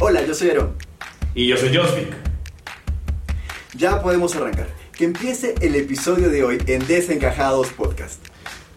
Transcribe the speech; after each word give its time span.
Hola, 0.00 0.24
yo 0.24 0.32
soy 0.32 0.50
Aaron. 0.50 0.76
Y 1.34 1.48
yo 1.48 1.56
soy 1.56 1.76
Josvik. 1.76 2.14
Ya 3.74 4.00
podemos 4.00 4.32
arrancar. 4.36 4.68
Que 4.96 5.04
empiece 5.04 5.56
el 5.60 5.74
episodio 5.74 6.30
de 6.30 6.44
hoy 6.44 6.62
en 6.68 6.86
Desencajados 6.86 7.70
Podcast. 7.72 8.24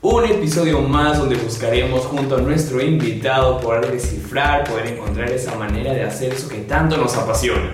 Un 0.02 0.26
episodio 0.26 0.82
más 0.82 1.20
donde 1.20 1.36
buscaremos 1.36 2.08
junto 2.08 2.38
a 2.38 2.42
nuestro 2.42 2.82
invitado 2.82 3.60
poder 3.60 3.92
descifrar, 3.92 4.64
poder 4.64 4.88
encontrar 4.88 5.30
esa 5.30 5.54
manera 5.54 5.94
de 5.94 6.04
hacer 6.04 6.34
eso 6.34 6.50
que 6.50 6.62
tanto 6.62 6.98
nos 6.98 7.16
apasiona. 7.16 7.72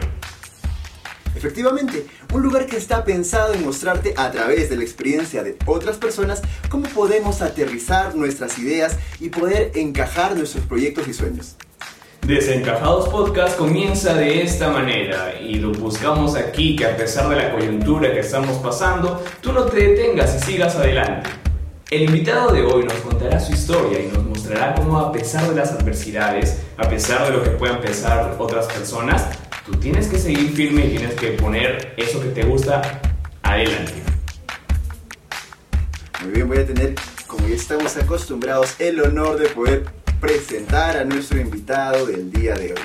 Efectivamente, 1.33 2.05
un 2.33 2.41
lugar 2.41 2.65
que 2.65 2.75
está 2.75 3.05
pensado 3.05 3.53
en 3.53 3.63
mostrarte 3.63 4.13
a 4.17 4.29
través 4.29 4.69
de 4.69 4.75
la 4.75 4.83
experiencia 4.83 5.41
de 5.43 5.55
otras 5.65 5.95
personas 5.95 6.41
cómo 6.67 6.89
podemos 6.89 7.41
aterrizar 7.41 8.13
nuestras 8.13 8.59
ideas 8.59 8.97
y 9.21 9.29
poder 9.29 9.71
encajar 9.75 10.35
nuestros 10.35 10.65
proyectos 10.65 11.07
y 11.07 11.13
sueños. 11.13 11.55
Desencajados 12.27 13.07
Podcast 13.07 13.57
comienza 13.57 14.13
de 14.13 14.43
esta 14.43 14.69
manera 14.69 15.39
y 15.39 15.59
lo 15.59 15.71
buscamos 15.71 16.35
aquí 16.35 16.75
que 16.75 16.85
a 16.85 16.97
pesar 16.97 17.29
de 17.29 17.37
la 17.37 17.53
coyuntura 17.53 18.11
que 18.11 18.19
estamos 18.19 18.57
pasando, 18.57 19.23
tú 19.39 19.53
no 19.53 19.63
te 19.63 19.77
detengas 19.77 20.35
y 20.35 20.45
sigas 20.45 20.75
adelante. 20.75 21.29
El 21.89 22.01
invitado 22.01 22.51
de 22.51 22.63
hoy 22.63 22.83
nos 22.83 22.95
contará 22.95 23.39
su 23.39 23.53
historia 23.53 24.01
y 24.01 24.07
nos 24.07 24.25
mostrará 24.25 24.75
cómo 24.75 24.99
a 24.99 25.13
pesar 25.13 25.47
de 25.47 25.55
las 25.55 25.71
adversidades, 25.71 26.63
a 26.75 26.89
pesar 26.89 27.31
de 27.31 27.37
lo 27.37 27.43
que 27.45 27.51
puedan 27.51 27.79
pensar 27.79 28.35
otras 28.37 28.65
personas, 28.65 29.25
tú 29.65 29.77
tienes 29.77 30.07
que 30.07 30.19
seguir 30.19 30.51
firme 30.51 30.85
y 30.85 30.97
tienes 30.97 31.13
que 31.15 31.27
poner 31.29 31.93
eso 31.95 32.19
que 32.19 32.27
te 32.27 32.43
gusta 32.43 32.81
adelante. 33.41 33.93
Muy 36.23 36.33
bien, 36.33 36.49
voy 36.49 36.57
a 36.57 36.65
tener, 36.65 36.93
como 37.25 37.47
ya 37.47 37.55
estamos 37.55 37.95
acostumbrados, 37.95 38.75
el 38.81 38.99
honor 38.99 39.39
de 39.39 39.47
poder 39.47 39.96
presentar 40.19 40.97
a 40.97 41.03
nuestro 41.05 41.39
invitado 41.39 42.05
del 42.05 42.31
día 42.31 42.55
de 42.55 42.73
hoy. 42.73 42.79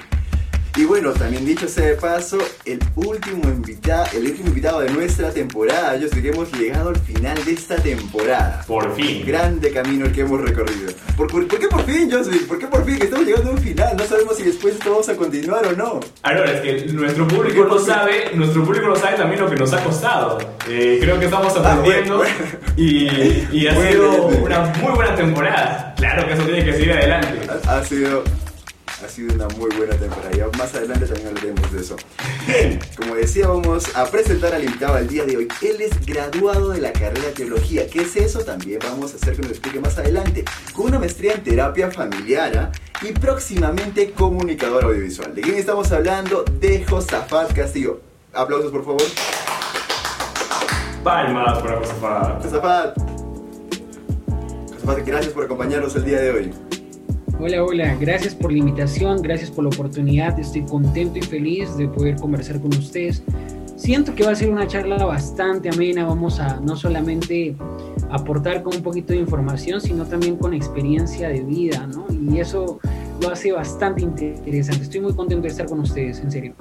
Y 0.75 0.87
bueno, 0.87 1.13
también 1.13 1.45
dicho 1.45 1.69
sea 1.69 1.85
de 1.85 1.97
paso, 1.97 2.39
el 2.65 2.81
último, 2.97 3.43
invitado, 3.51 4.07
el 4.15 4.25
último 4.25 4.49
invitado 4.49 4.81
de 4.81 4.91
nuestra 4.91 5.31
temporada. 5.31 5.97
Yo 5.99 6.09
sé 6.09 6.23
que 6.23 6.31
hemos 6.31 6.51
llegado 6.55 6.89
al 6.89 6.97
final 6.97 7.45
de 7.45 7.53
esta 7.53 7.77
temporada. 7.77 8.65
Por 8.67 8.95
fin. 8.97 9.23
Grande 9.27 9.71
camino 9.71 10.07
el 10.07 10.13
que 10.13 10.23
hemos 10.23 10.41
recorrido. 10.41 10.91
¿Por, 11.15 11.27
por, 11.31 11.47
por 11.47 11.59
qué 11.61 11.69
por 11.69 11.85
fin, 11.85 12.11
Josie? 12.11 12.39
¿Por 12.49 12.59
qué 12.59 12.69
por 12.69 12.87
fin? 12.87 12.97
Estamos 13.03 13.27
llegando 13.27 13.51
a 13.51 13.53
un 13.53 13.59
final. 13.59 13.95
No 13.99 14.05
sabemos 14.05 14.35
si 14.39 14.45
después 14.45 14.73
esto 14.77 14.93
vamos 14.93 15.11
a 15.11 15.15
continuar 15.15 15.67
o 15.67 15.73
no. 15.73 16.01
Ahora, 16.23 16.51
es 16.51 16.61
que 16.63 16.91
nuestro 16.91 17.29
público 17.29 17.67
no 17.67 17.79
sabe, 17.79 18.31
nuestro 18.35 18.65
público 18.65 18.89
no 18.89 18.97
sabe 18.97 19.19
también 19.19 19.43
lo 19.43 19.51
que 19.51 19.57
nos 19.57 19.71
ha 19.75 19.85
costado. 19.85 20.39
Eh, 20.71 20.97
creo 21.03 21.19
que 21.19 21.27
estamos 21.27 21.55
aprendiendo 21.55 22.15
Ah, 22.15 22.17
bueno, 22.17 22.17
bueno. 22.17 22.35
y, 22.79 23.47
y 23.53 23.67
ha 23.67 23.75
Bueno, 23.75 23.91
sido 23.91 24.27
una 24.43 24.61
muy 24.81 24.93
buena 24.93 25.15
temporada. 25.15 25.92
Claro 26.03 26.27
que 26.27 26.33
eso 26.33 26.43
tiene 26.43 26.65
que 26.65 26.73
seguir 26.73 26.93
adelante. 26.95 27.49
Ha, 27.49 27.79
ha 27.79 27.85
sido, 27.85 28.25
ha 29.05 29.09
sido 29.09 29.35
una 29.35 29.47
muy 29.57 29.71
buena 29.77 29.95
temporada. 29.95 30.49
Más 30.59 30.75
adelante 30.75 31.07
también 31.07 31.29
hablaremos 31.29 31.73
de 31.73 31.81
eso. 31.81 31.97
Bien, 32.45 32.81
como 32.97 33.15
decía, 33.15 33.47
vamos 33.47 33.85
a 33.95 34.05
presentar 34.07 34.53
al 34.53 34.65
invitado 34.65 34.97
del 34.97 35.07
día 35.07 35.25
de 35.25 35.37
hoy. 35.37 35.49
Él 35.63 35.81
es 35.81 36.05
graduado 36.05 36.71
de 36.71 36.81
la 36.81 36.93
carrera 36.93 37.29
de 37.29 37.31
teología. 37.31 37.87
¿Qué 37.89 38.01
es 38.01 38.17
eso? 38.17 38.41
También 38.41 38.81
vamos 38.83 39.13
a 39.13 39.17
hacer 39.17 39.37
que 39.37 39.43
nos 39.43 39.53
explique 39.53 39.79
más 39.79 39.97
adelante. 39.97 40.45
Con 40.75 40.87
una 40.87 40.99
maestría 40.99 41.35
en 41.35 41.45
terapia 41.45 41.89
familiar 41.93 42.53
¿ah? 42.59 42.73
y 43.01 43.13
próximamente 43.13 44.11
comunicador 44.11 44.83
audiovisual. 44.83 45.33
¿De 45.37 45.43
quién 45.43 45.55
estamos 45.55 45.93
hablando? 45.93 46.43
De 46.59 46.85
Josafat 46.85 47.53
Castillo. 47.53 48.01
Aplausos, 48.33 48.73
por 48.73 48.85
favor. 48.85 49.03
Palmas 51.05 51.63
para 51.63 51.77
Josafat. 51.77 52.43
Josafat. 52.43 53.12
Gracias 54.85 55.33
por 55.33 55.45
acompañarnos 55.45 55.95
el 55.95 56.05
día 56.05 56.21
de 56.21 56.31
hoy. 56.31 56.51
Hola, 57.39 57.65
hola, 57.65 57.97
gracias 58.01 58.35
por 58.35 58.53
la 58.53 58.59
invitación, 58.59 59.23
gracias 59.23 59.51
por 59.51 59.65
la 59.65 59.71
oportunidad, 59.71 60.39
estoy 60.39 60.63
contento 60.63 61.19
y 61.19 61.23
feliz 61.23 61.77
de 61.77 61.89
poder 61.89 62.17
conversar 62.17 62.61
con 62.61 62.75
ustedes. 62.75 63.23
Siento 63.77 64.15
que 64.15 64.25
va 64.25 64.33
a 64.33 64.35
ser 64.35 64.51
una 64.51 64.67
charla 64.67 65.05
bastante 65.05 65.69
amena, 65.69 66.05
vamos 66.05 66.39
a 66.41 66.61
no 66.61 66.77
solamente 66.77 67.57
aportar 68.11 68.63
con 68.63 68.77
un 68.77 68.83
poquito 68.83 69.13
de 69.13 69.21
información, 69.21 69.81
sino 69.81 70.05
también 70.05 70.37
con 70.37 70.55
experiencia 70.55 71.29
de 71.29 71.41
vida, 71.41 71.87
¿no? 71.87 72.07
Y 72.11 72.39
eso 72.39 72.79
lo 73.21 73.31
hace 73.31 73.53
bastante 73.53 74.03
interesante. 74.03 74.83
Estoy 74.83 75.01
muy 75.01 75.15
contento 75.15 75.43
de 75.43 75.49
estar 75.49 75.67
con 75.67 75.81
ustedes, 75.81 76.21
en 76.21 76.31
serio. 76.31 76.55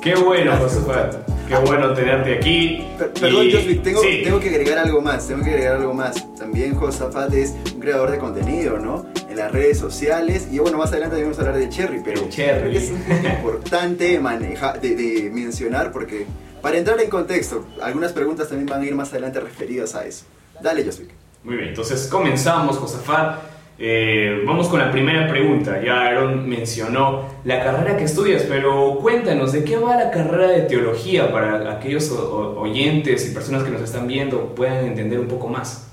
Qué 0.00 0.14
bueno, 0.14 0.56
Josafat. 0.56 1.35
Qué 1.48 1.54
bueno 1.56 1.92
tenerte 1.94 2.34
aquí. 2.38 2.84
Per- 2.98 3.12
Perdón, 3.12 3.46
Y- 3.46 3.74
tengo, 3.76 4.02
sí. 4.02 4.20
tengo 4.24 4.40
que 4.40 4.48
agregar 4.48 4.78
algo 4.78 5.00
más, 5.00 5.28
tengo 5.28 5.44
que 5.44 5.50
agregar 5.50 5.76
algo 5.76 5.94
más. 5.94 6.14
También 6.36 6.74
Josafat 6.74 7.32
es 7.34 7.54
un 7.74 7.80
creador 7.80 8.10
de 8.10 8.18
contenido, 8.18 8.78
¿no? 8.78 9.06
En 9.30 9.36
las 9.36 9.52
redes 9.52 9.78
sociales. 9.78 10.48
Y 10.50 10.58
bueno, 10.58 10.76
más 10.78 10.90
adelante 10.92 11.22
vamos 11.22 11.38
a 11.38 11.42
hablar 11.42 11.56
de 11.58 11.68
Cherry, 11.68 12.00
pero 12.04 12.22
El 12.22 12.28
Cherry. 12.30 12.76
es 12.76 12.90
importante 12.90 14.18
maneja, 14.18 14.72
de, 14.74 14.96
de 14.96 15.30
mencionar 15.30 15.92
porque 15.92 16.26
para 16.62 16.78
entrar 16.78 17.00
en 17.00 17.10
contexto, 17.10 17.64
algunas 17.80 18.12
preguntas 18.12 18.48
también 18.48 18.66
van 18.66 18.82
a 18.82 18.86
ir 18.86 18.94
más 18.94 19.10
adelante 19.12 19.38
referidas 19.40 19.94
a 19.94 20.04
eso. 20.04 20.24
Dale, 20.60 20.84
Josvik. 20.84 21.10
Muy 21.44 21.56
bien, 21.56 21.68
entonces 21.68 22.08
comenzamos, 22.08 22.76
Josafat. 22.78 23.38
Eh, 23.78 24.42
vamos 24.46 24.68
con 24.68 24.78
la 24.78 24.90
primera 24.90 25.28
pregunta. 25.28 25.82
Ya 25.84 26.00
Aaron 26.06 26.48
mencionó 26.48 27.24
la 27.44 27.62
carrera 27.62 27.96
que 27.96 28.04
estudias, 28.04 28.44
pero 28.48 28.98
cuéntanos, 29.02 29.52
¿de 29.52 29.64
qué 29.64 29.76
va 29.76 29.96
la 29.96 30.10
carrera 30.10 30.48
de 30.48 30.62
teología 30.62 31.30
para 31.30 31.70
aquellos 31.72 32.10
oyentes 32.10 33.28
y 33.30 33.34
personas 33.34 33.64
que 33.64 33.70
nos 33.70 33.82
están 33.82 34.06
viendo 34.06 34.54
puedan 34.54 34.86
entender 34.86 35.20
un 35.20 35.28
poco 35.28 35.48
más? 35.48 35.90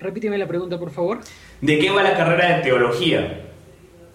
Repíteme 0.00 0.36
la 0.36 0.46
pregunta, 0.46 0.78
por 0.78 0.90
favor. 0.90 1.20
¿De 1.60 1.78
qué 1.78 1.90
va 1.90 2.02
la 2.02 2.16
carrera 2.16 2.56
de 2.56 2.62
teología? 2.62 3.40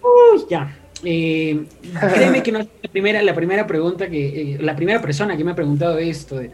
Uy, 0.02 0.42
ya. 0.48 0.76
Eh, 1.02 1.64
créeme 2.14 2.42
que 2.42 2.52
no 2.52 2.58
es 2.60 2.68
la 2.82 2.90
primera, 2.90 3.22
la 3.22 3.34
primera 3.34 3.66
pregunta 3.66 4.08
que, 4.08 4.54
eh, 4.54 4.58
la 4.60 4.76
primera 4.76 5.00
persona 5.00 5.36
que 5.36 5.44
me 5.44 5.52
ha 5.52 5.54
preguntado 5.54 5.98
esto. 5.98 6.36
de- 6.36 6.50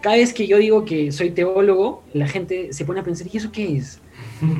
cada 0.00 0.16
vez 0.16 0.32
que 0.32 0.46
yo 0.46 0.58
digo 0.58 0.84
que 0.84 1.12
soy 1.12 1.30
teólogo, 1.30 2.02
la 2.12 2.26
gente 2.26 2.72
se 2.72 2.84
pone 2.84 3.00
a 3.00 3.02
pensar, 3.02 3.26
¿y 3.32 3.36
eso 3.36 3.52
qué 3.52 3.76
es? 3.76 4.00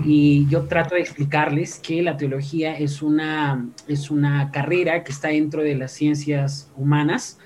Y 0.05 0.47
yo 0.49 0.65
trato 0.65 0.95
de 0.95 1.01
explicarles 1.01 1.79
que 1.79 2.03
la 2.03 2.17
teología 2.17 2.79
es 2.79 3.01
una, 3.01 3.67
es 3.89 4.11
una 4.11 4.51
carrera 4.51 5.05
que 5.05 5.13
está 5.13 5.29
dentro 5.29 5.63
de 5.63 5.75
las 5.75 5.93
ciencias 5.93 6.71
humanas 6.77 7.39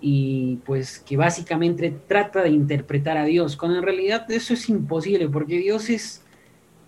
y 0.00 0.56
pues 0.64 0.98
que 0.98 1.16
básicamente 1.16 1.94
trata 2.06 2.42
de 2.42 2.50
interpretar 2.50 3.16
a 3.16 3.24
Dios, 3.24 3.56
cuando 3.56 3.78
en 3.78 3.84
realidad 3.84 4.30
eso 4.30 4.54
es 4.54 4.68
imposible 4.68 5.28
porque 5.28 5.58
Dios 5.58 5.88
es, 5.90 6.23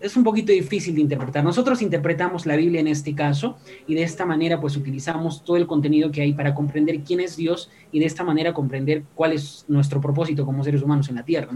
es 0.00 0.16
un 0.16 0.24
poquito 0.24 0.52
difícil 0.52 0.94
de 0.94 1.00
interpretar. 1.00 1.42
Nosotros 1.42 1.80
interpretamos 1.80 2.46
la 2.46 2.56
Biblia 2.56 2.80
en 2.80 2.88
este 2.88 3.14
caso 3.14 3.56
y 3.86 3.94
de 3.94 4.02
esta 4.02 4.26
manera 4.26 4.60
pues 4.60 4.76
utilizamos 4.76 5.42
todo 5.44 5.56
el 5.56 5.66
contenido 5.66 6.10
que 6.10 6.22
hay 6.22 6.32
para 6.32 6.54
comprender 6.54 7.00
quién 7.00 7.20
es 7.20 7.36
Dios 7.36 7.70
y 7.92 8.00
de 8.00 8.06
esta 8.06 8.22
manera 8.22 8.52
comprender 8.52 9.04
cuál 9.14 9.32
es 9.32 9.64
nuestro 9.68 10.00
propósito 10.00 10.44
como 10.44 10.62
seres 10.64 10.82
humanos 10.82 11.08
en 11.08 11.16
la 11.16 11.24
tierra. 11.24 11.50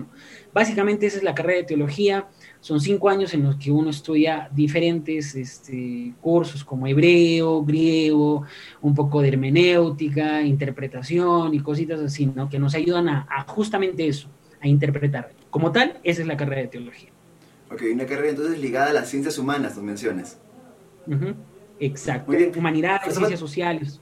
Básicamente 0.53 1.07
esa 1.07 1.19
es 1.19 1.23
la 1.23 1.35
carrera 1.35 1.59
de 1.59 1.67
teología. 1.67 2.29
Son 2.61 2.81
cinco 2.81 3.09
años 3.09 3.35
en 3.35 3.43
los 3.43 3.57
que 3.57 3.71
uno 3.71 3.91
estudia 3.91 4.49
diferentes 4.53 5.35
este, 5.35 6.15
cursos 6.21 6.65
como 6.65 6.87
hebreo, 6.87 7.63
griego, 7.65 8.45
un 8.81 8.95
poco 8.95 9.21
de 9.21 9.29
hermenéutica, 9.29 10.43
interpretación 10.43 11.55
y 11.55 11.61
cositas 11.61 12.01
así, 12.01 12.27
¿no? 12.27 12.49
que 12.49 12.59
nos 12.59 12.75
ayudan 12.75 13.09
a, 13.09 13.27
a 13.31 13.43
justamente 13.43 14.07
eso, 14.07 14.29
a 14.61 14.69
interpretar. 14.69 15.33
Como 15.51 15.73
tal, 15.73 15.99
esa 16.05 16.23
es 16.23 16.29
la 16.29 16.37
carrera 16.37 16.63
de 16.63 16.69
teología. 16.69 17.11
Ok, 17.71 17.83
una 17.93 18.07
carrera 18.07 18.31
entonces 18.31 18.59
ligada 18.59 18.91
a 18.91 18.93
las 18.93 19.09
ciencias 19.09 19.39
humanas, 19.39 19.77
nos 19.77 19.85
mencionas. 19.85 20.39
Ujú, 21.07 21.35
Exacto. 21.79 22.27
Muy 22.27 22.37
bien. 22.37 22.53
Humanidades, 22.57 23.15
ciencias 23.15 23.41
sociales. 23.41 24.01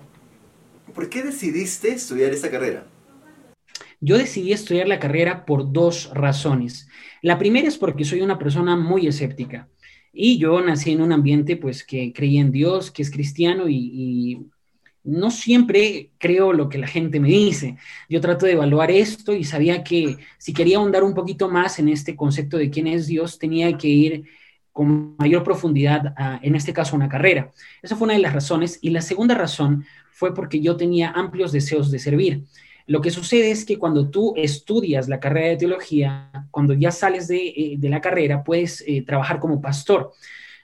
¿Por 0.94 1.08
qué 1.08 1.22
decidiste 1.22 1.90
estudiar 1.90 2.32
esta 2.32 2.50
carrera? 2.50 2.86
Yo 4.00 4.16
decidí 4.16 4.52
estudiar 4.52 4.88
la 4.88 4.98
carrera 4.98 5.44
por 5.44 5.72
dos 5.72 6.10
razones. 6.14 6.88
La 7.22 7.38
primera 7.38 7.68
es 7.68 7.78
porque 7.78 8.04
soy 8.04 8.22
una 8.22 8.38
persona 8.38 8.76
muy 8.76 9.06
escéptica 9.06 9.68
y 10.12 10.38
yo 10.38 10.60
nací 10.60 10.92
en 10.92 11.02
un 11.02 11.12
ambiente 11.12 11.56
pues 11.56 11.84
que 11.84 12.12
creía 12.12 12.40
en 12.40 12.52
Dios, 12.52 12.90
que 12.90 13.02
es 13.02 13.10
cristiano 13.10 13.68
y, 13.68 13.76
y 13.76 14.46
no 15.08 15.30
siempre 15.30 16.10
creo 16.18 16.52
lo 16.52 16.68
que 16.68 16.76
la 16.76 16.86
gente 16.86 17.18
me 17.18 17.28
dice. 17.28 17.76
Yo 18.08 18.20
trato 18.20 18.44
de 18.44 18.52
evaluar 18.52 18.90
esto 18.90 19.32
y 19.32 19.42
sabía 19.42 19.82
que 19.82 20.18
si 20.36 20.52
quería 20.52 20.76
ahondar 20.76 21.02
un 21.02 21.14
poquito 21.14 21.48
más 21.48 21.78
en 21.78 21.88
este 21.88 22.14
concepto 22.14 22.58
de 22.58 22.68
quién 22.68 22.86
es 22.86 23.06
Dios, 23.06 23.38
tenía 23.38 23.76
que 23.78 23.88
ir 23.88 24.24
con 24.70 25.16
mayor 25.16 25.42
profundidad 25.42 26.14
en 26.42 26.54
este 26.54 26.72
caso, 26.72 26.94
una 26.94 27.08
carrera. 27.08 27.50
Esa 27.82 27.96
fue 27.96 28.04
una 28.04 28.14
de 28.14 28.20
las 28.20 28.34
razones. 28.34 28.78
Y 28.82 28.90
la 28.90 29.00
segunda 29.00 29.34
razón 29.34 29.84
fue 30.12 30.34
porque 30.34 30.60
yo 30.60 30.76
tenía 30.76 31.10
amplios 31.10 31.52
deseos 31.52 31.90
de 31.90 31.98
servir. 31.98 32.44
Lo 32.86 33.00
que 33.00 33.10
sucede 33.10 33.50
es 33.50 33.64
que 33.64 33.78
cuando 33.78 34.10
tú 34.10 34.34
estudias 34.36 35.08
la 35.08 35.20
carrera 35.20 35.48
de 35.48 35.56
teología, 35.56 36.30
cuando 36.50 36.74
ya 36.74 36.90
sales 36.90 37.28
de, 37.28 37.48
eh, 37.48 37.78
la 37.82 38.00
carrera, 38.00 38.44
puedes 38.44 38.84
eh, 38.86 39.02
trabajar 39.02 39.40
como 39.40 39.60
pastor. 39.60 40.12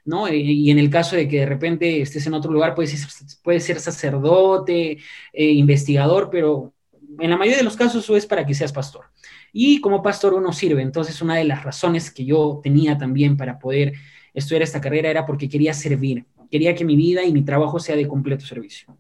¿No? 0.05 0.29
Eh, 0.29 0.37
y 0.37 0.71
en 0.71 0.79
el 0.79 0.91
caso 0.91 1.17
de 1.17 1.29
que 1.29 1.41
de 1.41 1.47
repente 1.47 2.01
estés 2.01 2.27
en 2.27 2.35
otro 2.35 2.53
lugar, 2.53 2.75
puedes, 2.75 3.39
puedes 3.43 3.65
ser 3.65 3.81
sacerdote, 3.81 4.99
eh, 5.33 5.51
investigador, 5.53 6.29
pero 6.31 6.73
en 7.19 7.31
la 7.31 7.37
mayoría 7.37 7.59
de 7.59 7.65
los 7.65 7.77
casos 7.77 8.05
eso 8.05 8.17
es 8.17 8.27
para 8.27 8.45
que 8.45 8.55
seas 8.55 8.73
pastor. 8.73 9.07
Y 9.53 9.81
como 9.81 10.03
pastor 10.03 10.35
uno 10.35 10.53
sirve. 10.53 10.83
Entonces, 10.83 11.23
una 11.23 11.37
de 11.37 11.45
las 11.45 11.63
razones 11.63 12.11
que 12.11 12.25
yo 12.25 12.61
tenía 12.63 12.99
también 12.99 13.37
para 13.37 13.59
poder 13.59 13.93
estudiar 14.33 14.63
esta 14.63 14.81
carrera 14.81 15.11
era 15.11 15.25
porque 15.25 15.49
quería 15.49 15.73
servir. 15.73 16.25
quería 16.51 16.75
que 16.75 16.85
mi 16.85 16.97
vida 16.97 17.25
y 17.25 17.33
mi 17.33 17.43
trabajo 17.43 17.79
sea 17.79 17.97
de 17.97 18.07
completo 18.07 18.45
servicio. 18.45 18.97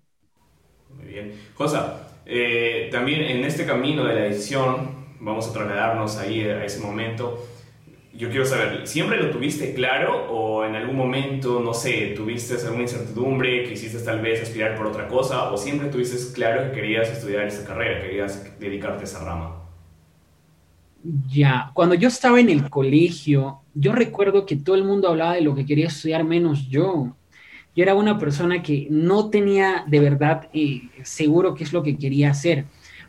Muy 0.97 1.07
bien. 1.07 1.33
Josa, 1.55 2.09
eh, 2.25 2.89
también 2.91 3.23
en 3.23 3.45
este 3.45 3.67
camino 3.67 4.05
de 4.05 4.15
la 4.15 4.21
decisión, 4.23 5.07
vamos 5.21 5.49
a 5.49 5.53
trasladarnos 5.53 6.17
ahí 6.19 6.41
a 6.43 6.65
ese 6.65 6.81
momento. 6.81 7.47
Yo 8.16 8.28
quiero 8.28 8.46
saber, 8.46 8.87
¿siempre 8.87 9.20
lo 9.20 9.31
tuviste 9.31 9.75
claro 9.75 10.31
o 10.31 10.64
en 10.64 10.76
algún 10.76 10.96
momento, 10.96 11.58
no 11.61 11.75
sé, 11.75 12.12
tuviste 12.16 12.55
alguna 12.64 12.82
incertidumbre, 12.82 13.64
quisiste 13.69 13.99
tal 13.99 14.20
vez 14.20 14.40
aspirar 14.40 14.76
por 14.76 14.87
otra 14.87 15.08
cosa 15.08 15.50
o 15.50 15.56
siempre 15.56 15.88
tuviste 15.88 16.32
claro 16.32 16.62
que 16.62 16.81
querías 16.81 17.11
estudiar 17.11 17.44
esta 17.46 17.66
carrera, 17.66 18.00
querías 18.00 18.56
dedicarte 18.61 19.00
a 19.00 19.05
esa 19.05 19.25
rama? 19.25 19.64
Ya, 21.28 21.70
cuando 21.75 21.96
yo 21.96 22.06
estaba 22.06 22.38
en 22.38 22.50
el 22.50 22.70
colegio, 22.70 23.62
yo 23.75 23.93
recuerdo 23.93 24.46
que 24.46 24.56
todo 24.56 24.76
el 24.76 24.84
mundo 24.84 25.08
hablaba 25.08 25.34
de 25.34 25.40
lo 25.43 25.55
que 25.56 25.66
quería 25.66 25.88
estudiar 25.88 26.22
menos 26.25 26.69
yo. 26.69 27.16
Yo 27.75 27.82
era 27.82 27.96
una 27.96 28.19
persona 28.19 28.62
que 28.62 28.87
no 28.90 29.28
tenía 29.28 29.84
de 29.88 29.99
verdad 30.00 30.49
eh, 30.55 30.82
seguro 31.02 31.55
qué 31.55 31.64
es 31.64 31.72
lo 31.72 31.82
que 31.82 31.99
quería 31.99 32.31
hacer. 32.31 32.66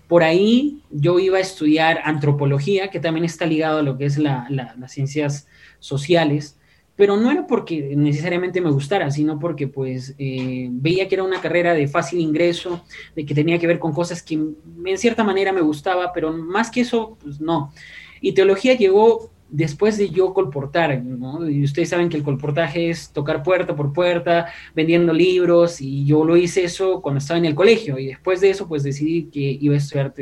Por 0.07 0.23
ahí 0.23 0.81
yo 0.91 1.19
iba 1.19 1.37
a 1.37 1.41
estudiar 1.41 2.01
antropología, 2.03 2.89
que 2.89 2.99
también 2.99 3.25
está 3.25 3.45
ligado 3.45 3.79
a 3.79 3.83
lo 3.83 3.97
que 3.97 4.05
es 4.05 4.17
las 4.17 4.91
ciencias 4.91 5.47
sociales, 5.79 6.57
pero 6.95 7.17
no 7.17 7.29
era 7.29 7.45
porque 7.45 7.93
necesariamente 7.95 8.61
me 8.61 8.71
gustara, 8.71 9.11
sino 9.11 9.37
porque 9.37 9.67
pues 9.67 10.15
eh, 10.17 10.69
veía 10.71 11.07
que 11.07 11.15
era 11.15 11.23
una 11.23 11.41
carrera 11.41 11.73
de 11.73 11.87
fácil 11.87 12.21
ingreso, 12.21 12.85
de 13.15 13.25
que 13.25 13.35
tenía 13.35 13.59
que 13.59 13.67
ver 13.67 13.79
con 13.79 13.91
cosas 13.91 14.23
que 14.23 14.35
en 14.35 14.97
cierta 14.97 15.23
manera 15.23 15.51
me 15.51 15.61
gustaba, 15.61 16.13
pero 16.13 16.31
más 16.31 16.71
que 16.71 16.81
eso, 16.81 17.17
pues 17.21 17.41
no. 17.41 17.73
Y 18.21 18.31
teología 18.31 18.75
llegó 18.75 19.29
después 19.49 19.97
de 19.97 20.09
yo 20.09 20.33
colportar, 20.33 21.01
¿no? 21.03 21.47
Y 21.49 21.63
ustedes 21.63 21.89
saben 21.89 22.09
que 22.09 22.17
el 22.17 22.23
colportaje 22.23 22.89
es 22.89 23.09
tocar 23.11 23.43
puerta 23.43 23.75
por 23.75 23.93
puerta, 23.93 24.47
vendiendo 24.75 25.13
libros, 25.13 25.81
y 25.81 26.05
yo 26.05 26.25
lo 26.25 26.37
hice 26.37 26.63
eso 26.63 27.01
cuando 27.01 27.19
estaba 27.19 27.37
en 27.37 27.45
el 27.45 27.55
colegio, 27.55 27.97
y 27.99 28.07
después 28.07 28.41
de 28.41 28.49
eso, 28.49 28.67
pues 28.67 28.83
decidí 28.83 29.25
que 29.25 29.39
iba 29.39 29.75
a 29.75 29.77
estudiar 29.77 30.13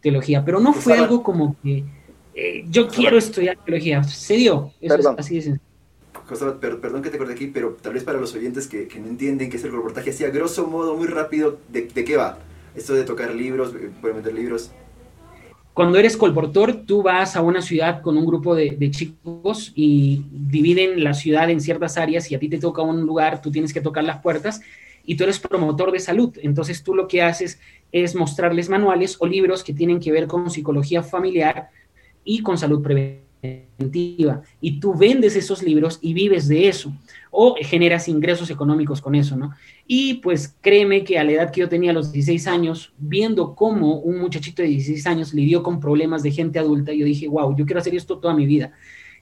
teología, 0.00 0.44
pero 0.44 0.60
no 0.60 0.72
fue 0.72 0.98
algo 0.98 1.22
como 1.22 1.56
que 1.62 1.84
eh, 2.34 2.64
yo 2.70 2.88
quiero 2.88 3.18
estudiar 3.18 3.58
teología, 3.64 4.02
se 4.04 4.34
dio, 4.34 4.72
eso 4.80 4.96
es 4.96 5.06
así 5.06 5.34
de 5.36 5.42
sencillo 5.42 5.70
perdón 6.60 7.02
que 7.02 7.10
te 7.10 7.18
corte 7.18 7.32
aquí, 7.32 7.46
pero 7.48 7.76
tal 7.80 7.94
vez 7.94 8.04
para 8.04 8.20
los 8.20 8.34
oyentes 8.34 8.68
que, 8.68 8.88
no 9.00 9.08
entienden 9.08 9.50
qué 9.50 9.56
es 9.56 9.64
el 9.64 9.72
reportaje, 9.72 10.10
así 10.10 10.24
a 10.24 10.30
grosso 10.30 10.66
modo, 10.66 10.96
muy 10.96 11.06
rápido, 11.06 11.58
¿de, 11.68 11.86
qué 11.88 12.16
va? 12.16 12.38
Esto 12.74 12.94
de 12.94 13.04
tocar 13.04 13.34
libros, 13.34 13.74
eh, 13.74 13.90
meter 14.14 14.34
libros. 14.34 14.70
Cuando 15.80 15.98
eres 15.98 16.18
colportor, 16.18 16.84
tú 16.84 17.02
vas 17.02 17.36
a 17.36 17.40
una 17.40 17.62
ciudad 17.62 18.02
con 18.02 18.18
un 18.18 18.26
grupo 18.26 18.54
de, 18.54 18.90
chicos 18.90 19.72
y 19.74 20.26
dividen 20.30 21.02
la 21.02 21.14
ciudad 21.14 21.48
en 21.48 21.58
ciertas 21.62 21.96
áreas 21.96 22.30
y 22.30 22.34
a 22.34 22.38
ti 22.38 22.50
te 22.50 22.58
toca 22.58 22.82
un 22.82 23.00
lugar, 23.00 23.40
tú 23.40 23.50
tienes 23.50 23.72
que 23.72 23.80
tocar 23.80 24.04
las 24.04 24.20
puertas 24.20 24.60
y 25.06 25.14
tú 25.14 25.24
eres 25.24 25.38
promotor 25.40 25.90
de 25.90 25.98
salud. 25.98 26.36
Entonces 26.42 26.82
tú 26.82 26.94
lo 26.94 27.08
que 27.08 27.22
haces 27.22 27.58
es 27.92 28.14
mostrarles 28.14 28.68
manuales 28.68 29.16
o 29.20 29.26
libros 29.26 29.64
que 29.64 29.72
tienen 29.72 30.00
que 30.00 30.12
ver 30.12 30.26
con 30.26 30.50
psicología 30.50 31.02
familiar 31.02 31.70
y 32.24 32.42
con 32.42 32.58
salud 32.58 32.82
preventiva 32.82 34.42
y 34.60 34.80
tú 34.80 34.94
vendes 34.94 35.34
esos 35.34 35.62
libros 35.62 35.98
y 36.02 36.12
vives 36.12 36.46
de 36.46 36.68
eso 36.68 36.92
o 37.30 37.54
generas 37.60 38.08
ingresos 38.08 38.50
económicos 38.50 39.00
con 39.00 39.14
eso, 39.14 39.36
¿no? 39.36 39.52
Y 39.86 40.14
pues 40.14 40.56
créeme 40.60 41.04
que 41.04 41.18
a 41.18 41.24
la 41.24 41.32
edad 41.32 41.50
que 41.50 41.60
yo 41.60 41.68
tenía, 41.68 41.92
los 41.92 42.12
16 42.12 42.46
años, 42.48 42.92
viendo 42.98 43.54
cómo 43.54 44.00
un 44.00 44.18
muchachito 44.18 44.62
de 44.62 44.68
16 44.68 45.06
años 45.06 45.32
lidió 45.32 45.62
con 45.62 45.80
problemas 45.80 46.22
de 46.22 46.32
gente 46.32 46.58
adulta, 46.58 46.92
yo 46.92 47.04
dije, 47.04 47.28
wow, 47.28 47.56
yo 47.56 47.64
quiero 47.64 47.80
hacer 47.80 47.94
esto 47.94 48.18
toda 48.18 48.34
mi 48.34 48.46
vida. 48.46 48.72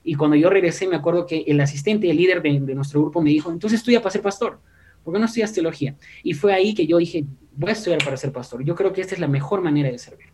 Y 0.03 0.15
cuando 0.15 0.37
yo 0.37 0.49
regresé, 0.49 0.89
me 0.89 0.97
acuerdo 0.97 1.27
que 1.27 1.45
el 1.47 1.61
asistente, 1.61 2.11
el 2.11 2.17
líder 2.17 2.41
de, 2.41 2.75
nuestro 2.75 3.03
grupo 3.03 3.21
me 3.21 3.31
dijo, 3.31 3.51
entonces 3.51 3.81
estudia 3.81 4.01
para 4.01 4.11
ser 4.11 4.23
pastor, 4.23 4.59
¿por 5.05 5.13
qué 5.13 5.21
no 5.21 5.27
estudias 5.27 5.53
teología? 5.53 5.97
Y 6.23 6.33
fue 6.33 6.55
ahí 6.55 6.75
que 6.75 6.87
yo 6.87 6.97
dije, 6.97 7.27
voy 7.57 7.71
a 7.71 7.73
estudiar 7.73 8.03
para 8.03 8.17
ser 8.17 8.33
pastor. 8.33 8.65
Yo 8.65 8.75
creo 8.75 8.93
que 8.93 9.03
esta 9.03 9.15
es 9.15 9.21
la 9.21 9.29
mejor 9.29 9.61
manera 9.61 9.91
de 9.91 9.99
servir. 9.99 10.29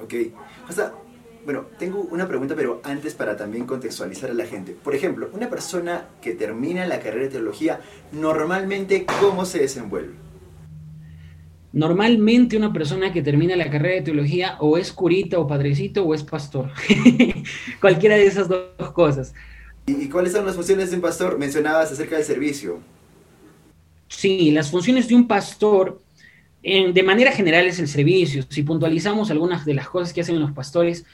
Ok. 0.00 0.14
O 0.68 0.72
bueno, 1.48 1.64
tengo 1.78 2.06
una 2.10 2.28
pregunta, 2.28 2.54
pero 2.54 2.82
antes 2.84 3.14
para 3.14 3.34
también 3.34 3.64
contextualizar 3.64 4.28
a 4.28 4.34
la 4.34 4.44
gente. 4.44 4.72
Por 4.72 4.94
ejemplo, 4.94 5.30
una 5.32 5.48
persona 5.48 6.04
que 6.20 6.34
termina 6.34 6.86
la 6.86 7.00
carrera 7.00 7.22
de 7.22 7.30
teología, 7.30 7.80
normalmente, 8.12 9.06
¿cómo 9.18 9.46
se 9.46 9.60
desenvuelve? 9.60 10.12
Normalmente 11.72 12.54
una 12.58 12.70
persona 12.70 13.14
que 13.14 13.22
termina 13.22 13.56
la 13.56 13.70
carrera 13.70 13.94
de 13.94 14.02
teología 14.02 14.58
o 14.60 14.76
es 14.76 14.92
curita 14.92 15.38
o 15.38 15.46
padrecito 15.46 16.04
o 16.04 16.12
es 16.12 16.22
pastor. 16.22 16.70
Cualquiera 17.80 18.16
de 18.16 18.26
esas 18.26 18.46
dos 18.46 18.92
cosas. 18.92 19.32
¿Y 19.86 20.06
cuáles 20.10 20.34
son 20.34 20.44
las 20.44 20.54
funciones 20.54 20.90
de 20.90 20.96
un 20.96 21.02
pastor? 21.02 21.38
Mencionabas 21.38 21.90
acerca 21.90 22.16
del 22.16 22.26
servicio. 22.26 22.78
Sí, 24.08 24.50
las 24.50 24.70
funciones 24.70 25.08
de 25.08 25.14
un 25.14 25.26
pastor 25.26 26.02
de 26.62 27.02
manera 27.02 27.32
general 27.32 27.66
es 27.66 27.78
el 27.78 27.88
servicio. 27.88 28.44
Si 28.50 28.62
puntualizamos 28.64 29.30
algunas 29.30 29.64
de 29.64 29.72
las 29.72 29.88
cosas 29.88 30.12
que 30.12 30.20
hacen 30.20 30.38
los 30.38 30.52
pastores, 30.52 31.06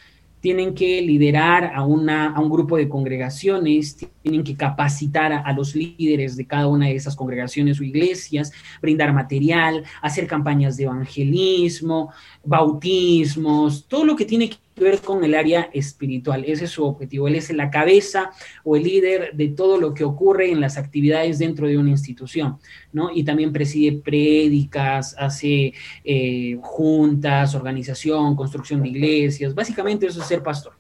tienen 0.44 0.75
que 0.75 1.00
liderar 1.00 1.73
a, 1.75 1.87
una, 1.87 2.35
a 2.35 2.38
un 2.38 2.50
grupo 2.50 2.76
de 2.76 2.87
congregaciones, 2.87 3.96
tienen 4.20 4.44
que 4.44 4.55
capacitar 4.55 5.32
a, 5.32 5.50
los 5.55 5.75
líderes 5.75 6.37
de 6.37 6.46
cada 6.46 6.69
una 6.69 6.88
de 6.88 6.96
esas 6.96 7.17
congregaciones 7.17 7.81
o 7.81 7.82
iglesias, 7.82 8.52
brindar 8.82 9.14
material, 9.14 9.85
hacer 10.02 10.26
campañas 10.26 10.76
de 10.76 10.85
evangelismo, 10.85 12.12
bautismos, 12.44 13.88
todo 13.88 14.05
lo 14.05 14.14
que 14.17 14.26
tiene 14.26 14.50
que 14.74 14.84
ver 14.84 15.00
con 15.00 15.24
el 15.24 15.34
área 15.34 15.70
espiritual. 15.72 16.44
Ese 16.46 16.64
es 16.64 16.70
su 16.70 16.84
objetivo. 16.84 17.28
Él 17.28 17.36
es 17.36 17.52
la 17.52 17.70
cabeza 17.70 18.30
o 18.64 18.76
el 18.76 18.82
líder 18.82 19.34
de 19.34 19.48
todo 19.48 19.78
lo 19.78 19.94
que 19.94 20.04
ocurre 20.04 20.50
en 20.50 20.60
las 20.60 20.76
actividades 20.76 21.38
dentro 21.38 21.66
de 21.66 21.78
una 21.78 21.90
institución, 21.90 22.58
¿no? 22.92 23.10
Y 23.14 23.24
también 23.24 23.52
preside 23.52 24.00
prédicas, 24.02 25.14
hace 25.18 25.74
eh, 26.04 26.58
juntas, 26.60 27.54
organización, 27.54 28.34
construcción 28.36 28.82
de 28.82 28.88
iglesias. 28.88 29.54
Básicamente 29.54 30.06
eso 30.06 30.20
es 30.20 30.26
ser 30.26 30.42
pastor. 30.42 30.72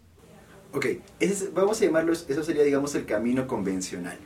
Ok, 0.72 0.86
vamos 1.52 1.80
a 1.80 1.84
llamarlo, 1.84 2.12
eso 2.12 2.42
sería, 2.42 2.64
digamos, 2.64 2.96
el 2.96 3.04
camino 3.04 3.46
convencional. 3.46 4.18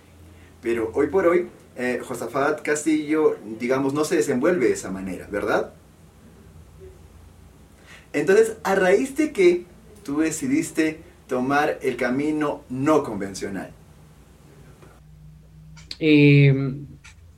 Pero 0.63 0.91
hoy 0.95 1.09
por 1.09 1.27
hoy, 1.27 1.49
eh, 1.77 2.01
Josafat 2.03 2.63
Castillo, 2.63 3.37
digamos, 3.61 3.93
no 3.93 4.05
se 4.05 4.17
desenvuelve 4.17 4.67
de 4.67 4.73
esa 4.73 4.91
manera, 4.91 5.29
¿verdad? 5.31 5.75
Entonces, 8.13 8.57
a 8.65 8.75
raíz 8.75 9.17
de 9.17 9.33
que 9.33 9.65
tú 10.03 10.19
decidiste 10.19 11.01
tomar 11.27 11.79
el 11.83 11.97
camino 11.97 12.63
no 12.71 13.03
convencional. 13.03 13.71
Eh, 16.01 16.75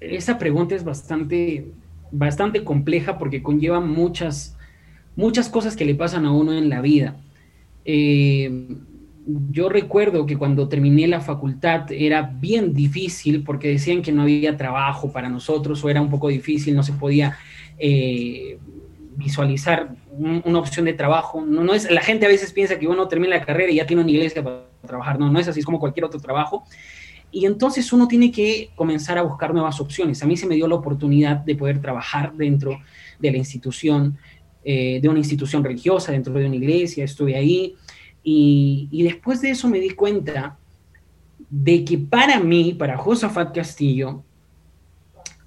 esa 0.01 0.39
pregunta 0.39 0.75
es 0.75 0.85
bastante, 0.85 1.73
bastante 2.11 2.65
compleja 2.65 3.19
porque 3.19 3.43
conlleva 3.43 3.81
muchas, 3.81 4.57
muchas 5.17 5.49
cosas 5.49 5.77
que 5.77 5.85
le 5.85 5.95
pasan 5.95 6.25
a 6.25 6.33
uno 6.33 6.53
en 6.53 6.69
la 6.69 6.81
vida. 6.81 7.17
Eh, 7.85 8.69
yo 9.51 9.69
recuerdo 9.69 10.27
que 10.27 10.37
cuando 10.37 10.69
terminé 10.69 11.07
la 11.07 11.21
facultad 11.21 11.91
era 11.93 12.23
bien 12.23 12.73
difícil 12.73 13.43
porque 13.45 13.69
decían 13.69 14.03
que 14.03 14.13
no 14.13 14.23
había 14.23 14.57
trabajo 14.57 15.13
para 15.13 15.29
nosotros 15.29 15.85
o 15.85 15.89
era 15.89 16.01
un 16.01 16.11
poco 16.11 16.29
difícil, 16.29 16.75
no 16.75 16.83
se 16.83 16.93
podía 16.93 17.37
eh, 17.79 18.59
visualizar 19.21 19.91
una 20.19 20.59
opción 20.59 20.87
de 20.87 20.95
trabajo. 20.95 21.45
No, 21.45 21.63
no 21.63 21.75
es, 21.75 21.91
la 21.91 22.01
gente 22.01 22.27
a 22.27 22.29
veces 22.29 22.53
piensa 22.53 22.79
que 22.79 22.89
uno 22.89 23.07
termina 23.07 23.37
la 23.37 23.45
carrera 23.45 23.71
y 23.71 23.77
ya 23.77 23.87
tiene 23.87 24.03
una 24.03 24.11
iglesia 24.11 24.43
para 24.43 24.65
trabajar. 24.87 25.19
No, 25.19 25.31
no 25.31 25.39
es 25.39 25.47
así, 25.47 25.61
es 25.61 25.67
como 25.67 25.79
cualquier 25.79 26.05
otro 26.05 26.21
trabajo. 26.21 26.65
Y 27.31 27.47
entonces 27.47 27.93
uno 27.93 28.09
tiene 28.09 28.33
que 28.33 28.71
comenzar 28.75 29.19
a 29.19 29.23
buscar 29.23 29.53
nuevas 29.53 29.81
opciones. 29.81 30.23
A 30.23 30.27
mí 30.27 30.37
se 30.37 30.47
me 30.47 30.57
dio 30.57 30.67
la 30.67 30.75
oportunidad 30.75 31.37
de 31.37 31.55
poder 31.55 31.81
trabajar 31.81 32.33
dentro 32.35 32.81
de 33.19 33.31
la 33.31 33.37
institución, 33.37 34.19
eh, 34.65 34.99
de 35.01 35.09
una 35.09 35.19
institución 35.19 35.63
religiosa, 35.63 36.13
dentro 36.13 36.33
de 36.35 36.47
una 36.47 36.57
iglesia, 36.57 37.05
estuve 37.05 37.37
ahí. 37.37 37.77
Y, 38.25 38.89
y 38.91 39.03
después 39.05 39.41
de 39.41 39.51
eso 39.51 39.69
me 39.69 39.79
di 39.79 39.91
cuenta 39.91 40.59
de 41.49 41.85
que 41.85 41.99
para 41.99 42.41
mí, 42.41 42.75
para 42.75 42.97
Josafat 42.97 43.55
Castillo, 43.55 44.25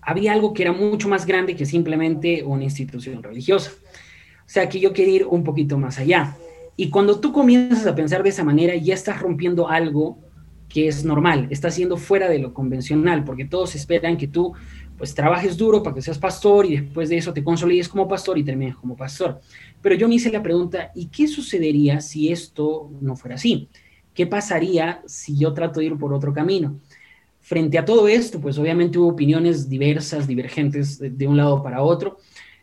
había 0.06 0.34
algo 0.34 0.54
que 0.54 0.64
era 0.64 0.72
mucho 0.72 1.10
más 1.10 1.26
grande 1.26 1.56
que 1.56 1.66
simplemente 1.66 2.44
una 2.44 2.64
institución 2.64 3.22
religiosa. 3.24 3.72
O 4.46 4.50
sea, 4.50 4.70
que 4.70 4.80
yo 4.80 4.94
quería 4.94 5.16
ir 5.16 5.26
un 5.26 5.44
poquito 5.44 5.78
más 5.78 6.00
allá. 6.00 6.36
Y 6.76 6.90
cuando 6.90 7.20
tú 7.20 7.32
comienzas 7.32 7.86
a 7.86 7.96
pensar 7.96 8.24
de 8.24 8.30
esa 8.30 8.44
manera, 8.44 8.76
ya 8.76 8.94
estás 8.94 9.22
rompiendo 9.22 9.70
algo 9.70 10.18
que 10.68 10.88
es 10.88 11.06
normal, 11.06 11.48
estás 11.52 11.76
siendo 11.76 11.98
fuera 11.98 12.28
de 12.28 12.40
lo 12.40 12.52
convencional, 12.52 13.24
porque 13.24 13.46
todos 13.46 13.76
esperan 13.76 14.18
que 14.18 14.28
tú 14.28 14.54
pues 14.98 15.14
trabajes 15.14 15.56
duro 15.56 15.84
para 15.84 15.94
que 15.96 16.02
seas 16.02 16.18
pastor 16.18 16.66
y 16.66 16.78
después 16.78 17.10
de 17.10 17.18
eso 17.18 17.34
te 17.34 17.44
consolides 17.44 17.90
como 17.90 18.08
pastor 18.08 18.38
y 18.38 18.44
termines 18.44 18.76
como 18.76 18.96
pastor. 18.96 19.40
Pero 19.82 19.96
yo 19.96 20.08
me 20.08 20.16
hice 20.16 20.32
la 20.32 20.42
pregunta, 20.42 20.92
¿y 20.96 21.08
qué 21.08 21.28
sucedería 21.28 22.02
si 22.02 22.32
esto 22.32 22.90
no 23.02 23.16
fuera 23.16 23.36
así? 23.36 23.70
¿Qué 24.14 24.26
pasaría 24.26 25.02
si 25.06 25.38
yo 25.38 25.54
trato 25.54 25.80
de 25.80 25.88
ir 25.88 25.98
por 25.98 26.14
otro 26.14 26.34
camino? 26.34 26.80
Frente 27.44 27.78
a 27.78 27.86
todo 27.86 28.08
esto, 28.08 28.40
pues 28.40 28.58
obviamente 28.58 28.98
hubo 28.98 29.10
opiniones 29.10 29.70
diversas, 29.70 30.28
divergentes 30.28 30.98
de, 30.98 31.28
un 31.28 31.38
lado 31.38 31.62
para 31.62 31.84
otro, 31.84 32.18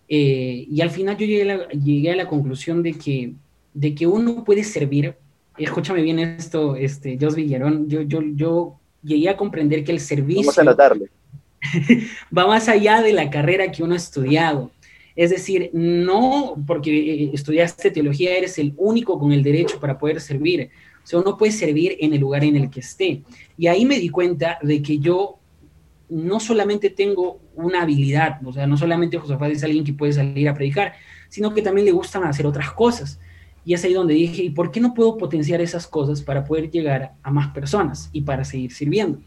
eh, 0.08 0.66
y 0.68 0.80
al 0.80 0.90
final 0.90 1.16
yo 1.16 1.26
llegué 1.26 2.10
a, 2.10 2.16
la, 2.16 2.26
conclusión 2.26 2.82
de 2.82 2.94
que, 2.94 3.34
de 3.74 3.94
que 3.94 4.06
uno 4.06 4.42
puede 4.42 4.64
servir, 4.64 5.14
escúchame 5.58 6.00
bien 6.02 6.18
esto, 6.18 6.76
este, 6.76 7.18
Jos 7.20 7.36
Villarón, 7.36 7.88
yo, 7.88 8.00
yo, 8.02 8.20
yo 8.34 8.80
llegué 9.02 9.28
a 9.28 9.36
comprender 9.36 9.84
que 9.84 9.92
el 9.92 10.00
servicio... 10.00 10.42
Vamos 10.42 10.58
a 10.58 10.62
anotarle. 10.62 11.10
va 12.36 12.46
más 12.46 12.68
allá 12.68 13.02
de 13.02 13.12
la 13.12 13.30
carrera 13.30 13.70
que 13.70 13.82
uno 13.82 13.92
ha 13.92 13.98
estudiado. 13.98 14.70
Es 15.14 15.30
decir, 15.30 15.70
no 15.74 16.56
porque 16.66 16.90
eh, 16.90 17.30
estudiaste 17.34 17.90
teología 17.90 18.36
eres 18.36 18.58
el 18.58 18.72
único 18.76 19.18
con 19.18 19.32
el 19.32 19.42
derecho 19.42 19.78
para 19.78 19.98
poder 19.98 20.20
servir. 20.20 20.70
Sea, 21.10 21.18
uno 21.18 21.36
puede 21.36 21.50
servir 21.50 21.96
en 21.98 22.14
el 22.14 22.20
lugar 22.20 22.44
en 22.44 22.54
el 22.54 22.70
que 22.70 22.80
esté. 22.80 23.22
Y 23.58 23.66
ahí 23.66 23.84
me 23.84 23.98
di 23.98 24.10
cuenta 24.10 24.58
de 24.62 24.80
que 24.80 25.00
yo 25.00 25.40
no 26.08 26.38
solamente 26.38 26.88
tengo 26.88 27.40
una 27.56 27.82
habilidad, 27.82 28.40
o 28.46 28.52
sea, 28.52 28.66
no 28.68 28.76
solamente 28.76 29.18
Josafat 29.18 29.50
es 29.50 29.64
alguien 29.64 29.82
que 29.82 29.92
puede 29.92 30.12
salir 30.12 30.48
a 30.48 30.54
predicar, 30.54 30.94
sino 31.28 31.52
que 31.52 31.62
también 31.62 31.84
le 31.84 31.90
gustan 31.90 32.22
hacer 32.22 32.46
otras 32.46 32.70
cosas. 32.70 33.18
Y 33.64 33.74
es 33.74 33.82
ahí 33.82 33.92
donde 33.92 34.14
dije, 34.14 34.44
¿y 34.44 34.50
por 34.50 34.70
qué 34.70 34.78
no 34.80 34.94
puedo 34.94 35.18
potenciar 35.18 35.60
esas 35.60 35.88
cosas 35.88 36.22
para 36.22 36.44
poder 36.44 36.70
llegar 36.70 37.14
a 37.24 37.30
más 37.32 37.48
personas 37.52 38.08
y 38.12 38.20
para 38.20 38.44
seguir 38.44 38.70
sirviendo? 38.70 39.20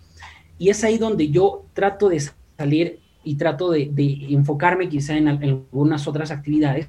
Y 0.57 0.69
es 0.69 0.85
ahí 0.85 0.97
donde 0.97 1.29
yo 1.29 1.65
trato 1.73 2.07
de 2.07 2.21
salir 2.57 2.99
y 3.25 3.35
trato 3.35 3.71
de, 3.71 3.91
enfocarme 4.29 4.87
quizá 4.87 5.17
en, 5.17 5.27
algunas 5.27 6.07
otras 6.07 6.31
actividades 6.31 6.87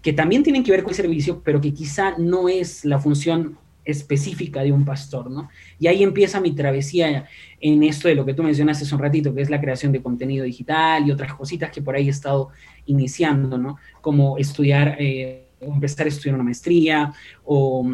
que 0.00 0.12
también 0.12 0.44
tienen 0.44 0.62
que 0.62 0.70
ver 0.70 0.84
con 0.84 0.90
el 0.90 0.96
servicio, 0.96 1.42
pero 1.44 1.60
que 1.60 1.74
quizá 1.74 2.16
no 2.18 2.48
es 2.48 2.84
la 2.84 3.00
función 3.00 3.58
específica 3.84 4.62
de 4.62 4.72
un 4.72 4.84
pastor, 4.84 5.30
¿no? 5.30 5.48
Y 5.78 5.86
ahí 5.86 6.02
empieza 6.02 6.40
mi 6.40 6.52
travesía 6.52 7.26
en 7.60 7.82
esto 7.82 8.08
de 8.08 8.14
lo 8.14 8.24
que 8.24 8.34
tú 8.34 8.42
mencionaste 8.42 8.84
hace 8.84 8.94
un 8.94 9.00
ratito, 9.00 9.34
que 9.34 9.42
es 9.42 9.50
la 9.50 9.60
creación 9.60 9.92
de 9.92 10.02
contenido 10.02 10.44
digital 10.44 11.06
y 11.06 11.10
otras 11.10 11.34
cositas 11.34 11.70
que 11.70 11.82
por 11.82 11.94
ahí 11.94 12.06
he 12.06 12.10
estado 12.10 12.50
iniciando, 12.86 13.58
¿no? 13.58 13.76
Como 14.00 14.38
estudiar, 14.38 14.96
eh, 14.98 15.48
empezar 15.60 16.06
a 16.06 16.08
estudiar 16.08 16.34
una 16.34 16.44
maestría 16.44 17.12
o, 17.44 17.84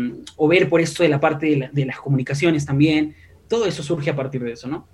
ver 0.49 0.69
por 0.69 0.81
esto 0.81 1.03
de 1.03 1.09
la 1.09 1.21
parte 1.21 1.71
de, 1.73 1.85
las 1.87 2.01
comunicaciones 2.01 2.67
también. 2.67 3.15
Todo 3.49 3.67
eso 3.67 3.83
surge 3.83 4.11
a 4.11 4.17
partir 4.17 4.43
de 4.43 4.53
eso, 4.53 4.69
¿no? 4.69 4.87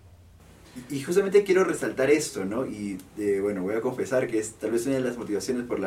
Y 0.91 1.01
justamente 1.03 1.45
quiero 1.45 1.63
resaltar 1.63 2.11
esto, 2.11 2.45
¿no? 2.45 2.67
Y 2.67 2.99
eh, 3.17 3.39
bueno, 3.41 3.63
voy 3.63 3.77
a 3.77 3.81
confesar 3.81 4.27
que 4.27 4.39
es 4.39 4.55
tal 4.55 4.73
vez 4.73 4.87
una 4.87 4.97
de 4.97 5.03
las 5.03 5.17
motivaciones 5.17 5.65
por, 5.65 5.79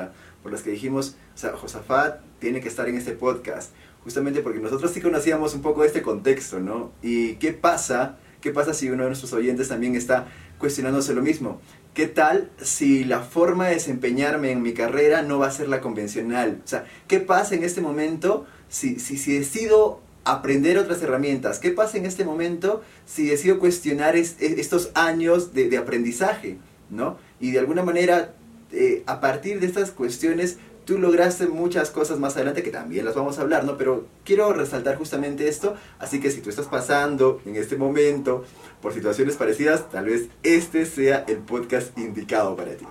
por 0.42 0.52
las 0.52 0.62
que 0.62 0.72
dijimos, 0.72 1.18
o 1.36 1.38
sea, 1.38 1.52
Josafat 1.52 2.22
tiene 2.40 2.62
que 2.62 2.70
estar 2.70 2.88
en 2.88 2.96
este 2.96 3.12
podcast, 3.12 3.74
justamente 4.08 4.40
porque 4.40 4.62
nosotros 4.62 4.90
sí 4.92 5.02
conocíamos 5.02 5.54
un 5.54 5.62
poco 5.62 5.84
este 5.84 6.02
contexto, 6.02 6.62
¿no? 6.62 6.94
Y 7.04 7.34
qué 7.36 7.52
pasa, 7.52 8.18
qué 8.40 8.52
pasa 8.52 8.74
si 8.74 8.90
uno 8.90 9.04
de 9.04 9.10
nuestros 9.10 9.34
oyentes 9.34 9.68
también 9.68 9.98
está 9.98 10.30
cuestionándose 10.60 11.14
lo 11.14 11.22
mismo. 11.22 11.60
¿Qué 11.94 12.08
tal 12.08 12.50
si 12.62 13.04
la 13.04 13.20
forma 13.20 13.68
de 13.68 13.74
desempeñarme 13.74 14.52
en 14.52 14.62
mi 14.62 14.72
carrera 14.72 15.24
no 15.24 15.40
va 15.40 15.48
a 15.48 15.52
ser 15.52 15.68
la 15.68 15.82
convencional? 15.82 16.62
O 16.64 16.68
sea, 16.70 16.86
¿qué 17.10 17.20
pasa 17.20 17.56
en 17.56 17.66
este 17.66 17.82
momento 17.82 18.46
si, 18.70 18.98
si, 18.98 19.18
si 19.18 19.38
decido 19.38 20.00
aprender 20.24 20.78
otras 20.78 21.02
herramientas. 21.02 21.60
¿Qué 21.60 21.72
pasa 21.72 21.98
en 21.98 22.06
este 22.06 22.24
momento 22.24 22.82
si 23.06 23.28
decido 23.28 23.60
cuestionar 23.60 24.16
e, 24.16 24.22
estos 24.40 24.92
años 24.94 25.54
de, 25.54 25.78
aprendizaje? 25.78 26.60
¿no? 26.90 27.18
Y 27.42 27.52
de 27.52 27.60
alguna 27.60 27.84
manera, 27.84 28.36
eh, 28.72 29.04
a 29.06 29.20
partir 29.20 29.60
de 29.60 29.68
estas 29.68 29.92
cuestiones, 29.92 30.60
tú 30.88 30.98
lograste 30.98 31.48
muchas 31.48 31.92
cosas 31.92 32.18
más 32.18 32.38
adelante 32.38 32.64
que 32.64 32.72
también 32.72 33.04
las 33.04 33.14
vamos 33.14 33.38
a 33.38 33.42
hablar, 33.42 33.66
¿no? 33.66 33.78
Pero 33.78 34.08
quiero 34.24 34.54
resaltar 34.54 34.96
justamente 34.96 35.50
esto, 35.50 35.76
así 36.00 36.22
que 36.22 36.32
si 36.32 36.40
tú 36.42 36.50
estás 36.50 36.68
pasando 36.68 37.42
en 37.46 37.58
este 37.58 37.76
momento 37.76 38.46
por 38.82 38.94
situaciones 38.94 39.36
parecidas, 39.36 39.92
tal 39.92 40.06
vez 40.06 40.30
este 40.44 40.86
sea 40.86 41.26
el 41.28 41.40
podcast 41.40 41.96
indicado 41.98 42.56
para 42.56 42.72
ti. 42.76 42.86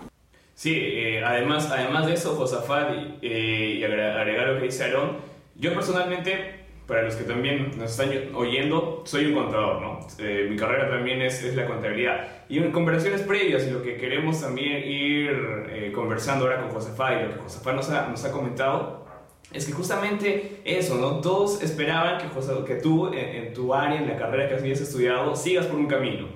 Sí, 0.54 0.74
eh, 0.74 1.24
además, 1.24 1.70
además 1.70 2.06
de 2.06 2.14
eso, 2.14 2.36
Josafat, 2.36 2.90
eh, 3.22 3.78
y 3.78 3.82
agregar 3.82 4.48
lo 4.48 4.58
que 4.60 4.66
dice 4.66 4.84
Aaron, 4.84 5.16
yo 5.54 5.72
personalmente 5.72 6.65
para 6.86 7.02
los 7.02 7.16
que 7.16 7.24
también 7.24 7.72
nos 7.76 7.90
están 7.90 8.10
oyendo, 8.34 9.02
soy 9.04 9.26
un 9.26 9.34
contador, 9.34 9.82
¿no? 9.82 10.06
Eh, 10.18 10.46
mi 10.48 10.56
carrera 10.56 10.88
también 10.88 11.20
es, 11.20 11.42
es, 11.42 11.56
la 11.56 11.66
contabilidad. 11.66 12.28
Y 12.48 12.58
en 12.58 12.70
conversaciones 12.70 13.22
previas, 13.22 13.66
y 13.66 13.70
lo 13.70 13.82
que 13.82 13.96
queremos 13.96 14.40
también 14.40 14.84
ir 14.88 15.30
eh, 15.68 15.92
conversando 15.92 16.44
ahora 16.44 16.60
con 16.60 16.70
Josefá, 16.70 17.14
y 17.14 17.24
lo 17.24 17.34
que 17.34 17.40
Josefá 17.40 17.72
nos 17.72 17.90
ha, 17.90 18.08
nos 18.08 18.24
ha 18.24 18.30
comentado, 18.30 19.04
es 19.52 19.66
que 19.66 19.72
justamente 19.72 20.60
eso, 20.64 20.96
¿no? 20.96 21.20
Todos 21.20 21.60
esperaban 21.62 22.18
que, 22.18 22.28
José, 22.28 22.52
que 22.64 22.76
tú, 22.76 23.10
en, 23.12 23.52
tu 23.52 23.74
área, 23.74 24.00
en 24.00 24.08
la 24.08 24.16
carrera 24.16 24.48
que 24.48 24.54
habías 24.54 24.80
estudiado, 24.80 25.34
sigas 25.34 25.66
por 25.66 25.80
un 25.80 25.86
camino. 25.86 26.28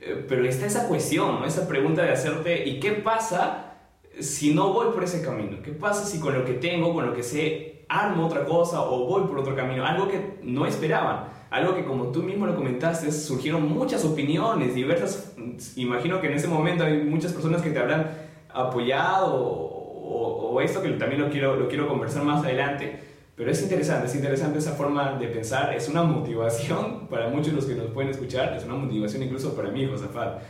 Eh, 0.00 0.24
pero 0.26 0.44
está 0.46 0.64
esa 0.66 0.88
cuestión, 0.88 1.40
¿no? 1.40 1.46
Esa 1.46 1.68
pregunta 1.68 2.02
de 2.02 2.12
hacerte, 2.12 2.66
¿y 2.66 2.80
qué 2.80 2.92
pasa 2.92 3.74
si 4.18 4.54
no 4.54 4.72
voy 4.72 4.92
por 4.92 5.04
ese 5.04 5.22
camino? 5.22 5.58
¿Qué 5.62 5.72
pasa 5.72 6.06
si 6.06 6.18
con 6.18 6.32
lo 6.32 6.46
que 6.46 6.54
tengo, 6.54 6.94
con 6.94 7.06
lo 7.06 7.14
que 7.14 7.22
sé, 7.22 7.71
armo 7.92 8.26
otra 8.26 8.44
cosa 8.44 8.82
o 8.82 9.06
voy 9.06 9.24
por 9.28 9.38
otro 9.38 9.54
camino, 9.54 9.84
algo 9.84 10.08
que 10.08 10.38
no 10.42 10.64
esperaban, 10.64 11.24
algo 11.50 11.74
que 11.74 11.84
como 11.84 12.06
tú 12.06 12.22
mismo 12.22 12.46
lo 12.46 12.56
comentaste, 12.56 13.12
surgieron 13.12 13.68
muchas 13.68 14.04
opiniones 14.04 14.74
diversas, 14.74 15.34
imagino 15.76 16.20
que 16.20 16.28
en 16.28 16.34
ese 16.34 16.48
momento 16.48 16.84
hay 16.84 17.02
muchas 17.02 17.32
personas 17.32 17.60
que 17.60 17.70
te 17.70 17.78
habrán 17.78 18.10
apoyado 18.48 19.30
o, 19.34 20.60
esto 20.62 20.82
que 20.82 20.90
también 20.90 21.20
lo 21.20 21.30
quiero, 21.30 21.56
lo 21.56 21.66
quiero 21.66 21.88
conversar 21.88 22.22
más 22.24 22.44
adelante, 22.44 23.00
pero 23.34 23.50
es 23.50 23.62
interesante, 23.62 24.06
es 24.06 24.14
interesante 24.14 24.58
esa 24.58 24.72
forma 24.72 25.14
de 25.14 25.26
pensar, 25.26 25.74
es 25.74 25.88
una 25.88 26.02
motivación 26.02 27.06
para 27.10 27.28
muchos 27.28 27.48
de 27.48 27.52
los 27.52 27.64
que 27.64 27.74
nos 27.74 27.86
pueden 27.86 28.10
escuchar, 28.10 28.54
es 28.56 28.64
una 28.64 28.74
motivación 28.74 29.22
incluso 29.22 29.56
para 29.56 29.70
mí, 29.70 29.86
Josafat, 29.86 30.40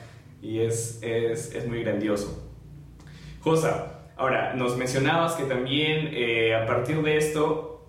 y 0.43 0.59
es, 0.61 0.99
es, 1.03 1.55
es 1.55 1.69
muy 1.69 1.83
grandioso. 1.83 2.51
Josa, 3.41 4.02
Ahora, 4.23 4.55
nos 4.55 4.76
mencionabas 4.76 5.33
que 5.33 5.43
también 5.43 6.11
eh, 6.12 6.55
a 6.55 6.64
partir 6.64 7.02
de 7.02 7.17
esto, 7.17 7.88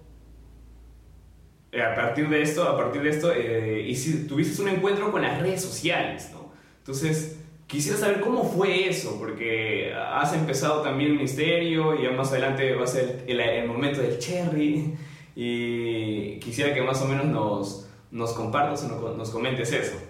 eh, 1.71 1.79
a 1.79 1.93
partir 1.93 2.27
de 2.27 2.41
esto, 2.41 2.67
a 2.67 2.75
partir 2.75 3.03
de 3.03 3.09
esto, 3.11 3.31
eh, 3.31 3.95
tuviste 4.27 4.59
un 4.63 4.69
encuentro 4.69 5.11
con 5.11 5.21
las 5.21 5.39
redes 5.39 5.61
sociales, 5.61 6.31
¿no? 6.33 6.51
Entonces, 6.79 7.37
quisiera 7.67 7.99
saber 7.99 8.19
cómo 8.19 8.45
fue 8.45 8.87
eso, 8.87 9.19
porque 9.19 9.93
has 9.93 10.33
empezado 10.33 10.81
también 10.81 11.11
el 11.11 11.17
ministerio 11.17 11.93
y 11.93 12.01
ya 12.01 12.09
más 12.09 12.31
adelante 12.31 12.73
va 12.73 12.85
a 12.85 12.87
ser 12.87 13.25
el, 13.27 13.67
momento 13.67 14.01
del 14.01 14.17
cherry 14.17 14.95
y 15.35 16.39
quisiera 16.39 16.73
que 16.73 16.81
más 16.81 16.99
o 17.03 17.07
menos 17.07 17.25
nos, 17.25 17.89
nos 18.09 18.33
compartas 18.33 18.85
o 18.85 19.13
nos 19.15 19.29
comentes 19.29 19.71
eso. 19.71 20.02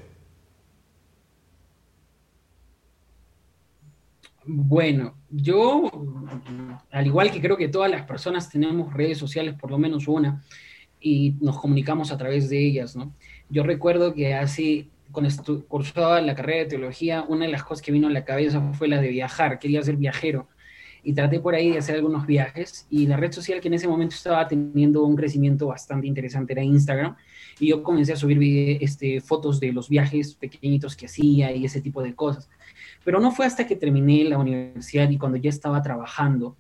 Bueno, 4.46 5.16
yo, 5.30 5.90
al 6.92 7.08
igual 7.08 7.32
que 7.32 7.42
creo 7.42 7.56
que 7.56 7.70
todas 7.70 7.90
las 7.90 8.06
personas 8.06 8.50
tenemos 8.50 8.94
redes 8.94 9.18
sociales, 9.18 9.56
por 9.60 9.72
lo 9.72 9.78
menos 9.78 10.08
una, 10.08 10.44
y 11.00 11.36
nos 11.42 11.60
comunicamos 11.60 12.12
a 12.12 12.18
través 12.18 12.50
de 12.50 12.60
ellas, 12.60 12.96
¿no? 12.96 13.14
Yo 13.50 13.64
recuerdo 13.64 14.14
que 14.14 14.34
así, 14.34 14.90
cuando 15.12 15.30
cursaba 15.68 16.22
la 16.22 16.36
carrera 16.36 16.64
de 16.64 16.70
teología, 16.70 17.24
una 17.28 17.46
de 17.46 17.52
las 17.52 17.64
cosas 17.64 17.82
que 17.82 17.92
vino 17.92 18.08
a 18.08 18.12
la 18.12 18.26
cabeza 18.26 18.62
fue 18.74 18.88
la 18.88 19.00
de 19.00 19.10
viajar, 19.10 19.60
quería 19.60 19.82
ser 19.82 19.96
viajero, 19.96 20.48
y 21.06 21.14
traté 21.14 21.40
por 21.40 21.56
ahí 21.56 21.72
de 21.72 21.78
hacer 21.78 21.96
algunos 21.96 22.26
viajes, 22.26 22.88
y 22.90 23.08
la 23.08 23.18
red 23.18 23.32
social 23.32 23.62
que 23.62 23.68
en 23.68 23.76
ese 23.76 23.88
momento 23.88 24.16
estaba 24.16 24.48
teniendo 24.48 25.04
un 25.04 25.16
crecimiento 25.16 25.68
bastante 25.68 26.08
interesante 26.08 26.54
era 26.54 26.64
Instagram, 26.64 27.16
y 27.60 27.68
yo 27.68 27.84
comencé 27.84 28.14
a 28.14 28.18
subir 28.18 28.78
este, 28.82 29.22
fotos 29.22 29.60
de 29.60 29.72
los 29.72 29.88
viajes 29.88 30.36
pequeñitos 30.36 30.96
que 30.96 31.06
hacía 31.06 31.54
y 31.54 31.66
ese 31.66 31.82
tipo 31.82 32.02
de 32.02 32.16
cosas. 32.16 32.50
Pero 33.04 33.20
no 33.20 33.32
fue 33.32 33.46
hasta 33.46 33.68
que 33.68 33.76
terminé 33.76 34.24
la 34.24 34.38
universidad 34.38 35.10
y 35.10 35.18
cuando 35.18 35.38
ya 35.38 35.50
estaba 35.50 35.82
trabajando 35.82 36.58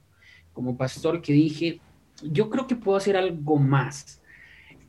como 0.51 0.77
pastor 0.77 1.21
que 1.21 1.33
dije, 1.33 1.79
yo 2.21 2.49
creo 2.49 2.67
que 2.67 2.75
puedo 2.75 2.97
hacer 2.97 3.17
algo 3.17 3.57
más. 3.57 4.21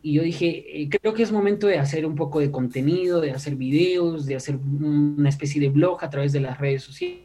Y 0.03 0.13
yo 0.13 0.23
dije, 0.23 0.83
eh, 0.83 0.89
creo 0.91 1.15
que 1.15 1.23
es 1.23 1.33
momento 1.33 1.67
de 1.67 1.79
hacer 1.79 2.05
un 2.05 2.15
poco 2.15 2.41
de 2.41 2.51
contenido, 2.51 3.21
de 3.21 3.31
hacer 3.31 3.57
videos, 3.57 4.27
de 4.27 4.37
hacer 4.37 4.57
una 4.57 5.31
especie 5.31 5.61
de 5.61 5.71
blog 5.71 6.05
a 6.05 6.11
través 6.11 6.33
de 6.33 6.41
las 6.41 6.59
redes 6.59 6.83
sociales 6.83 7.23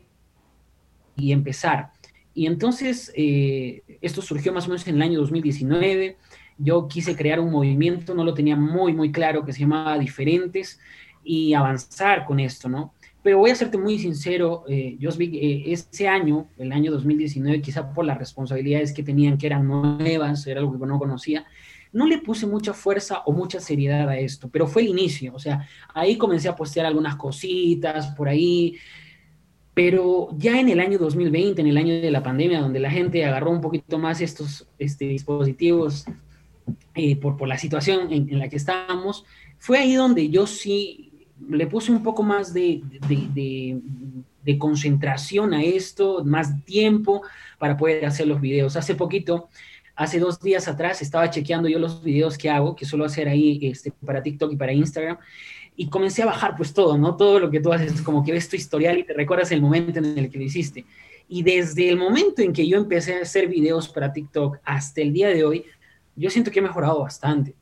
y 1.18 1.34
empezar. 1.34 1.92
Y 2.34 2.46
entonces, 2.46 3.12
eh, 3.16 3.82
esto 4.02 4.22
surgió 4.22 4.54
más 4.54 4.66
o 4.66 4.70
menos 4.70 4.88
en 4.88 4.96
el 4.96 5.02
año 5.02 5.20
2019. 5.20 6.16
Yo 6.58 6.88
quise 6.88 7.16
crear 7.16 7.42
un 7.42 7.52
movimiento, 7.52 8.14
no 8.14 8.24
lo 8.24 8.34
tenía 8.34 8.56
muy, 8.56 8.94
muy 8.94 9.12
claro, 9.12 9.44
que 9.44 9.52
se 9.52 9.60
llamaba 9.60 10.00
Diferentes, 10.00 10.80
y 11.22 11.54
avanzar 11.54 12.26
con 12.26 12.40
esto, 12.40 12.70
¿no? 12.70 12.94
Pero 13.30 13.38
voy 13.38 13.52
a 13.52 13.56
serte 13.56 13.78
muy 13.78 14.00
sincero, 14.00 14.64
eh, 14.68 14.98
eh, 15.00 15.64
ese 15.68 16.08
año, 16.08 16.50
el 16.58 16.72
año 16.72 16.92
2019, 16.92 17.62
quizá 17.62 17.94
por 17.94 18.04
las 18.04 18.18
responsabilidades 18.18 18.92
que 18.92 19.04
tenían, 19.04 19.38
que 19.38 19.46
eran 19.46 19.68
nuevas, 19.68 20.48
era 20.48 20.62
algo 20.62 20.80
que 20.80 20.88
no 20.88 20.98
conocía, 20.98 21.46
no 21.94 22.08
le 22.08 22.18
puse 22.18 22.48
mucha 22.48 22.74
fuerza 22.74 23.20
o 23.28 23.32
mucha 23.32 23.60
seriedad 23.60 24.10
a 24.10 24.18
esto, 24.18 24.50
pero 24.50 24.66
fue 24.66 24.82
el 24.82 24.88
inicio, 24.88 25.36
o 25.36 25.38
sea, 25.38 25.64
ahí 25.94 26.18
comencé 26.18 26.50
a 26.50 26.56
postear 26.56 26.88
algunas 26.88 27.18
cositas 27.18 28.08
por 28.16 28.28
ahí, 28.28 28.78
pero 29.76 30.30
ya 30.36 30.60
en 30.60 30.70
el 30.70 30.80
año 30.80 30.98
2020, 30.98 31.62
en 31.62 31.68
el 31.68 31.78
año 31.78 32.02
de 32.02 32.10
la 32.10 32.24
pandemia, 32.24 32.62
donde 32.62 32.80
la 32.80 32.90
gente 32.90 33.24
agarró 33.24 33.52
un 33.52 33.62
poquito 33.62 34.00
más 34.00 34.22
estos 34.22 34.68
este, 34.80 35.06
dispositivos 35.06 36.06
eh, 36.96 37.16
por, 37.16 37.38
por, 37.38 37.48
la 37.48 37.60
situación 37.60 38.12
en, 38.12 38.28
en 38.28 38.40
la 38.40 38.50
que 38.50 38.56
estábamos, 38.56 39.24
fue 39.60 39.78
ahí 39.78 39.94
donde 39.94 40.30
yo 40.30 40.48
sí 40.48 41.09
le 41.48 41.68
puse 41.68 41.92
un 41.92 42.04
poco 42.04 42.24
más 42.24 42.54
de, 42.54 42.82
concentración 44.58 45.54
a 45.54 45.64
esto, 45.64 46.24
más 46.26 46.64
tiempo 46.66 47.22
para 47.58 47.78
poder 47.78 48.06
hacer 48.06 48.28
los 48.28 48.42
videos. 48.42 48.76
Hace 48.76 48.96
poquito, 48.96 49.50
hace 49.96 50.20
dos 50.20 50.40
días 50.40 50.68
atrás, 50.68 51.02
estaba 51.02 51.30
chequeando 51.30 51.70
yo 51.70 51.80
los 51.80 52.04
videos 52.04 52.38
que 52.38 52.50
hago, 52.50 52.76
que 52.76 52.86
suelo 52.86 53.06
hacer 53.06 53.28
ahí 53.28 53.60
este, 53.62 53.92
para 53.92 54.24
TikTok 54.24 54.52
y 54.54 54.56
para 54.56 54.74
Instagram, 54.74 55.18
y 55.76 55.88
comencé 55.88 56.24
a 56.24 56.26
bajar 56.26 56.56
pues 56.58 56.74
todo, 56.74 56.98
¿no? 56.98 57.16
Todo 57.16 57.40
lo 57.40 57.50
que 57.50 57.60
tú 57.60 57.72
haces, 57.72 58.02
como 58.02 58.24
que 58.24 58.32
ves 58.32 58.50
tu 58.50 58.56
historial 58.56 58.98
y 58.98 59.04
te 59.04 59.14
recuerdas 59.14 59.52
el 59.52 59.62
momento 59.62 60.00
en 60.00 60.18
el 60.18 60.30
que 60.30 60.38
lo 60.38 60.44
hiciste. 60.44 60.86
Y 61.28 61.44
desde 61.44 61.88
el 61.90 61.98
momento 61.98 62.42
en 62.42 62.52
que 62.52 62.68
yo 62.68 62.78
empecé 62.78 63.16
a 63.16 63.22
hacer 63.22 63.48
videos 63.48 63.88
para 63.88 64.12
TikTok 64.12 64.58
hasta 64.64 65.02
el 65.02 65.14
día 65.14 65.30
de 65.30 65.46
hoy, 65.46 65.64
yo 66.16 66.30
siento 66.30 66.52
que 66.52 66.60
he 66.60 66.62
mejorado 66.62 67.00
bastante. 67.00 67.56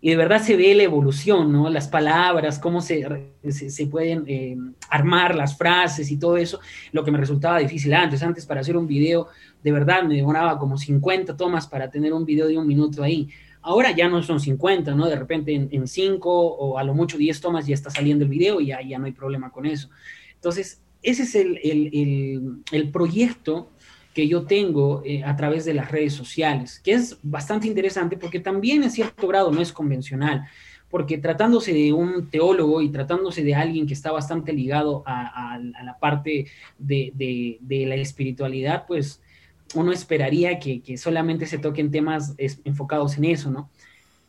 Y 0.00 0.10
de 0.10 0.16
verdad 0.16 0.42
se 0.42 0.56
ve 0.56 0.74
la 0.74 0.82
evolución, 0.82 1.50
¿no? 1.52 1.70
Las 1.70 1.88
palabras, 1.88 2.58
cómo 2.58 2.80
se, 2.80 3.06
se, 3.50 3.86
pueden 3.86 4.24
eh, 4.26 4.56
armar 4.90 5.34
las 5.34 5.56
frases 5.56 6.10
y 6.10 6.18
todo 6.18 6.36
eso, 6.36 6.60
lo 6.92 7.02
que 7.02 7.10
me 7.10 7.18
resultaba 7.18 7.58
difícil 7.58 7.94
antes. 7.94 8.22
Antes 8.22 8.46
para 8.46 8.60
hacer 8.60 8.76
un 8.76 8.86
video, 8.86 9.28
de 9.62 9.72
verdad 9.72 10.02
me 10.02 10.14
demoraba 10.14 10.58
como 10.58 10.76
50 10.76 11.36
tomas 11.36 11.66
para 11.66 11.90
tener 11.90 12.12
un 12.12 12.24
video 12.24 12.46
de 12.46 12.58
un 12.58 12.66
minuto 12.66 13.02
ahí. 13.02 13.28
Ahora 13.62 13.90
ya 13.90 14.08
no 14.08 14.22
son 14.22 14.38
50, 14.38 14.94
¿no? 14.94 15.06
De 15.06 15.16
repente 15.16 15.54
en 15.54 15.88
5 15.88 16.30
o 16.30 16.78
a 16.78 16.84
lo 16.84 16.94
mucho 16.94 17.18
10 17.18 17.40
tomas 17.40 17.66
ya 17.66 17.74
está 17.74 17.90
saliendo 17.90 18.24
el 18.24 18.30
video 18.30 18.60
y 18.60 18.66
ya, 18.66 18.80
ya 18.82 18.98
no 18.98 19.06
hay 19.06 19.12
problema 19.12 19.50
con 19.50 19.66
eso. 19.66 19.88
Entonces, 20.34 20.80
ese 21.02 21.22
es 21.22 21.34
el, 21.34 21.58
el, 21.62 22.62
el, 22.72 22.90
proyecto 22.90 23.70
que 24.16 24.26
yo 24.26 24.46
tengo 24.46 25.02
eh, 25.04 25.22
a 25.24 25.36
través 25.36 25.66
de 25.66 25.74
las 25.74 25.90
redes 25.90 26.14
sociales, 26.14 26.80
que 26.82 26.92
es 26.92 27.18
bastante 27.22 27.66
interesante 27.66 28.16
porque 28.16 28.40
también 28.40 28.82
en 28.82 28.90
cierto 28.90 29.28
grado 29.28 29.52
no 29.52 29.60
es 29.60 29.74
convencional, 29.74 30.46
porque 30.88 31.18
tratándose 31.18 31.74
de 31.74 31.92
un 31.92 32.30
teólogo 32.30 32.80
y 32.80 32.88
tratándose 32.88 33.44
de 33.44 33.54
alguien 33.54 33.86
que 33.86 33.92
está 33.92 34.10
bastante 34.12 34.54
ligado 34.54 35.02
a, 35.04 35.58
la 35.58 35.98
parte 35.98 36.46
de, 36.78 37.58
la 37.68 37.94
espiritualidad, 37.96 38.86
pues 38.86 39.20
uno 39.74 39.92
esperaría 39.92 40.58
que, 40.60 40.96
solamente 40.96 41.44
se 41.44 41.58
toquen 41.58 41.90
temas 41.90 42.34
enfocados 42.64 43.18
en 43.18 43.26
eso, 43.26 43.50
¿no? 43.50 43.68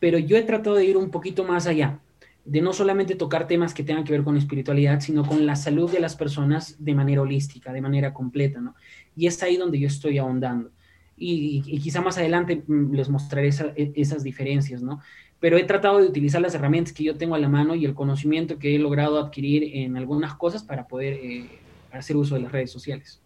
Pero 0.00 0.18
yo 0.18 0.36
he 0.36 0.42
tratado 0.42 0.76
de 0.76 0.84
ir 0.84 0.98
un 0.98 1.10
poquito 1.10 1.44
más 1.44 1.66
allá, 1.66 1.98
de 2.48 2.62
no 2.62 2.72
solamente 2.72 3.14
tocar 3.14 3.46
temas 3.46 3.74
que 3.74 3.82
tengan 3.82 4.04
que 4.04 4.12
ver 4.12 4.24
con 4.24 4.36
espiritualidad, 4.36 5.00
sino 5.00 5.22
con 5.26 5.44
la 5.44 5.54
salud 5.54 5.90
de 5.90 6.00
las 6.00 6.16
personas 6.16 6.76
de 6.78 6.94
manera 6.94 7.20
holística, 7.20 7.74
de 7.74 7.82
manera 7.82 8.14
completa, 8.14 8.58
¿no? 8.58 8.74
Y 9.14 9.26
es 9.26 9.42
ahí 9.42 9.58
donde 9.58 9.78
yo 9.78 9.86
estoy 9.86 10.16
ahondando. 10.16 10.70
Y, 11.14 11.60
quizá 11.80 12.00
más 12.00 12.16
adelante 12.16 12.62
mm, 12.66 12.94
les 12.94 13.10
mostraré 13.10 13.50
e, 13.76 13.92
esas 13.96 14.22
diferencias, 14.22 14.80
¿no? 14.80 15.00
Pero 15.40 15.58
he 15.58 15.64
tratado 15.64 15.98
de 15.98 16.06
utilizar 16.06 16.40
las 16.40 16.54
herramientas 16.54 16.94
que 16.94 17.04
yo 17.04 17.16
tengo 17.16 17.34
a 17.34 17.38
la 17.38 17.50
mano 17.50 17.74
y 17.74 17.84
el 17.84 17.92
conocimiento 17.92 18.58
que 18.58 18.74
he 18.74 18.78
logrado 18.78 19.18
adquirir 19.18 19.76
en 19.76 19.98
algunas 19.98 20.34
cosas 20.34 20.62
para 20.62 20.88
poder 20.88 21.14
eh, 21.14 21.48
hacer 21.92 22.16
uso 22.16 22.34
de 22.34 22.40
las 22.40 22.52
redes 22.52 22.70
sociales. 22.70 23.20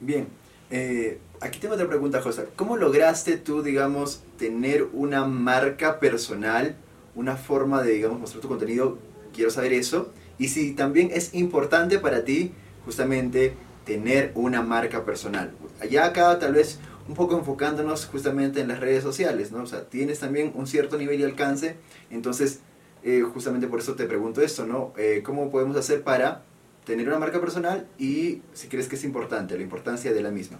Bien, 0.00 0.26
eh, 0.70 1.18
aquí 1.40 1.58
tengo 1.58 1.74
otra 1.74 1.86
pregunta, 1.86 2.22
José. 2.22 2.46
¿Cómo 2.56 2.78
lograste 2.78 3.36
tú, 3.36 3.62
digamos, 3.62 4.22
tener 4.38 4.84
una 4.94 5.26
marca 5.26 6.00
personal, 6.00 6.76
una 7.16 7.36
forma 7.36 7.82
de, 7.82 7.92
digamos, 7.92 8.20
mostrar 8.20 8.42
tu 8.42 8.48
contenido? 8.48 8.98
Quiero 9.34 9.50
saber 9.50 9.72
eso. 9.72 10.12
Y 10.38 10.48
si 10.48 10.72
también 10.72 11.10
es 11.12 11.34
importante 11.34 11.98
para 11.98 12.24
ti, 12.24 12.52
justamente, 12.84 13.54
tener 13.84 14.32
una 14.34 14.62
marca 14.62 15.04
personal. 15.04 15.52
Allá 15.80 16.06
acá 16.06 16.38
tal 16.38 16.54
vez 16.54 16.78
un 17.08 17.14
poco 17.14 17.38
enfocándonos 17.38 18.06
justamente 18.06 18.60
en 18.60 18.68
las 18.68 18.80
redes 18.80 19.02
sociales, 19.02 19.52
¿no? 19.52 19.62
O 19.62 19.66
sea, 19.66 19.84
tienes 19.88 20.20
también 20.20 20.52
un 20.54 20.66
cierto 20.66 20.98
nivel 20.98 21.20
y 21.20 21.24
alcance, 21.24 21.76
entonces, 22.10 22.60
eh, 23.02 23.22
justamente 23.22 23.68
por 23.68 23.80
eso 23.80 23.94
te 23.94 24.04
pregunto 24.06 24.42
esto, 24.42 24.66
¿no? 24.66 24.92
Eh, 24.96 25.22
¿Cómo 25.24 25.50
podemos 25.50 25.76
hacer 25.76 26.02
para 26.02 26.42
tener 26.86 27.08
una 27.08 27.18
marca 27.18 27.40
personal 27.40 27.86
y 27.98 28.40
si 28.52 28.68
crees 28.68 28.88
que 28.88 28.94
es 28.94 29.04
importante, 29.04 29.56
la 29.56 29.62
importancia 29.62 30.12
de 30.14 30.22
la 30.22 30.30
misma. 30.30 30.58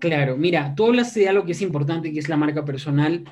Claro, 0.00 0.36
mira, 0.36 0.74
tú 0.74 0.86
hablas 0.86 1.14
de 1.14 1.28
algo 1.28 1.44
que 1.44 1.52
es 1.52 1.62
importante, 1.62 2.12
que 2.12 2.18
es 2.18 2.28
la 2.28 2.36
marca 2.36 2.64
personal. 2.64 3.24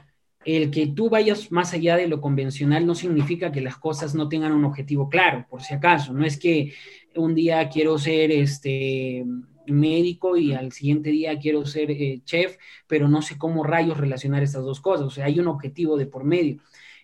El 0.45 0.71
que 0.71 0.87
tú 0.87 1.11
vayas 1.11 1.51
más 1.51 1.73
allá 1.73 1.97
de 1.97 2.09
lo 2.09 2.21
convencional 2.21 2.87
no 2.87 2.95
significa 2.95 3.53
que 3.53 3.61
las 3.61 3.77
cosas 3.77 4.15
no 4.15 4.29
tengan 4.29 4.53
un 4.53 4.65
objetivo 4.65 5.09
claro, 5.09 5.47
por 5.51 5.63
si 5.63 5.75
acaso. 5.75 6.13
No 6.13 6.25
es 6.25 6.39
que 6.39 6.73
un 7.15 7.35
día 7.35 7.69
quiero 7.69 7.99
ser 7.99 8.31
este 8.31 9.25
médico 9.67 10.37
y 10.37 10.55
al 10.55 10.73
siguiente 10.73 11.11
día 11.11 11.39
quiero 11.39 11.65
ser 11.67 11.91
eh, 11.91 12.21
chef, 12.25 12.57
pero 12.87 13.09
no 13.09 13.23
sé 13.23 13.37
cómo 13.37 13.65
rayos 13.65 13.99
relacionar 13.99 14.43
estas 14.43 14.65
dos 14.65 14.81
cosas. 14.81 15.07
O 15.07 15.11
sea, 15.11 15.27
hay 15.27 15.39
un 15.39 15.49
objetivo 15.49 15.97
de 15.97 16.07
por 16.07 16.25
medio. 16.25 16.59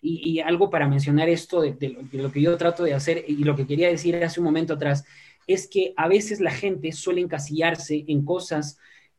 Y, 0.07 0.41
algo 0.41 0.69
para 0.69 0.87
mencionar 0.87 1.31
esto 1.31 1.63
de, 1.63 1.97
lo, 2.13 2.31
que 2.31 2.43
yo 2.43 2.55
trato 2.59 2.85
de 2.85 2.93
hacer 2.93 3.25
y 3.27 3.37
lo 3.37 3.57
que 3.57 3.67
quería 3.67 3.89
decir 3.89 4.23
hace 4.23 4.39
un 4.39 4.45
momento 4.45 4.75
atrás, 4.75 5.05
es 5.47 5.67
que 5.67 5.95
a 5.97 6.09
veces 6.09 6.41
la 6.41 6.51
gente 6.51 6.93
suele 6.93 7.23
encasillarse 7.23 8.05
en 8.07 8.23
cosas 8.23 8.79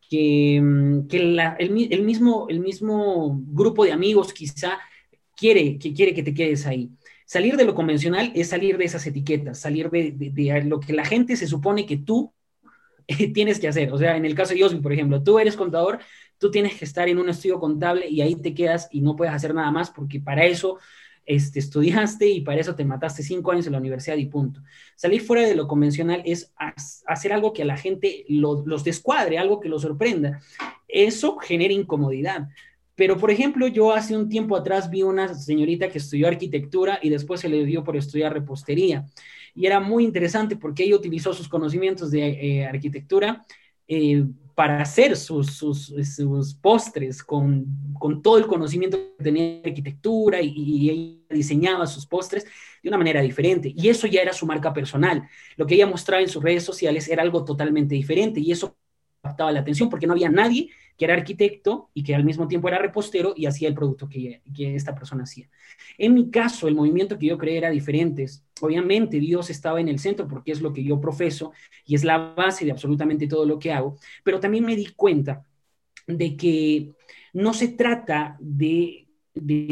que, 0.10 0.60
mm, 0.62 1.08
el, 1.12 2.04
mismo, 2.04 2.48
el 2.50 2.60
mismo 2.60 3.42
grupo 3.48 3.86
de 3.86 3.92
amigos 3.92 4.34
quizá 4.34 4.80
quiere 5.36 5.78
que, 5.78 5.94
quiere 5.94 6.14
que 6.14 6.24
te 6.24 6.34
quedes 6.34 6.66
ahí. 6.66 6.92
Salir 7.26 7.58
de 7.58 7.66
lo 7.66 7.76
convencional 7.76 8.32
es 8.36 8.50
salir 8.50 8.78
de 8.78 8.86
esas 8.86 9.06
etiquetas, 9.08 9.60
salir 9.60 9.90
de, 9.90 10.64
lo 10.66 10.80
que 10.80 10.94
la 10.94 11.06
gente 11.06 11.36
se 11.36 11.48
supone 11.48 11.86
que 11.86 11.98
tú 11.98 12.34
tienes 13.34 13.60
que 13.60 13.68
hacer. 13.68 13.92
O 13.92 13.98
sea, 13.98 14.16
en 14.16 14.26
el 14.26 14.36
caso 14.36 14.54
de 14.54 14.60
Yosmi, 14.60 14.80
por 14.80 14.94
ejemplo, 14.94 15.24
tú 15.24 15.40
eres 15.40 15.56
contador, 15.56 16.00
tú 16.38 16.52
tienes 16.52 16.76
que 16.76 16.86
estar 16.86 17.10
en 17.10 17.18
un 17.18 17.30
estudio 17.30 17.60
contable 17.60 18.08
y 18.08 18.22
ahí 18.22 18.36
te 18.36 18.54
quedas 18.54 18.88
y 18.92 19.02
no 19.02 19.16
puedes 19.16 19.34
hacer 19.34 19.54
nada 19.54 19.72
más 19.72 19.90
porque 19.90 20.20
para 20.20 20.46
eso 20.46 20.78
este, 21.26 21.60
estudiaste 21.60 22.28
y 22.30 22.42
para 22.42 22.62
eso 22.62 22.76
te 22.76 22.86
mataste 22.86 23.24
cinco 23.24 23.52
años 23.52 23.66
en 23.66 23.74
la 23.74 23.80
universidad 23.80 24.18
y 24.18 24.28
punto. 24.28 24.62
Salir 24.96 25.22
fuera 25.22 25.48
de 25.48 25.56
lo 25.56 25.68
convencional 25.68 26.22
es 26.26 26.54
hacer 27.06 27.34
algo 27.34 27.54
que 27.54 27.64
a 27.64 27.66
la 27.66 27.78
gente 27.78 28.26
los 28.28 28.84
descuadre, 28.84 29.38
algo 29.38 29.60
que 29.60 29.70
los 29.70 29.82
sorprenda. 29.82 30.42
Eso 30.88 31.38
genera 31.38 31.74
incomodidad. 31.74 32.48
Pero, 32.96 33.18
por 33.18 33.30
ejemplo, 33.30 33.68
yo 33.68 33.92
hace 33.92 34.16
un 34.16 34.30
tiempo 34.30 34.56
atrás 34.56 34.90
vi 34.90 35.04
una 35.04 35.34
señorita 35.34 35.90
que 35.90 35.98
estudió 35.98 36.28
arquitectura 36.28 37.00
y 37.02 37.10
después 37.10 37.42
se 37.42 37.50
le 37.50 37.66
dio 37.66 37.84
por 37.84 37.98
estudiar 37.98 38.34
repostería. 38.34 39.06
Y 39.54 39.66
era 39.66 39.80
muy 39.80 40.04
interesante 40.04 40.56
porque 40.56 40.84
ella 40.84 40.96
utilizó 40.96 41.34
sus 41.34 41.50
conocimientos 41.50 42.12
de 42.12 42.28
eh, 42.28 42.66
arquitectura 42.66 43.46
eh, 43.88 44.26
para 44.56 44.82
hacer 44.82 45.18
sus, 45.18 45.58
sus, 45.58 46.56
postres 46.62 47.22
con, 47.22 47.66
con, 48.00 48.22
todo 48.22 48.38
el 48.38 48.48
conocimiento 48.48 48.98
que 48.98 49.24
tenía 49.24 49.44
de 49.44 49.64
arquitectura 49.66 50.42
y, 50.42 50.54
y, 50.56 50.90
ella 50.90 51.20
diseñaba 51.30 51.86
sus 51.86 52.08
postres 52.08 52.46
de 52.82 52.90
una 52.90 52.98
manera 52.98 53.22
diferente. 53.22 53.74
Y 53.76 53.90
eso 53.90 54.08
ya 54.08 54.22
era 54.22 54.32
su 54.32 54.46
marca 54.46 54.74
personal. 54.74 55.28
Lo 55.58 55.68
que 55.68 55.76
ella 55.76 55.86
mostraba 55.86 56.24
en 56.24 56.30
sus 56.30 56.42
redes 56.42 56.64
sociales 56.64 57.10
era 57.10 57.22
algo 57.22 57.44
totalmente 57.44 57.96
diferente 57.96 58.40
y 58.40 58.54
eso 58.54 58.78
captaba 59.22 59.52
la 59.52 59.60
atención 59.60 59.90
porque 59.90 60.08
no 60.08 60.14
había 60.14 60.30
nadie 60.30 60.70
que 60.98 61.06
era 61.06 61.14
arquitecto 61.14 61.90
y 61.94 62.04
que 62.04 62.16
al 62.16 62.24
mismo 62.24 62.48
tiempo 62.48 62.68
era 62.68 62.78
repostero 62.78 63.34
y 63.36 63.46
hacía 63.46 63.68
el 63.68 63.76
producto 63.76 64.08
que, 64.08 64.42
que 64.56 64.76
esta 64.76 64.96
persona 64.96 65.24
hacía. 65.24 65.50
En 65.98 66.14
mi 66.14 66.30
caso, 66.30 66.68
el 66.68 66.76
movimiento 66.76 67.18
que 67.18 67.28
yo 67.28 67.38
creé 67.38 67.58
era 67.58 67.70
diferente. 67.70 68.26
Obviamente 68.62 69.20
Dios 69.20 69.50
estaba 69.50 69.82
en 69.82 69.90
el 69.90 70.00
centro 70.00 70.28
porque 70.28 70.52
es 70.52 70.62
lo 70.62 70.72
que 70.72 70.84
yo 70.84 71.02
profeso 71.02 71.52
y 71.86 71.96
es 71.96 72.04
la 72.04 72.18
base 72.18 72.66
de 72.66 72.72
absolutamente 72.72 73.28
todo 73.28 73.46
lo 73.46 73.60
que 73.60 73.74
hago, 73.74 73.98
pero 74.24 74.40
también 74.40 74.66
me 74.66 74.76
di 74.76 74.88
cuenta 74.88 75.46
de 76.08 76.38
que 76.38 76.94
no 77.34 77.54
se 77.54 77.70
trata 77.70 78.38
de, 78.40 79.08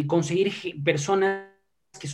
conseguir 0.07 0.51
personas 0.83 1.47
que 1.99 2.09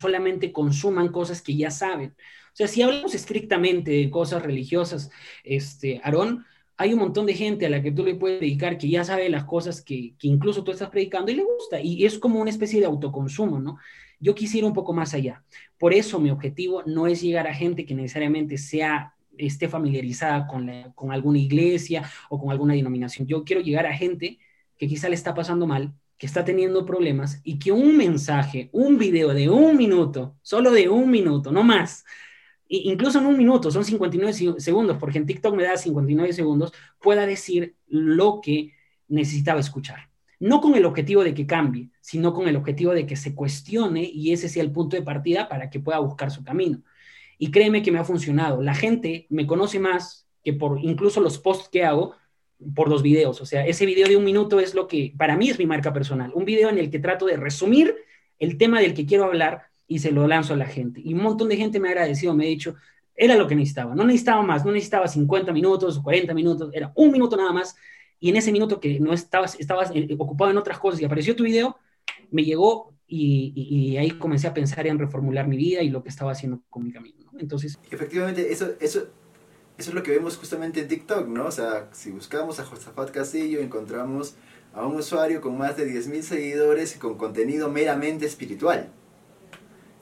solamente 0.00 0.52
consuman 0.52 1.08
cosas 1.08 1.42
que 1.42 1.56
ya 1.56 1.70
saben. 1.70 2.10
O 2.10 2.56
sea, 2.58 2.68
si 2.68 2.82
hablamos 2.82 3.14
estrictamente 3.14 3.90
de 3.90 4.10
cosas 4.10 4.42
religiosas, 4.42 5.10
este, 5.42 6.00
Aarón, 6.04 6.46
hay 6.78 6.92
un 6.92 7.00
montón 7.00 7.26
de 7.26 7.34
gente 7.34 7.66
a 7.66 7.70
la 7.70 7.82
que 7.82 7.90
tú 7.90 8.04
le 8.04 8.14
puedes 8.14 8.40
dedicar 8.40 8.78
que 8.78 8.88
ya 8.88 9.02
sabe 9.02 9.28
las 9.28 9.44
cosas 9.44 9.82
que, 9.82 10.14
incluso 10.22 10.62
tú 10.62 10.70
estás 10.70 10.88
predicando 10.90 11.32
y 11.32 11.34
le 11.34 11.42
gusta. 11.42 11.80
Y 11.80 12.06
es 12.06 12.18
como 12.20 12.40
una 12.40 12.50
especie 12.50 12.78
de 12.78 12.86
autoconsumo, 12.86 13.58
¿no? 13.58 13.78
Yo 14.20 14.34
quisiera 14.34 14.66
un 14.66 14.72
poco 14.72 14.92
más 14.92 15.12
allá. 15.12 15.42
Por 15.76 15.92
eso 15.92 16.20
mi 16.20 16.30
objetivo 16.30 16.84
no 16.86 17.08
es 17.08 17.20
llegar 17.20 17.48
a 17.48 17.54
gente 17.54 17.84
que 17.84 17.96
necesariamente 17.96 18.58
sea 18.58 19.14
esté 19.36 19.68
familiarizada 19.68 20.46
con, 20.46 20.70
con 20.94 21.10
alguna 21.10 21.38
iglesia 21.38 22.08
o 22.28 22.40
con 22.40 22.52
alguna 22.52 22.74
denominación. 22.74 23.26
Yo 23.26 23.44
quiero 23.44 23.60
llegar 23.60 23.86
a 23.86 23.96
gente 23.96 24.38
que 24.76 24.86
quizá 24.86 25.08
le 25.08 25.16
está 25.16 25.34
pasando 25.34 25.66
mal, 25.66 25.94
que 26.16 26.26
está 26.26 26.44
teniendo 26.44 26.86
problemas 26.86 27.40
y 27.42 27.58
que 27.58 27.72
un 27.72 27.96
mensaje, 27.96 28.68
un 28.72 28.98
video 28.98 29.34
de 29.34 29.48
un 29.48 29.76
minuto, 29.76 30.36
solo 30.42 30.70
de 30.70 30.88
un 30.88 31.10
minuto, 31.10 31.50
no 31.50 31.64
más, 31.64 32.04
incluso 32.68 33.18
en 33.18 33.26
un 33.26 33.36
minuto, 33.36 33.70
son 33.70 33.84
59 33.84 34.60
segundos, 34.60 34.96
porque 34.98 35.18
en 35.18 35.26
TikTok 35.26 35.54
me 35.54 35.64
da 35.64 35.76
59 35.76 36.32
segundos, 36.32 36.72
pueda 37.00 37.26
decir 37.26 37.76
lo 37.86 38.40
que 38.42 38.72
necesitaba 39.08 39.60
escuchar. 39.60 40.10
No 40.40 40.60
con 40.60 40.76
el 40.76 40.84
objetivo 40.84 41.24
de 41.24 41.34
que 41.34 41.46
cambie, 41.46 41.90
sino 42.00 42.32
con 42.32 42.46
el 42.46 42.56
objetivo 42.56 42.92
de 42.92 43.06
que 43.06 43.16
se 43.16 43.34
cuestione 43.34 44.04
y 44.04 44.32
ese 44.32 44.48
sea 44.48 44.62
el 44.62 44.70
punto 44.70 44.96
de 44.96 45.02
partida 45.02 45.48
para 45.48 45.68
que 45.68 45.80
pueda 45.80 45.98
buscar 45.98 46.30
su 46.30 46.44
camino. 46.44 46.82
Y 47.38 47.50
créeme 47.50 47.82
que 47.82 47.90
me 47.90 47.98
ha 47.98 48.04
funcionado. 48.04 48.62
La 48.62 48.74
gente 48.74 49.26
me 49.30 49.46
conoce 49.46 49.80
más 49.80 50.28
que 50.44 50.52
por 50.52 50.78
incluso 50.82 51.20
los 51.20 51.38
posts 51.38 51.68
que 51.68 51.84
hago 51.84 52.14
por 52.74 52.88
los 52.88 53.02
videos. 53.02 53.40
O 53.40 53.46
sea, 53.46 53.66
ese 53.66 53.86
video 53.86 54.08
de 54.08 54.16
un 54.16 54.24
minuto 54.24 54.60
es 54.60 54.74
lo 54.74 54.86
que 54.86 55.12
para 55.16 55.36
mí 55.36 55.50
es 55.50 55.58
mi 55.58 55.66
marca 55.66 55.92
personal. 55.92 56.32
Un 56.34 56.44
video 56.44 56.68
en 56.68 56.78
el 56.78 56.90
que 56.90 56.98
trato 56.98 57.26
de 57.26 57.36
resumir 57.36 57.96
el 58.38 58.58
tema 58.58 58.80
del 58.80 58.94
que 58.94 59.06
quiero 59.06 59.24
hablar 59.24 59.67
y 59.88 59.98
se 59.98 60.12
lo 60.12 60.28
lanzo 60.28 60.54
a 60.54 60.56
la 60.56 60.66
gente. 60.66 61.00
Y 61.02 61.14
un 61.14 61.22
montón 61.22 61.48
de 61.48 61.56
gente 61.56 61.80
me 61.80 61.88
ha 61.88 61.92
agradecido, 61.92 62.34
me 62.34 62.44
ha 62.44 62.48
dicho, 62.48 62.76
era 63.16 63.34
lo 63.34 63.48
que 63.48 63.56
necesitaba, 63.56 63.94
no 63.94 64.04
necesitaba 64.04 64.42
más, 64.42 64.64
no 64.64 64.70
necesitaba 64.70 65.08
50 65.08 65.50
minutos 65.52 65.96
o 65.96 66.02
40 66.02 66.32
minutos, 66.34 66.70
era 66.72 66.92
un 66.94 67.10
minuto 67.10 67.36
nada 67.36 67.52
más. 67.52 67.74
Y 68.20 68.28
en 68.28 68.36
ese 68.36 68.52
minuto 68.52 68.78
que 68.78 69.00
no 69.00 69.12
estabas, 69.12 69.58
estabas 69.58 69.90
eh, 69.94 70.14
ocupado 70.18 70.50
en 70.50 70.58
otras 70.58 70.78
cosas 70.78 71.00
y 71.00 71.04
apareció 71.04 71.34
tu 71.34 71.44
video, 71.44 71.76
me 72.30 72.44
llegó 72.44 72.94
y, 73.06 73.96
ahí 73.96 74.10
comencé 74.10 74.46
a 74.46 74.54
pensar 74.54 74.86
en 74.86 74.98
reformular 74.98 75.48
mi 75.48 75.56
vida 75.56 75.82
y 75.82 75.88
lo 75.88 76.02
que 76.02 76.10
estaba 76.10 76.32
haciendo 76.32 76.60
con 76.68 76.84
mi 76.84 76.92
camino. 76.92 77.30
Entonces... 77.38 77.78
Efectivamente, 77.90 78.52
eso, 78.52 78.72
eso, 78.80 79.08
eso 79.78 79.90
es 79.90 79.94
lo 79.94 80.02
que 80.02 80.10
vemos 80.10 80.36
justamente 80.36 80.80
en 80.80 80.88
TikTok, 80.88 81.26
¿no? 81.26 81.46
O 81.46 81.50
sea, 81.50 81.88
si 81.92 82.10
buscamos 82.10 82.60
a 82.60 82.64
Josafat 82.64 83.10
Castillo, 83.10 83.60
encontramos 83.60 84.34
a 84.74 84.86
un 84.86 84.96
usuario 84.96 85.40
con 85.40 85.56
más 85.56 85.76
de 85.76 85.90
10.000 85.90 86.20
seguidores 86.20 86.96
y 86.96 86.98
con 86.98 87.16
contenido 87.16 87.70
meramente 87.70 88.26
espiritual. 88.26 88.92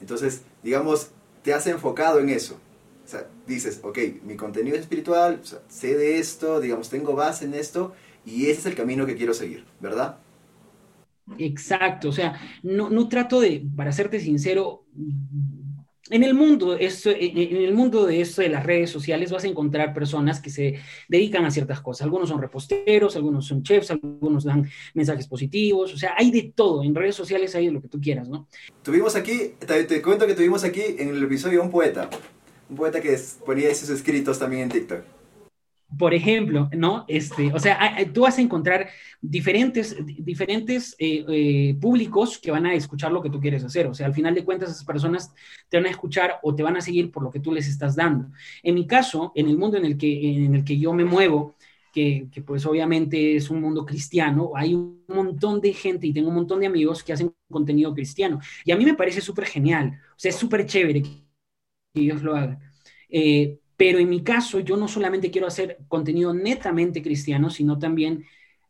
Entonces, 0.00 0.42
digamos, 0.62 1.10
te 1.42 1.54
has 1.54 1.66
enfocado 1.66 2.20
en 2.20 2.28
eso. 2.30 2.58
O 3.04 3.08
sea, 3.08 3.28
dices, 3.46 3.80
ok, 3.82 3.98
mi 4.24 4.36
contenido 4.36 4.76
es 4.76 4.82
espiritual, 4.82 5.40
sé 5.68 5.96
de 5.96 6.18
esto, 6.18 6.60
digamos, 6.60 6.88
tengo 6.90 7.14
base 7.14 7.44
en 7.44 7.54
esto, 7.54 7.92
y 8.24 8.46
ese 8.50 8.60
es 8.60 8.66
el 8.66 8.74
camino 8.74 9.06
que 9.06 9.16
quiero 9.16 9.32
seguir, 9.34 9.64
¿verdad? 9.80 10.18
Exacto, 11.38 12.08
o 12.10 12.12
sea, 12.12 12.40
no, 12.62 12.88
no 12.88 13.08
trato 13.08 13.40
de, 13.40 13.66
para 13.76 13.92
serte 13.92 14.20
sincero, 14.20 14.86
en 16.10 16.24
el 16.24 16.34
mundo, 16.34 16.76
en 16.78 17.56
el 17.56 17.74
mundo 17.74 18.06
de 18.06 18.20
esto 18.20 18.42
de 18.42 18.48
las 18.48 18.64
redes 18.64 18.90
sociales 18.90 19.30
vas 19.30 19.44
a 19.44 19.48
encontrar 19.48 19.92
personas 19.92 20.40
que 20.40 20.50
se 20.50 20.80
dedican 21.08 21.44
a 21.44 21.50
ciertas 21.50 21.80
cosas. 21.80 22.02
Algunos 22.02 22.28
son 22.28 22.40
reposteros, 22.40 23.16
algunos 23.16 23.46
son 23.46 23.62
chefs, 23.62 23.90
algunos 23.90 24.44
dan 24.44 24.68
mensajes 24.94 25.26
positivos. 25.26 25.92
O 25.94 25.96
sea, 25.96 26.14
hay 26.16 26.30
de 26.30 26.52
todo. 26.54 26.82
En 26.82 26.94
redes 26.94 27.14
sociales 27.14 27.54
hay 27.54 27.66
de 27.66 27.72
lo 27.72 27.82
que 27.82 27.88
tú 27.88 28.00
quieras, 28.00 28.28
¿no? 28.28 28.48
Tuvimos 28.82 29.16
aquí, 29.16 29.54
te, 29.66 29.84
te 29.84 30.02
cuento 30.02 30.26
que 30.26 30.34
tuvimos 30.34 30.64
aquí 30.64 30.82
en 30.98 31.08
el 31.08 31.22
episodio 31.22 31.62
un 31.62 31.70
poeta. 31.70 32.08
Un 32.68 32.76
poeta 32.76 33.00
que 33.00 33.18
ponía 33.44 33.68
esos 33.68 33.90
escritos 33.90 34.38
también 34.38 34.62
en 34.62 34.68
TikTok 34.70 35.15
por 35.98 36.14
ejemplo, 36.14 36.68
¿no? 36.72 37.04
Este, 37.08 37.52
o 37.52 37.58
sea, 37.58 37.96
tú 38.12 38.22
vas 38.22 38.38
a 38.38 38.42
encontrar 38.42 38.88
diferentes, 39.20 39.96
diferentes 40.04 40.96
eh, 40.98 41.24
eh, 41.28 41.76
públicos 41.80 42.38
que 42.38 42.50
van 42.50 42.66
a 42.66 42.74
escuchar 42.74 43.12
lo 43.12 43.22
que 43.22 43.30
tú 43.30 43.40
quieres 43.40 43.64
hacer. 43.64 43.86
O 43.86 43.94
sea, 43.94 44.06
al 44.06 44.14
final 44.14 44.34
de 44.34 44.44
cuentas, 44.44 44.70
esas 44.70 44.84
personas 44.84 45.32
te 45.68 45.76
van 45.76 45.86
a 45.86 45.90
escuchar 45.90 46.38
o 46.42 46.54
te 46.54 46.62
van 46.62 46.76
a 46.76 46.80
seguir 46.80 47.10
por 47.10 47.22
lo 47.22 47.30
que 47.30 47.40
tú 47.40 47.52
les 47.52 47.68
estás 47.68 47.94
dando. 47.94 48.30
En 48.62 48.74
mi 48.74 48.86
caso, 48.86 49.32
en 49.34 49.48
el 49.48 49.56
mundo 49.56 49.76
en 49.76 49.84
el 49.84 49.96
que, 49.96 50.44
en 50.44 50.54
el 50.54 50.64
que 50.64 50.78
yo 50.78 50.92
me 50.92 51.04
muevo, 51.04 51.54
que, 51.92 52.28
que, 52.30 52.42
pues 52.42 52.66
obviamente 52.66 53.36
es 53.36 53.48
un 53.48 53.60
mundo 53.60 53.86
cristiano, 53.86 54.52
hay 54.54 54.74
un 54.74 55.02
montón 55.08 55.60
de 55.60 55.72
gente 55.72 56.06
y 56.06 56.12
tengo 56.12 56.28
un 56.28 56.34
montón 56.34 56.60
de 56.60 56.66
amigos 56.66 57.02
que 57.02 57.12
hacen 57.12 57.32
contenido 57.50 57.94
cristiano. 57.94 58.40
Y 58.64 58.72
a 58.72 58.76
mí 58.76 58.84
me 58.84 58.94
parece 58.94 59.20
súper 59.20 59.46
genial, 59.46 59.98
o 60.10 60.18
sea, 60.18 60.30
es 60.30 60.36
súper 60.36 60.66
chévere 60.66 61.02
que 61.02 61.26
ellos 61.94 62.22
lo 62.22 62.36
hagan. 62.36 62.58
Eh, 63.08 63.60
pero 63.76 63.98
en 63.98 64.08
mi 64.08 64.22
caso, 64.22 64.60
yo 64.60 64.76
no 64.76 64.88
solamente 64.88 65.30
quiero 65.30 65.46
hacer 65.46 65.78
contenido 65.88 66.32
netamente 66.32 67.02
cristiano, 67.02 67.50
sino 67.50 67.78
también 67.78 68.24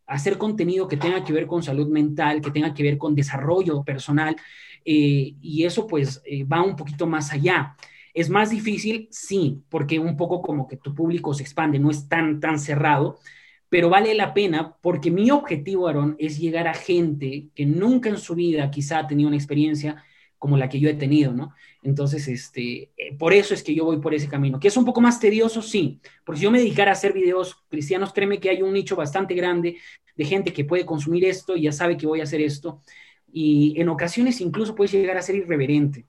hacer 0.07 0.39
contenido 0.39 0.89
que 0.89 0.97
tenga 0.97 1.25
que 1.25 1.33
ver 1.33 1.47
con 1.47 1.63
salud 1.63 1.89
mental, 1.89 2.41
que 2.41 2.51
tenga 2.51 2.75
que 2.75 2.83
ver 2.83 2.99
con 2.99 3.15
desarrollo 3.15 3.83
personal, 3.85 4.37
eh, 4.85 5.35
y 5.41 5.65
eso 5.65 5.87
pues 5.87 6.23
eh, 6.25 6.45
va 6.45 6.63
un 6.63 6.77
poquito 6.77 7.07
más 7.07 7.33
allá. 7.33 7.77
¿Es 8.15 8.31
más 8.31 8.51
difícil? 8.51 9.09
Sí, 9.11 9.63
porque 9.69 9.99
un 9.99 10.17
poco 10.17 10.41
como 10.41 10.67
que 10.67 10.77
tu 10.77 10.95
público 10.95 11.35
se 11.35 11.43
expande, 11.43 11.79
no 11.79 11.91
es 11.91 12.09
tan, 12.09 12.41
tan 12.41 12.59
cerrado, 12.59 13.19
pero 13.69 13.91
vale 13.91 14.15
la 14.15 14.33
pena 14.33 14.77
porque 14.81 15.11
mi 15.11 15.31
objetivo, 15.31 15.89
Aaron, 15.89 16.17
es 16.19 16.39
llegar 16.39 16.69
a 16.69 16.75
gente 16.75 17.49
que 17.55 17.67
nunca 17.67 18.09
en 18.09 18.19
su 18.19 18.35
vida 18.35 18.71
quizá 18.71 19.01
ha 19.01 19.07
tenido 19.07 19.29
una 19.29 19.37
experiencia 19.37 20.05
como 20.39 20.57
la 20.57 20.69
que 20.69 20.81
yo 20.81 20.89
he 20.89 20.95
tenido, 20.95 21.33
¿no? 21.33 21.55
Entonces, 21.83 22.29
este, 22.29 22.91
eh, 22.97 23.17
por 23.19 23.33
eso 23.33 23.55
es 23.55 23.63
que 23.63 23.75
yo 23.75 23.85
voy 23.85 23.99
por 23.99 24.15
ese 24.15 24.29
camino, 24.29 24.61
que 24.61 24.69
es 24.69 24.77
un 24.77 24.85
poco 24.85 25.01
más 25.01 25.19
tedioso, 25.19 25.63
sí, 25.63 26.01
porque 26.25 26.39
si 26.39 26.45
yo 26.45 26.51
me 26.51 26.59
dedicara 26.59 26.91
a 26.91 26.95
hacer 26.95 27.13
videos 27.13 27.65
cristianos, 27.69 28.13
créeme 28.13 28.39
que 28.39 28.51
hay 28.51 28.63
un 28.63 28.73
nicho 28.73 28.97
bastante 28.97 29.35
grande 29.35 29.79
de 30.15 30.25
gente 30.25 30.53
que 30.53 30.65
puede 30.65 30.85
consumir 30.85 31.25
esto 31.25 31.57
y 31.57 31.63
ya 31.63 31.73
sabe 31.73 31.97
que 31.97 32.07
voy 32.07 32.21
a 32.21 32.25
hacer 32.25 32.41
esto, 32.41 32.83
y 33.33 33.75
en 33.81 33.89
ocasiones 33.89 34.41
incluso 34.41 34.75
puedes 34.75 34.93
llegar 34.93 35.17
a 35.17 35.23
ser 35.23 35.37
irreverente, 35.37 36.07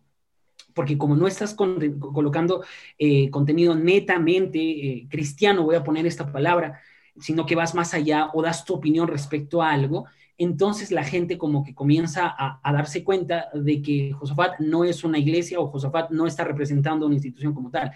porque 0.73 0.97
como 0.97 1.15
no 1.15 1.27
estás 1.27 1.55
colocando 1.55 2.63
eh, 2.99 3.29
contenido 3.29 3.75
netamente 3.75 4.59
eh, 4.59 5.07
cristiano, 5.09 5.63
voy 5.63 5.75
a 5.75 5.83
poner 5.83 6.05
esta 6.05 6.31
palabra, 6.31 6.81
sino 7.19 7.45
que 7.45 7.55
vas 7.55 7.73
más 7.73 7.93
allá 7.93 8.29
o 8.33 8.41
das 8.41 8.63
tu 8.63 8.75
opinión 8.75 9.07
respecto 9.07 9.61
a 9.61 9.71
algo, 9.71 10.05
entonces 10.37 10.91
la 10.91 11.03
gente 11.03 11.37
como 11.37 11.63
que 11.63 11.73
comienza 11.73 12.33
a, 12.37 12.71
darse 12.71 13.03
cuenta 13.03 13.49
de 13.53 13.81
que 13.81 14.11
Josafat 14.13 14.59
no 14.59 14.83
es 14.83 15.03
una 15.03 15.17
iglesia 15.17 15.59
o 15.59 15.67
Josafat 15.67 16.11
no 16.11 16.27
está 16.27 16.43
representando 16.43 17.05
una 17.05 17.15
institución 17.15 17.53
como 17.53 17.71
tal. 17.71 17.91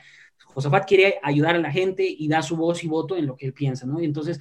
Josafat 0.46 0.88
quiere 0.88 1.20
ayudar 1.24 1.56
a 1.56 1.60
la 1.60 1.72
gente 1.72 2.04
y 2.06 2.28
da 2.28 2.42
su 2.42 2.58
voz 2.58 2.84
y 2.84 2.88
voto 2.88 3.16
en 3.16 3.28
lo 3.28 3.36
que 3.36 3.46
él 3.46 3.54
piensa, 3.54 3.86
¿no? 3.86 4.02
Y 4.02 4.06
entonces 4.06 4.40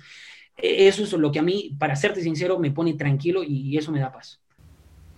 e, 0.57 0.89
eso 0.89 1.05
es 1.05 1.13
lo 1.13 1.31
que 1.31 1.39
a 1.39 1.43
mí, 1.43 1.77
para 1.79 1.95
serte 1.95 2.23
sincero, 2.23 2.59
me 2.59 2.71
pone 2.71 2.95
tranquilo 2.95 3.43
y 3.45 3.77
eso 3.77 3.93
me 3.93 4.01
da 4.01 4.11
paz. 4.11 4.41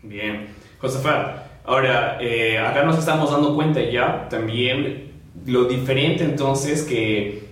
Bien, 0.03 0.49
Josafat, 0.81 1.65
ahora 1.65 2.19
eh, 2.21 2.59
acá 2.59 2.83
nos 2.83 2.99
estamos 2.99 3.31
dando 3.31 3.55
cuenta 3.55 3.81
ya 3.89 4.29
también 4.29 5.13
lo 5.47 5.65
diferente 5.65 6.25
entonces 6.25 6.83
que 6.83 7.45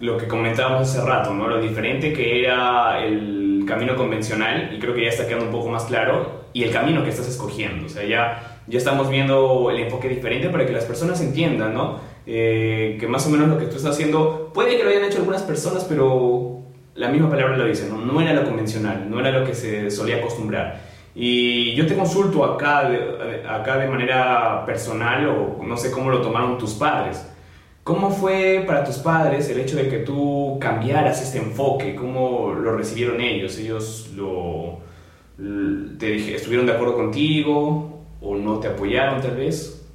lo 0.00 0.16
que 0.16 0.26
comentábamos 0.26 0.88
hace 0.88 1.06
rato, 1.06 1.34
¿no? 1.34 1.48
Lo 1.48 1.60
diferente 1.60 2.14
que 2.14 2.40
era 2.40 3.04
el 3.04 3.47
camino 3.68 3.94
convencional, 3.94 4.70
y 4.74 4.78
creo 4.78 4.94
que 4.94 5.02
ya 5.02 5.10
está 5.10 5.26
quedando 5.26 5.46
un 5.46 5.52
poco 5.52 5.68
más 5.68 5.84
claro, 5.84 6.44
y 6.52 6.64
el 6.64 6.72
camino 6.72 7.04
que 7.04 7.10
estás 7.10 7.28
escogiendo. 7.28 7.86
O 7.86 7.88
sea, 7.88 8.04
ya, 8.04 8.60
ya 8.66 8.78
estamos 8.78 9.10
viendo 9.10 9.70
el 9.70 9.78
enfoque 9.78 10.08
diferente 10.08 10.48
para 10.48 10.66
que 10.66 10.72
las 10.72 10.84
personas 10.84 11.20
entiendan, 11.20 11.74
¿no? 11.74 12.00
Eh, 12.26 12.96
que 12.98 13.06
más 13.06 13.26
o 13.26 13.30
menos 13.30 13.48
lo 13.48 13.58
que 13.58 13.66
tú 13.66 13.76
estás 13.76 13.92
haciendo, 13.92 14.50
puede 14.52 14.76
que 14.76 14.84
lo 14.84 14.90
hayan 14.90 15.04
hecho 15.04 15.18
algunas 15.18 15.42
personas, 15.42 15.84
pero 15.84 16.62
la 16.94 17.08
misma 17.08 17.30
palabra 17.30 17.56
lo 17.56 17.64
dice, 17.64 17.88
¿no? 17.88 17.98
No 17.98 18.20
era 18.20 18.32
lo 18.32 18.44
convencional, 18.44 19.08
no 19.08 19.20
era 19.20 19.30
lo 19.30 19.46
que 19.46 19.54
se 19.54 19.90
solía 19.90 20.16
acostumbrar. 20.16 20.80
Y 21.14 21.74
yo 21.74 21.86
te 21.86 21.96
consulto 21.96 22.44
acá 22.44 22.88
de, 22.88 23.44
acá 23.48 23.76
de 23.78 23.88
manera 23.88 24.64
personal, 24.66 25.28
o 25.28 25.62
no 25.64 25.76
sé 25.76 25.90
cómo 25.90 26.10
lo 26.10 26.20
tomaron 26.20 26.58
tus 26.58 26.74
padres. 26.74 27.26
¿Cómo 27.88 28.10
fue 28.10 28.64
para 28.66 28.84
tus 28.84 28.98
padres 28.98 29.48
el 29.48 29.60
hecho 29.60 29.74
de 29.76 29.88
que 29.88 30.00
tú 30.00 30.58
cambiaras 30.60 31.22
este 31.22 31.38
enfoque? 31.38 31.94
¿Cómo 31.94 32.52
lo 32.52 32.76
recibieron 32.76 33.18
ellos? 33.18 33.56
¿Ellos 33.56 34.12
lo, 34.14 34.80
te 35.98 36.10
dije, 36.10 36.34
estuvieron 36.34 36.66
de 36.66 36.72
acuerdo 36.72 36.96
contigo 36.96 38.04
o 38.20 38.36
no 38.36 38.60
te 38.60 38.68
apoyaron 38.68 39.22
tal 39.22 39.36
vez? 39.36 39.88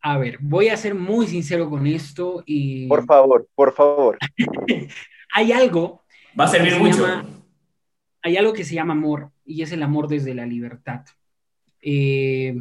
A 0.00 0.18
ver, 0.18 0.38
voy 0.40 0.68
a 0.68 0.76
ser 0.76 0.94
muy 0.94 1.26
sincero 1.26 1.68
con 1.68 1.84
esto 1.88 2.44
y... 2.46 2.86
Por 2.86 3.04
favor, 3.04 3.48
por 3.56 3.72
favor. 3.72 4.16
hay 5.34 5.50
algo... 5.50 6.04
Va 6.38 6.44
a 6.44 6.46
servir 6.46 6.78
mucho. 6.78 7.04
hay 8.22 8.36
algo 8.36 8.52
que 8.52 8.62
se 8.62 8.76
llama 8.76 8.92
amor 8.92 9.32
y 9.44 9.62
es 9.62 9.72
el 9.72 9.82
amor 9.82 10.06
desde 10.06 10.32
la 10.32 10.46
libertad. 10.46 11.00
Eh, 11.82 12.54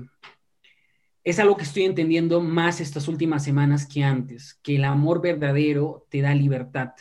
es 1.23 1.39
algo 1.39 1.57
que 1.57 1.63
estoy 1.63 1.83
entendiendo 1.83 2.41
más 2.41 2.79
estas 2.79 3.07
últimas 3.07 3.43
semanas 3.43 3.85
que 3.85 4.03
antes, 4.03 4.59
que 4.63 4.77
el 4.77 4.85
amor 4.85 5.21
verdadero 5.21 6.07
te 6.09 6.21
da 6.21 6.33
libertad. 6.33 6.91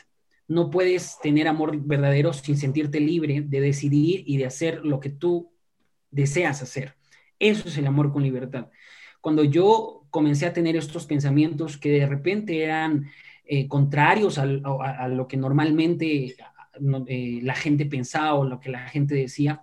No 0.49 0.71
puedes 0.71 1.19
tener 1.21 1.47
amor 1.47 1.77
verdadero 1.79 2.33
sin 2.33 2.57
sentirte 2.57 3.01
libre 3.01 3.43
de 3.43 3.61
decidir 3.61 4.25
y 4.27 4.39
de 4.39 4.47
hacer 4.47 4.85
lo 4.85 4.99
que 4.99 5.11
tú 5.11 5.53
deseas 6.11 6.63
hacer. 6.63 6.95
Eso 7.39 7.69
es 7.69 7.79
el 7.79 7.87
amor 7.87 8.13
con 8.13 8.23
libertad. 8.23 8.69
Cuando 9.21 9.45
yo 9.45 10.07
comencé 10.11 10.47
a 10.47 10.53
tener 10.53 10.77
estos 10.77 11.07
pensamientos 11.07 11.77
que 11.77 11.91
de 11.91 12.07
repente 12.07 12.63
eran 12.63 13.11
eh, 13.45 13.69
contrarios 13.69 14.39
a, 14.39 14.47
lo 14.47 15.29
que 15.29 15.37
normalmente 15.37 16.37
eh, 17.07 17.41
la 17.43 17.55
gente 17.55 17.87
pensaba 17.87 18.35
o 18.35 18.45
lo 18.45 18.59
que 18.61 18.71
la 18.71 18.89
gente 18.89 19.15
decía, 19.15 19.63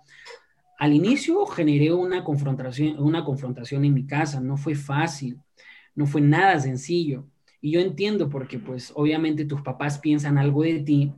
al 0.78 0.92
inicio 0.92 1.46
generé 1.46 1.92
una 1.92 2.24
confrontación, 2.24 2.98
una 2.98 3.24
confrontación 3.24 3.84
en 3.84 3.94
mi 3.94 4.06
casa, 4.06 4.40
no 4.40 4.56
fue 4.56 4.74
fácil, 4.74 5.40
no 5.94 6.06
fue 6.06 6.20
nada 6.20 6.58
sencillo. 6.60 7.26
Y 7.60 7.72
yo 7.72 7.80
entiendo 7.80 8.28
porque 8.28 8.58
pues 8.58 8.92
obviamente 8.94 9.44
tus 9.44 9.62
papás 9.62 9.98
piensan 9.98 10.38
algo 10.38 10.62
de 10.62 10.80
ti, 10.80 11.12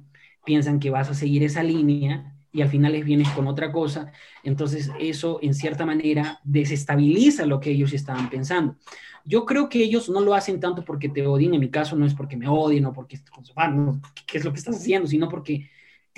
piensan 0.45 0.79
que 0.81 0.91
vas 0.91 1.11
a 1.11 1.15
seguir 1.15 1.43
esa 1.43 1.63
línea 1.63 2.35
y 2.53 2.63
al 2.63 2.69
final 2.69 2.93
les 2.93 3.05
vienes 3.05 3.29
con 3.31 3.47
otra 3.47 3.73
cosa. 3.73 4.13
Entonces 4.45 4.91
eso 4.99 5.39
en 5.43 5.55
cierta 5.55 5.85
manera 5.85 6.41
desestabiliza 6.45 7.45
lo 7.45 7.61
que 7.61 7.71
ellos 7.71 7.93
estaban 7.93 8.31
pensando. 8.31 8.77
Yo 9.25 9.45
creo 9.45 9.69
que 9.69 9.83
ellos 9.83 10.09
no 10.09 10.21
lo 10.21 10.35
hacen 10.35 10.59
tanto 10.59 10.85
porque 10.85 11.09
te 11.09 11.27
odien, 11.27 11.53
en 11.53 11.61
mi 11.61 11.71
caso 11.71 11.97
no 11.97 12.07
es 12.07 12.15
porque 12.15 12.37
me 12.37 12.49
odien 12.49 12.87
o 12.87 12.93
porque, 12.93 13.19
¿qué 14.27 14.39
es 14.39 14.45
lo 14.45 14.53
que 14.53 14.59
estás 14.59 14.77
haciendo? 14.77 15.07
Sino 15.07 15.29
porque 15.29 15.69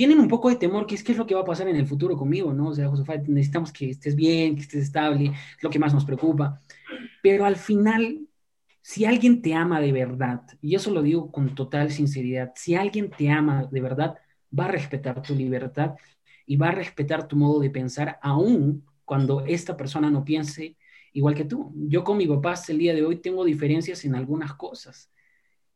tienen 0.00 0.18
un 0.18 0.28
poco 0.28 0.48
de 0.48 0.56
temor, 0.56 0.86
que 0.86 0.94
es 0.94 1.04
qué 1.04 1.12
es 1.12 1.18
lo 1.18 1.26
que 1.26 1.34
va 1.34 1.42
a 1.42 1.44
pasar 1.44 1.68
en 1.68 1.76
el 1.76 1.86
futuro 1.86 2.16
conmigo, 2.16 2.54
¿no? 2.54 2.68
O 2.68 2.74
sea, 2.74 2.88
José, 2.88 3.04
necesitamos 3.26 3.70
que 3.70 3.90
estés 3.90 4.16
bien, 4.16 4.54
que 4.54 4.62
estés 4.62 4.84
estable, 4.84 5.26
es 5.26 5.62
lo 5.62 5.68
que 5.68 5.78
más 5.78 5.92
nos 5.92 6.06
preocupa. 6.06 6.58
Pero 7.22 7.44
al 7.44 7.56
final, 7.56 8.26
si 8.80 9.04
alguien 9.04 9.42
te 9.42 9.52
ama 9.52 9.78
de 9.78 9.92
verdad, 9.92 10.40
y 10.62 10.74
eso 10.74 10.90
lo 10.90 11.02
digo 11.02 11.30
con 11.30 11.54
total 11.54 11.90
sinceridad, 11.90 12.52
si 12.54 12.74
alguien 12.74 13.10
te 13.10 13.28
ama 13.28 13.68
de 13.70 13.78
verdad, 13.82 14.14
va 14.58 14.64
a 14.64 14.68
respetar 14.68 15.20
tu 15.20 15.34
libertad 15.34 15.96
y 16.46 16.56
va 16.56 16.68
a 16.68 16.72
respetar 16.72 17.28
tu 17.28 17.36
modo 17.36 17.60
de 17.60 17.68
pensar, 17.68 18.18
aún 18.22 18.86
cuando 19.04 19.44
esta 19.44 19.76
persona 19.76 20.10
no 20.10 20.24
piense 20.24 20.78
igual 21.12 21.34
que 21.34 21.44
tú. 21.44 21.74
Yo 21.76 22.04
con 22.04 22.16
mi 22.16 22.26
papá 22.26 22.52
hasta 22.52 22.72
el 22.72 22.78
día 22.78 22.94
de 22.94 23.04
hoy 23.04 23.16
tengo 23.16 23.44
diferencias 23.44 24.02
en 24.06 24.14
algunas 24.14 24.54
cosas. 24.54 25.10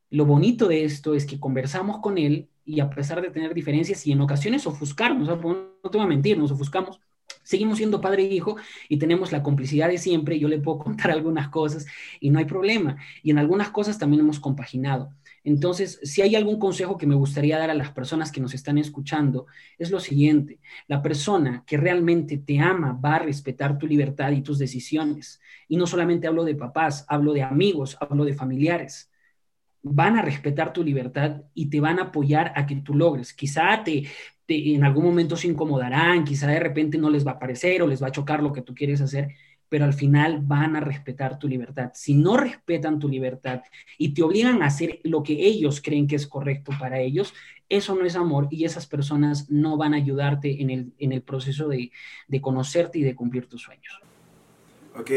Lo 0.09 0.25
bonito 0.25 0.67
de 0.67 0.83
esto 0.83 1.13
es 1.13 1.27
que 1.27 1.39
conversamos 1.39 1.99
con 1.99 2.17
él 2.17 2.49
y 2.65 2.79
a 2.79 2.89
pesar 2.89 3.21
de 3.21 3.29
tener 3.29 3.53
diferencias 3.53 4.05
y 4.07 4.11
en 4.11 4.21
ocasiones 4.21 4.65
ofuscarnos, 4.65 5.27
no 5.27 5.37
te 5.37 5.97
voy 5.97 6.05
a 6.05 6.09
mentir, 6.09 6.37
nos 6.37 6.51
ofuscamos, 6.51 6.99
seguimos 7.43 7.77
siendo 7.77 8.01
padre 8.01 8.23
e 8.23 8.33
hijo 8.33 8.57
y 8.89 8.97
tenemos 8.97 9.31
la 9.31 9.43
complicidad 9.43 9.87
de 9.87 9.97
siempre. 9.97 10.39
Yo 10.39 10.47
le 10.47 10.59
puedo 10.59 10.79
contar 10.83 11.11
algunas 11.11 11.49
cosas 11.49 11.85
y 12.19 12.31
no 12.31 12.39
hay 12.39 12.45
problema. 12.45 12.97
Y 13.23 13.31
en 13.31 13.37
algunas 13.37 13.69
cosas 13.69 13.97
también 13.97 14.21
hemos 14.21 14.39
compaginado. 14.39 15.13
Entonces, 15.43 15.99
si 16.01 16.23
hay 16.23 16.35
algún 16.35 16.57
consejo 16.57 16.97
que 16.97 17.05
me 17.05 17.13
gustaría 17.13 17.59
dar 17.59 17.69
a 17.69 17.75
las 17.75 17.91
personas 17.91 18.31
que 18.31 18.41
nos 18.41 18.55
están 18.55 18.79
escuchando, 18.79 19.45
es 19.77 19.91
lo 19.91 19.99
siguiente. 19.99 20.59
La 20.87 21.03
persona 21.03 21.63
que 21.67 21.77
realmente 21.77 22.39
te 22.39 22.59
ama 22.59 22.93
va 22.93 23.17
a 23.17 23.19
respetar 23.19 23.77
tu 23.77 23.85
libertad 23.85 24.31
y 24.31 24.41
tus 24.41 24.57
decisiones. 24.57 25.39
Y 25.67 25.77
no 25.77 25.85
solamente 25.85 26.25
hablo 26.25 26.43
de 26.43 26.55
papás, 26.55 27.05
hablo 27.07 27.31
de 27.33 27.43
amigos, 27.43 27.95
hablo 28.01 28.25
de 28.25 28.33
familiares 28.33 29.11
van 29.87 30.17
a 30.17 30.23
respetar 30.23 30.73
tu 30.73 30.83
libertad 30.83 31.43
y 31.53 31.67
te 31.69 31.79
van 31.79 31.99
a 31.99 32.05
apoyar 32.05 32.51
a 32.55 32.65
que 32.65 32.77
tú 32.77 32.95
logres. 32.95 33.33
Quizá 33.33 33.83
te, 33.83 34.05
en 34.47 34.83
algún 34.83 35.05
momento 35.05 35.37
se 35.37 35.47
incomodarán, 35.47 36.23
quizá 36.23 36.47
de 36.47 36.59
repente 36.59 36.97
no 36.97 37.11
les 37.11 37.25
va 37.25 37.33
a 37.33 37.39
parecer 37.39 37.83
o 37.83 37.87
les 37.87 38.01
va 38.01 38.07
a 38.07 38.11
chocar 38.11 38.41
lo 38.41 38.51
que 38.51 38.63
tú 38.63 38.73
quieres 38.73 38.99
hacer, 38.99 39.35
pero 39.69 39.85
al 39.85 39.93
final 39.93 40.39
van 40.41 40.75
a 40.75 40.79
respetar 40.79 41.37
tu 41.37 41.47
libertad. 41.47 41.91
Si 41.93 42.15
no 42.15 42.35
respetan 42.35 42.97
tu 42.97 43.07
libertad 43.07 43.61
y 43.99 44.15
te 44.15 44.23
obligan 44.23 44.63
a 44.63 44.67
hacer 44.67 45.01
lo 45.03 45.21
que 45.21 45.33
ellos 45.45 45.81
creen 45.83 46.07
que 46.07 46.15
es 46.15 46.25
correcto 46.25 46.71
para 46.79 46.99
ellos, 46.99 47.35
eso 47.69 47.93
no 47.93 48.05
es 48.05 48.15
amor 48.15 48.47
y 48.49 48.65
esas 48.65 48.87
personas 48.87 49.51
no 49.51 49.77
van 49.77 49.93
a 49.93 49.97
ayudarte 49.97 50.63
en 50.63 50.71
el, 50.71 50.93
en 50.97 51.11
el 51.11 51.21
proceso 51.21 51.67
de, 51.67 51.91
de, 52.27 52.41
conocerte 52.41 52.97
y 52.97 53.03
de 53.03 53.13
cumplir 53.13 53.45
tus 53.45 53.61
sueños. 53.61 54.01
Ok, 54.97 55.11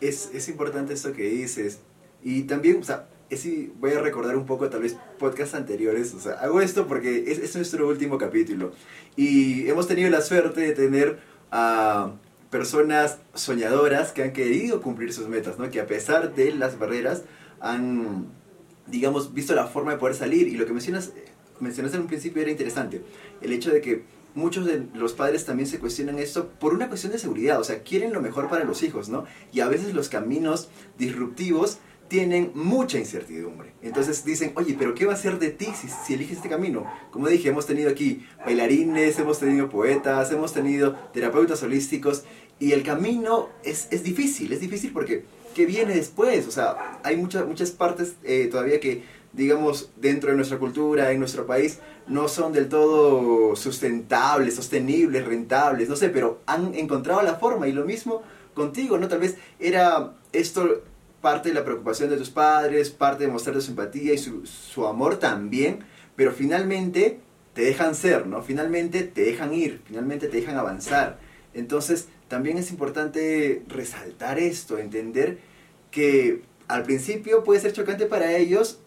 es, 0.00 0.30
es 0.32 0.48
importante 0.48 0.94
eso 0.94 1.12
que 1.12 1.24
dices. 1.24 1.82
Y 2.22 2.42
también, 2.42 2.78
o 2.80 2.84
sea, 2.84 3.08
sí, 3.36 3.72
voy 3.78 3.92
a 3.92 4.00
recordar 4.00 4.36
un 4.36 4.46
poco 4.46 4.68
tal 4.68 4.82
vez 4.82 4.96
podcasts 5.18 5.54
anteriores. 5.54 6.14
O 6.14 6.20
sea, 6.20 6.34
hago 6.34 6.60
esto 6.60 6.86
porque 6.86 7.30
es, 7.30 7.38
es 7.38 7.54
nuestro 7.56 7.88
último 7.88 8.18
capítulo. 8.18 8.72
Y 9.16 9.68
hemos 9.68 9.86
tenido 9.86 10.10
la 10.10 10.20
suerte 10.20 10.60
de 10.60 10.72
tener 10.72 11.18
a 11.50 12.12
personas 12.50 13.18
soñadoras 13.34 14.12
que 14.12 14.22
han 14.22 14.32
querido 14.32 14.80
cumplir 14.80 15.12
sus 15.12 15.28
metas, 15.28 15.58
¿no? 15.58 15.70
Que 15.70 15.80
a 15.80 15.86
pesar 15.86 16.34
de 16.34 16.52
las 16.54 16.78
barreras 16.78 17.22
han, 17.60 18.26
digamos, 18.86 19.34
visto 19.34 19.54
la 19.54 19.66
forma 19.66 19.92
de 19.92 19.98
poder 19.98 20.14
salir. 20.14 20.48
Y 20.48 20.56
lo 20.56 20.66
que 20.66 20.72
mencionas, 20.72 21.12
mencionaste 21.60 21.96
en 21.96 22.02
un 22.02 22.08
principio 22.08 22.42
era 22.42 22.50
interesante. 22.50 23.02
El 23.40 23.52
hecho 23.52 23.70
de 23.70 23.80
que 23.80 24.04
muchos 24.34 24.66
de 24.66 24.86
los 24.94 25.12
padres 25.12 25.44
también 25.44 25.68
se 25.68 25.78
cuestionan 25.78 26.18
esto 26.18 26.48
por 26.60 26.74
una 26.74 26.88
cuestión 26.88 27.12
de 27.12 27.18
seguridad, 27.18 27.60
o 27.60 27.64
sea, 27.64 27.82
quieren 27.82 28.12
lo 28.12 28.20
mejor 28.20 28.48
para 28.48 28.64
los 28.64 28.82
hijos, 28.82 29.08
¿no? 29.08 29.24
Y 29.52 29.60
a 29.60 29.68
veces 29.68 29.94
los 29.94 30.08
caminos 30.08 30.68
disruptivos 30.98 31.78
tienen 32.14 32.52
mucha 32.54 32.96
incertidumbre. 32.96 33.72
Entonces 33.82 34.24
dicen, 34.24 34.52
oye, 34.54 34.76
pero 34.78 34.94
¿qué 34.94 35.04
va 35.04 35.14
a 35.14 35.16
ser 35.16 35.40
de 35.40 35.50
ti 35.50 35.66
si, 35.74 35.88
si, 35.88 36.14
eliges 36.14 36.36
este 36.36 36.48
camino? 36.48 36.86
Como 37.10 37.26
dije, 37.26 37.48
hemos 37.48 37.66
tenido 37.66 37.90
aquí 37.90 38.24
bailarines, 38.46 39.18
hemos 39.18 39.40
tenido 39.40 39.68
poetas, 39.68 40.30
hemos 40.30 40.52
tenido 40.52 40.94
terapeutas 41.12 41.60
holísticos 41.64 42.22
y 42.60 42.70
el 42.70 42.84
camino 42.84 43.48
es, 43.64 43.88
es 43.90 44.04
difícil, 44.04 44.52
es 44.52 44.60
difícil 44.60 44.92
porque 44.92 45.24
¿qué 45.56 45.66
viene 45.66 45.92
después? 45.96 46.46
O 46.46 46.52
sea, 46.52 47.00
hay 47.02 47.16
muchas, 47.16 47.48
muchas 47.48 47.72
partes 47.72 48.14
eh, 48.22 48.46
todavía 48.48 48.78
que, 48.78 49.02
digamos, 49.32 49.90
dentro 49.96 50.30
de 50.30 50.36
nuestra 50.36 50.58
cultura, 50.58 51.10
en 51.10 51.18
nuestro 51.18 51.46
país, 51.46 51.80
no 52.06 52.28
son 52.28 52.52
del 52.52 52.68
todo 52.68 53.56
sustentables, 53.56 54.54
sostenibles, 54.54 55.26
rentables, 55.26 55.88
no 55.88 55.96
sé, 55.96 56.10
pero 56.10 56.42
han 56.46 56.76
encontrado 56.76 57.22
la 57.22 57.34
forma 57.34 57.66
y 57.66 57.72
lo 57.72 57.84
mismo 57.84 58.22
contigo, 58.54 58.98
¿no? 58.98 59.08
Tal 59.08 59.18
vez 59.18 59.34
era 59.58 60.14
esto 60.32 60.84
parte 61.24 61.48
de 61.48 61.54
la 61.54 61.64
preocupación 61.64 62.10
de 62.10 62.18
tus 62.18 62.28
padres, 62.28 62.90
parte 62.90 63.24
de 63.24 63.32
mostrar 63.32 63.54
tu 63.54 63.62
simpatía 63.62 64.12
y 64.12 64.18
su, 64.18 64.44
su 64.44 64.86
amor 64.86 65.16
también, 65.16 65.78
pero 66.16 66.32
finalmente 66.32 67.18
te 67.54 67.62
dejan 67.62 67.94
ser, 67.94 68.26
¿no? 68.26 68.42
Finalmente 68.42 69.04
te 69.04 69.22
dejan 69.22 69.54
ir, 69.54 69.80
finalmente 69.86 70.28
te 70.28 70.36
dejan 70.36 70.58
avanzar. 70.58 71.18
Entonces, 71.54 72.08
también 72.28 72.58
es 72.58 72.70
importante 72.70 73.62
resaltar 73.68 74.38
esto, 74.38 74.76
entender 74.76 75.38
que 75.90 76.42
al 76.68 76.82
principio 76.82 77.42
puede 77.42 77.60
ser 77.60 77.72
chocante 77.72 78.04
para 78.04 78.36
ellos, 78.36 78.80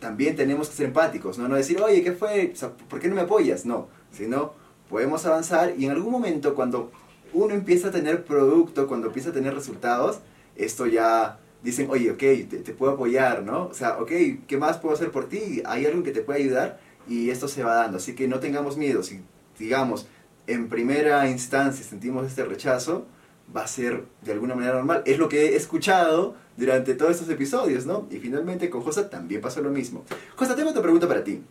también 0.00 0.36
tenemos 0.36 0.70
que 0.70 0.76
ser 0.76 0.86
empáticos, 0.86 1.36
¿no? 1.36 1.48
No 1.48 1.54
decir, 1.54 1.82
oye, 1.82 2.02
¿qué 2.02 2.12
fue? 2.12 2.54
¿Por 2.88 2.98
qué 2.98 3.08
no 3.08 3.14
me 3.14 3.20
apoyas? 3.20 3.66
No, 3.66 3.88
sino 4.10 4.54
podemos 4.88 5.26
avanzar 5.26 5.74
y 5.76 5.84
en 5.84 5.90
algún 5.90 6.12
momento 6.12 6.54
cuando 6.54 6.90
uno 7.34 7.52
empieza 7.52 7.88
a 7.88 7.90
tener 7.90 8.24
producto, 8.24 8.86
cuando 8.86 9.08
empieza 9.08 9.28
a 9.28 9.32
tener 9.34 9.54
resultados, 9.54 10.20
esto 10.56 10.86
ya 10.86 11.40
dicen, 11.64 11.88
oye, 11.90 12.10
ok, 12.10 12.18
te, 12.18 12.74
puedo 12.74 12.92
apoyar, 12.92 13.42
¿no? 13.42 13.66
O 13.66 13.74
sea, 13.74 13.98
ok, 13.98 14.12
¿qué 14.46 14.56
más 14.58 14.78
puedo 14.78 14.94
hacer 14.94 15.10
por 15.10 15.28
ti? 15.28 15.62
Hay 15.64 15.86
algo 15.86 16.02
que 16.02 16.12
te 16.12 16.20
puede 16.20 16.40
ayudar 16.40 16.78
y 17.08 17.30
esto 17.30 17.48
se 17.48 17.64
va 17.64 17.74
dando. 17.76 17.96
Así 17.96 18.14
que 18.14 18.28
no 18.28 18.38
tengamos 18.38 18.76
miedo. 18.76 19.02
Si, 19.02 19.22
digamos, 19.58 20.06
en 20.46 20.68
primera 20.68 21.28
instancia 21.28 21.84
sentimos 21.84 22.26
este 22.26 22.44
rechazo, 22.44 23.06
va 23.54 23.64
a 23.64 23.66
ser 23.66 24.04
de 24.22 24.32
alguna 24.32 24.54
manera 24.54 24.74
normal. 24.74 25.02
Es 25.06 25.18
lo 25.18 25.28
que 25.28 25.48
he 25.48 25.56
escuchado 25.56 26.36
durante 26.56 26.94
todos 26.94 27.12
estos 27.12 27.30
episodios, 27.30 27.86
¿no? 27.86 28.06
Y 28.10 28.18
finalmente 28.18 28.68
con 28.68 28.82
Josa 28.82 29.08
también 29.08 29.40
pasó 29.40 29.62
lo 29.62 29.70
mismo. 29.70 30.04
Josa, 30.36 30.54
tengo 30.54 30.70
otra 30.70 30.82
pregunta 30.82 31.08
para 31.08 31.24
ti. 31.24 31.42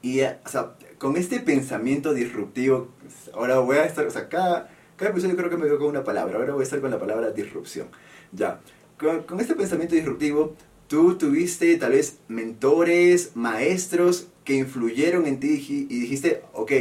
Y, 0.00 0.20
eh, 0.20 0.38
o 0.44 0.48
sea, 0.48 0.74
con 0.98 1.16
este 1.16 1.40
pensamiento 1.40 2.14
disruptivo, 2.14 2.88
ahora 3.34 3.58
voy 3.58 3.76
a 3.76 3.84
estar, 3.84 4.06
o 4.06 4.10
sea, 4.10 4.28
cada, 4.28 4.70
cada 4.96 5.10
episodio 5.10 5.36
creo 5.36 5.50
que 5.50 5.56
me 5.56 5.64
veo 5.66 5.78
con 5.78 5.88
una 5.88 6.04
palabra, 6.04 6.38
ahora 6.38 6.54
voy 6.54 6.62
a 6.62 6.64
estar 6.64 6.80
con 6.80 6.90
la 6.90 6.98
palabra 6.98 7.30
disrupción. 7.32 7.88
Ya, 8.32 8.60
con, 8.98 9.40
este 9.40 9.54
pensamiento 9.54 9.94
disruptivo, 9.94 10.54
tú 10.88 11.18
tuviste 11.18 11.76
tal 11.76 11.92
vez 11.92 12.20
mentores, 12.28 13.32
maestros 13.34 14.28
que 14.44 14.56
influyeron 14.56 15.26
en 15.26 15.40
ti 15.40 15.64
y 15.68 16.00
dijiste, 16.00 16.42
ok, 16.52 16.72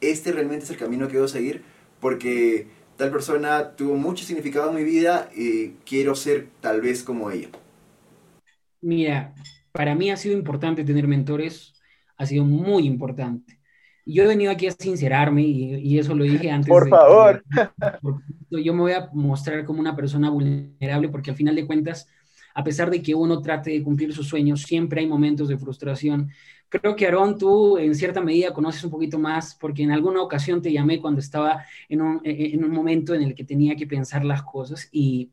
este 0.00 0.32
realmente 0.32 0.64
es 0.64 0.70
el 0.70 0.76
camino 0.76 1.08
que 1.08 1.14
debo 1.14 1.28
seguir 1.28 1.62
porque 2.00 2.66
tal 2.96 3.10
persona 3.10 3.76
tuvo 3.76 3.96
mucho 3.96 4.24
significado 4.24 4.70
en 4.70 4.76
mi 4.76 4.84
vida 4.84 5.30
y 5.34 5.70
quiero 5.86 6.14
ser 6.14 6.48
tal 6.60 6.80
vez 6.80 7.02
como 7.02 7.30
ella. 7.30 7.48
Mira, 8.80 9.34
para 9.72 9.94
mí 9.94 10.10
ha 10.10 10.16
sido 10.16 10.36
importante 10.36 10.84
tener 10.84 11.08
mentores, 11.08 11.74
ha 12.16 12.26
sido 12.26 12.44
muy 12.44 12.86
importante. 12.86 13.58
Yo 14.06 14.24
he 14.24 14.26
venido 14.26 14.52
aquí 14.52 14.66
a 14.66 14.72
sincerarme 14.72 15.42
y, 15.42 15.98
eso 15.98 16.14
lo 16.14 16.24
dije 16.24 16.50
antes. 16.50 16.68
Por 16.68 16.88
favor. 16.88 17.42
yo 18.50 18.74
me 18.74 18.80
voy 18.80 18.92
a 18.92 19.08
mostrar 19.12 19.64
como 19.64 19.80
una 19.80 19.96
persona 19.96 20.30
vulnerable 20.30 21.08
porque 21.08 21.30
al 21.30 21.36
final 21.36 21.54
de 21.54 21.66
cuentas, 21.66 22.06
a 22.54 22.62
pesar 22.62 22.90
de 22.90 23.02
que 23.02 23.14
uno 23.14 23.40
trate 23.40 23.70
de 23.70 23.82
cumplir 23.82 24.12
sus 24.12 24.28
sueños, 24.28 24.62
siempre 24.62 25.00
hay 25.00 25.06
momentos 25.06 25.48
de 25.48 25.56
frustración. 25.56 26.30
Creo 26.68 26.96
que 26.96 27.06
Aarón, 27.06 27.38
tú 27.38 27.78
en 27.78 27.94
cierta 27.94 28.20
medida 28.20 28.52
conoces 28.52 28.84
un 28.84 28.90
poquito 28.90 29.18
más 29.18 29.54
porque 29.54 29.82
en 29.82 29.92
alguna 29.92 30.20
ocasión 30.22 30.60
te 30.60 30.72
llamé 30.72 31.00
cuando 31.00 31.20
estaba 31.20 31.64
en 31.88 32.02
un, 32.02 32.20
en 32.24 32.64
un 32.64 32.72
momento 32.72 33.14
en 33.14 33.22
el 33.22 33.34
que 33.34 33.44
tenía 33.44 33.76
que 33.76 33.86
pensar 33.86 34.24
las 34.24 34.42
cosas 34.42 34.88
y, 34.92 35.30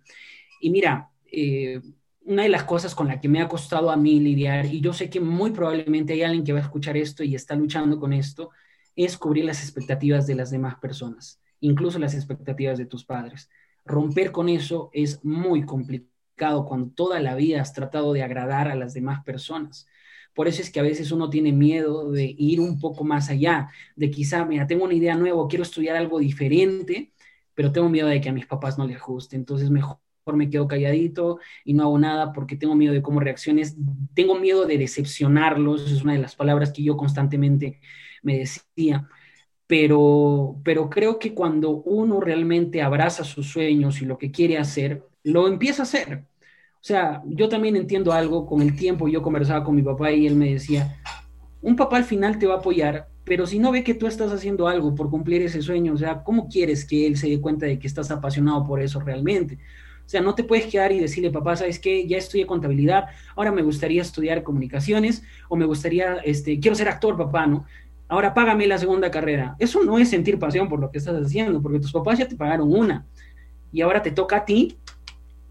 y 0.61 0.69
mira, 0.69 1.09
eh, 1.31 1.81
una 2.25 2.43
de 2.43 2.49
las 2.49 2.63
cosas 2.63 2.93
con 2.93 3.07
la 3.07 3.19
que 3.19 3.27
me 3.27 3.41
ha 3.41 3.47
costado 3.47 3.89
a 3.89 3.97
mí 3.97 4.19
lidiar, 4.19 4.65
y 4.65 4.79
yo 4.79 4.93
sé 4.93 5.09
que 5.09 5.19
muy 5.19 5.51
probablemente 5.51 6.13
hay 6.13 6.23
alguien 6.23 6.43
que 6.43 6.53
va 6.53 6.59
a 6.59 6.63
escuchar 6.63 6.95
esto 6.97 7.23
y 7.23 7.35
está 7.35 7.55
luchando 7.55 7.99
con 7.99 8.13
esto, 8.13 8.51
es 8.95 9.17
cubrir 9.17 9.45
las 9.45 9.61
expectativas 9.63 10.27
de 10.27 10.35
las 10.35 10.51
demás 10.51 10.75
personas, 10.75 11.41
incluso 11.59 11.99
las 11.99 12.13
expectativas 12.13 12.77
de 12.77 12.85
tus 12.85 13.05
padres. 13.05 13.49
Romper 13.85 14.31
con 14.31 14.49
eso 14.49 14.89
es 14.93 15.23
muy 15.23 15.65
complicado 15.65 16.65
cuando 16.65 16.91
toda 16.91 17.19
la 17.19 17.35
vida 17.35 17.61
has 17.61 17.73
tratado 17.73 18.13
de 18.13 18.23
agradar 18.23 18.67
a 18.67 18.75
las 18.75 18.93
demás 18.93 19.23
personas. 19.23 19.87
Por 20.33 20.47
eso 20.47 20.61
es 20.61 20.71
que 20.71 20.79
a 20.79 20.83
veces 20.83 21.11
uno 21.11 21.29
tiene 21.29 21.51
miedo 21.51 22.11
de 22.11 22.33
ir 22.37 22.61
un 22.61 22.79
poco 22.79 23.03
más 23.03 23.29
allá, 23.29 23.69
de 23.95 24.09
quizá, 24.09 24.45
mira, 24.45 24.65
tengo 24.65 24.85
una 24.85 24.93
idea 24.93 25.15
nueva, 25.15 25.47
quiero 25.49 25.63
estudiar 25.63 25.97
algo 25.97 26.19
diferente, 26.19 27.11
pero 27.53 27.71
tengo 27.71 27.89
miedo 27.89 28.07
de 28.07 28.21
que 28.21 28.29
a 28.29 28.33
mis 28.33 28.45
papás 28.45 28.77
no 28.77 28.87
les 28.87 29.01
guste, 29.01 29.35
entonces 29.35 29.69
mejor 29.69 29.97
me 30.33 30.49
quedo 30.49 30.67
calladito 30.67 31.39
y 31.65 31.73
no 31.73 31.83
hago 31.83 31.99
nada 31.99 32.31
porque 32.31 32.55
tengo 32.55 32.75
miedo 32.75 32.93
de 32.93 33.01
cómo 33.01 33.19
reacciones, 33.19 33.75
tengo 34.13 34.35
miedo 34.39 34.65
de 34.65 34.77
decepcionarlos, 34.77 35.91
es 35.91 36.03
una 36.03 36.13
de 36.13 36.19
las 36.19 36.35
palabras 36.35 36.71
que 36.71 36.83
yo 36.83 36.95
constantemente 36.95 37.81
me 38.21 38.39
decía, 38.39 39.07
pero, 39.67 40.57
pero 40.63 40.89
creo 40.89 41.19
que 41.19 41.33
cuando 41.33 41.69
uno 41.83 42.19
realmente 42.19 42.81
abraza 42.81 43.23
sus 43.23 43.47
sueños 43.47 44.01
y 44.01 44.05
lo 44.05 44.17
que 44.17 44.31
quiere 44.31 44.57
hacer, 44.57 45.03
lo 45.23 45.47
empieza 45.47 45.83
a 45.83 45.85
hacer. 45.85 46.25
O 46.75 46.83
sea, 46.83 47.21
yo 47.25 47.47
también 47.47 47.75
entiendo 47.75 48.11
algo, 48.11 48.45
con 48.45 48.61
el 48.61 48.75
tiempo 48.75 49.07
yo 49.07 49.21
conversaba 49.21 49.63
con 49.63 49.75
mi 49.75 49.83
papá 49.83 50.11
y 50.11 50.27
él 50.27 50.35
me 50.35 50.53
decía, 50.53 50.99
un 51.61 51.75
papá 51.75 51.97
al 51.97 52.05
final 52.05 52.39
te 52.39 52.47
va 52.47 52.55
a 52.55 52.57
apoyar, 52.57 53.07
pero 53.23 53.45
si 53.45 53.59
no 53.59 53.71
ve 53.71 53.83
que 53.83 53.93
tú 53.93 54.07
estás 54.07 54.31
haciendo 54.31 54.67
algo 54.67 54.95
por 54.95 55.09
cumplir 55.09 55.43
ese 55.43 55.61
sueño, 55.61 55.93
o 55.93 55.97
sea, 55.97 56.23
¿cómo 56.23 56.47
quieres 56.49 56.85
que 56.85 57.05
él 57.05 57.17
se 57.17 57.29
dé 57.29 57.39
cuenta 57.39 57.67
de 57.67 57.77
que 57.77 57.87
estás 57.87 58.09
apasionado 58.11 58.65
por 58.65 58.81
eso 58.81 58.99
realmente? 58.99 59.59
O 60.05 60.09
sea, 60.11 60.21
no 60.21 60.35
te 60.35 60.43
puedes 60.43 60.65
quedar 60.65 60.91
y 60.91 60.99
decirle, 60.99 61.29
papá, 61.29 61.55
¿sabes 61.55 61.79
qué? 61.79 62.05
Ya 62.07 62.17
estudié 62.17 62.45
contabilidad, 62.45 63.05
ahora 63.35 63.51
me 63.51 63.61
gustaría 63.61 64.01
estudiar 64.01 64.43
comunicaciones 64.43 65.23
o 65.47 65.55
me 65.55 65.65
gustaría, 65.65 66.15
este, 66.25 66.59
quiero 66.59 66.75
ser 66.75 66.89
actor, 66.89 67.15
papá, 67.15 67.45
¿no? 67.45 67.65
Ahora 68.11 68.33
págame 68.33 68.67
la 68.67 68.77
segunda 68.77 69.09
carrera. 69.09 69.55
Eso 69.57 69.85
no 69.85 69.97
es 69.97 70.09
sentir 70.09 70.37
pasión 70.37 70.67
por 70.67 70.81
lo 70.81 70.91
que 70.91 70.97
estás 70.97 71.15
haciendo, 71.15 71.61
porque 71.61 71.79
tus 71.79 71.93
papás 71.93 72.19
ya 72.19 72.27
te 72.27 72.35
pagaron 72.35 72.69
una 72.69 73.05
y 73.71 73.79
ahora 73.79 74.01
te 74.01 74.11
toca 74.11 74.35
a 74.35 74.43
ti 74.43 74.75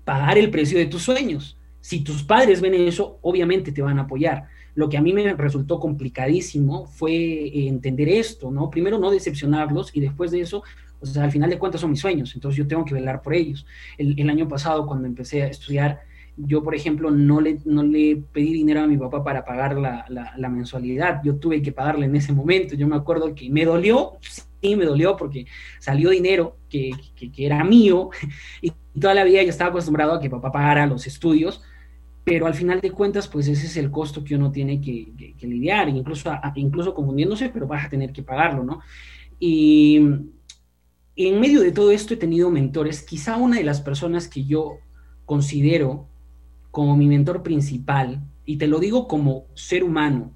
pagar 0.04 0.36
el 0.36 0.50
precio 0.50 0.76
de 0.76 0.84
tus 0.84 1.00
sueños. 1.00 1.56
Si 1.80 2.00
tus 2.00 2.22
padres 2.22 2.60
ven 2.60 2.74
eso, 2.74 3.18
obviamente 3.22 3.72
te 3.72 3.80
van 3.80 3.98
a 3.98 4.02
apoyar. 4.02 4.44
Lo 4.74 4.90
que 4.90 4.98
a 4.98 5.00
mí 5.00 5.14
me 5.14 5.32
resultó 5.32 5.80
complicadísimo 5.80 6.84
fue 6.84 7.66
entender 7.66 8.10
esto, 8.10 8.50
¿no? 8.50 8.68
Primero 8.68 8.98
no 8.98 9.10
decepcionarlos 9.10 9.96
y 9.96 10.00
después 10.00 10.30
de 10.30 10.42
eso 10.42 10.62
O 11.00 11.06
sea, 11.06 11.24
al 11.24 11.32
final 11.32 11.48
de 11.48 11.58
cuentas 11.58 11.80
son 11.80 11.92
mis 11.92 12.00
sueños, 12.00 12.34
entonces 12.34 12.58
yo 12.58 12.66
tengo 12.66 12.84
que 12.84 12.92
velar 12.92 13.22
por 13.22 13.32
ellos. 13.32 13.64
El, 13.96 14.28
año 14.28 14.46
pasado, 14.46 14.86
cuando 14.86 15.06
empecé 15.06 15.44
a 15.44 15.46
estudiar, 15.46 16.02
yo, 16.46 16.62
por 16.62 16.74
ejemplo, 16.74 17.10
no 17.10 17.40
le, 17.40 17.58
no 17.64 17.82
le 17.82 18.22
pedí 18.32 18.52
dinero 18.52 18.80
a 18.80 18.86
mi 18.86 18.96
papá 18.96 19.22
para 19.24 19.44
pagar 19.44 19.76
la, 19.76 20.04
la, 20.08 20.48
mensualidad, 20.48 21.20
yo 21.24 21.36
tuve 21.36 21.62
que 21.62 21.72
pagarle 21.72 22.06
en 22.06 22.16
ese 22.16 22.32
momento. 22.32 22.74
Yo 22.74 22.86
me 22.86 22.96
acuerdo 22.96 23.34
que 23.34 23.50
me 23.50 23.64
dolió, 23.64 24.12
sí, 24.60 24.76
me 24.76 24.84
dolió 24.84 25.16
porque 25.16 25.46
salió 25.78 26.10
dinero 26.10 26.56
que, 26.68 26.90
que, 27.14 27.30
que 27.30 27.46
era 27.46 27.64
mío 27.64 28.10
y 28.62 28.72
toda 28.98 29.14
la 29.14 29.24
vida 29.24 29.42
yo 29.42 29.50
estaba 29.50 29.70
acostumbrado 29.70 30.14
a 30.14 30.20
que 30.20 30.30
papá 30.30 30.52
pagara 30.52 30.86
los 30.86 31.06
estudios, 31.06 31.62
pero 32.24 32.46
al 32.46 32.54
final 32.54 32.80
de 32.80 32.90
cuentas, 32.90 33.28
pues 33.28 33.48
ese 33.48 33.66
es 33.66 33.76
el 33.76 33.90
costo 33.90 34.22
que 34.22 34.36
uno 34.36 34.52
tiene 34.52 34.80
que, 34.80 35.12
lidiar, 35.40 35.88
incluso, 35.88 36.30
incluso 36.54 36.94
confundiéndose, 36.94 37.48
pero 37.48 37.66
vas 37.66 37.86
a 37.86 37.88
tener 37.88 38.12
que 38.12 38.22
pagarlo, 38.22 38.62
¿no? 38.62 38.80
Y 39.38 39.96
en 41.16 41.40
medio 41.40 41.60
de 41.60 41.72
todo 41.72 41.90
esto 41.90 42.14
he 42.14 42.18
tenido 42.18 42.50
mentores, 42.50 43.02
quizá 43.02 43.36
una 43.36 43.56
de 43.56 43.64
las 43.64 43.80
personas 43.80 44.28
que 44.28 44.44
yo 44.44 44.78
considero 45.24 46.09
como 46.70 46.96
mi 46.96 47.06
mentor 47.06 47.42
principal, 47.42 48.20
y 48.44 48.56
te 48.56 48.66
lo 48.66 48.78
digo 48.78 49.06
como 49.06 49.46
ser 49.54 49.84
humano, 49.84 50.32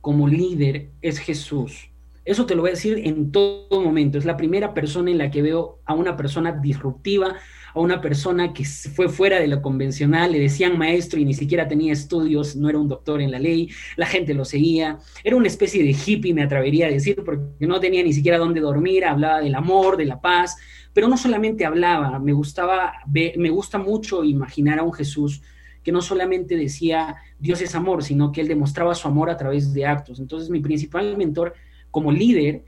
como 0.00 0.28
líder, 0.28 0.90
es 1.00 1.18
Jesús. 1.18 1.88
Eso 2.24 2.46
te 2.46 2.54
lo 2.54 2.62
voy 2.62 2.70
a 2.70 2.74
decir 2.74 3.00
en 3.04 3.32
todo 3.32 3.80
momento. 3.82 4.16
Es 4.16 4.24
la 4.24 4.36
primera 4.36 4.74
persona 4.74 5.10
en 5.10 5.18
la 5.18 5.30
que 5.30 5.42
veo 5.42 5.80
a 5.84 5.94
una 5.94 6.16
persona 6.16 6.52
disruptiva, 6.52 7.36
a 7.74 7.80
una 7.80 8.00
persona 8.00 8.52
que 8.52 8.64
fue 8.64 9.08
fuera 9.08 9.40
de 9.40 9.48
lo 9.48 9.62
convencional, 9.62 10.32
le 10.32 10.38
decían 10.38 10.78
maestro 10.78 11.18
y 11.18 11.24
ni 11.24 11.34
siquiera 11.34 11.66
tenía 11.66 11.92
estudios, 11.92 12.54
no 12.54 12.68
era 12.68 12.78
un 12.78 12.88
doctor 12.88 13.20
en 13.20 13.30
la 13.30 13.38
ley, 13.38 13.70
la 13.96 14.06
gente 14.06 14.34
lo 14.34 14.44
seguía, 14.44 14.98
era 15.24 15.36
una 15.36 15.48
especie 15.48 15.82
de 15.82 15.90
hippie, 15.90 16.34
me 16.34 16.42
atrevería 16.42 16.86
a 16.86 16.90
decir, 16.90 17.16
porque 17.24 17.66
no 17.66 17.80
tenía 17.80 18.02
ni 18.02 18.12
siquiera 18.12 18.38
dónde 18.38 18.60
dormir, 18.60 19.04
hablaba 19.04 19.40
del 19.40 19.54
amor, 19.54 19.96
de 19.96 20.04
la 20.04 20.20
paz, 20.20 20.58
pero 20.92 21.08
no 21.08 21.16
solamente 21.16 21.64
hablaba, 21.64 22.18
me 22.18 22.32
gustaba, 22.32 22.92
me 23.06 23.50
gusta 23.50 23.78
mucho 23.78 24.22
imaginar 24.22 24.78
a 24.78 24.82
un 24.82 24.92
Jesús 24.92 25.42
que 25.82 25.92
no 25.92 26.00
solamente 26.00 26.56
decía 26.56 27.16
Dios 27.38 27.60
es 27.60 27.74
amor, 27.74 28.02
sino 28.02 28.32
que 28.32 28.40
él 28.40 28.48
demostraba 28.48 28.94
su 28.94 29.08
amor 29.08 29.30
a 29.30 29.36
través 29.36 29.72
de 29.72 29.86
actos. 29.86 30.20
Entonces 30.20 30.50
mi 30.50 30.60
principal 30.60 31.16
mentor 31.16 31.54
como 31.90 32.12
líder 32.12 32.64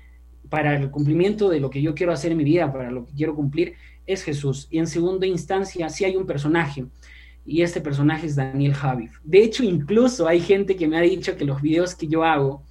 para 0.48 0.76
el 0.76 0.90
cumplimiento 0.90 1.48
de 1.48 1.60
lo 1.60 1.70
que 1.70 1.82
yo 1.82 1.94
quiero 1.94 2.12
hacer 2.12 2.32
en 2.32 2.38
mi 2.38 2.44
vida, 2.44 2.72
para 2.72 2.90
lo 2.90 3.06
que 3.06 3.12
quiero 3.12 3.34
cumplir, 3.34 3.74
es 4.06 4.22
Jesús. 4.22 4.68
Y 4.70 4.78
en 4.78 4.86
segunda 4.86 5.26
instancia, 5.26 5.88
sí 5.88 6.04
hay 6.04 6.16
un 6.16 6.26
personaje, 6.26 6.84
y 7.46 7.62
este 7.62 7.80
personaje 7.80 8.26
es 8.26 8.36
Daniel 8.36 8.74
Javif. 8.74 9.18
De 9.22 9.42
hecho, 9.42 9.64
incluso 9.64 10.26
hay 10.26 10.40
gente 10.40 10.76
que 10.76 10.88
me 10.88 10.96
ha 10.96 11.02
dicho 11.02 11.36
que 11.36 11.44
los 11.44 11.60
videos 11.60 11.94
que 11.94 12.06
yo 12.06 12.24
hago, 12.24 12.62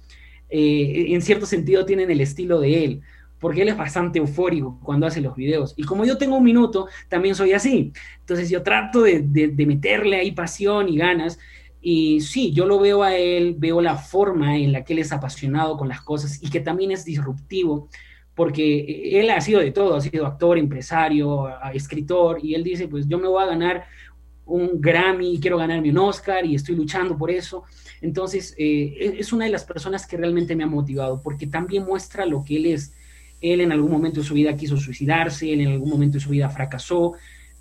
eh, 0.48 1.06
en 1.08 1.22
cierto 1.22 1.46
sentido, 1.46 1.84
tienen 1.84 2.10
el 2.10 2.20
estilo 2.20 2.60
de 2.60 2.84
él, 2.84 3.02
porque 3.38 3.62
él 3.62 3.68
es 3.68 3.76
bastante 3.76 4.18
eufórico 4.18 4.80
cuando 4.82 5.06
hace 5.06 5.20
los 5.20 5.36
videos. 5.36 5.74
Y 5.76 5.84
como 5.84 6.04
yo 6.04 6.18
tengo 6.18 6.36
un 6.36 6.44
minuto, 6.44 6.88
también 7.08 7.34
soy 7.34 7.52
así. 7.52 7.92
Entonces 8.20 8.48
yo 8.50 8.62
trato 8.62 9.02
de, 9.02 9.20
de 9.20 9.66
meterle 9.66 10.16
ahí 10.16 10.32
pasión 10.32 10.88
y 10.88 10.96
ganas. 10.96 11.38
Y 11.80 12.20
sí, 12.20 12.52
yo 12.52 12.64
lo 12.66 12.78
veo 12.78 13.02
a 13.02 13.14
él, 13.14 13.56
veo 13.58 13.80
la 13.82 13.96
forma 13.96 14.56
en 14.56 14.72
la 14.72 14.84
que 14.84 14.94
él 14.94 15.00
es 15.00 15.12
apasionado 15.12 15.76
con 15.76 15.88
las 15.88 16.00
cosas 16.00 16.42
y 16.42 16.48
que 16.48 16.60
también 16.60 16.90
es 16.90 17.04
disruptivo 17.04 17.90
porque 18.34 19.20
él 19.20 19.30
ha 19.30 19.40
sido 19.40 19.60
de 19.60 19.70
todo, 19.70 19.94
ha 19.94 20.00
sido 20.00 20.26
actor, 20.26 20.58
empresario, 20.58 21.48
escritor, 21.72 22.38
y 22.42 22.54
él 22.54 22.64
dice, 22.64 22.88
pues 22.88 23.06
yo 23.06 23.18
me 23.18 23.28
voy 23.28 23.42
a 23.42 23.46
ganar 23.46 23.84
un 24.44 24.80
Grammy, 24.80 25.38
quiero 25.40 25.56
ganarme 25.56 25.90
un 25.90 25.98
Oscar 25.98 26.44
y 26.44 26.54
estoy 26.54 26.74
luchando 26.74 27.16
por 27.16 27.30
eso. 27.30 27.62
Entonces, 28.00 28.54
eh, 28.58 29.16
es 29.18 29.32
una 29.32 29.46
de 29.46 29.52
las 29.52 29.64
personas 29.64 30.06
que 30.06 30.16
realmente 30.16 30.56
me 30.56 30.64
ha 30.64 30.66
motivado, 30.66 31.22
porque 31.22 31.46
también 31.46 31.84
muestra 31.84 32.26
lo 32.26 32.44
que 32.44 32.56
él 32.56 32.66
es. 32.66 32.92
Él 33.52 33.60
en 33.60 33.72
algún 33.72 33.90
momento 33.90 34.20
de 34.20 34.26
su 34.26 34.34
vida 34.34 34.56
quiso 34.56 34.76
suicidarse, 34.78 35.52
él 35.52 35.60
en 35.60 35.72
algún 35.72 35.90
momento 35.90 36.14
de 36.14 36.24
su 36.24 36.30
vida 36.30 36.48
fracasó, 36.48 37.12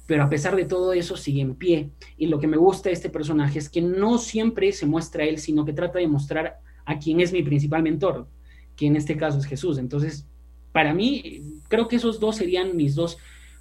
pero 0.06 0.24
a 0.24 0.30
pesar 0.30 0.56
de 0.56 0.64
todo 0.64 0.94
eso 0.94 1.18
sigue 1.18 1.42
en 1.42 1.56
pie. 1.56 1.90
Y 2.18 2.28
lo 2.28 2.40
que 2.40 2.48
me 2.48 2.56
gusta 2.56 2.90
de 2.90 2.94
este 2.94 3.10
personaje 3.10 3.60
es 3.60 3.70
que 3.70 3.82
no 3.82 4.18
siempre 4.18 4.72
se 4.72 4.86
muestra 4.86 5.26
él, 5.26 5.40
sino 5.40 5.66
que 5.66 5.74
trata 5.74 6.00
de 6.00 6.08
mostrar 6.08 6.60
a 6.86 7.00
quien 7.00 7.20
es 7.20 7.34
mi 7.34 7.44
principal 7.44 7.84
mentor, 7.84 8.28
que 8.76 8.88
en 8.88 8.96
este 8.96 9.18
caso 9.18 9.40
es 9.40 9.46
Jesús. 9.46 9.78
Entonces, 9.78 10.26
para 10.72 10.94
mí, 10.94 11.60
creo 11.68 11.88
que 11.88 11.98
esos 11.98 12.20
dos 12.20 12.38
serían 12.38 12.76
mis 12.76 12.96
dos 12.96 13.18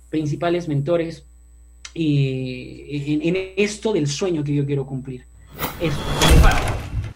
principales 0.09 0.69
mentores 0.69 1.27
y 1.95 3.21
en, 3.29 3.53
esto 3.57 3.93
del 3.93 4.07
sueño 4.07 4.45
que 4.45 4.55
yo 4.55 4.65
quiero 4.65 4.87
cumplir. 4.87 5.27
Eso. 5.81 5.99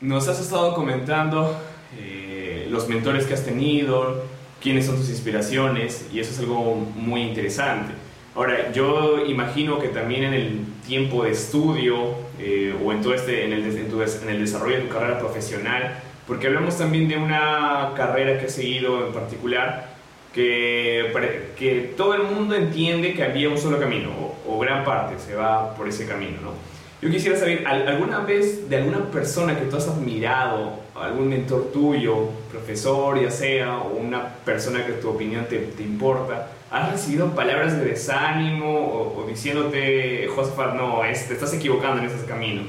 Nos 0.01 0.29
has 0.29 0.41
estado 0.41 0.75
comentando 0.75 1.57
eh, 1.99 2.67
los 2.71 2.89
mentores 2.89 3.27
que 3.27 3.35
has 3.35 3.45
tenido, 3.45 4.23
quiénes 4.67 4.87
son 4.87 4.97
tus 4.97 5.11
inspiraciones, 5.11 6.09
y 6.13 6.19
eso 6.19 6.33
es 6.33 6.41
algo 6.41 6.75
muy 6.97 7.23
interesante. 7.23 7.95
Ahora, 8.35 8.73
yo 8.73 9.25
imagino 9.25 9.79
que 9.79 9.87
también 9.87 10.25
en 10.25 10.35
el 10.35 10.61
tiempo 10.85 11.23
de 11.23 11.31
estudio 11.31 12.17
eh, 12.41 12.75
o 12.85 12.91
en 12.91 13.01
todo 13.01 13.15
este, 13.15 13.45
en 13.45 13.53
el, 13.53 13.63
en 13.63 14.29
el 14.29 14.41
desarrollo 14.41 14.75
de 14.75 14.83
tu 14.83 14.89
carrera 14.93 15.21
profesional, 15.21 16.01
porque 16.27 16.49
hablamos 16.49 16.77
también 16.77 17.07
de 17.07 17.17
una 17.17 17.93
carrera 17.95 18.41
que 18.41 18.47
he 18.47 18.49
seguido 18.49 19.07
en 19.07 19.13
particular, 19.13 19.95
que, 20.35 21.13
que 21.57 21.95
todo 21.97 22.15
el 22.15 22.25
mundo 22.25 22.57
entiende 22.57 23.15
que 23.15 23.23
había 23.23 23.49
un 23.49 23.59
solo 23.59 23.79
camino, 23.79 24.11
o, 24.49 24.59
gran 24.59 24.85
parte 24.85 25.17
se 25.21 25.37
va 25.37 25.77
por 25.77 25.87
ese 25.87 26.09
camino, 26.09 26.39
¿no? 26.43 26.51
Yo 27.01 27.09
quisiera 27.09 27.39
saber, 27.39 27.65
¿alguna 27.69 28.19
vez 28.19 28.69
de 28.69 28.79
alguna 28.79 29.13
persona 29.13 29.57
que 29.57 29.67
tú 29.67 29.77
has 29.77 29.87
admirado, 29.87 30.81
algún 30.97 31.29
mentor 31.29 31.71
tuyo, 31.73 32.31
profesor 32.57 33.21
ya 33.21 33.31
sea, 33.31 33.79
o 33.79 33.97
una 33.97 34.35
persona 34.45 34.85
que 34.87 34.93
tu 34.95 35.11
opinión 35.11 35.47
te, 35.47 35.59
te 35.59 35.83
importa, 35.83 36.51
has 36.71 36.91
recibido 36.91 37.35
palabras 37.35 37.77
de 37.79 37.85
desánimo 37.85 39.13
o, 39.17 39.27
diciéndote, 39.29 40.29
Josafat, 40.29 40.75
no, 40.75 41.01
te 41.03 41.11
estás 41.13 41.55
equivocando 41.55 42.03
en 42.03 42.09
ese 42.09 42.25
camino? 42.27 42.63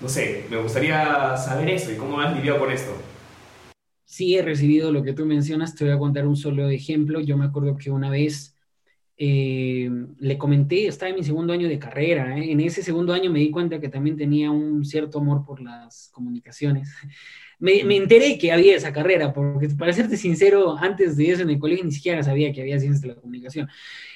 No 0.00 0.08
sé, 0.08 0.44
me 0.50 0.56
gustaría 0.56 1.36
saber 1.36 1.70
eso 1.70 1.92
y 1.92 1.96
cómo 1.96 2.20
has 2.20 2.34
lidiado 2.36 2.58
con 2.58 2.70
esto. 2.70 2.92
Sí 4.04 4.36
he 4.36 4.42
recibido 4.42 4.92
lo 4.92 5.02
que 5.02 5.12
tú 5.12 5.26
mencionas, 5.26 5.74
te 5.74 5.84
voy 5.84 5.92
a 5.92 5.98
contar 5.98 6.26
un 6.26 6.36
solo 6.36 6.68
ejemplo. 6.68 7.20
Yo 7.20 7.36
me 7.36 7.46
acuerdo 7.46 7.76
que 7.76 7.90
una 7.90 8.10
vez 8.10 8.53
eh, 9.16 9.88
le 10.18 10.38
comenté, 10.38 10.86
estaba 10.88 11.10
en 11.10 11.16
mi 11.16 11.22
segundo 11.22 11.52
año 11.52 11.68
de 11.68 11.78
carrera, 11.78 12.36
¿eh? 12.36 12.50
en 12.50 12.60
ese 12.60 12.82
segundo 12.82 13.12
año 13.12 13.30
me 13.30 13.38
di 13.38 13.50
cuenta 13.50 13.80
que 13.80 13.88
también 13.88 14.16
tenía 14.16 14.50
un 14.50 14.84
cierto 14.84 15.18
amor 15.18 15.44
por 15.44 15.60
las 15.60 16.10
comunicaciones. 16.12 16.92
Me, 17.60 17.80
enteré 17.80 18.36
que 18.38 18.50
había 18.50 18.76
esa 18.76 18.92
carrera, 18.92 19.32
porque 19.32 19.68
para 19.70 19.92
serte 19.92 20.16
sincero, 20.16 20.76
antes 20.76 21.16
de 21.16 21.30
eso 21.30 21.42
en 21.42 21.50
el 21.50 21.58
colegio 21.58 21.84
ni 21.84 21.92
siquiera 21.92 22.22
sabía 22.22 22.52
que 22.52 22.60
había 22.60 22.80
ciencias 22.80 23.02
de 23.02 23.08
la 23.08 23.14
comunicación. 23.14 23.68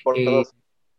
Por 0.03 0.19
eh, 0.19 0.43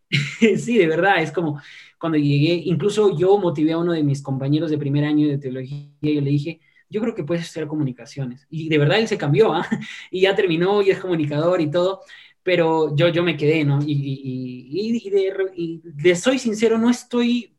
sí, 0.57 0.77
de 0.77 0.87
verdad, 0.87 1.21
es 1.21 1.31
como 1.31 1.61
cuando 1.99 2.17
llegué, 2.17 2.53
incluso 2.65 3.17
yo 3.17 3.37
motivé 3.37 3.73
a 3.73 3.77
uno 3.77 3.91
de 3.91 4.03
mis 4.03 4.21
compañeros 4.21 4.71
de 4.71 4.77
primer 4.77 5.03
año 5.03 5.27
de 5.27 5.37
teología, 5.37 5.89
y 6.01 6.15
yo 6.15 6.21
le 6.21 6.29
dije, 6.29 6.61
yo 6.89 7.01
creo 7.01 7.13
que 7.13 7.23
puedes 7.23 7.43
hacer 7.43 7.67
comunicaciones. 7.67 8.47
Y 8.49 8.69
de 8.69 8.77
verdad 8.77 8.99
él 8.99 9.07
se 9.07 9.17
cambió, 9.17 9.53
¿ah? 9.53 9.67
y 10.11 10.21
ya 10.21 10.35
terminó 10.35 10.81
y 10.81 10.89
es 10.89 10.99
comunicador 10.99 11.61
y 11.61 11.69
todo, 11.69 12.01
pero 12.49 12.95
yo, 12.95 13.09
yo 13.09 13.21
me 13.21 13.37
quedé, 13.37 13.63
¿no? 13.63 13.77
Y, 13.85 13.91
y, 13.93 15.11
y 15.53 15.81
de, 15.83 16.15
soy 16.15 16.39
sincero, 16.39 16.79
no 16.79 16.89
estoy 16.89 17.55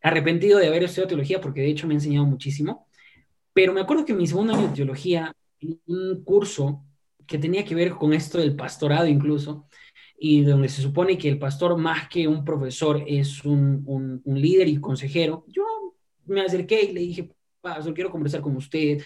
arrepentido 0.00 0.58
de 0.58 0.68
haber 0.68 0.84
estudiado 0.84 1.08
teología, 1.08 1.38
porque 1.38 1.60
de 1.60 1.68
hecho 1.68 1.86
me 1.86 1.92
ha 1.92 1.98
enseñado 1.98 2.24
muchísimo, 2.24 2.88
pero 3.52 3.74
me 3.74 3.82
acuerdo 3.82 4.06
que 4.06 4.12
en 4.12 4.18
mi 4.18 4.26
segundo 4.26 4.54
año 4.54 4.68
de 4.68 4.74
teología, 4.74 5.36
un 5.84 6.24
curso 6.24 6.82
que 7.26 7.36
tenía 7.36 7.62
que 7.62 7.74
ver 7.74 7.90
con 7.90 8.14
esto 8.14 8.38
del 8.38 8.56
pastorado 8.56 9.06
incluso, 9.06 9.68
y 10.18 10.44
donde 10.44 10.70
se 10.70 10.80
supone 10.80 11.18
que 11.18 11.28
el 11.28 11.38
pastor 11.38 11.76
más 11.76 12.08
que 12.08 12.26
un 12.26 12.42
profesor 12.42 13.04
es 13.06 13.44
un, 13.44 13.82
un, 13.84 14.40
líder 14.40 14.66
y 14.68 14.80
consejero, 14.80 15.44
yo 15.46 15.62
me 16.24 16.40
acerqué 16.40 16.84
y 16.84 16.92
le 16.94 17.00
dije, 17.00 17.34
pastor, 17.60 17.92
quiero 17.92 18.10
conversar 18.10 18.40
con 18.40 18.56
usted, 18.56 19.02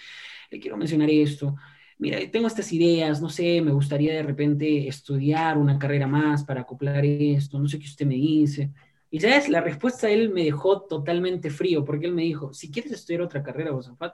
le 0.53 0.61
quiero 0.61 0.77
mencionar 0.77 1.11
esto. 1.11 1.57
Mira, 1.99 2.19
tengo 2.31 2.47
estas 2.47 2.73
ideas, 2.73 3.21
no 3.23 3.29
sé, 3.29 3.61
me 3.61 3.73
gustaría 3.73 4.15
de 4.15 4.23
repente 4.23 4.89
estudiar 4.89 5.59
una 5.59 5.79
carrera 5.79 6.07
más 6.07 6.45
para 6.45 6.63
acoplar 6.63 7.05
esto, 7.05 7.59
no 7.59 7.69
sé 7.69 7.79
qué 7.79 7.87
usted 7.87 8.07
me 8.07 8.15
dice. 8.15 8.73
Y 9.11 9.21
sabes, 9.21 9.49
la 9.49 9.61
respuesta 9.61 10.09
de 10.09 10.15
él 10.15 10.31
me 10.31 10.45
dejó 10.45 10.83
totalmente 10.83 11.51
frío, 11.51 11.85
porque 11.85 12.07
él 12.07 12.15
me 12.15 12.23
dijo, 12.23 12.53
si 12.53 12.71
quieres 12.71 12.93
estudiar 12.93 13.23
otra 13.23 13.43
carrera, 13.43 13.71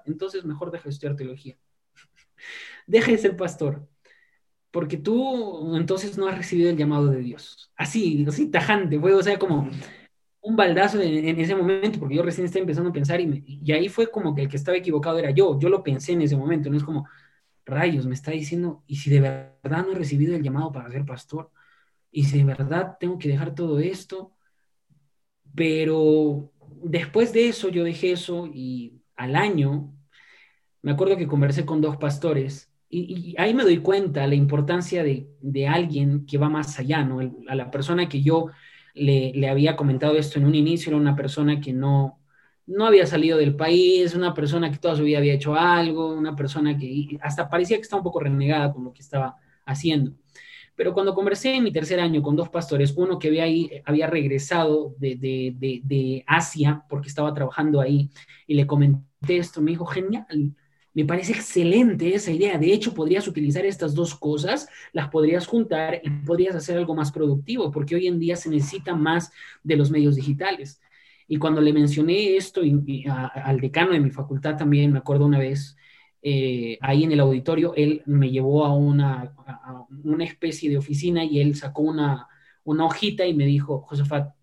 entonces 0.06 0.44
mejor 0.44 0.70
deja 0.70 0.84
de 0.84 0.90
estudiar 0.90 1.16
teología. 1.16 1.56
deja 2.86 3.10
de 3.12 3.18
ser 3.18 3.36
pastor 3.36 3.88
porque 4.70 4.96
tú 4.96 5.76
entonces 5.76 6.16
no 6.16 6.28
has 6.28 6.38
recibido 6.38 6.70
el 6.70 6.76
llamado 6.76 7.06
de 7.08 7.20
Dios. 7.20 7.72
Así, 7.76 8.24
así 8.28 8.46
tajante, 8.50 8.98
fue, 8.98 9.12
o 9.14 9.22
sea, 9.22 9.38
como 9.38 9.68
un 10.42 10.56
baldazo 10.56 11.00
en, 11.00 11.38
ese 11.38 11.54
momento, 11.54 11.98
porque 11.98 12.14
yo 12.16 12.22
recién 12.22 12.46
estaba 12.46 12.62
empezando 12.62 12.90
a 12.90 12.92
pensar 12.92 13.20
y, 13.20 13.44
y, 13.46 13.72
ahí 13.72 13.88
fue 13.88 14.10
como 14.10 14.34
que 14.34 14.42
el 14.42 14.48
que 14.48 14.56
estaba 14.56 14.78
equivocado 14.78 15.18
era 15.18 15.30
yo, 15.30 15.58
yo 15.58 15.68
lo 15.68 15.82
pensé 15.82 16.12
en 16.12 16.22
ese 16.22 16.36
momento, 16.36 16.70
no 16.70 16.76
es 16.76 16.84
como, 16.84 17.06
rayos, 17.70 18.06
me 18.06 18.14
está 18.14 18.32
diciendo, 18.32 18.82
y 18.86 18.96
si 18.96 19.10
de 19.10 19.20
verdad 19.20 19.84
no 19.86 19.92
he 19.92 19.94
recibido 19.94 20.34
el 20.36 20.42
llamado 20.42 20.72
para 20.72 20.90
ser 20.90 21.04
pastor, 21.04 21.50
y 22.10 22.24
si 22.24 22.38
de 22.38 22.44
verdad 22.44 22.96
tengo 23.00 23.18
que 23.18 23.28
dejar 23.28 23.54
todo 23.54 23.78
esto, 23.78 24.32
pero 25.54 26.52
después 26.82 27.32
de 27.32 27.48
eso 27.48 27.68
yo 27.68 27.84
dejé 27.84 28.12
eso 28.12 28.46
y 28.52 29.02
al 29.16 29.36
año, 29.36 29.92
me 30.82 30.92
acuerdo 30.92 31.16
que 31.16 31.26
conversé 31.26 31.64
con 31.64 31.80
dos 31.80 31.96
pastores, 31.96 32.70
y, 32.92 33.36
ahí 33.38 33.54
me 33.54 33.62
doy 33.62 33.78
cuenta 33.78 34.26
la 34.26 34.34
importancia 34.34 35.04
de, 35.04 35.28
de, 35.40 35.68
alguien 35.68 36.26
que 36.26 36.38
va 36.38 36.48
más 36.48 36.78
allá, 36.78 37.04
¿no? 37.04 37.20
a 37.48 37.54
la 37.54 37.70
persona 37.70 38.08
que 38.08 38.20
yo 38.20 38.48
le, 38.94 39.32
le, 39.32 39.48
había 39.48 39.76
comentado 39.76 40.16
esto 40.16 40.40
en 40.40 40.46
un 40.46 40.56
inicio, 40.56 40.90
era 40.90 40.96
una 40.96 41.14
persona 41.14 41.60
que 41.60 41.72
no, 41.72 42.19
no 42.66 42.86
había 42.86 43.06
salido 43.06 43.38
del 43.38 43.56
país, 43.56 44.14
una 44.14 44.32
persona 44.34 44.70
que 44.70 44.78
toda 44.78 44.96
su 44.96 45.02
vida 45.02 45.18
había 45.18 45.34
hecho 45.34 45.54
algo, 45.54 46.12
una 46.12 46.36
persona 46.36 46.76
que 46.78 47.18
hasta 47.20 47.48
parecía 47.48 47.76
que 47.76 47.82
estaba 47.82 48.00
un 48.00 48.04
poco 48.04 48.20
renegada 48.20 48.72
con 48.72 48.84
lo 48.84 48.92
que 48.92 49.02
estaba 49.02 49.36
haciendo. 49.66 50.12
Pero 50.76 50.94
cuando 50.94 51.14
conversé 51.14 51.54
en 51.56 51.64
mi 51.64 51.72
tercer 51.72 52.00
año 52.00 52.22
con 52.22 52.36
dos 52.36 52.48
pastores, 52.48 52.94
uno 52.96 53.18
que 53.18 53.28
había, 53.28 53.44
ahí, 53.44 53.70
había 53.84 54.06
regresado 54.06 54.94
de, 54.98 55.16
de, 55.16 55.54
de, 55.58 55.80
de 55.84 56.24
Asia 56.26 56.84
porque 56.88 57.08
estaba 57.08 57.34
trabajando 57.34 57.80
ahí, 57.80 58.08
y 58.46 58.54
le 58.54 58.66
comenté 58.66 59.36
esto, 59.36 59.60
me 59.60 59.72
dijo, 59.72 59.84
genial, 59.84 60.54
me 60.94 61.04
parece 61.04 61.32
excelente 61.32 62.14
esa 62.14 62.30
idea. 62.30 62.58
De 62.58 62.72
hecho, 62.72 62.94
podrías 62.94 63.28
utilizar 63.28 63.64
estas 63.64 63.94
dos 63.94 64.14
cosas, 64.14 64.68
las 64.92 65.08
podrías 65.08 65.46
juntar 65.46 66.00
y 66.02 66.10
podrías 66.10 66.56
hacer 66.56 66.78
algo 66.78 66.94
más 66.94 67.12
productivo, 67.12 67.70
porque 67.70 67.94
hoy 67.94 68.06
en 68.06 68.18
día 68.18 68.36
se 68.36 68.50
necesita 68.50 68.94
más 68.94 69.30
de 69.62 69.76
los 69.76 69.90
medios 69.90 70.16
digitales. 70.16 70.80
Y 71.32 71.38
cuando 71.38 71.60
le 71.60 71.72
mencioné 71.72 72.36
esto 72.36 72.60
al 73.34 73.60
decano 73.60 73.92
de 73.92 74.00
mi 74.00 74.10
facultad 74.10 74.56
también, 74.56 74.90
me 74.90 74.98
acuerdo 74.98 75.26
una 75.26 75.38
vez, 75.38 75.76
eh, 76.22 76.76
ahí 76.80 77.04
en 77.04 77.12
el 77.12 77.20
auditorio, 77.20 77.72
él 77.76 78.02
me 78.04 78.30
llevó 78.30 78.64
a 78.64 78.74
una, 78.74 79.32
una 80.02 80.24
especie 80.24 80.68
de 80.68 80.78
oficina 80.78 81.24
y 81.24 81.38
él 81.40 81.54
sacó 81.54 81.82
una, 81.82 82.26
una 82.64 82.84
hojita 82.84 83.24
y 83.26 83.34
me 83.34 83.46
dijo, 83.46 83.82
Josefat, 83.82 84.34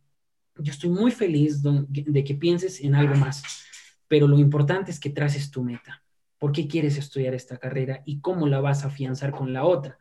yo 0.60 0.72
estoy 0.72 0.90
muy 0.90 1.12
feliz 1.12 1.62
de 1.62 2.24
que 2.24 2.36
pienses 2.36 2.80
en 2.82 2.96
algo 2.96 3.16
más, 3.16 3.44
pero 4.08 4.26
lo 4.26 4.40
importante 4.40 4.90
es 4.90 5.00
que 5.00 5.10
traces 5.10 5.52
tu 5.52 5.66
meta 5.66 6.02
por 6.38 6.52
qué 6.52 6.68
quieres 6.68 6.98
estudiar 6.98 7.34
esta 7.34 7.58
carrera 7.58 8.02
y 8.06 8.22
cómo 8.22 8.48
la 8.48 8.62
vas 8.62 8.84
a 8.84 8.88
afianzar 8.88 9.32
con 9.32 9.54
la 9.54 9.66
otra. 9.66 10.00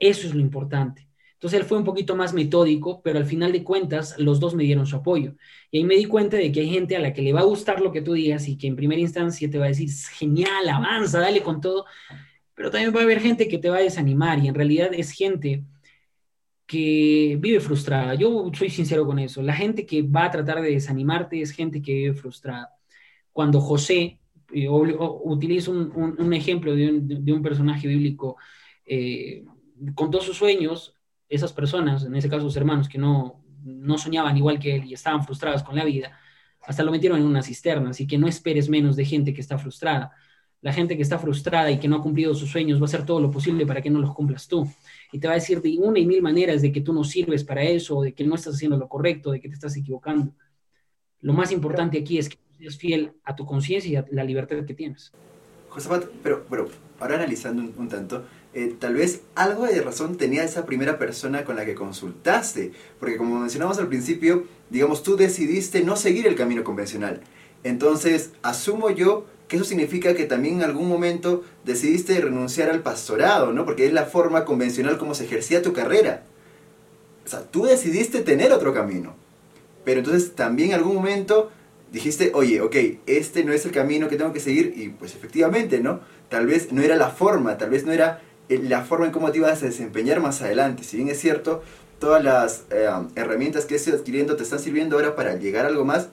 Eso 0.00 0.26
es 0.26 0.34
lo 0.34 0.40
importante. 0.40 1.07
Entonces 1.38 1.60
él 1.60 1.66
fue 1.66 1.78
un 1.78 1.84
poquito 1.84 2.16
más 2.16 2.34
metódico, 2.34 3.00
pero 3.00 3.20
al 3.20 3.24
final 3.24 3.52
de 3.52 3.62
cuentas 3.62 4.18
los 4.18 4.40
dos 4.40 4.56
me 4.56 4.64
dieron 4.64 4.86
su 4.86 4.96
apoyo. 4.96 5.36
Y 5.70 5.78
ahí 5.78 5.84
me 5.84 5.94
di 5.94 6.04
cuenta 6.04 6.36
de 6.36 6.50
que 6.50 6.60
hay 6.60 6.68
gente 6.68 6.96
a 6.96 6.98
la 6.98 7.12
que 7.12 7.22
le 7.22 7.32
va 7.32 7.40
a 7.40 7.44
gustar 7.44 7.80
lo 7.80 7.92
que 7.92 8.02
tú 8.02 8.14
digas 8.14 8.48
y 8.48 8.58
que 8.58 8.66
en 8.66 8.74
primera 8.74 9.00
instancia 9.00 9.48
te 9.48 9.56
va 9.56 9.66
a 9.66 9.68
decir, 9.68 9.88
genial, 10.18 10.68
avanza, 10.68 11.20
dale 11.20 11.40
con 11.40 11.60
todo. 11.60 11.84
Pero 12.54 12.72
también 12.72 12.92
va 12.92 13.00
a 13.00 13.04
haber 13.04 13.20
gente 13.20 13.46
que 13.46 13.58
te 13.58 13.70
va 13.70 13.76
a 13.76 13.80
desanimar 13.80 14.40
y 14.40 14.48
en 14.48 14.54
realidad 14.56 14.90
es 14.92 15.12
gente 15.12 15.62
que 16.66 17.38
vive 17.40 17.60
frustrada. 17.60 18.14
Yo 18.14 18.50
soy 18.52 18.68
sincero 18.70 19.06
con 19.06 19.20
eso. 19.20 19.40
La 19.40 19.54
gente 19.54 19.86
que 19.86 20.02
va 20.02 20.24
a 20.24 20.30
tratar 20.32 20.60
de 20.60 20.72
desanimarte 20.72 21.40
es 21.40 21.52
gente 21.52 21.80
que 21.80 21.94
vive 21.94 22.14
frustrada. 22.14 22.74
Cuando 23.32 23.60
José 23.60 24.18
utilizo 24.50 25.70
un, 25.70 26.32
ejemplo 26.34 26.74
de 26.74 27.32
un, 27.32 27.42
personaje 27.42 27.86
bíblico, 27.86 28.36
eh, 28.84 29.44
contó 29.94 30.20
sus 30.20 30.36
sueños, 30.36 30.97
esas 31.28 31.52
personas, 31.52 32.04
en 32.04 32.14
ese 32.14 32.28
caso 32.28 32.42
sus 32.42 32.56
hermanos, 32.56 32.88
que 32.88 32.98
no, 32.98 33.42
no 33.64 33.98
soñaban 33.98 34.36
igual 34.36 34.58
que 34.58 34.76
él 34.76 34.84
y 34.84 34.94
estaban 34.94 35.24
frustradas 35.24 35.62
con 35.62 35.76
la 35.76 35.84
vida, 35.84 36.18
hasta 36.66 36.82
lo 36.82 36.90
metieron 36.90 37.18
en 37.18 37.26
una 37.26 37.42
cisterna, 37.42 37.90
así 37.90 38.06
que 38.06 38.18
no 38.18 38.28
esperes 38.28 38.68
menos 38.68 38.96
de 38.96 39.04
gente 39.04 39.32
que 39.32 39.40
está 39.40 39.58
frustrada. 39.58 40.12
La 40.60 40.72
gente 40.72 40.96
que 40.96 41.02
está 41.02 41.18
frustrada 41.18 41.70
y 41.70 41.78
que 41.78 41.86
no 41.86 41.96
ha 41.96 42.02
cumplido 42.02 42.34
sus 42.34 42.50
sueños 42.50 42.80
va 42.80 42.82
a 42.82 42.84
hacer 42.86 43.06
todo 43.06 43.20
lo 43.20 43.30
posible 43.30 43.64
para 43.64 43.80
que 43.80 43.90
no 43.90 44.00
los 44.00 44.12
cumplas 44.12 44.48
tú. 44.48 44.68
Y 45.12 45.20
te 45.20 45.28
va 45.28 45.34
a 45.34 45.36
decir 45.36 45.62
de 45.62 45.78
una 45.78 46.00
y 46.00 46.06
mil 46.06 46.20
maneras 46.20 46.62
de 46.62 46.72
que 46.72 46.80
tú 46.80 46.92
no 46.92 47.04
sirves 47.04 47.44
para 47.44 47.62
eso, 47.62 48.02
de 48.02 48.12
que 48.12 48.24
no 48.24 48.34
estás 48.34 48.56
haciendo 48.56 48.76
lo 48.76 48.88
correcto, 48.88 49.30
de 49.30 49.40
que 49.40 49.48
te 49.48 49.54
estás 49.54 49.76
equivocando. 49.76 50.34
Lo 51.20 51.32
más 51.32 51.52
importante 51.52 51.98
aquí 51.98 52.18
es 52.18 52.28
que 52.28 52.38
es 52.58 52.76
fiel 52.76 53.12
a 53.24 53.36
tu 53.36 53.46
conciencia 53.46 53.90
y 53.90 53.96
a 53.96 54.04
la 54.10 54.24
libertad 54.24 54.64
que 54.64 54.74
tienes. 54.74 55.12
Josafat, 55.68 56.06
pero, 56.22 56.44
pero 56.48 56.68
ahora 56.98 57.16
analizando 57.16 57.62
un, 57.62 57.88
tanto, 57.88 58.24
eh, 58.58 58.74
tal 58.76 58.94
vez 58.94 59.20
algo 59.36 59.66
de 59.66 59.80
razón 59.80 60.16
tenía 60.16 60.42
esa 60.42 60.66
primera 60.66 60.98
persona 60.98 61.44
con 61.44 61.54
la 61.54 61.64
que 61.64 61.76
consultaste, 61.76 62.72
porque 62.98 63.16
como 63.16 63.38
mencionamos 63.38 63.78
al 63.78 63.86
principio, 63.86 64.48
digamos, 64.68 65.04
tú 65.04 65.16
decidiste 65.16 65.84
no 65.84 65.94
seguir 65.94 66.26
el 66.26 66.34
camino 66.34 66.64
convencional. 66.64 67.20
Entonces, 67.62 68.30
asumo 68.42 68.90
yo 68.90 69.26
que 69.46 69.54
eso 69.54 69.64
significa 69.64 70.14
que 70.14 70.24
también 70.24 70.56
en 70.56 70.64
algún 70.64 70.88
momento 70.88 71.44
decidiste 71.64 72.20
renunciar 72.20 72.68
al 72.68 72.82
pastorado, 72.82 73.52
¿no? 73.52 73.64
Porque 73.64 73.86
es 73.86 73.92
la 73.92 74.06
forma 74.06 74.44
convencional 74.44 74.98
como 74.98 75.14
se 75.14 75.26
ejercía 75.26 75.62
tu 75.62 75.72
carrera. 75.72 76.24
O 77.24 77.28
sea, 77.28 77.42
tú 77.44 77.64
decidiste 77.64 78.22
tener 78.22 78.52
otro 78.52 78.74
camino. 78.74 79.14
Pero 79.84 80.00
entonces 80.00 80.34
también 80.34 80.70
en 80.70 80.74
algún 80.74 80.96
momento 80.96 81.52
dijiste, 81.92 82.32
oye, 82.34 82.60
ok, 82.60 82.74
este 83.06 83.44
no 83.44 83.52
es 83.52 83.64
el 83.64 83.70
camino 83.70 84.08
que 84.08 84.16
tengo 84.16 84.32
que 84.32 84.40
seguir 84.40 84.74
y 84.76 84.88
pues 84.88 85.14
efectivamente, 85.14 85.78
¿no? 85.78 86.00
Tal 86.28 86.46
vez 86.46 86.72
no 86.72 86.82
era 86.82 86.96
la 86.96 87.10
forma, 87.10 87.56
tal 87.56 87.70
vez 87.70 87.86
no 87.86 87.92
era 87.92 88.20
la 88.48 88.84
forma 88.84 89.06
en 89.06 89.12
cómo 89.12 89.30
te 89.30 89.38
ibas 89.38 89.62
a 89.62 89.66
desempeñar 89.66 90.20
más 90.20 90.42
adelante. 90.42 90.84
Si 90.84 90.96
bien 90.96 91.08
es 91.08 91.20
cierto, 91.20 91.62
todas 91.98 92.22
las 92.22 92.64
eh, 92.70 92.88
herramientas 93.14 93.66
que 93.66 93.74
estás 93.74 93.94
adquiriendo 93.94 94.36
te 94.36 94.42
están 94.42 94.58
sirviendo 94.58 94.96
ahora 94.96 95.16
para 95.16 95.36
llegar 95.36 95.64
a 95.64 95.68
algo 95.68 95.84
más, 95.84 96.08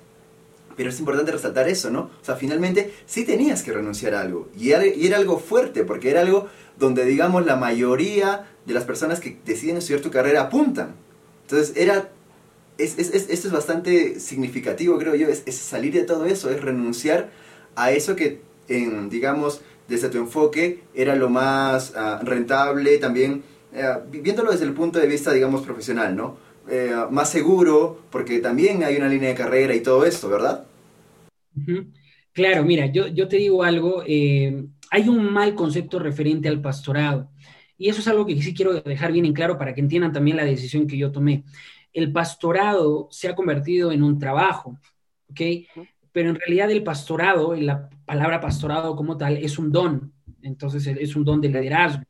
pero 0.75 0.89
es 0.89 0.99
importante 0.99 1.31
resaltar 1.31 1.69
eso, 1.69 1.89
¿no? 1.89 2.09
O 2.21 2.25
sea, 2.25 2.35
finalmente 2.35 2.93
sí 3.05 3.23
tenías 3.23 3.63
que 3.63 3.71
renunciar 3.71 4.13
a 4.13 4.21
algo. 4.21 4.49
Y 4.57 4.71
era, 4.71 4.85
y 4.85 5.07
era 5.07 5.17
algo 5.17 5.39
fuerte, 5.39 5.85
porque 5.85 6.09
era 6.11 6.21
algo 6.21 6.47
donde, 6.77 7.05
digamos, 7.05 7.45
la 7.45 7.55
mayoría 7.55 8.47
de 8.65 8.73
las 8.73 8.83
personas 8.83 9.21
que 9.21 9.37
deciden 9.45 9.77
estudiar 9.77 10.01
tu 10.01 10.11
carrera 10.11 10.41
apuntan. 10.41 10.95
Entonces 11.43 11.77
era 11.77 12.09
es, 12.77 12.97
es, 12.97 13.29
esto 13.29 13.47
es 13.47 13.53
bastante 13.53 14.19
significativo, 14.19 14.97
creo 14.97 15.15
yo, 15.15 15.27
es, 15.27 15.43
salir 15.55 15.93
de 15.93 16.03
todo 16.03 16.25
eso, 16.25 16.49
es 16.49 16.61
renunciar 16.61 17.29
a 17.75 17.91
eso 17.91 18.15
que, 18.15 18.41
digamos, 18.67 19.61
desde 19.87 20.09
tu 20.09 20.17
enfoque 20.17 20.83
era 20.93 21.15
lo 21.15 21.29
más 21.29 21.93
ah, 21.95 22.19
rentable, 22.23 22.97
también 22.97 23.43
eh, 23.73 23.83
viéndolo 24.09 24.51
desde 24.51 24.65
el 24.65 24.73
punto 24.73 24.99
de 24.99 25.07
vista, 25.07 25.31
digamos, 25.31 25.61
profesional, 25.61 26.15
¿no? 26.15 26.37
Eh, 26.69 26.93
más 27.11 27.29
seguro, 27.29 28.03
porque 28.09 28.39
también 28.39 28.83
hay 28.83 28.95
una 28.97 29.07
línea 29.07 29.29
de 29.29 29.35
carrera 29.35 29.75
y 29.75 29.81
todo 29.81 30.05
esto, 30.05 30.29
¿verdad? 30.29 30.65
Claro, 32.33 32.63
mira, 32.63 32.87
yo, 32.87 33.07
yo 33.07 33.27
te 33.27 33.37
digo 33.37 33.63
algo, 33.63 34.03
eh, 34.05 34.65
hay 34.91 35.09
un 35.09 35.31
mal 35.31 35.55
concepto 35.55 35.99
referente 35.99 36.47
al 36.49 36.61
pastorado. 36.61 37.29
Y 37.77 37.89
eso 37.89 37.99
es 37.99 38.07
algo 38.07 38.25
que 38.25 38.41
sí 38.41 38.53
quiero 38.53 38.81
dejar 38.81 39.11
bien 39.11 39.25
en 39.25 39.33
claro 39.33 39.57
para 39.57 39.73
que 39.73 39.81
entiendan 39.81 40.13
también 40.13 40.37
la 40.37 40.45
decisión 40.45 40.87
que 40.87 40.97
yo 40.97 41.11
tomé 41.11 41.43
el 41.95 42.11
pastorado 42.11 43.07
se 43.09 43.29
ha 43.29 43.35
convertido 43.35 43.91
en 43.91 44.03
un 44.03 44.19
trabajo, 44.19 44.77
¿ok? 45.29 45.41
Pero 46.15 46.29
en 46.29 46.35
realidad 46.35 46.71
el 46.71 46.81
pastorado, 46.81 47.53
la 47.55 47.89
palabra 48.05 48.39
pastorado 48.39 48.95
como 48.95 49.17
tal, 49.17 49.35
es 49.35 49.59
un 49.59 49.69
don, 49.69 50.13
entonces 50.41 50.87
es 50.87 51.13
un 51.13 51.25
don 51.25 51.41
de 51.41 51.49
liderazgo. 51.49 52.05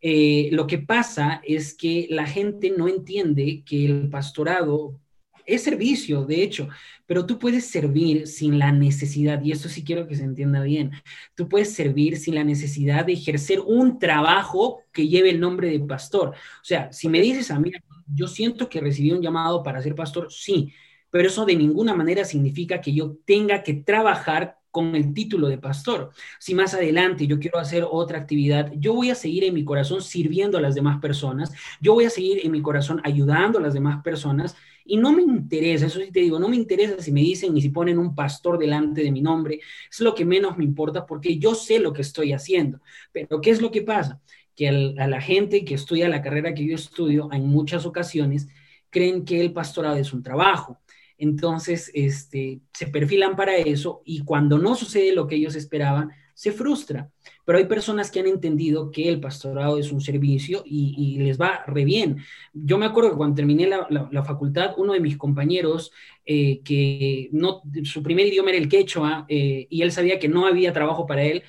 Eh, 0.00 0.48
lo 0.52 0.64
que 0.64 0.78
pasa 0.78 1.42
es 1.44 1.74
que 1.74 2.06
la 2.08 2.24
gente 2.24 2.70
no 2.70 2.86
entiende 2.86 3.64
que 3.66 3.84
el 3.84 4.08
pastorado 4.08 5.00
es 5.44 5.64
servicio, 5.64 6.24
de 6.24 6.44
hecho, 6.44 6.68
pero 7.04 7.26
tú 7.26 7.40
puedes 7.40 7.66
servir 7.66 8.28
sin 8.28 8.60
la 8.60 8.70
necesidad, 8.70 9.42
y 9.42 9.50
esto 9.50 9.68
sí 9.68 9.82
quiero 9.82 10.06
que 10.06 10.14
se 10.14 10.22
entienda 10.22 10.62
bien, 10.62 10.92
tú 11.34 11.48
puedes 11.48 11.74
servir 11.74 12.18
sin 12.18 12.36
la 12.36 12.44
necesidad 12.44 13.06
de 13.06 13.14
ejercer 13.14 13.58
un 13.58 13.98
trabajo 13.98 14.82
que 14.92 15.08
lleve 15.08 15.30
el 15.30 15.40
nombre 15.40 15.68
de 15.68 15.80
pastor. 15.80 16.28
O 16.28 16.64
sea, 16.64 16.92
si 16.92 17.08
me 17.08 17.20
dices 17.20 17.50
a 17.50 17.58
mí, 17.58 17.72
yo 18.06 18.28
siento 18.28 18.68
que 18.68 18.80
recibí 18.80 19.10
un 19.10 19.20
llamado 19.20 19.64
para 19.64 19.82
ser 19.82 19.96
pastor, 19.96 20.30
sí, 20.30 20.72
pero 21.12 21.28
eso 21.28 21.46
de 21.46 21.54
ninguna 21.54 21.94
manera 21.94 22.24
significa 22.24 22.80
que 22.80 22.94
yo 22.94 23.18
tenga 23.24 23.62
que 23.62 23.74
trabajar 23.74 24.58
con 24.72 24.96
el 24.96 25.14
título 25.14 25.48
de 25.48 25.58
pastor. 25.58 26.10
Si 26.40 26.54
más 26.54 26.74
adelante 26.74 27.26
yo 27.26 27.38
quiero 27.38 27.58
hacer 27.58 27.86
otra 27.88 28.18
actividad, 28.18 28.72
yo 28.78 28.94
voy 28.94 29.10
a 29.10 29.14
seguir 29.14 29.44
en 29.44 29.54
mi 29.54 29.64
corazón 29.64 30.02
sirviendo 30.02 30.58
a 30.58 30.62
las 30.62 30.74
demás 30.74 31.00
personas, 31.00 31.52
yo 31.80 31.92
voy 31.92 32.06
a 32.06 32.10
seguir 32.10 32.40
en 32.44 32.50
mi 32.50 32.62
corazón 32.62 33.00
ayudando 33.04 33.58
a 33.58 33.62
las 33.62 33.74
demás 33.74 34.02
personas 34.02 34.56
y 34.84 34.96
no 34.96 35.12
me 35.12 35.22
interesa, 35.22 35.86
eso 35.86 36.00
sí 36.00 36.10
te 36.10 36.20
digo, 36.20 36.40
no 36.40 36.48
me 36.48 36.56
interesa 36.56 37.00
si 37.00 37.12
me 37.12 37.20
dicen 37.20 37.54
ni 37.54 37.60
si 37.60 37.68
ponen 37.68 37.98
un 37.98 38.14
pastor 38.14 38.58
delante 38.58 39.02
de 39.02 39.12
mi 39.12 39.20
nombre, 39.20 39.60
es 39.90 40.00
lo 40.00 40.14
que 40.14 40.24
menos 40.24 40.56
me 40.56 40.64
importa 40.64 41.06
porque 41.06 41.38
yo 41.38 41.54
sé 41.54 41.78
lo 41.78 41.92
que 41.92 42.02
estoy 42.02 42.32
haciendo. 42.32 42.80
Pero 43.12 43.40
¿qué 43.40 43.50
es 43.50 43.60
lo 43.60 43.70
que 43.70 43.82
pasa? 43.82 44.20
que 44.54 44.68
a 44.98 45.06
la 45.06 45.20
gente 45.20 45.64
que 45.64 45.74
estudia 45.74 46.08
la 46.08 46.22
carrera 46.22 46.54
que 46.54 46.66
yo 46.66 46.74
estudio, 46.74 47.28
en 47.32 47.46
muchas 47.46 47.86
ocasiones 47.86 48.48
creen 48.90 49.24
que 49.24 49.40
el 49.40 49.52
pastorado 49.52 49.96
es 49.96 50.12
un 50.12 50.22
trabajo. 50.22 50.78
Entonces, 51.22 51.88
este, 51.94 52.62
se 52.72 52.88
perfilan 52.88 53.36
para 53.36 53.56
eso 53.56 54.02
y 54.04 54.24
cuando 54.24 54.58
no 54.58 54.74
sucede 54.74 55.14
lo 55.14 55.28
que 55.28 55.36
ellos 55.36 55.54
esperaban, 55.54 56.10
se 56.34 56.50
frustra. 56.50 57.12
Pero 57.44 57.58
hay 57.58 57.66
personas 57.66 58.10
que 58.10 58.18
han 58.18 58.26
entendido 58.26 58.90
que 58.90 59.08
el 59.08 59.20
pastorado 59.20 59.78
es 59.78 59.92
un 59.92 60.00
servicio 60.00 60.64
y, 60.66 61.18
les 61.18 61.40
va 61.40 61.62
re 61.64 61.84
bien. 61.84 62.18
Yo 62.52 62.76
me 62.76 62.86
acuerdo 62.86 63.10
que 63.10 63.16
cuando 63.18 63.36
terminé 63.36 63.68
la, 63.68 64.24
facultad, 64.24 64.74
uno 64.78 64.94
de 64.94 65.00
mis 65.00 65.16
compañeros, 65.16 65.92
eh, 66.26 66.60
que 66.64 67.28
no, 67.30 67.62
su 67.84 68.02
primer 68.02 68.26
idioma 68.26 68.50
era 68.50 68.58
el 68.58 68.68
quechua 68.68 69.24
eh, 69.28 69.68
y 69.70 69.82
él 69.82 69.92
sabía 69.92 70.18
que 70.18 70.28
no 70.28 70.46
había 70.46 70.72
trabajo 70.72 71.06
para 71.06 71.22
él, 71.22 71.44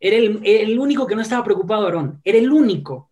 era 0.00 0.16
el, 0.16 0.78
único 0.78 1.06
que 1.06 1.16
no 1.16 1.20
estaba 1.20 1.44
preocupado, 1.44 1.84
Aarón. 1.84 2.22
Era 2.24 2.38
el 2.38 2.50
único. 2.50 3.10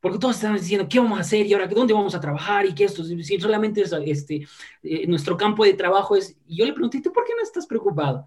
Porque 0.00 0.18
todos 0.18 0.36
estaban 0.36 0.58
diciendo, 0.58 0.86
¿qué 0.88 1.00
vamos 1.00 1.18
a 1.18 1.22
hacer? 1.22 1.46
¿Y 1.46 1.52
ahora 1.52 1.66
dónde 1.66 1.92
vamos 1.92 2.14
a 2.14 2.20
trabajar? 2.20 2.66
¿Y 2.66 2.74
qué 2.74 2.84
esto? 2.84 3.02
Si 3.02 3.40
solamente 3.40 3.82
este, 4.04 4.46
eh, 4.82 5.06
nuestro 5.06 5.36
campo 5.36 5.64
de 5.64 5.74
trabajo 5.74 6.14
es... 6.14 6.36
Y 6.46 6.58
yo 6.58 6.66
le 6.66 6.72
pregunté, 6.72 7.00
¿tú 7.00 7.12
por 7.12 7.24
qué 7.24 7.32
no 7.36 7.42
estás 7.42 7.66
preocupado? 7.66 8.24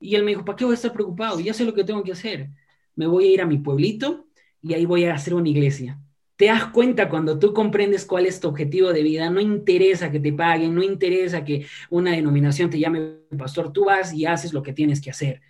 Y 0.00 0.16
él 0.16 0.24
me 0.24 0.32
dijo, 0.32 0.44
¿para 0.44 0.56
qué 0.56 0.64
voy 0.64 0.72
a 0.72 0.74
estar 0.74 0.92
preocupado? 0.92 1.38
Ya 1.38 1.54
sé 1.54 1.64
lo 1.64 1.74
que 1.74 1.84
tengo 1.84 2.02
que 2.02 2.12
hacer. 2.12 2.50
Me 2.96 3.06
voy 3.06 3.26
a 3.28 3.30
ir 3.34 3.40
a 3.40 3.46
mi 3.46 3.58
pueblito, 3.58 4.26
y 4.62 4.74
ahí 4.74 4.86
voy 4.86 5.04
a 5.04 5.14
hacer 5.14 5.34
una 5.34 5.48
iglesia. 5.48 5.98
Te 6.36 6.46
das 6.46 6.66
cuenta 6.66 7.08
cuando 7.08 7.38
tú 7.38 7.52
comprendes 7.52 8.06
cuál 8.06 8.26
es 8.26 8.40
tu 8.40 8.48
objetivo 8.48 8.92
de 8.92 9.02
vida, 9.02 9.28
no 9.28 9.40
interesa 9.40 10.10
que 10.10 10.20
te 10.20 10.32
paguen, 10.32 10.74
no 10.74 10.82
interesa 10.82 11.44
que 11.44 11.66
una 11.90 12.12
denominación 12.12 12.70
te 12.70 12.78
llame 12.78 13.18
pastor, 13.36 13.72
tú 13.72 13.84
vas 13.86 14.12
y 14.14 14.24
haces 14.24 14.52
lo 14.52 14.62
que 14.62 14.72
tienes 14.72 15.00
que 15.00 15.10
hacer. 15.10 15.40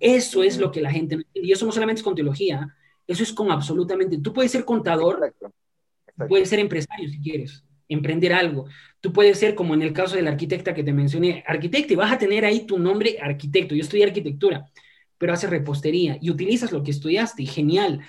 Eso 0.00 0.42
es 0.42 0.58
lo 0.58 0.70
que 0.70 0.82
la 0.82 0.90
gente 0.90 1.16
no 1.16 1.22
entiende. 1.22 1.48
Y 1.48 1.52
eso 1.52 1.64
no 1.64 1.72
solamente 1.72 2.00
es 2.00 2.04
con 2.04 2.14
teología, 2.14 2.76
eso 3.06 3.22
es 3.22 3.32
con 3.32 3.50
absolutamente. 3.50 4.18
Tú 4.18 4.32
puedes 4.32 4.52
ser 4.52 4.64
contador, 4.64 5.34
puedes 6.28 6.48
ser 6.48 6.58
empresario 6.58 7.08
si 7.08 7.20
quieres, 7.20 7.64
emprender 7.88 8.32
algo. 8.32 8.66
Tú 9.00 9.12
puedes 9.12 9.38
ser, 9.38 9.54
como 9.54 9.74
en 9.74 9.82
el 9.82 9.92
caso 9.92 10.16
de 10.16 10.22
la 10.22 10.30
arquitecta 10.30 10.74
que 10.74 10.82
te 10.82 10.92
mencioné, 10.92 11.44
arquitecto 11.46 11.92
y 11.92 11.96
vas 11.96 12.12
a 12.12 12.18
tener 12.18 12.44
ahí 12.44 12.66
tu 12.66 12.78
nombre 12.78 13.18
arquitecto. 13.20 13.74
Yo 13.74 13.82
estudié 13.82 14.04
arquitectura, 14.04 14.70
pero 15.18 15.32
hace 15.32 15.46
repostería 15.46 16.18
y 16.20 16.30
utilizas 16.30 16.72
lo 16.72 16.82
que 16.82 16.90
estudiaste, 16.90 17.44
genial. 17.46 18.00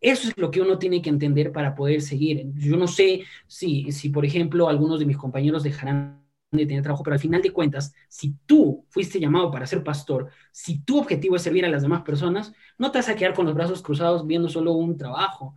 Eso 0.00 0.28
es 0.28 0.36
lo 0.36 0.50
que 0.50 0.60
uno 0.60 0.78
tiene 0.78 1.00
que 1.00 1.10
entender 1.10 1.52
para 1.52 1.74
poder 1.74 2.02
seguir. 2.02 2.46
Yo 2.54 2.76
no 2.76 2.88
sé 2.88 3.22
si, 3.46 3.92
si 3.92 4.08
por 4.08 4.26
ejemplo, 4.26 4.68
algunos 4.68 4.98
de 4.98 5.06
mis 5.06 5.16
compañeros 5.16 5.62
dejarán 5.62 6.21
de 6.58 6.66
tener 6.66 6.82
trabajo, 6.82 7.02
pero 7.02 7.14
al 7.14 7.20
final 7.20 7.40
de 7.40 7.50
cuentas, 7.50 7.94
si 8.08 8.36
tú 8.46 8.84
fuiste 8.90 9.18
llamado 9.18 9.50
para 9.50 9.66
ser 9.66 9.82
pastor, 9.82 10.28
si 10.52 10.80
tu 10.80 10.98
objetivo 10.98 11.36
es 11.36 11.42
servir 11.42 11.64
a 11.64 11.70
las 11.70 11.82
demás 11.82 12.02
personas, 12.02 12.52
no 12.78 12.92
te 12.92 12.98
vas 12.98 13.08
a 13.08 13.16
quedar 13.16 13.34
con 13.34 13.46
los 13.46 13.54
brazos 13.54 13.82
cruzados 13.82 14.26
viendo 14.26 14.48
solo 14.48 14.72
un 14.72 14.96
trabajo. 14.96 15.54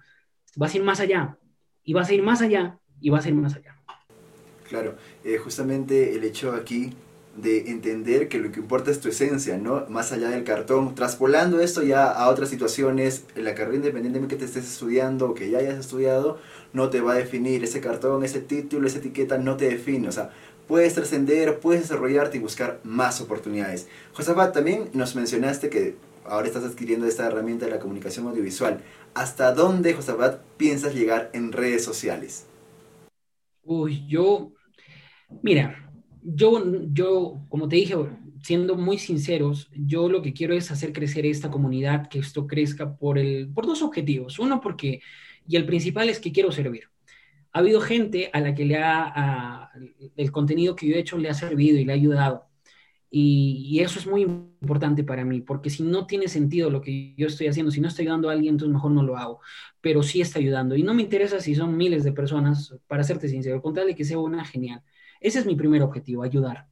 Vas 0.56 0.74
a 0.74 0.78
ir 0.78 0.84
más 0.84 1.02
allá, 1.02 1.38
y 1.84 1.94
vas 1.94 2.10
a 2.10 2.14
ir 2.14 2.24
más 2.24 2.42
allá, 2.42 2.80
y 3.02 3.10
vas 3.10 3.26
a 3.26 3.30
ir 3.30 3.36
más 3.36 3.56
allá. 3.56 3.78
Claro, 4.70 4.96
eh, 5.24 5.38
justamente 5.38 6.16
el 6.16 6.24
hecho 6.24 6.54
aquí 6.54 6.92
de 7.36 7.70
entender 7.70 8.30
que 8.30 8.40
lo 8.40 8.52
que 8.52 8.62
importa 8.62 8.92
es 8.92 9.02
tu 9.02 9.10
esencia, 9.10 9.58
¿no? 9.58 9.86
Más 9.90 10.14
allá 10.14 10.30
del 10.30 10.46
cartón, 10.46 10.96
traspolando 10.96 11.60
esto 11.60 11.84
ya 11.84 12.10
a 12.10 12.30
otras 12.30 12.50
situaciones, 12.50 13.26
en 13.36 13.44
la 13.44 13.54
carrera 13.54 13.76
independientemente 13.76 14.36
que 14.36 14.40
te 14.40 14.46
estés 14.46 14.66
estudiando 14.66 15.30
o 15.30 15.34
que 15.34 15.50
ya 15.50 15.58
hayas 15.58 15.78
estudiado, 15.78 16.40
no 16.72 16.90
te 16.90 17.02
va 17.02 17.14
a 17.14 17.16
definir 17.16 17.64
ese 17.64 17.82
cartón, 17.82 18.24
ese 18.24 18.40
título, 18.40 18.88
esa 18.88 19.00
etiqueta 19.00 19.38
no 19.38 19.58
te 19.58 19.68
define, 19.68 20.08
o 20.08 20.12
sea, 20.14 20.32
puedes 20.68 20.94
trascender, 20.94 21.60
puedes 21.60 21.84
desarrollarte 21.84 22.38
y 22.38 22.40
buscar 22.40 22.80
más 22.84 23.22
oportunidades. 23.22 23.88
Josafat, 24.14 24.54
también 24.54 24.90
nos 24.94 25.16
mencionaste 25.16 25.70
que 25.70 25.96
ahora 26.26 26.48
estás 26.48 26.64
adquiriendo 26.64 27.06
esta 27.06 27.28
herramienta 27.28 27.66
de 27.66 27.72
la 27.72 27.80
comunicación 27.80 28.28
audiovisual. 28.28 28.82
¿Hasta 29.14 29.54
dónde, 29.54 29.94
Josafat, 29.94 30.42
piensas 30.58 30.94
llegar 30.94 31.30
en 31.34 31.52
redes 31.52 31.84
sociales? 31.84 32.48
Uy, 33.64 34.06
yo, 34.08 34.54
mira, 35.42 35.90
yo, 36.22 36.62
yo, 36.92 37.40
como 37.50 37.68
te 37.68 37.78
dije, 37.78 37.96
siendo 38.44 38.76
muy 38.76 39.00
sinceros, 39.00 39.70
yo 39.74 40.10
lo 40.10 40.22
que 40.22 40.34
quiero 40.34 40.54
es 40.54 40.70
hacer 40.72 40.94
crecer 40.94 41.26
esta 41.26 41.50
comunidad, 41.50 42.10
que 42.10 42.20
esto 42.20 42.46
crezca 42.46 42.96
por, 42.96 43.18
el, 43.18 43.50
por 43.54 43.66
dos 43.66 43.82
objetivos. 43.82 44.38
Uno, 44.40 44.62
porque, 44.62 45.02
y 45.48 45.56
el 45.56 45.66
principal 45.66 46.10
es 46.10 46.20
que 46.20 46.32
quiero 46.32 46.52
servir 46.52 46.90
ha 47.56 47.60
habido 47.60 47.80
gente 47.80 48.30
a 48.34 48.42
la 48.42 48.54
que 48.54 48.66
le 48.66 48.78
ha, 48.78 49.72
el 50.18 50.32
contenido 50.34 50.76
que 50.76 50.88
yo 50.88 50.96
he 50.96 51.00
hecho 51.00 51.18
le 51.18 51.30
ha 51.30 51.34
servido 51.34 51.80
y 51.80 51.86
le 51.86 51.94
ha 51.94 51.96
ayudado. 51.96 52.50
Y, 53.10 53.80
eso 53.80 53.98
es 53.98 54.06
muy 54.06 54.24
importante 54.24 55.06
para 55.06 55.24
mí, 55.24 55.40
porque 55.40 55.70
si 55.70 55.82
no 55.82 56.06
tiene 56.06 56.28
sentido 56.28 56.70
lo 56.70 56.82
que 56.82 57.16
yo 57.16 57.28
estoy 57.28 57.48
haciendo, 57.48 57.72
si 57.72 57.80
no 57.80 57.88
estoy 57.88 58.04
ayudando 58.04 58.30
a 58.30 58.34
alguien, 58.34 58.56
entonces 58.56 58.74
mejor 58.74 58.92
no 58.92 59.04
lo 59.04 59.16
hago, 59.16 59.40
pero 59.80 60.04
sí 60.04 60.20
está 60.20 60.40
ayudando. 60.40 60.76
Y 60.76 60.84
no 60.84 60.94
me 60.94 61.04
interesa 61.04 61.40
si 61.40 61.56
son 61.56 61.78
miles 61.78 62.04
de 62.04 62.12
personas, 62.12 62.76
para 62.88 63.06
serte 63.06 63.30
sincero, 63.30 63.62
con 63.62 63.74
tal 63.74 63.88
de 63.88 63.96
que 63.96 64.04
sea 64.04 64.18
una 64.18 64.44
genial. 64.44 64.84
Ese 65.22 65.40
es 65.40 65.46
mi 65.46 65.56
primer 65.56 65.82
objetivo, 65.82 66.24
ayudar. 66.24 66.68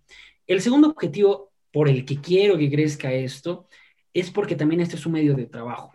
El 0.48 0.60
segundo 0.60 0.90
objetivo 0.90 1.54
por 1.72 1.88
el 1.88 2.04
que 2.04 2.20
quiero 2.20 2.58
que 2.58 2.70
crezca 2.70 3.14
esto 3.14 3.70
es 4.14 4.32
porque 4.32 4.58
también 4.58 4.82
este 4.82 4.98
es 4.98 5.06
un 5.06 5.14
medio 5.14 5.34
de 5.34 5.46
trabajo 5.46 5.94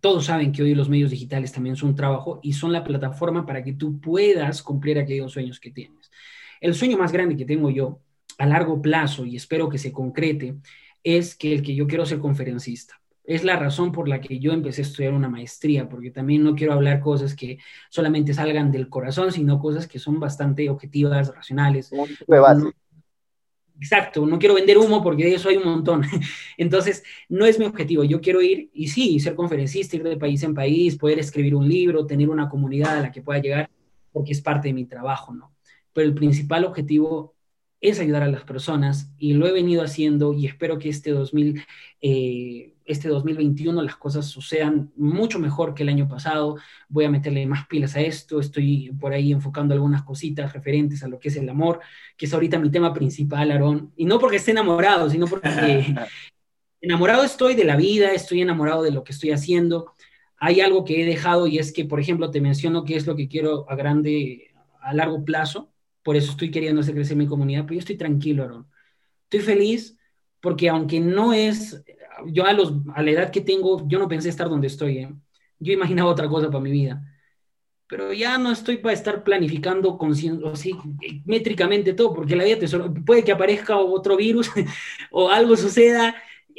todos 0.00 0.26
saben 0.26 0.52
que 0.52 0.62
hoy 0.62 0.74
los 0.74 0.88
medios 0.88 1.10
digitales 1.10 1.52
también 1.52 1.76
son 1.76 1.90
un 1.90 1.96
trabajo 1.96 2.40
y 2.42 2.52
son 2.52 2.72
la 2.72 2.84
plataforma 2.84 3.46
para 3.46 3.62
que 3.62 3.72
tú 3.72 4.00
puedas 4.00 4.62
cumplir 4.62 4.98
aquellos 4.98 5.32
sueños 5.32 5.60
que 5.60 5.70
tienes. 5.70 6.10
El 6.60 6.74
sueño 6.74 6.98
más 6.98 7.12
grande 7.12 7.36
que 7.36 7.44
tengo 7.44 7.70
yo 7.70 8.00
a 8.38 8.46
largo 8.46 8.80
plazo 8.80 9.24
y 9.24 9.36
espero 9.36 9.68
que 9.68 9.78
se 9.78 9.92
concrete 9.92 10.56
es 11.02 11.36
que 11.36 11.52
el 11.54 11.62
que 11.62 11.74
yo 11.74 11.86
quiero 11.86 12.06
ser 12.06 12.18
conferencista. 12.18 13.00
Es 13.24 13.44
la 13.44 13.56
razón 13.56 13.92
por 13.92 14.08
la 14.08 14.20
que 14.20 14.38
yo 14.38 14.52
empecé 14.52 14.80
a 14.80 14.84
estudiar 14.86 15.12
una 15.12 15.28
maestría, 15.28 15.88
porque 15.88 16.10
también 16.10 16.42
no 16.42 16.54
quiero 16.54 16.72
hablar 16.72 17.00
cosas 17.00 17.34
que 17.34 17.58
solamente 17.90 18.32
salgan 18.32 18.72
del 18.72 18.88
corazón, 18.88 19.32
sino 19.32 19.60
cosas 19.60 19.86
que 19.86 19.98
son 19.98 20.18
bastante 20.18 20.70
objetivas, 20.70 21.34
racionales. 21.34 21.90
Exacto, 23.80 24.26
no 24.26 24.38
quiero 24.40 24.56
vender 24.56 24.76
humo 24.76 25.02
porque 25.02 25.24
de 25.24 25.34
eso 25.34 25.48
hay 25.48 25.56
un 25.56 25.64
montón. 25.64 26.02
Entonces, 26.56 27.04
no 27.28 27.46
es 27.46 27.58
mi 27.60 27.64
objetivo. 27.64 28.02
Yo 28.02 28.20
quiero 28.20 28.42
ir 28.42 28.70
y 28.72 28.88
sí, 28.88 29.20
ser 29.20 29.36
conferencista, 29.36 29.96
ir 29.96 30.02
de 30.02 30.16
país 30.16 30.42
en 30.42 30.54
país, 30.54 30.96
poder 30.96 31.18
escribir 31.20 31.54
un 31.54 31.68
libro, 31.68 32.04
tener 32.06 32.28
una 32.28 32.48
comunidad 32.48 32.98
a 32.98 33.02
la 33.02 33.12
que 33.12 33.22
pueda 33.22 33.40
llegar, 33.40 33.70
porque 34.12 34.32
es 34.32 34.40
parte 34.40 34.68
de 34.68 34.74
mi 34.74 34.84
trabajo, 34.84 35.32
¿no? 35.32 35.54
Pero 35.92 36.08
el 36.08 36.14
principal 36.14 36.64
objetivo 36.64 37.36
es 37.80 38.00
ayudar 38.00 38.22
a 38.22 38.28
las 38.28 38.42
personas 38.42 39.12
y 39.18 39.34
lo 39.34 39.46
he 39.46 39.52
venido 39.52 39.82
haciendo 39.82 40.32
y 40.32 40.46
espero 40.46 40.78
que 40.78 40.88
este 40.88 41.10
2000, 41.10 41.62
eh, 42.00 42.74
este 42.84 43.08
2021 43.08 43.82
las 43.82 43.96
cosas 43.96 44.26
sucedan 44.26 44.90
mucho 44.96 45.38
mejor 45.38 45.74
que 45.74 45.84
el 45.84 45.88
año 45.90 46.08
pasado. 46.08 46.56
Voy 46.88 47.04
a 47.04 47.10
meterle 47.10 47.46
más 47.46 47.66
pilas 47.68 47.94
a 47.94 48.00
esto. 48.00 48.40
Estoy 48.40 48.90
por 48.98 49.12
ahí 49.12 49.30
enfocando 49.30 49.74
algunas 49.74 50.02
cositas 50.02 50.52
referentes 50.52 51.04
a 51.04 51.08
lo 51.08 51.20
que 51.20 51.28
es 51.28 51.36
el 51.36 51.48
amor, 51.48 51.80
que 52.16 52.26
es 52.26 52.34
ahorita 52.34 52.58
mi 52.58 52.70
tema 52.70 52.92
principal, 52.92 53.50
Aarón. 53.50 53.92
Y 53.96 54.06
no 54.06 54.18
porque 54.18 54.36
esté 54.36 54.50
enamorado, 54.50 55.08
sino 55.08 55.26
porque 55.26 55.94
enamorado 56.80 57.22
estoy 57.22 57.54
de 57.54 57.64
la 57.64 57.76
vida, 57.76 58.12
estoy 58.12 58.40
enamorado 58.42 58.82
de 58.82 58.90
lo 58.90 59.04
que 59.04 59.12
estoy 59.12 59.30
haciendo. 59.30 59.92
Hay 60.36 60.60
algo 60.60 60.84
que 60.84 61.02
he 61.02 61.04
dejado 61.04 61.46
y 61.46 61.58
es 61.58 61.72
que, 61.72 61.84
por 61.84 62.00
ejemplo, 62.00 62.30
te 62.30 62.40
menciono 62.40 62.84
qué 62.84 62.96
es 62.96 63.06
lo 63.06 63.14
que 63.14 63.28
quiero 63.28 63.70
a 63.70 63.76
grande, 63.76 64.52
a 64.80 64.94
largo 64.94 65.24
plazo. 65.24 65.70
Por 66.02 66.16
eso 66.16 66.30
estoy 66.30 66.50
queriendo 66.50 66.80
hacer 66.80 66.94
crecer 66.94 67.16
mi 67.16 67.26
comunidad, 67.26 67.62
pero 67.62 67.74
yo 67.74 67.80
estoy 67.80 67.96
tranquilo, 67.96 68.42
Aarón. 68.42 68.66
Estoy 69.24 69.40
feliz 69.40 69.98
porque 70.40 70.68
aunque 70.68 71.00
no 71.00 71.32
es 71.32 71.82
yo 72.26 72.46
a, 72.46 72.52
los, 72.52 72.72
a 72.94 73.02
la 73.02 73.10
edad 73.10 73.30
que 73.30 73.40
tengo, 73.40 73.86
yo 73.88 73.98
no 73.98 74.08
pensé 74.08 74.28
estar 74.28 74.48
donde 74.48 74.66
estoy. 74.66 74.98
¿eh? 74.98 75.14
Yo 75.58 75.72
imaginaba 75.72 76.10
otra 76.10 76.28
cosa 76.28 76.48
para 76.48 76.60
mi 76.60 76.70
vida. 76.70 77.02
Pero 77.86 78.12
ya 78.12 78.36
no 78.36 78.52
estoy 78.52 78.76
para 78.78 78.92
estar 78.92 79.24
planificando 79.24 79.98
así, 80.52 80.76
métricamente 81.24 81.94
todo, 81.94 82.14
porque 82.14 82.36
la 82.36 82.44
vida 82.44 82.58
puede 83.06 83.24
que 83.24 83.32
aparezca 83.32 83.78
otro 83.78 84.16
virus 84.16 84.50
o 85.10 85.30
algo 85.30 85.56
suceda 85.56 86.14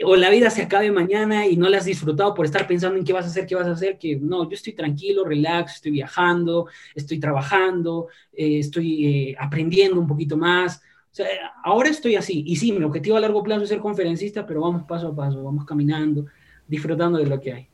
o 0.06 0.16
la 0.16 0.30
vida 0.30 0.50
se 0.50 0.62
acabe 0.62 0.92
mañana 0.92 1.48
y 1.48 1.58
no 1.58 1.70
la 1.70 1.78
has 1.78 1.86
disfrutado 1.86 2.34
por 2.34 2.46
estar 2.46 2.68
pensando 2.68 2.98
en 2.98 3.04
qué 3.04 3.14
vas 3.14 3.26
a 3.26 3.30
hacer, 3.30 3.46
qué 3.46 3.56
vas 3.56 3.68
a 3.68 3.72
hacer, 3.72 3.98
que 3.98 4.16
no, 4.16 4.50
yo 4.50 4.56
estoy 4.56 4.74
tranquilo, 4.74 5.26
relax, 5.26 5.76
estoy 5.76 5.92
viajando, 5.92 6.68
estoy 6.96 7.20
trabajando, 7.20 8.08
eh, 8.34 8.60
estoy 8.60 9.06
eh, 9.06 9.36
aprendiendo 9.40 10.00
un 10.00 10.08
poquito 10.08 10.38
más, 10.38 10.82
o 11.12 11.16
sea, 11.16 11.28
ahora 11.64 11.90
estoy 11.90 12.16
así. 12.16 12.44
Y 12.46 12.56
sí, 12.56 12.72
mi 12.72 12.84
objetivo 12.84 13.18
a 13.18 13.20
largo 13.20 13.44
plazo 13.44 13.64
es 13.64 13.70
ser 13.70 13.80
conferencista, 13.80 14.46
pero 14.46 14.62
vamos 14.62 14.84
paso 14.84 15.08
a 15.08 15.16
paso, 15.16 15.44
vamos 15.44 15.66
caminando, 15.66 16.26
disfrutando 16.68 17.18
de 17.18 17.26
lo 17.26 17.40
que 17.42 17.54
hay. 17.54 17.68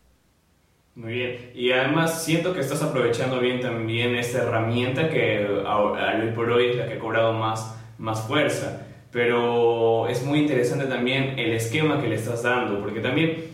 Muy 0.96 1.14
bien. 1.14 1.52
Y 1.54 1.72
además 1.72 2.24
siento 2.24 2.54
que 2.54 2.62
estás 2.62 2.82
aprovechando 2.82 3.42
bien 3.42 3.60
también 3.60 4.16
esta 4.16 4.44
herramienta 4.44 5.10
que 5.10 5.46
hoy 5.46 6.32
por 6.34 6.50
hoy 6.50 6.68
es 6.68 6.78
la 6.78 6.88
que 6.88 6.94
ha 6.94 7.00
cobrado 7.00 7.34
más, 7.34 7.78
más 7.98 8.26
fuerza. 8.26 8.85
Pero 9.16 10.10
es 10.10 10.26
muy 10.26 10.40
interesante 10.40 10.88
también 10.88 11.40
el 11.40 11.54
esquema 11.54 12.02
que 12.02 12.10
le 12.10 12.16
estás 12.16 12.44
dando, 12.44 12.82
porque 12.82 13.00
también 13.00 13.46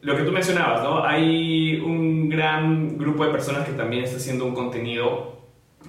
lo 0.00 0.16
que 0.16 0.22
tú 0.22 0.32
mencionabas, 0.32 0.82
¿no? 0.82 1.04
Hay 1.04 1.78
un 1.84 2.30
gran 2.30 2.96
grupo 2.96 3.26
de 3.26 3.30
personas 3.30 3.68
que 3.68 3.74
también 3.74 4.04
está 4.04 4.16
haciendo 4.16 4.46
un 4.46 4.54
contenido 4.54 5.36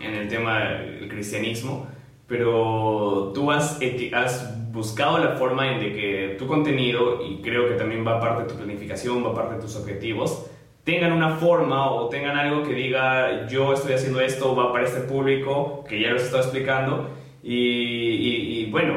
en 0.01 0.15
el 0.15 0.27
tema 0.27 0.59
del 0.59 1.07
cristianismo 1.07 1.87
pero 2.31 3.33
tú 3.35 3.51
has, 3.51 3.77
has 4.13 4.71
buscado 4.71 5.17
la 5.17 5.35
forma 5.35 5.69
en 5.69 5.81
de 5.81 5.91
que 5.91 6.35
tu 6.39 6.47
contenido, 6.47 7.19
y 7.27 7.41
creo 7.41 7.67
que 7.67 7.75
también 7.75 8.07
va 8.07 8.21
parte 8.21 8.43
de 8.43 8.49
tu 8.49 8.55
planificación, 8.55 9.21
va 9.21 9.35
parte 9.35 9.55
de 9.55 9.61
tus 9.61 9.75
objetivos, 9.75 10.49
tengan 10.85 11.11
una 11.11 11.35
forma 11.35 11.91
o 11.91 12.07
tengan 12.07 12.37
algo 12.37 12.63
que 12.63 12.73
diga 12.73 13.47
yo 13.49 13.73
estoy 13.73 13.95
haciendo 13.95 14.21
esto, 14.21 14.55
va 14.55 14.71
para 14.71 14.85
este 14.85 15.01
público, 15.01 15.83
que 15.89 15.99
ya 15.99 16.11
lo 16.11 16.19
he 16.19 16.21
estado 16.21 16.41
explicando, 16.41 17.09
y, 17.43 18.61
y, 18.61 18.71
bueno, 18.71 18.93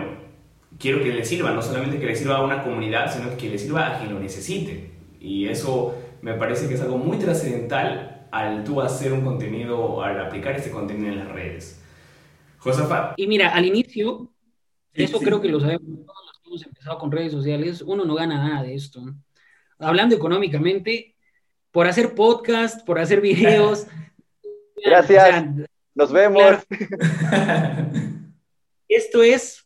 quiero 0.85 1.03
que 1.03 1.15
le 1.15 1.25
sirva, 1.25 1.51
no 1.53 1.63
solamente 1.63 1.99
que 1.99 2.05
le 2.05 2.15
sirva 2.15 2.37
a 2.37 2.45
una 2.45 2.63
comunidad, 2.63 3.11
sino 3.11 3.35
que 3.39 3.49
le 3.49 3.59
sirva 3.59 3.89
a 3.89 3.99
quien 3.99 4.13
lo 4.13 4.21
necesite. 4.21 4.91
Y 5.19 5.49
eso 5.49 5.95
me 6.21 6.35
parece 6.35 6.69
que 6.69 6.75
es 6.75 6.81
algo 6.83 6.99
muy 6.99 7.19
trascendental 7.19 8.27
al 8.31 8.65
tú 8.65 8.83
hacer 8.83 9.15
un 9.15 9.25
contenido, 9.25 10.03
al 10.03 10.21
aplicar 10.21 10.55
este 10.55 10.71
contenido 10.71 11.11
en 11.11 11.21
las 11.21 11.29
redes. 11.29 11.81
Y 13.17 13.27
mira, 13.27 13.55
al 13.55 13.65
inicio, 13.65 14.31
eso 14.93 15.21
creo 15.21 15.41
que 15.41 15.49
lo 15.49 15.59
sabemos 15.59 16.05
todos 16.05 16.27
los 16.27 16.39
que 16.39 16.49
hemos 16.49 16.67
empezado 16.67 16.99
con 16.99 17.11
redes 17.11 17.33
sociales, 17.33 17.81
uno 17.81 18.05
no 18.05 18.15
gana 18.15 18.47
nada 18.47 18.63
de 18.63 18.75
esto. 18.75 19.03
Hablando 19.79 20.15
económicamente, 20.15 21.17
por 21.71 21.87
hacer 21.87 22.15
podcast, 22.15 22.85
por 22.85 22.99
hacer 22.99 23.23
videos. 23.23 23.87
Gracias. 24.85 25.47
Nos 25.95 26.13
vemos. 26.13 26.59
esto 28.89 29.23
es 29.23 29.64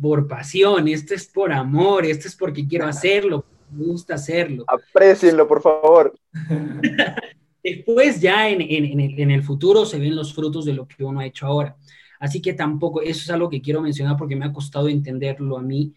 por 0.00 0.26
pasión, 0.26 0.88
esto 0.88 1.14
es 1.14 1.26
por 1.26 1.52
amor, 1.52 2.06
esto 2.06 2.28
es 2.28 2.36
porque 2.36 2.66
quiero 2.66 2.86
hacerlo, 2.86 3.44
me 3.70 3.84
gusta 3.84 4.14
hacerlo. 4.14 4.64
Aprecienlo, 4.66 5.46
por 5.46 5.60
favor. 5.62 6.14
Después 7.62 8.20
ya 8.20 8.48
en, 8.48 8.62
en, 8.62 9.30
el, 9.30 9.42
futuro 9.42 9.84
se 9.84 9.98
ven 9.98 10.16
los 10.16 10.32
frutos 10.32 10.64
de 10.64 10.72
lo 10.72 10.88
que 10.88 11.04
uno 11.04 11.20
ha 11.20 11.26
hecho 11.26 11.46
ahora. 11.46 11.76
Así 12.18 12.40
que 12.40 12.54
tampoco, 12.54 13.02
eso 13.02 13.20
es 13.20 13.30
algo 13.30 13.50
que 13.50 13.60
quiero 13.60 13.82
mencionar 13.82 14.16
porque 14.16 14.36
me 14.36 14.46
ha 14.46 14.52
costado 14.52 14.88
entenderlo 14.88 15.58
a 15.58 15.62
mí. 15.62 15.94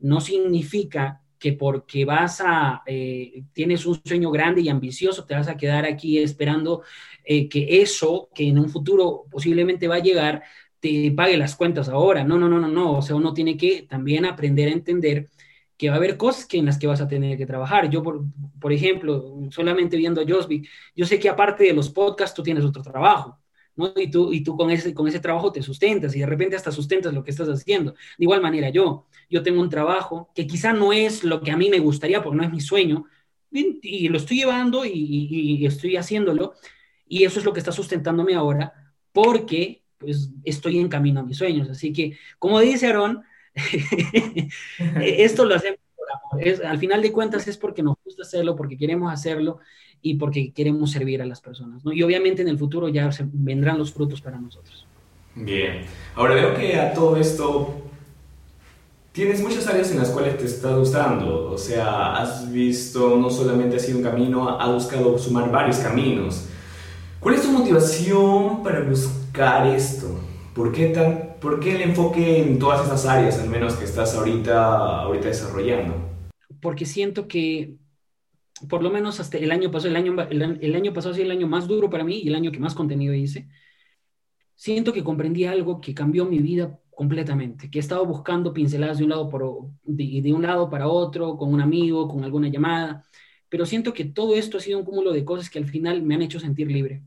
No 0.00 0.20
significa 0.20 1.20
que 1.38 1.52
porque 1.52 2.04
vas 2.04 2.40
a, 2.40 2.82
eh, 2.86 3.44
tienes 3.52 3.86
un 3.86 4.00
sueño 4.04 4.30
grande 4.30 4.62
y 4.62 4.68
ambicioso, 4.68 5.24
te 5.24 5.34
vas 5.34 5.46
a 5.46 5.56
quedar 5.56 5.84
aquí 5.84 6.18
esperando 6.18 6.82
eh, 7.22 7.48
que 7.48 7.82
eso, 7.82 8.28
que 8.34 8.48
en 8.48 8.58
un 8.58 8.68
futuro 8.68 9.26
posiblemente 9.30 9.86
va 9.86 9.96
a 9.96 10.02
llegar, 10.02 10.42
te 10.84 11.10
pague 11.12 11.38
las 11.38 11.56
cuentas 11.56 11.88
ahora. 11.88 12.24
No, 12.24 12.38
no, 12.38 12.46
no, 12.46 12.60
no, 12.60 12.68
no. 12.68 12.98
O 12.98 13.02
sea, 13.02 13.16
uno 13.16 13.32
tiene 13.32 13.56
que 13.56 13.86
también 13.88 14.26
aprender 14.26 14.68
a 14.68 14.72
entender 14.72 15.30
que 15.78 15.88
va 15.88 15.94
a 15.94 15.96
haber 15.96 16.18
cosas 16.18 16.44
que 16.44 16.58
en 16.58 16.66
las 16.66 16.78
que 16.78 16.86
vas 16.86 17.00
a 17.00 17.08
tener 17.08 17.38
que 17.38 17.46
trabajar. 17.46 17.88
Yo, 17.88 18.02
por, 18.02 18.22
por 18.60 18.70
ejemplo, 18.70 19.48
solamente 19.50 19.96
viendo 19.96 20.20
a 20.20 20.26
Josby, 20.28 20.68
yo 20.94 21.06
sé 21.06 21.18
que 21.18 21.30
aparte 21.30 21.64
de 21.64 21.72
los 21.72 21.88
podcasts, 21.88 22.36
tú 22.36 22.42
tienes 22.42 22.64
otro 22.64 22.82
trabajo. 22.82 23.40
¿no? 23.76 23.94
Y 23.96 24.10
tú, 24.10 24.30
y 24.34 24.42
tú 24.44 24.56
con, 24.58 24.70
ese, 24.70 24.92
con 24.92 25.08
ese 25.08 25.20
trabajo 25.20 25.52
te 25.52 25.62
sustentas 25.62 26.14
y 26.14 26.20
de 26.20 26.26
repente 26.26 26.54
hasta 26.54 26.70
sustentas 26.70 27.14
lo 27.14 27.24
que 27.24 27.30
estás 27.30 27.48
haciendo. 27.48 27.92
De 27.92 27.98
igual 28.18 28.42
manera, 28.42 28.68
yo, 28.68 29.06
yo 29.30 29.42
tengo 29.42 29.62
un 29.62 29.70
trabajo 29.70 30.30
que 30.34 30.46
quizá 30.46 30.74
no 30.74 30.92
es 30.92 31.24
lo 31.24 31.40
que 31.40 31.50
a 31.50 31.56
mí 31.56 31.70
me 31.70 31.78
gustaría 31.78 32.22
porque 32.22 32.36
no 32.36 32.44
es 32.44 32.52
mi 32.52 32.60
sueño 32.60 33.06
y, 33.50 34.08
lo 34.08 34.18
estoy 34.18 34.36
llevando 34.38 34.84
y, 34.84 34.92
y, 34.92 35.66
estoy 35.66 35.96
haciéndolo 35.96 36.52
y 37.06 37.24
eso 37.24 37.38
es 37.38 37.44
lo 37.46 37.52
que 37.54 37.60
está 37.60 37.72
sustentándome 37.72 38.34
ahora 38.34 38.72
porque 39.12 39.83
pues 40.04 40.30
estoy 40.44 40.78
en 40.78 40.88
camino 40.88 41.20
a 41.20 41.22
mis 41.22 41.38
sueños. 41.38 41.68
Así 41.70 41.92
que, 41.92 42.16
como 42.38 42.60
dice 42.60 42.86
Aarón, 42.86 43.22
esto 45.02 45.44
lo 45.44 45.54
hacemos 45.54 45.78
por 45.96 46.06
amor. 46.10 46.46
Es, 46.46 46.60
al 46.60 46.78
final 46.78 47.02
de 47.02 47.12
cuentas 47.12 47.48
es 47.48 47.56
porque 47.56 47.82
nos 47.82 47.96
gusta 48.04 48.22
hacerlo, 48.22 48.54
porque 48.54 48.76
queremos 48.76 49.12
hacerlo 49.12 49.58
y 50.02 50.14
porque 50.14 50.52
queremos 50.52 50.90
servir 50.90 51.22
a 51.22 51.26
las 51.26 51.40
personas. 51.40 51.82
Y 51.84 52.02
obviamente 52.02 52.42
en 52.42 52.48
el 52.48 52.58
futuro 52.58 52.88
ya 52.88 53.08
vendrán 53.32 53.78
los 53.78 53.92
frutos 53.92 54.20
para 54.20 54.38
nosotros. 54.38 54.86
Bien. 55.34 55.82
Ahora 56.14 56.34
veo 56.34 56.54
que 56.54 56.78
a 56.78 56.92
todo 56.92 57.16
esto 57.16 57.74
tienes 59.12 59.40
muchas 59.40 59.66
áreas 59.66 59.90
en 59.92 59.98
las 59.98 60.10
cuales 60.10 60.36
te 60.36 60.44
está 60.44 60.76
gustando. 60.76 61.52
O 61.52 61.58
sea, 61.58 62.16
has 62.16 62.52
visto, 62.52 63.16
no 63.16 63.30
solamente 63.30 63.76
ha 63.76 63.78
sido 63.78 63.98
un 63.98 64.04
camino, 64.04 64.48
ha 64.48 64.70
buscado 64.72 65.18
sumar 65.18 65.50
varios 65.50 65.78
caminos. 65.78 66.48
¿Cuál 67.20 67.36
es 67.36 67.42
tu 67.42 67.52
motivación 67.52 68.62
para 68.62 68.80
buscar 68.80 69.23
esto? 69.34 70.20
¿Por 70.54 70.70
qué, 70.70 70.88
tan, 70.88 71.36
¿Por 71.40 71.58
qué 71.58 71.74
el 71.74 71.82
enfoque 71.82 72.40
en 72.40 72.58
todas 72.58 72.86
esas 72.86 73.06
áreas, 73.06 73.40
al 73.40 73.50
menos 73.50 73.74
que 73.74 73.84
estás 73.84 74.14
ahorita, 74.14 75.00
ahorita 75.02 75.28
desarrollando? 75.28 75.94
Porque 76.60 76.86
siento 76.86 77.26
que, 77.26 77.76
por 78.68 78.82
lo 78.82 78.90
menos 78.90 79.18
hasta 79.18 79.38
el 79.38 79.50
año 79.50 79.70
pasado, 79.70 79.90
el 79.90 79.96
año, 79.96 80.16
el, 80.60 80.74
año 80.76 80.92
pasado 80.92 81.12
ha 81.12 81.16
sido 81.16 81.26
el 81.26 81.32
año 81.32 81.48
más 81.48 81.66
duro 81.66 81.90
para 81.90 82.04
mí 82.04 82.20
y 82.22 82.28
el 82.28 82.36
año 82.36 82.52
que 82.52 82.60
más 82.60 82.74
contenido 82.74 83.12
hice. 83.12 83.48
Siento 84.54 84.92
que 84.92 85.02
comprendí 85.02 85.44
algo 85.44 85.80
que 85.80 85.94
cambió 85.94 86.24
mi 86.24 86.38
vida 86.38 86.78
completamente, 86.94 87.68
que 87.68 87.78
he 87.78 87.80
estado 87.80 88.06
buscando 88.06 88.52
pinceladas 88.52 88.98
de 88.98 89.04
un 89.04 89.10
lado, 89.10 89.28
por, 89.28 89.70
de, 89.82 90.20
de 90.22 90.32
un 90.32 90.42
lado 90.42 90.70
para 90.70 90.86
otro, 90.86 91.36
con 91.36 91.52
un 91.52 91.60
amigo, 91.60 92.06
con 92.06 92.22
alguna 92.22 92.48
llamada, 92.48 93.04
pero 93.48 93.66
siento 93.66 93.92
que 93.92 94.04
todo 94.04 94.36
esto 94.36 94.58
ha 94.58 94.60
sido 94.60 94.78
un 94.78 94.84
cúmulo 94.84 95.12
de 95.12 95.24
cosas 95.24 95.50
que 95.50 95.58
al 95.58 95.66
final 95.66 96.02
me 96.02 96.14
han 96.14 96.22
hecho 96.22 96.38
sentir 96.38 96.70
libre. 96.70 97.02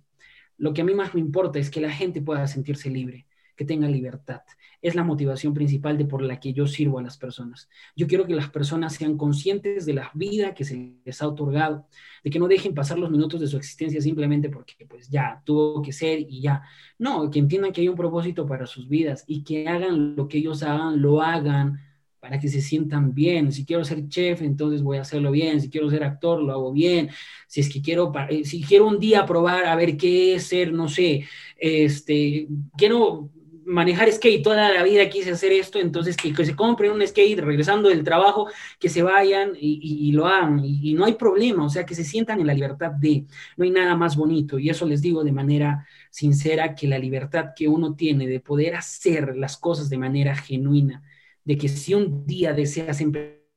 Lo 0.58 0.74
que 0.74 0.82
a 0.82 0.86
mí 0.86 0.93
más 0.93 1.14
me 1.14 1.22
importa 1.22 1.60
es 1.60 1.70
que 1.70 1.82
la 1.82 1.91
gente 1.91 2.22
pueda 2.22 2.47
sentirse 2.47 2.89
libre 2.89 3.28
que 3.58 3.66
tenga 3.66 3.89
libertad. 3.89 4.41
Es 4.82 4.95
la 4.95 5.03
motivación 5.03 5.53
principal 5.53 5.97
de 5.97 6.05
por 6.05 6.22
la 6.22 6.39
que 6.39 6.53
yo 6.53 6.68
sirvo 6.68 6.99
a 6.99 7.01
las 7.01 7.18
personas. 7.18 7.68
Yo 7.95 8.08
quiero 8.08 8.28
que 8.28 8.36
las 8.36 8.49
personas 8.49 8.93
sean 8.93 9.18
conscientes 9.18 9.86
de 9.86 9.93
la 9.93 10.12
vida 10.14 10.53
que 10.53 10.64
se 10.64 10.93
les 11.03 11.22
ha 11.22 11.28
otorgado, 11.28 11.88
de 12.24 12.30
que 12.30 12.38
no 12.39 12.47
dejen 12.47 12.76
pasar 12.76 12.99
los 12.99 13.10
minutos 13.10 13.41
de 13.41 13.47
su 13.47 13.58
existencia 13.58 13.99
simplemente 13.99 14.49
porque 14.49 14.86
pues 14.88 15.10
ya 15.10 15.41
tuvo 15.43 15.82
que 15.82 15.91
ser 15.91 16.20
y 16.20 16.41
ya. 16.41 16.62
No, 16.99 17.30
que 17.32 17.39
entiendan 17.39 17.74
que 17.74 17.82
hay 17.82 17.89
un 17.89 17.95
propósito 17.95 18.45
para 18.45 18.68
sus 18.68 18.88
vidas 18.88 19.24
y 19.28 19.43
que 19.43 19.68
hagan 19.68 20.16
lo 20.16 20.28
que 20.28 20.38
ellos 20.38 20.62
hagan, 20.62 21.01
lo 21.01 21.22
hagan 21.22 21.87
para 22.28 22.42
que 22.42 22.50
se 22.50 22.62
sientan 22.62 23.14
bien. 23.14 23.54
Si 23.54 23.66
quiero 23.66 23.86
ser 23.86 24.10
chef, 24.10 24.42
entonces 24.42 24.84
voy 24.84 24.98
a 24.98 25.02
hacerlo 25.02 25.32
bien. 25.32 25.62
Si 25.62 25.70
quiero 25.70 25.90
ser 25.90 26.04
actor, 26.04 26.42
lo 26.44 26.52
hago 26.52 26.74
bien. 26.74 27.10
Si 27.48 27.62
es 27.62 27.72
que 27.72 27.82
quiero, 27.82 28.12
eh, 28.30 28.44
si 28.44 28.62
quiero 28.62 28.86
un 28.86 29.00
día 29.00 29.26
probar 29.26 29.66
a 29.66 29.76
ver 29.78 29.96
qué 29.96 30.36
es 30.36 30.44
ser, 30.44 30.74
no 30.74 30.90
sé, 30.90 31.26
este, 31.56 32.50
quiero 32.78 33.30
manejar 33.66 34.12
skate, 34.12 34.44
toda 34.44 34.74
la 34.74 34.84
vida 34.84 35.10
quise 35.10 35.32
hacer 35.32 35.54
esto, 35.54 35.80
entonces 35.80 36.18
que, 36.18 36.34
se 36.46 36.56
compren 36.56 36.92
un 36.92 37.06
skate 37.06 37.40
regresando 37.40 37.90
del 37.90 38.04
trabajo, 38.04 38.48
que 38.80 38.90
se 38.90 39.04
vayan 39.04 39.52
y, 39.60 40.12
lo 40.14 40.26
hagan, 40.26 40.62
y, 40.64 40.94
no 40.94 41.06
hay 41.06 41.14
problema, 41.14 41.66
o 41.66 41.70
sea, 41.70 41.86
que 41.86 41.96
se 41.96 42.06
sientan 42.06 42.40
en 42.40 42.48
la 42.48 42.54
libertad 42.54 42.92
de, 42.92 43.26
no 43.58 43.66
hay 43.66 43.72
nada 43.72 43.96
más 43.96 44.16
bonito, 44.16 44.58
y 44.58 44.70
eso 44.70 44.86
les 44.86 45.02
digo 45.02 45.24
de 45.24 45.34
manera 45.34 45.86
sincera, 46.10 46.76
que 46.76 46.88
la 46.88 46.98
libertad 46.98 47.48
que 47.56 47.68
uno 47.68 47.94
tiene 47.94 48.26
de 48.28 48.40
poder 48.40 48.76
hacer 48.76 49.36
las 49.36 49.58
cosas 49.58 49.90
de 49.90 49.98
manera 49.98 50.36
genuina, 50.36 51.04
de 51.48 51.58
que 51.58 51.70
si 51.70 51.93
un 51.93 52.26
día 52.28 52.54
deseas 52.54 52.98
siempre 52.98 53.48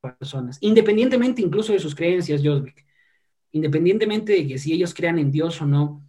personas, 0.00 0.58
independientemente 0.60 1.42
incluso 1.42 1.72
de 1.72 1.78
sus 1.78 1.94
creencias, 1.94 2.40
Josvik, 2.44 2.84
independientemente 3.52 4.32
de 4.32 4.48
que 4.48 4.58
si 4.58 4.72
ellos 4.72 4.94
crean 4.94 5.18
en 5.18 5.30
Dios 5.32 5.60
o 5.62 5.66
no, 5.66 6.04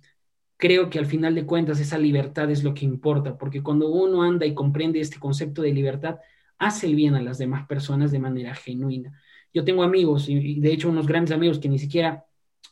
creo 0.64 0.90
que 0.90 0.98
al 0.98 1.06
final 1.06 1.36
de 1.36 1.46
cuentas 1.46 1.82
esa 1.82 1.98
libertad 1.98 2.50
es 2.50 2.64
lo 2.64 2.74
que 2.74 2.86
importa, 2.86 3.38
porque 3.38 3.62
cuando 3.62 3.90
uno 3.90 4.24
anda 4.24 4.46
y 4.46 4.54
comprende 4.54 5.02
este 5.02 5.20
concepto 5.20 5.62
de 5.62 5.74
libertad, 5.74 6.20
hace 6.58 6.88
el 6.88 6.96
bien 6.96 7.16
a 7.16 7.22
las 7.22 7.38
demás 7.38 7.68
personas 7.68 8.12
de 8.14 8.20
manera 8.20 8.56
genuina. 8.56 9.12
Yo 9.54 9.66
tengo 9.66 9.84
amigos, 9.84 10.30
y 10.30 10.62
de 10.62 10.72
hecho 10.72 10.88
unos 10.90 11.06
grandes 11.06 11.34
amigos 11.36 11.60
que 11.60 11.68
ni 11.68 11.80
siquiera 11.80 12.26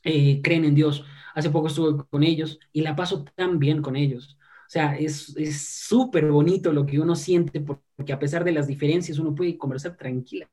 eh, 0.06 0.42
creen 0.42 0.64
en 0.64 0.76
Dios. 0.76 1.04
Hace 1.36 1.50
poco 1.50 1.68
estuve 1.68 2.06
con 2.10 2.24
ellos 2.24 2.60
y 2.72 2.80
la 2.80 2.96
paso 2.96 3.26
tan 3.36 3.60
bien 3.60 3.82
con 3.82 3.98
ellos. 3.98 4.38
O 4.40 4.70
sea, 4.70 4.96
es 4.98 5.36
súper 5.62 6.32
bonito 6.32 6.72
lo 6.72 6.86
que 6.86 6.98
uno 6.98 7.16
siente 7.18 7.60
porque 7.60 8.14
a 8.14 8.20
pesar 8.20 8.46
de 8.46 8.54
las 8.54 8.68
diferencias 8.68 9.20
uno 9.20 9.36
puede 9.36 9.58
conversar 9.58 9.98
tranquila 9.98 10.50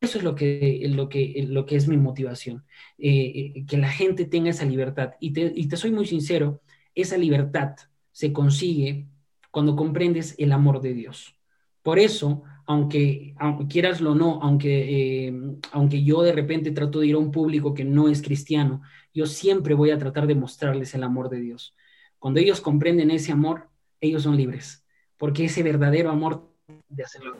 eso 0.00 0.18
es 0.18 0.24
lo 0.24 0.34
que, 0.34 0.82
lo 0.88 1.08
que, 1.08 1.44
lo 1.48 1.66
que 1.66 1.76
es 1.76 1.86
mi 1.86 1.96
motivación, 1.96 2.64
eh, 2.98 3.52
eh, 3.54 3.66
que 3.66 3.76
la 3.76 3.90
gente 3.90 4.24
tenga 4.24 4.50
esa 4.50 4.64
libertad. 4.64 5.12
Y 5.20 5.32
te, 5.32 5.52
y 5.54 5.68
te 5.68 5.76
soy 5.76 5.92
muy 5.92 6.06
sincero, 6.06 6.62
esa 6.94 7.18
libertad 7.18 7.76
se 8.12 8.32
consigue 8.32 9.06
cuando 9.50 9.76
comprendes 9.76 10.34
el 10.38 10.52
amor 10.52 10.80
de 10.80 10.94
Dios. 10.94 11.36
Por 11.82 11.98
eso, 11.98 12.42
aunque, 12.66 13.34
aunque 13.38 13.86
o 13.88 14.14
no, 14.14 14.40
aunque, 14.42 15.26
eh, 15.26 15.34
aunque 15.72 16.02
yo 16.02 16.22
de 16.22 16.32
repente 16.32 16.70
trato 16.70 17.00
de 17.00 17.08
ir 17.08 17.14
a 17.14 17.18
un 17.18 17.30
público 17.30 17.74
que 17.74 17.84
no 17.84 18.08
es 18.08 18.22
cristiano, 18.22 18.82
yo 19.12 19.26
siempre 19.26 19.74
voy 19.74 19.90
a 19.90 19.98
tratar 19.98 20.26
de 20.26 20.34
mostrarles 20.34 20.94
el 20.94 21.02
amor 21.02 21.28
de 21.28 21.40
Dios. 21.40 21.74
Cuando 22.18 22.40
ellos 22.40 22.60
comprenden 22.60 23.10
ese 23.10 23.32
amor, 23.32 23.68
ellos 24.00 24.22
son 24.22 24.36
libres, 24.36 24.84
porque 25.18 25.44
ese 25.44 25.62
verdadero 25.62 26.10
amor 26.10 26.48
de 26.88 27.02
hacerlo. 27.02 27.36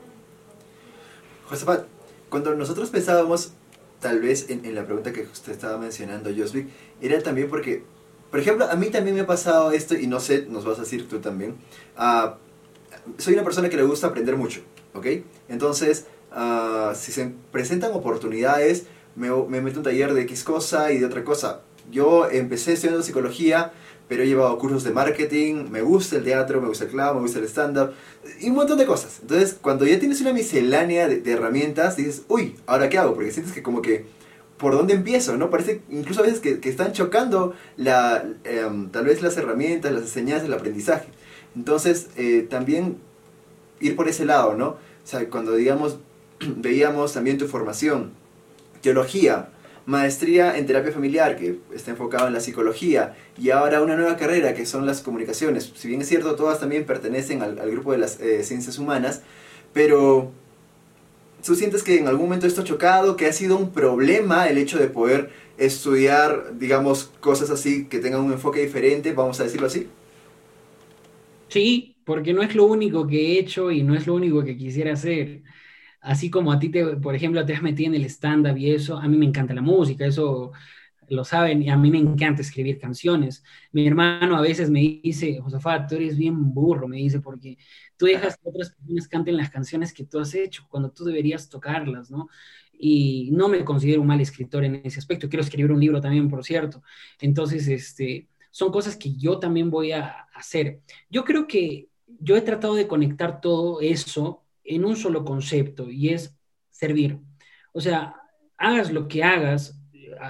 Cuando 2.31 2.55
nosotros 2.55 2.89
pensábamos, 2.91 3.53
tal 4.01 4.21
vez 4.21 4.49
en, 4.49 4.75
la 4.75 4.87
pregunta 4.87 5.13
que 5.13 5.23
usted 5.23 5.53
estaba 5.53 5.77
mencionando, 5.77 6.31
Josvik, 6.35 6.69
era 7.03 7.21
también 7.23 7.51
porque, 7.51 7.85
por 8.31 8.41
ejemplo, 8.41 8.71
a 8.71 8.77
mí 8.77 8.87
también 8.87 9.17
me 9.17 9.23
ha 9.23 9.27
pasado 9.27 9.73
esto, 9.73 9.95
y 9.95 10.07
no 10.07 10.21
sé, 10.21 10.47
nos 10.49 10.65
vas 10.65 10.79
a 10.79 10.83
decir 10.83 11.09
tú 11.09 11.19
también, 11.19 11.57
uh, 11.99 12.31
soy 13.19 13.35
una 13.35 13.45
persona 13.45 13.69
que 13.69 13.77
le 13.77 13.83
gusta 13.83 14.07
aprender 14.07 14.37
mucho, 14.37 14.61
¿ok? 14.95 15.07
Entonces, 15.49 16.07
uh, 16.35 16.95
si 16.95 17.13
se 17.13 17.33
presentan 17.53 17.93
oportunidades, 17.93 18.87
me, 19.17 19.31
me 19.31 19.61
meto 19.61 19.81
un 19.81 19.85
taller 19.85 20.15
de 20.15 20.23
X 20.23 20.45
cosa 20.45 20.93
y 20.93 20.99
de 20.99 21.07
otra 21.07 21.25
cosa. 21.25 21.63
Yo 21.91 22.31
empecé 22.31 22.75
estudiando 22.75 23.03
psicología, 23.03 23.73
pero 24.11 24.25
he 24.25 24.27
llevado 24.27 24.59
cursos 24.59 24.83
de 24.83 24.91
marketing, 24.91 25.67
me 25.71 25.83
gusta 25.83 26.17
el 26.17 26.25
teatro, 26.25 26.61
me 26.61 26.67
gusta 26.67 26.83
el 26.83 26.91
clown, 26.91 27.15
me 27.15 27.23
gusta 27.23 27.39
el 27.39 27.45
stand-up, 27.45 27.93
y 28.41 28.49
un 28.49 28.57
montón 28.57 28.77
de 28.77 28.85
cosas. 28.85 29.21
Entonces, 29.23 29.57
cuando 29.63 29.87
ya 29.87 30.01
tienes 30.01 30.21
una 30.21 30.33
miscelánea 30.33 31.07
de, 31.07 31.23
herramientas, 31.33 31.97
dices, 31.97 32.23
uy, 32.27 32.57
¿ahora 32.67 32.89
qué 32.89 32.99
hago? 32.99 33.15
Porque 33.15 33.31
sientes 33.31 33.55
que 33.55 33.63
como 33.63 33.83
que, 33.83 34.07
¿por 34.57 34.73
dónde 34.73 34.95
empiezo? 34.95 35.37
¿no? 35.37 35.49
Parece 35.49 35.83
incluso 35.91 36.23
a 36.23 36.25
veces 36.25 36.41
que, 36.41 36.59
que 36.59 36.69
están 36.69 36.93
chocando 36.93 37.55
la, 37.77 38.25
em, 38.43 38.91
tal 38.91 39.05
vez 39.05 39.23
las 39.23 39.37
herramientas, 39.37 39.93
las 39.93 40.03
enseñanzas, 40.03 40.49
el 40.49 40.55
aprendizaje. 40.55 41.07
Entonces, 41.55 42.09
eh, 42.17 42.49
también 42.51 42.99
ir 43.79 43.95
por 43.95 44.09
ese 44.09 44.25
lado, 44.25 44.55
¿no? 44.57 44.71
O 44.71 44.79
sea, 45.05 45.31
cuando 45.31 45.55
digamos, 45.55 45.99
veíamos 46.57 47.13
también 47.13 47.39
tu 47.39 47.47
formación, 47.47 48.11
teología, 48.83 49.51
maestría 49.91 50.57
en 50.57 50.67
terapia 50.67 50.93
familiar, 50.93 51.37
que 51.37 51.59
está 51.75 51.91
enfocado 51.91 52.29
en 52.29 52.33
la 52.33 52.41
psicología, 52.41 53.17
y 53.37 53.51
ahora 53.51 53.83
una 53.83 53.97
nueva 53.97 54.17
carrera, 54.17 54.55
que 54.55 54.65
son 54.65 54.87
las 54.87 55.01
comunicaciones. 55.03 55.73
Si 55.75 55.89
bien 55.89 56.01
es 56.01 56.09
cierto, 56.09 56.37
todas 56.37 56.61
también 56.61 56.85
pertenecen 56.87 57.43
al, 57.43 57.71
grupo 57.71 57.93
de 57.93 57.99
las 57.99 58.21
eh, 58.21 58.45
ciencias 58.45 58.79
humanas, 58.79 59.23
pero 59.73 60.33
¿Tú 61.45 61.55
sientes 61.55 61.83
que 61.83 61.99
en 61.99 62.07
algún 62.07 62.27
momento 62.27 62.47
esto 62.47 62.61
ha 62.61 62.65
chocado, 62.65 63.17
que 63.17 63.27
ha 63.27 63.33
sido 63.33 63.57
un 63.57 63.71
problema 63.73 64.49
el 64.49 64.59
hecho 64.59 64.79
de 64.79 64.89
poder 64.89 65.31
estudiar, 65.57 66.59
digamos, 66.59 67.05
cosas 67.21 67.51
así 67.51 67.87
que 67.87 67.99
tengan 67.99 68.21
un 68.21 68.33
enfoque 68.33 68.61
diferente, 68.61 69.13
vamos 69.13 69.41
a 69.41 69.45
decirlo 69.45 69.67
así? 69.67 69.89
Sí, 71.49 71.97
porque 72.05 72.35
no 72.35 72.43
es 72.43 72.55
lo 72.55 72.67
único 72.67 73.07
que 73.07 73.17
he 73.17 73.39
hecho 73.39 73.71
y 73.71 73.83
no 73.83 73.95
es 73.95 74.07
lo 74.07 74.15
único 74.15 74.45
que 74.45 74.57
quisiera 74.57 74.93
hacer. 74.93 75.41
Así 76.01 76.31
como 76.31 76.53
a 76.53 76.59
ti, 76.59 76.71
te, 76.71 76.85
por 76.97 77.15
ejemplo, 77.15 77.45
te 77.45 77.55
has 77.55 77.63
metido 77.63 77.89
en 77.91 78.01
el 78.01 78.05
stand-up 78.07 78.57
y 78.57 78.71
eso, 78.73 78.97
a 78.99 79.07
mí 79.09 79.17
me 79.17 79.27
encanta 79.27 79.55
la 79.55 79.63
música, 79.63 80.07
eso 80.07 80.53
lo 81.09 81.25
saben, 81.25 81.63
y 81.63 81.69
a 81.71 81.77
mí 81.77 81.91
me 81.91 81.99
encanta 81.99 82.41
escribir 82.43 82.79
canciones. 82.79 83.43
Mi 83.73 83.87
hermano 83.87 84.37
a 84.37 84.41
veces 84.41 84.71
me 84.71 84.81
dice, 84.81 85.41
Josafat, 85.41 85.89
tú 85.89 85.97
eres 85.97 86.17
bien 86.17 86.55
burro, 86.55 86.87
me 86.89 86.99
dice, 86.99 87.21
porque 87.21 87.59
tú 87.97 88.07
dejas 88.07 88.37
que 88.37 88.49
otras 88.49 88.71
personas 88.71 89.09
canten 89.09 89.37
las 89.37 89.51
canciones 89.51 89.93
que 89.93 90.05
tú 90.05 90.21
has 90.21 90.35
hecho, 90.35 90.65
cuando 90.69 90.91
tú 90.93 91.05
deberías 91.05 91.49
tocarlas, 91.49 92.11
¿no? 92.11 92.29
Y 92.73 93.31
no 93.33 93.49
me 93.49 93.65
considero 93.65 94.01
un 94.01 94.07
mal 94.07 94.21
escritor 94.21 94.65
en 94.65 94.77
ese 94.85 95.01
aspecto. 95.01 95.29
Quiero 95.29 95.43
escribir 95.43 95.71
un 95.73 95.81
libro 95.81 96.01
también, 96.01 96.31
por 96.31 96.45
cierto. 96.45 96.83
Entonces, 97.21 97.69
este, 97.69 98.29
son 98.51 98.73
cosas 98.73 98.97
que 98.97 99.13
yo 99.15 99.39
también 99.39 99.69
voy 99.71 99.93
a 99.93 100.29
hacer. 100.35 100.81
Yo 101.11 101.25
creo 101.25 101.47
que 101.47 101.89
yo 102.21 102.37
he 102.37 102.41
tratado 102.43 102.75
de 102.75 102.89
conectar 102.89 103.41
todo 103.41 103.81
eso 103.81 104.40
en 104.65 104.85
un 104.85 104.97
solo 104.97 105.25
concepto 105.25 105.91
y 105.91 106.11
es 106.11 106.37
servir. 106.71 107.19
O 107.73 107.81
sea, 107.81 108.15
hagas 108.57 108.93
lo 108.93 109.09
que 109.09 109.23
hagas, 109.23 109.81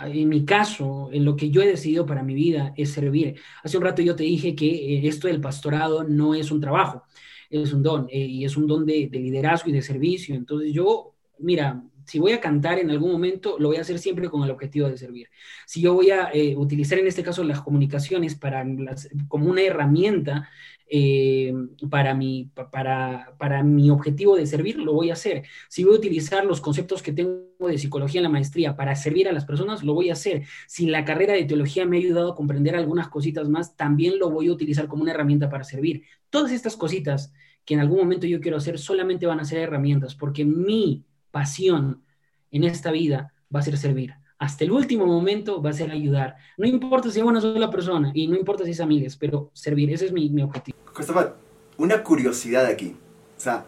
en 0.05 0.28
mi 0.28 0.45
caso, 0.45 1.11
en 1.12 1.24
lo 1.24 1.37
que 1.37 1.51
yo 1.51 1.62
he 1.62 1.66
decidido 1.66 2.07
para 2.07 2.22
mi 2.22 2.35
vida 2.35 2.72
es 2.76 2.93
servir. 2.93 3.41
Hace 3.62 3.76
un 3.76 3.85
rato 3.85 4.03
yo 4.03 4.14
te 4.14 4.24
dije 4.24 4.55
que 4.55 4.68
eh, 4.68 5.09
esto 5.09 5.26
del 5.26 5.41
pastorado 5.41 6.05
no 6.05 6.35
es 6.35 6.51
un 6.51 6.61
trabajo, 6.61 7.05
es 7.49 7.72
un 7.72 7.83
don, 7.83 8.07
eh, 8.11 8.18
y 8.18 8.45
es 8.45 8.57
un 8.57 8.66
don 8.66 8.87
de, 8.87 9.09
de, 9.09 9.18
liderazgo 9.18 9.70
y 9.70 9.72
de 9.72 9.83
servicio. 9.83 10.35
Entonces 10.35 10.72
yo, 10.72 11.14
mira, 11.39 11.83
si 12.11 12.18
voy 12.18 12.33
a 12.33 12.41
cantar 12.41 12.78
en 12.78 12.91
algún 12.91 13.12
momento, 13.12 13.57
lo 13.59 13.68
voy 13.68 13.76
a 13.76 13.83
hacer 13.83 13.99
siempre 13.99 14.28
con 14.28 14.43
el 14.43 14.51
objetivo 14.51 14.89
de 14.89 14.97
servir. 14.97 15.28
Si 15.66 15.81
yo 15.81 15.95
voy 15.95 16.11
a 16.11 16.31
eh, 16.33 16.57
utilizar 16.57 16.99
en 16.99 17.07
este 17.07 17.22
caso 17.22 17.45
las 17.45 17.61
comunicaciones 17.61 18.35
para 18.35 18.64
las, 18.64 19.09
como 19.28 19.49
una 19.49 19.62
herramienta 19.62 20.49
eh, 20.93 21.55
para, 21.88 22.14
mi, 22.14 22.51
para, 22.72 23.36
para 23.38 23.62
mi 23.62 23.91
objetivo 23.91 24.36
de 24.36 24.47
servir, 24.47 24.76
lo 24.76 24.93
voy 24.93 25.11
a 25.11 25.12
hacer. 25.12 25.45
Si 25.68 25.84
voy 25.84 25.95
a 25.95 25.99
utilizar 25.99 26.45
los 26.45 26.61
conceptos 26.61 27.01
que 27.01 27.12
tengo 27.12 27.45
de 27.61 27.78
psicología 27.78 28.18
en 28.18 28.24
la 28.24 28.28
maestría 28.28 28.74
para 28.74 28.97
servir 28.97 29.28
a 29.28 29.32
las 29.32 29.45
personas, 29.45 29.84
lo 29.84 29.95
voy 29.95 30.11
a 30.11 30.14
hacer. 30.14 30.43
Si 30.66 30.86
la 30.86 31.05
carrera 31.05 31.34
de 31.34 31.45
teología 31.45 31.86
me 31.86 31.97
ha 31.97 32.01
ayudado 32.01 32.32
a 32.32 32.34
comprender 32.34 32.74
algunas 32.74 33.09
cositas 33.09 33.49
más, 33.49 33.76
también 33.76 34.18
lo 34.18 34.30
voy 34.30 34.49
a 34.49 34.53
utilizar 34.53 34.88
como 34.88 35.03
una 35.03 35.12
herramienta 35.12 35.49
para 35.49 35.62
servir. 35.62 36.03
Todas 36.28 36.51
estas 36.51 36.76
cositas 36.76 37.32
que 37.64 37.74
en 37.74 37.80
algún 37.80 37.99
momento 37.99 38.26
yo 38.26 38.41
quiero 38.41 38.57
hacer 38.57 38.76
solamente 38.76 39.26
van 39.26 39.38
a 39.38 39.45
ser 39.45 39.61
herramientas, 39.61 40.16
porque 40.16 40.45
mi 40.45 41.05
pasión 41.30 42.03
en 42.51 42.64
esta 42.64 42.91
vida 42.91 43.32
va 43.55 43.61
a 43.61 43.62
ser 43.62 43.78
servir. 43.78 44.14
Hasta 44.41 44.64
el 44.64 44.72
último 44.72 45.07
momento 45.07 45.61
va 45.61 45.68
a 45.68 45.74
ser 45.74 45.91
ayudar. 45.91 46.36
No 46.57 46.66
importa 46.66 47.11
si 47.11 47.20
es 47.20 47.24
una 47.24 47.43
sola 47.43 47.68
persona 47.68 48.11
y 48.14 48.26
no 48.26 48.36
importa 48.36 48.64
si 48.64 48.70
es 48.70 48.80
amigas, 48.80 49.14
pero 49.14 49.51
servir, 49.53 49.93
ese 49.93 50.07
es 50.07 50.12
mi, 50.12 50.30
mi 50.30 50.41
objetivo. 50.41 50.78
Cristóbal, 50.95 51.34
una 51.76 52.03
curiosidad 52.03 52.64
aquí. 52.64 52.97
O 53.36 53.41
sea, 53.41 53.66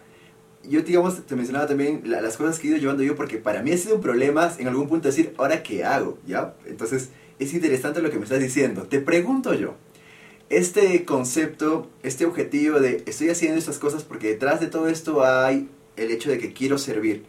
yo, 0.64 0.80
digamos, 0.80 1.26
te 1.26 1.36
mencionaba 1.36 1.66
también 1.66 2.02
las 2.06 2.38
cosas 2.38 2.58
que 2.58 2.68
he 2.68 2.70
ido 2.70 2.80
llevando 2.80 3.02
yo, 3.02 3.14
porque 3.14 3.36
para 3.36 3.62
mí 3.62 3.70
ha 3.70 3.76
sido 3.76 3.96
un 3.96 4.00
problema 4.00 4.50
en 4.58 4.66
algún 4.66 4.88
punto 4.88 5.08
decir, 5.08 5.34
¿ahora 5.36 5.62
qué 5.62 5.84
hago? 5.84 6.18
¿Ya? 6.26 6.54
Entonces, 6.64 7.10
es 7.38 7.52
interesante 7.52 8.00
lo 8.00 8.10
que 8.10 8.16
me 8.16 8.24
estás 8.24 8.40
diciendo. 8.40 8.84
Te 8.84 8.98
pregunto 9.00 9.52
yo, 9.52 9.74
este 10.48 11.04
concepto, 11.04 11.90
este 12.02 12.24
objetivo 12.24 12.80
de 12.80 13.02
estoy 13.04 13.28
haciendo 13.28 13.58
estas 13.58 13.78
cosas 13.78 14.04
porque 14.04 14.28
detrás 14.28 14.60
de 14.60 14.68
todo 14.68 14.88
esto 14.88 15.22
hay 15.22 15.68
el 15.96 16.10
hecho 16.10 16.30
de 16.30 16.38
que 16.38 16.54
quiero 16.54 16.78
servir. 16.78 17.24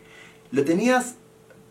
¿Lo 0.51 0.63
tenías 0.63 1.17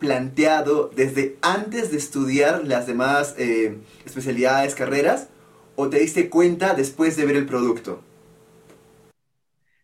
planteado 0.03 0.91
desde 0.93 1.37
antes 1.41 1.89
de 1.89 1.97
estudiar 1.97 2.67
las 2.67 2.87
demás 2.87 3.35
eh, 3.37 3.77
especialidades, 4.05 4.75
carreras? 4.75 5.29
¿O 5.77 5.89
te 5.89 5.97
diste 5.97 6.29
cuenta 6.29 6.73
después 6.73 7.15
de 7.15 7.25
ver 7.25 7.37
el 7.37 7.45
producto? 7.45 8.01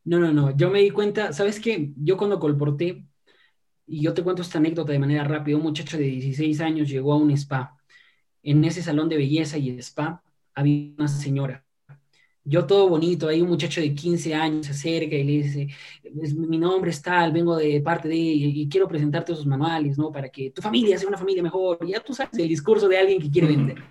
No, 0.03 0.19
no, 0.19 0.33
no. 0.33 0.53
Yo 0.57 0.69
me 0.69 0.81
di 0.81 0.89
cuenta, 0.89 1.31
¿sabes 1.31 1.61
qué? 1.61 1.93
Yo 1.95 2.17
cuando 2.17 2.37
colporté, 2.37 3.05
y 3.87 4.01
yo 4.01 4.13
te 4.13 4.21
cuento 4.21 4.41
esta 4.41 4.57
anécdota 4.57 4.91
de 4.91 4.99
manera 4.99 5.23
rápida, 5.23 5.55
un 5.55 5.63
muchacho 5.63 5.97
de 5.97 6.03
16 6.03 6.59
años 6.59 6.89
llegó 6.89 7.13
a 7.13 7.17
un 7.17 7.31
spa. 7.31 7.77
En 8.43 8.65
ese 8.65 8.83
salón 8.83 9.07
de 9.07 9.15
belleza 9.15 9.57
y 9.57 9.69
spa 9.79 10.21
había 10.53 10.91
una 10.97 11.07
señora 11.07 11.63
yo 12.49 12.65
todo 12.65 12.89
bonito, 12.89 13.27
hay 13.27 13.41
un 13.41 13.49
muchacho 13.49 13.79
de 13.79 13.93
15 13.93 14.33
años 14.33 14.65
se 14.65 14.71
acerca 14.71 15.15
y 15.15 15.23
le 15.23 15.31
dice, 15.43 15.67
mi 16.35 16.57
nombre 16.57 16.89
es 16.89 16.99
tal, 16.99 17.31
vengo 17.31 17.55
de 17.55 17.79
parte 17.81 18.07
de, 18.07 18.15
y, 18.15 18.67
quiero 18.67 18.87
presentarte 18.87 19.33
esos 19.33 19.45
manuales, 19.45 19.99
¿no? 19.99 20.11
Para 20.11 20.29
que 20.29 20.49
tu 20.49 20.59
familia 20.59 20.97
sea 20.97 21.07
una 21.07 21.17
familia 21.17 21.43
mejor. 21.43 21.85
Ya 21.85 21.99
tú 21.99 22.11
sabes 22.13 22.39
el 22.39 22.47
discurso 22.47 22.87
de 22.87 22.97
alguien 22.97 23.21
que 23.21 23.29
quiere 23.29 23.49
vender. 23.49 23.83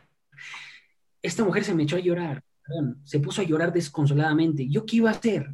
Esta 1.23 1.45
mujer 1.45 1.63
se 1.63 1.75
me 1.75 1.85
echó 1.85 1.97
a 1.97 2.01
llorar, 2.01 2.43
perdón, 2.67 3.01
se 3.05 3.21
puso 3.21 3.43
a 3.43 3.45
llorar 3.45 3.73
desconsoladamente. 3.73 4.67
¿Yo 4.69 4.85
qué 4.85 4.97
iba 4.97 5.11
a 5.11 5.13
hacer? 5.13 5.51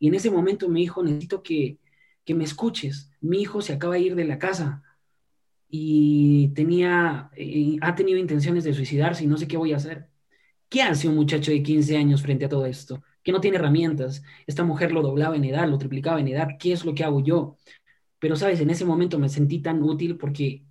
Y 0.00 0.08
en 0.08 0.14
ese 0.14 0.30
momento 0.30 0.68
me 0.68 0.80
dijo, 0.80 1.00
necesito 1.02 1.42
que, 1.44 1.78
que 2.24 2.34
me 2.34 2.42
escuches. 2.42 3.12
Mi 3.20 3.40
hijo 3.42 3.62
se 3.62 3.72
acaba 3.72 3.94
de 3.94 4.00
ir 4.00 4.14
de 4.16 4.24
la 4.24 4.38
casa 4.38 4.82
y 5.68 6.48
tenía, 6.54 7.30
eh, 7.36 7.76
ha 7.82 7.94
tenido 7.94 8.18
intenciones 8.18 8.64
de 8.64 8.74
suicidarse 8.74 9.22
y 9.22 9.28
no 9.28 9.36
sé 9.36 9.46
qué 9.46 9.56
voy 9.56 9.72
a 9.72 9.76
hacer. 9.76 10.08
¿Qué 10.68 10.82
hace 10.82 11.08
un 11.08 11.14
muchacho 11.14 11.50
de 11.50 11.62
15 11.62 11.96
años 11.96 12.22
frente 12.22 12.44
a 12.44 12.48
todo 12.48 12.66
esto? 12.66 13.02
Que 13.22 13.32
no 13.32 13.40
tiene 13.40 13.56
herramientas. 13.56 14.22
Esta 14.46 14.64
mujer 14.64 14.92
lo 14.92 15.02
doblaba 15.02 15.36
en 15.36 15.44
edad, 15.44 15.66
lo 15.68 15.78
triplicaba 15.78 16.20
en 16.20 16.28
edad. 16.28 16.48
¿Qué 16.58 16.72
es 16.72 16.84
lo 16.84 16.94
que 16.94 17.04
hago 17.04 17.20
yo? 17.20 17.56
Pero, 18.18 18.36
sabes, 18.36 18.60
en 18.60 18.70
ese 18.70 18.84
momento 18.84 19.18
me 19.18 19.28
sentí 19.28 19.60
tan 19.60 19.82
útil 19.82 20.16
porque 20.18 20.64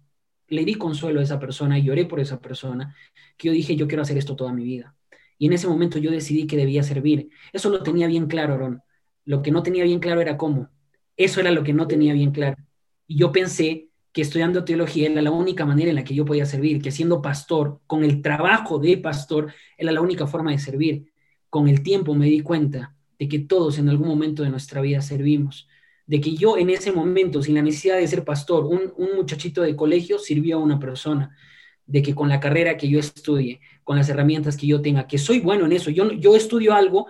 le 0.47 0.65
di 0.65 0.75
consuelo 0.75 1.19
a 1.19 1.23
esa 1.23 1.39
persona 1.39 1.79
y 1.79 1.83
lloré 1.83 2.05
por 2.05 2.19
esa 2.19 2.39
persona 2.41 2.95
que 3.37 3.47
yo 3.47 3.53
dije, 3.53 3.75
yo 3.75 3.87
quiero 3.87 4.03
hacer 4.03 4.17
esto 4.17 4.35
toda 4.35 4.53
mi 4.53 4.63
vida. 4.63 4.95
Y 5.37 5.47
en 5.47 5.53
ese 5.53 5.67
momento 5.67 5.99
yo 5.99 6.11
decidí 6.11 6.47
que 6.47 6.57
debía 6.57 6.83
servir. 6.83 7.29
Eso 7.53 7.69
lo 7.69 7.83
tenía 7.83 8.07
bien 8.07 8.27
claro, 8.27 8.53
Aaron. 8.55 8.81
Lo 9.25 9.41
que 9.41 9.51
no 9.51 9.63
tenía 9.63 9.83
bien 9.83 9.99
claro 9.99 10.21
era 10.21 10.37
cómo. 10.37 10.69
Eso 11.17 11.39
era 11.41 11.51
lo 11.51 11.63
que 11.63 11.73
no 11.73 11.87
tenía 11.87 12.13
bien 12.13 12.31
claro. 12.31 12.57
Y 13.07 13.17
yo 13.17 13.31
pensé 13.31 13.86
que 14.17 14.23
estudiando 14.23 14.65
teología 14.65 15.11
era 15.11 15.21
la 15.21 15.29
única 15.29 15.63
manera 15.63 15.91
en 15.91 15.95
la 15.95 16.03
que 16.03 16.15
yo 16.15 16.25
podía 16.25 16.47
servir, 16.47 16.81
que 16.81 16.89
siendo 16.89 17.21
pastor, 17.21 17.81
con 17.85 18.03
el 18.03 18.23
trabajo 18.23 18.79
de 18.79 18.97
pastor, 18.97 19.53
era 19.77 19.91
la 19.91 20.01
única 20.01 20.25
forma 20.25 20.49
de 20.49 20.57
servir. 20.57 21.11
Con 21.51 21.67
el 21.67 21.83
tiempo 21.83 22.15
me 22.15 22.25
di 22.25 22.39
cuenta 22.39 22.95
de 23.19 23.27
que 23.27 23.37
todos 23.37 23.77
en 23.77 23.89
algún 23.89 24.07
momento 24.07 24.41
de 24.41 24.49
nuestra 24.49 24.81
vida 24.81 25.03
servimos, 25.03 25.67
de 26.07 26.19
que 26.19 26.33
yo 26.33 26.57
en 26.57 26.71
ese 26.71 26.91
momento, 26.91 27.43
sin 27.43 27.53
la 27.53 27.61
necesidad 27.61 27.97
de 27.97 28.07
ser 28.07 28.23
pastor, 28.23 28.65
un, 28.65 28.91
un 28.97 29.15
muchachito 29.17 29.61
de 29.61 29.75
colegio 29.75 30.17
sirvió 30.17 30.55
a 30.57 30.63
una 30.63 30.79
persona, 30.79 31.37
de 31.85 32.01
que 32.01 32.15
con 32.15 32.27
la 32.27 32.39
carrera 32.39 32.75
que 32.75 32.89
yo 32.89 32.97
estudie, 32.97 33.59
con 33.83 33.97
las 33.97 34.09
herramientas 34.09 34.57
que 34.57 34.65
yo 34.65 34.81
tenga, 34.81 35.05
que 35.05 35.19
soy 35.19 35.41
bueno 35.41 35.67
en 35.67 35.73
eso, 35.73 35.91
yo, 35.91 36.11
yo 36.11 36.35
estudio 36.35 36.73
algo, 36.73 37.05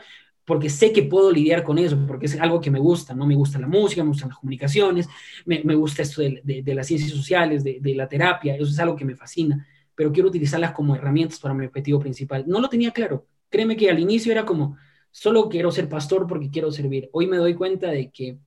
porque 0.47 0.69
sé 0.69 0.93
que 0.93 1.03
puedo 1.03 1.29
lidiar 1.29 1.61
con 1.61 1.77
eso, 1.77 1.99
porque 2.07 2.25
es 2.25 2.39
algo 2.39 2.61
que 2.61 2.71
me 2.71 2.79
gusta, 2.79 3.13
¿no? 3.13 3.27
Me 3.27 3.35
gusta 3.35 3.59
la 3.59 3.67
música, 3.67 4.01
me 4.01 4.11
gustan 4.11 4.29
las 4.29 4.37
comunicaciones, 4.37 5.09
me, 5.45 5.61
me 5.65 5.75
gusta 5.75 6.03
esto 6.03 6.21
de, 6.21 6.41
de, 6.63 6.73
las 6.73 6.87
ciencias 6.87 7.11
sociales, 7.11 7.65
de, 7.65 7.79
de, 7.81 7.93
la 7.93 8.07
terapia, 8.07 8.55
eso 8.55 8.63
es 8.63 8.79
algo 8.79 8.95
que 8.95 9.03
me 9.03 9.13
fascina, 9.13 9.67
pero 9.93 10.09
quiero 10.09 10.29
utilizarlas 10.29 10.71
como 10.71 10.95
herramientas 10.95 11.37
para 11.41 11.53
mi 11.53 11.65
objetivo 11.65 11.99
principal. 11.99 12.45
No 12.47 12.61
lo 12.61 12.69
tenía 12.69 12.91
claro. 12.91 13.25
Créeme 13.49 13.75
que 13.75 13.89
al 13.89 13.99
inicio 13.99 14.31
era 14.31 14.45
como, 14.45 14.77
solo 15.11 15.49
quiero 15.49 15.69
ser 15.69 15.89
pastor 15.89 16.25
porque 16.25 16.49
quiero 16.49 16.71
servir. 16.71 17.09
Hoy 17.11 17.27
me 17.27 17.35
doy 17.35 17.53
cuenta 17.53 17.89
de 17.91 18.09
que 18.09 18.37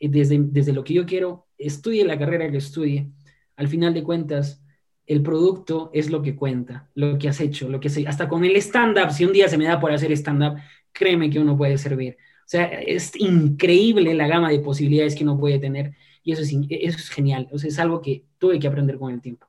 eh, 0.00 0.08
desde, 0.08 0.38
desde 0.40 0.72
lo 0.72 0.82
que 0.82 0.94
yo 0.94 1.04
quiero, 1.04 1.48
estudie 1.58 2.06
la 2.06 2.18
carrera 2.18 2.50
que 2.50 2.56
estudie, 2.56 3.10
al 3.56 3.68
final 3.68 3.92
de 3.92 4.02
cuentas, 4.02 4.62
el 5.06 5.22
producto 5.22 5.90
es 5.92 6.10
lo 6.10 6.22
que 6.22 6.34
cuenta, 6.34 6.88
lo 6.94 7.18
que 7.18 7.28
has 7.28 7.40
hecho, 7.40 7.68
lo 7.68 7.78
que 7.78 7.90
sé. 7.90 8.08
Hasta 8.08 8.26
con 8.26 8.42
el 8.42 8.56
stand-up, 8.56 9.10
si 9.10 9.26
un 9.26 9.32
día 9.34 9.48
se 9.48 9.58
me 9.58 9.66
da 9.66 9.78
por 9.78 9.92
hacer 9.92 10.12
stand-up, 10.12 10.56
créeme 10.92 11.30
que 11.30 11.38
uno 11.38 11.56
puede 11.56 11.78
servir. 11.78 12.16
O 12.40 12.48
sea, 12.52 12.64
es 12.66 13.12
increíble 13.16 14.14
la 14.14 14.26
gama 14.26 14.50
de 14.50 14.58
posibilidades 14.58 15.14
que 15.14 15.24
uno 15.24 15.38
puede 15.38 15.58
tener 15.58 15.94
y 16.22 16.32
eso 16.32 16.42
es, 16.42 16.52
eso 16.52 16.98
es 16.98 17.10
genial. 17.10 17.48
O 17.52 17.58
sea, 17.58 17.68
es 17.68 17.78
algo 17.78 18.00
que 18.00 18.24
tuve 18.38 18.58
que 18.58 18.66
aprender 18.66 18.98
con 18.98 19.12
el 19.12 19.20
tiempo. 19.20 19.46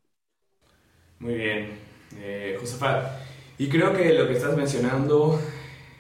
Muy 1.19 1.35
bien, 1.35 1.67
eh, 2.17 2.57
Josafat. 2.59 3.21
Y 3.57 3.67
creo 3.67 3.95
que 3.95 4.13
lo 4.13 4.27
que 4.27 4.33
estás 4.33 4.57
mencionando, 4.57 5.39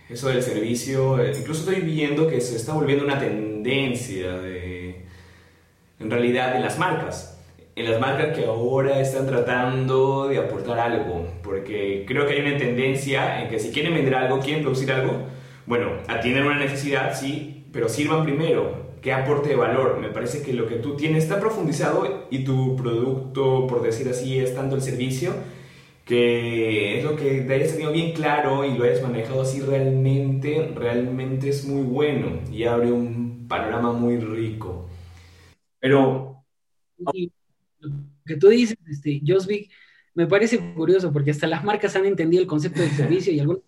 eso 0.09 0.29
del 0.29 0.41
servicio, 0.41 1.19
eh, 1.19 1.33
incluso 1.37 1.69
estoy 1.69 1.85
viendo 1.85 2.27
que 2.27 2.41
se 2.41 2.55
está 2.55 2.73
volviendo 2.73 3.05
una 3.05 3.19
tendencia 3.19 4.33
de, 4.37 5.05
en 5.99 6.09
realidad, 6.09 6.55
en 6.55 6.61
las 6.61 6.77
marcas 6.79 7.33
en 7.75 7.89
las 7.89 7.99
marcas 7.99 8.37
que 8.37 8.45
ahora 8.45 8.99
están 8.99 9.25
tratando 9.27 10.27
de 10.27 10.37
aportar 10.37 10.79
algo, 10.79 11.27
porque 11.41 12.05
creo 12.07 12.27
que 12.27 12.33
hay 12.33 12.41
una 12.41 12.57
tendencia 12.57 13.41
en 13.41 13.49
que 13.49 13.59
si 13.59 13.71
quieren 13.71 13.93
vender 13.93 14.15
algo, 14.15 14.39
quieren 14.39 14.63
producir 14.63 14.91
algo, 14.91 15.13
bueno, 15.65 15.91
atienden 16.07 16.45
una 16.45 16.59
necesidad, 16.59 17.17
sí, 17.19 17.65
pero 17.71 17.89
sirvan 17.89 18.23
primero, 18.23 18.93
¿qué 19.01 19.11
aporte 19.13 19.49
de 19.49 19.55
valor? 19.55 19.99
Me 19.99 20.09
parece 20.09 20.43
que 20.43 20.53
lo 20.53 20.67
que 20.67 20.75
tú 20.75 20.95
tienes 20.95 21.23
está 21.23 21.39
profundizado 21.39 22.27
y 22.29 22.43
tu 22.43 22.75
producto, 22.75 23.65
por 23.67 23.81
decir 23.81 24.07
así, 24.09 24.39
es 24.39 24.55
tanto 24.55 24.75
el 24.75 24.81
servicio, 24.81 25.33
que 26.05 26.99
es 26.99 27.03
lo 27.05 27.15
que 27.15 27.41
te 27.41 27.53
hayas 27.53 27.71
tenido 27.71 27.91
bien 27.91 28.13
claro 28.13 28.65
y 28.65 28.77
lo 28.77 28.83
hayas 28.83 29.01
manejado 29.01 29.41
así 29.41 29.61
realmente, 29.61 30.71
realmente 30.75 31.49
es 31.49 31.65
muy 31.65 31.83
bueno 31.83 32.39
y 32.51 32.65
abre 32.65 32.91
un 32.91 33.47
panorama 33.47 33.93
muy 33.93 34.17
rico. 34.17 34.89
Pero 35.79 36.43
lo 36.97 37.11
que 38.25 38.37
tú 38.37 38.49
dices, 38.49 38.77
este, 38.89 39.21
Josvik, 39.25 39.71
me 40.15 40.27
parece 40.27 40.73
curioso 40.73 41.11
porque 41.11 41.31
hasta 41.31 41.47
las 41.47 41.63
marcas 41.63 41.95
han 41.95 42.05
entendido 42.05 42.41
el 42.41 42.47
concepto 42.47 42.81
del 42.81 42.91
servicio 42.91 43.33
y 43.33 43.39
algunas 43.39 43.63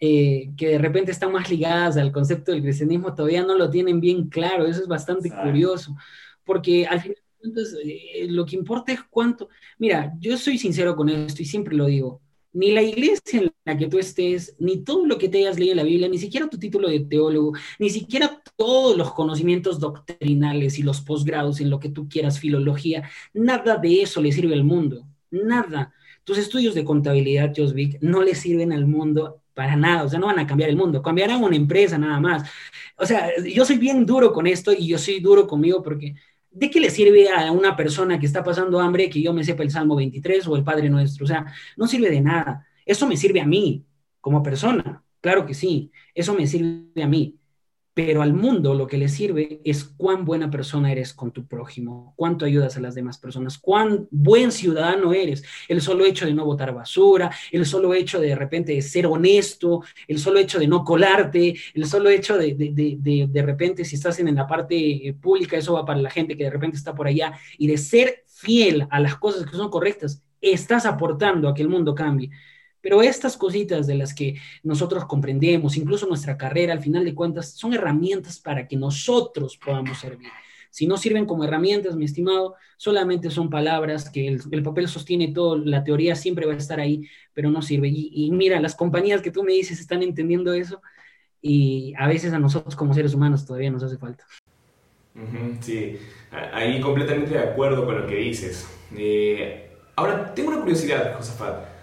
eh, 0.00 0.50
que 0.56 0.68
de 0.68 0.78
repente 0.78 1.10
están 1.10 1.32
más 1.32 1.50
ligadas 1.50 1.96
al 1.96 2.12
concepto 2.12 2.52
del 2.52 2.62
cristianismo 2.62 3.14
todavía 3.14 3.42
no 3.42 3.56
lo 3.56 3.68
tienen 3.70 4.00
bien 4.00 4.28
claro. 4.28 4.66
Eso 4.66 4.82
es 4.82 4.88
bastante 4.88 5.30
curioso, 5.30 5.96
porque 6.44 6.86
al 6.86 7.00
final 7.00 7.18
entonces, 7.42 7.78
eh, 7.84 8.26
lo 8.28 8.44
que 8.44 8.56
importa 8.56 8.92
es 8.92 9.02
cuánto. 9.02 9.48
Mira, 9.78 10.12
yo 10.18 10.36
soy 10.36 10.58
sincero 10.58 10.96
con 10.96 11.08
esto 11.08 11.42
y 11.42 11.44
siempre 11.44 11.76
lo 11.76 11.86
digo. 11.86 12.20
Ni 12.52 12.72
la 12.72 12.82
iglesia 12.82 13.40
en 13.40 13.52
la 13.64 13.76
que 13.76 13.88
tú 13.88 13.98
estés, 13.98 14.56
ni 14.58 14.78
todo 14.84 15.06
lo 15.06 15.18
que 15.18 15.28
te 15.28 15.38
hayas 15.38 15.58
leído 15.58 15.72
en 15.72 15.76
la 15.78 15.82
Biblia, 15.84 16.08
ni 16.08 16.18
siquiera 16.18 16.48
tu 16.48 16.58
título 16.58 16.88
de 16.88 17.00
teólogo, 17.00 17.52
ni 17.78 17.90
siquiera 17.90 18.42
todos 18.56 18.96
los 18.96 19.12
conocimientos 19.12 19.78
doctrinales 19.78 20.78
y 20.78 20.82
los 20.82 21.00
posgrados 21.00 21.60
en 21.60 21.70
lo 21.70 21.78
que 21.78 21.90
tú 21.90 22.08
quieras, 22.08 22.40
filología, 22.40 23.08
nada 23.34 23.76
de 23.76 24.02
eso 24.02 24.20
le 24.22 24.32
sirve 24.32 24.54
al 24.54 24.64
mundo. 24.64 25.06
Nada. 25.30 25.92
Tus 26.24 26.38
estudios 26.38 26.74
de 26.74 26.84
contabilidad, 26.84 27.52
Josvik, 27.56 27.98
no 28.00 28.22
le 28.22 28.34
sirven 28.34 28.72
al 28.72 28.86
mundo 28.86 29.42
para 29.54 29.76
nada, 29.76 30.04
o 30.04 30.08
sea, 30.08 30.20
no 30.20 30.26
van 30.26 30.38
a 30.38 30.46
cambiar 30.46 30.70
el 30.70 30.76
mundo, 30.76 31.02
cambiarán 31.02 31.42
una 31.42 31.56
empresa 31.56 31.98
nada 31.98 32.20
más. 32.20 32.48
O 32.96 33.04
sea, 33.04 33.30
yo 33.44 33.64
soy 33.64 33.76
bien 33.76 34.06
duro 34.06 34.32
con 34.32 34.46
esto 34.46 34.72
y 34.72 34.86
yo 34.86 34.98
soy 34.98 35.20
duro 35.20 35.46
conmigo 35.46 35.82
porque 35.82 36.14
¿de 36.50 36.70
qué 36.70 36.80
le 36.80 36.90
sirve 36.90 37.28
a 37.30 37.50
una 37.52 37.76
persona 37.76 38.18
que 38.18 38.26
está 38.26 38.42
pasando 38.42 38.80
hambre 38.80 39.10
que 39.10 39.22
yo 39.22 39.32
me 39.32 39.44
sepa 39.44 39.62
el 39.62 39.70
Salmo 39.70 39.96
23 39.96 40.46
o 40.48 40.56
el 40.56 40.64
Padre 40.64 40.90
Nuestro? 40.90 41.24
O 41.24 41.28
sea, 41.28 41.46
no 41.76 41.86
sirve 41.86 42.10
de 42.10 42.20
nada. 42.20 42.66
Eso 42.84 43.06
me 43.06 43.16
sirve 43.16 43.40
a 43.40 43.46
mí 43.46 43.84
como 44.20 44.42
persona, 44.42 45.04
claro 45.20 45.46
que 45.46 45.54
sí, 45.54 45.90
eso 46.14 46.34
me 46.34 46.46
sirve 46.46 47.02
a 47.02 47.06
mí 47.06 47.38
pero 47.98 48.22
al 48.22 48.32
mundo 48.32 48.74
lo 48.74 48.86
que 48.86 48.96
le 48.96 49.08
sirve 49.08 49.60
es 49.64 49.82
cuán 49.82 50.24
buena 50.24 50.48
persona 50.48 50.92
eres 50.92 51.12
con 51.12 51.32
tu 51.32 51.48
prójimo, 51.48 52.14
cuánto 52.14 52.44
ayudas 52.44 52.76
a 52.76 52.80
las 52.80 52.94
demás 52.94 53.18
personas, 53.18 53.58
cuán 53.58 54.06
buen 54.12 54.52
ciudadano 54.52 55.12
eres. 55.12 55.42
El 55.66 55.80
solo 55.80 56.04
hecho 56.04 56.24
de 56.24 56.32
no 56.32 56.44
botar 56.44 56.72
basura, 56.72 57.28
el 57.50 57.66
solo 57.66 57.92
hecho 57.94 58.20
de 58.20 58.28
de 58.28 58.36
repente 58.36 58.72
de 58.72 58.82
ser 58.82 59.08
honesto, 59.08 59.82
el 60.06 60.20
solo 60.20 60.38
hecho 60.38 60.60
de 60.60 60.68
no 60.68 60.84
colarte, 60.84 61.56
el 61.74 61.86
solo 61.86 62.08
hecho 62.08 62.38
de 62.38 62.54
de, 62.54 63.26
de, 63.28 63.42
repente 63.42 63.84
si 63.84 63.96
estás 63.96 64.20
en 64.20 64.32
la 64.32 64.46
parte 64.46 64.76
eh, 64.76 65.12
pública, 65.14 65.56
eso 65.56 65.72
va 65.72 65.84
para 65.84 66.00
la 66.00 66.10
gente 66.10 66.36
que 66.36 66.44
de 66.44 66.50
repente 66.50 66.76
está 66.76 66.94
por 66.94 67.08
allá, 67.08 67.32
y 67.58 67.66
de 67.66 67.78
ser 67.78 68.22
fiel 68.28 68.86
a 68.90 69.00
las 69.00 69.16
cosas 69.16 69.44
que 69.44 69.56
son 69.56 69.70
correctas, 69.70 70.22
estás 70.40 70.86
aportando 70.86 71.48
a 71.48 71.54
que 71.54 71.62
el 71.62 71.68
mundo 71.68 71.96
cambie. 71.96 72.30
Pero 72.80 73.02
estas 73.02 73.36
cositas 73.36 73.86
de 73.86 73.94
las 73.94 74.14
que 74.14 74.36
nosotros 74.62 75.04
comprendemos, 75.06 75.76
incluso 75.76 76.06
nuestra 76.06 76.36
carrera, 76.36 76.72
al 76.72 76.80
final 76.80 77.04
de 77.04 77.14
cuentas, 77.14 77.50
son 77.52 77.74
herramientas 77.74 78.38
para 78.38 78.66
que 78.68 78.76
nosotros 78.76 79.56
podamos 79.56 79.98
servir. 79.98 80.28
Si 80.70 80.86
no 80.86 80.96
sirven 80.96 81.26
como 81.26 81.44
herramientas, 81.44 81.96
mi 81.96 82.04
estimado, 82.04 82.54
solamente 82.76 83.30
son 83.30 83.50
palabras 83.50 84.10
que 84.10 84.28
el, 84.28 84.62
papel 84.62 84.86
sostiene 84.88 85.28
todo, 85.28 85.56
la 85.56 85.82
teoría 85.82 86.14
siempre 86.14 86.46
va 86.46 86.52
a 86.52 86.58
estar 86.58 86.78
ahí, 86.78 87.08
pero 87.32 87.50
no 87.50 87.62
sirve. 87.62 87.88
Y, 87.88 88.30
mira, 88.32 88.60
las 88.60 88.74
compañías 88.74 89.22
que 89.22 89.30
tú 89.30 89.42
me 89.42 89.52
dices 89.52 89.80
están 89.80 90.02
entendiendo 90.02 90.52
eso 90.52 90.82
y 91.40 91.94
a 91.96 92.06
veces 92.06 92.32
a 92.32 92.38
nosotros 92.38 92.76
como 92.76 92.94
seres 92.94 93.14
humanos 93.14 93.46
todavía 93.46 93.70
nos 93.70 93.82
hace 93.82 93.96
falta. 93.96 94.24
Sí, 95.60 95.98
ahí 96.52 96.80
completamente 96.80 97.34
de 97.34 97.40
acuerdo 97.40 97.84
con 97.84 98.00
lo 98.00 98.06
que 98.06 98.16
dices. 98.16 98.68
Eh, 98.96 99.70
ahora, 99.96 100.32
tengo 100.34 100.50
una 100.50 100.60
curiosidad, 100.60 101.16
Josafat. 101.16 101.77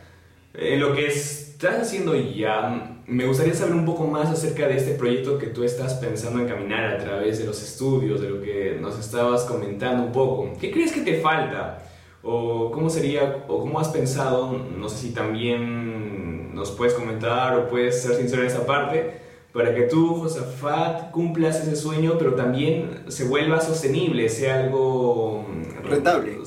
En 0.58 0.80
lo 0.80 0.93
que 0.93 1.08
estás 1.08 1.82
haciendo 1.82 2.16
ya, 2.16 3.01
me 3.08 3.26
gustaría 3.26 3.53
saber 3.53 3.76
un 3.76 3.86
poco 3.86 4.06
más 4.08 4.30
acerca 4.30 4.68
de 4.68 4.78
este 4.78 4.93
proyecto 4.93 5.38
que 5.38 5.47
tú 5.47 5.64
estás 5.64 5.95
pensando 5.95 6.39
en 6.39 6.47
caminar 6.47 6.86
a 6.86 6.97
través 6.97 7.39
de 7.39 7.45
los 7.45 7.62
estudios, 7.62 8.22
de 8.22 8.30
lo 8.30 8.41
que 8.41 8.78
nos 8.80 8.97
estabas 8.97 9.43
comentando 9.43 10.03
un 10.03 10.12
poco. 10.12 10.53
¿Qué 10.60 10.72
crees 10.72 10.91
que 10.91 11.01
te 11.01 11.20
falta? 11.20 11.84
¿O 12.24 12.72
cómo 12.72 12.89
sería, 12.89 13.43
o 13.47 13.60
cómo 13.60 13.80
has 13.80 13.89
pensado? 13.89 14.58
No 14.58 14.88
sé 14.88 14.97
si 14.97 15.14
también 15.14 16.56
nos 16.56 16.72
puedes 16.72 16.93
comentar 16.93 17.58
o 17.58 17.68
puedes 17.68 18.01
ser 18.01 18.16
sincero 18.16 18.41
en 18.41 18.47
esa 18.47 18.66
parte, 18.66 19.26
para 19.51 19.74
que 19.76 19.84
tú, 19.84 20.16
Josafat, 20.16 21.12
cumplas 21.12 21.62
ese 21.62 21.76
sueño, 21.76 22.16
pero 22.18 22.34
también 22.34 23.06
se 23.10 23.26
vuelva 23.26 23.60
sostenible, 23.62 24.30
sea 24.30 24.60
algo... 24.60 25.45
Rentable. 25.84 26.39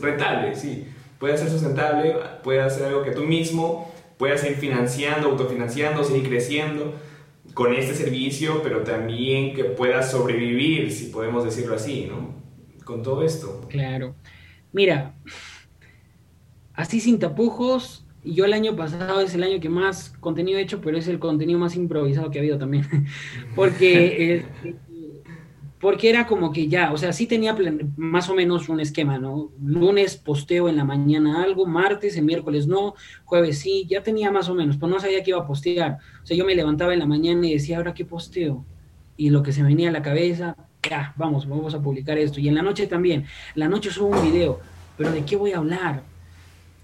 Rentable, 0.00 0.54
sí 0.54 0.86
pueda 1.18 1.36
ser 1.36 1.50
sustentable, 1.50 2.16
pueda 2.42 2.68
ser 2.70 2.86
algo 2.86 3.02
que 3.02 3.12
tú 3.12 3.22
mismo 3.22 3.92
puedas 4.16 4.44
ir 4.44 4.56
financiando, 4.56 5.28
autofinanciando, 5.28 6.04
seguir 6.04 6.28
creciendo 6.28 6.94
con 7.54 7.74
este 7.74 7.94
servicio, 7.94 8.60
pero 8.62 8.82
también 8.82 9.54
que 9.54 9.64
puedas 9.64 10.10
sobrevivir, 10.10 10.92
si 10.92 11.06
podemos 11.06 11.44
decirlo 11.44 11.74
así, 11.74 12.06
¿no? 12.06 12.34
Con 12.84 13.02
todo 13.02 13.22
esto. 13.22 13.66
Claro. 13.68 14.14
Mira, 14.72 15.14
así 16.74 17.00
sin 17.00 17.18
tapujos, 17.18 18.06
yo 18.24 18.44
el 18.44 18.52
año 18.52 18.76
pasado 18.76 19.20
es 19.20 19.34
el 19.34 19.42
año 19.42 19.60
que 19.60 19.68
más 19.68 20.10
contenido 20.20 20.58
he 20.58 20.62
hecho, 20.62 20.80
pero 20.80 20.98
es 20.98 21.08
el 21.08 21.18
contenido 21.18 21.58
más 21.58 21.76
improvisado 21.76 22.30
que 22.30 22.38
ha 22.38 22.42
habido 22.42 22.58
también. 22.58 22.86
Porque 23.54 24.44
eh, 24.64 24.76
porque 25.78 26.08
era 26.08 26.26
como 26.26 26.52
que 26.52 26.68
ya, 26.68 26.92
o 26.92 26.96
sea, 26.96 27.12
sí 27.12 27.26
tenía 27.26 27.54
más 27.96 28.30
o 28.30 28.34
menos 28.34 28.68
un 28.68 28.80
esquema, 28.80 29.18
¿no? 29.18 29.50
Lunes 29.62 30.16
posteo 30.16 30.68
en 30.68 30.76
la 30.76 30.84
mañana 30.84 31.42
algo, 31.42 31.66
martes, 31.66 32.16
el 32.16 32.24
miércoles 32.24 32.66
no, 32.66 32.94
jueves 33.24 33.58
sí, 33.58 33.86
ya 33.88 34.02
tenía 34.02 34.30
más 34.30 34.48
o 34.48 34.54
menos, 34.54 34.76
pero 34.76 34.88
no 34.88 35.00
sabía 35.00 35.22
que 35.22 35.30
iba 35.30 35.40
a 35.40 35.46
postear. 35.46 35.98
O 36.22 36.26
sea, 36.26 36.36
yo 36.36 36.46
me 36.46 36.54
levantaba 36.54 36.94
en 36.94 37.00
la 37.00 37.06
mañana 37.06 37.46
y 37.46 37.52
decía, 37.52 37.76
¿ahora 37.76 37.92
qué 37.92 38.06
posteo? 38.06 38.64
Y 39.18 39.30
lo 39.30 39.42
que 39.42 39.52
se 39.52 39.62
me 39.62 39.68
venía 39.68 39.90
a 39.90 39.92
la 39.92 40.02
cabeza, 40.02 40.56
ya, 40.88 41.12
vamos, 41.16 41.46
vamos 41.46 41.74
a 41.74 41.82
publicar 41.82 42.16
esto. 42.16 42.40
Y 42.40 42.48
en 42.48 42.54
la 42.54 42.62
noche 42.62 42.86
también, 42.86 43.26
la 43.54 43.68
noche 43.68 43.90
subo 43.90 44.18
un 44.18 44.30
video, 44.30 44.60
pero 44.96 45.12
¿de 45.12 45.24
qué 45.26 45.36
voy 45.36 45.52
a 45.52 45.58
hablar? 45.58 46.04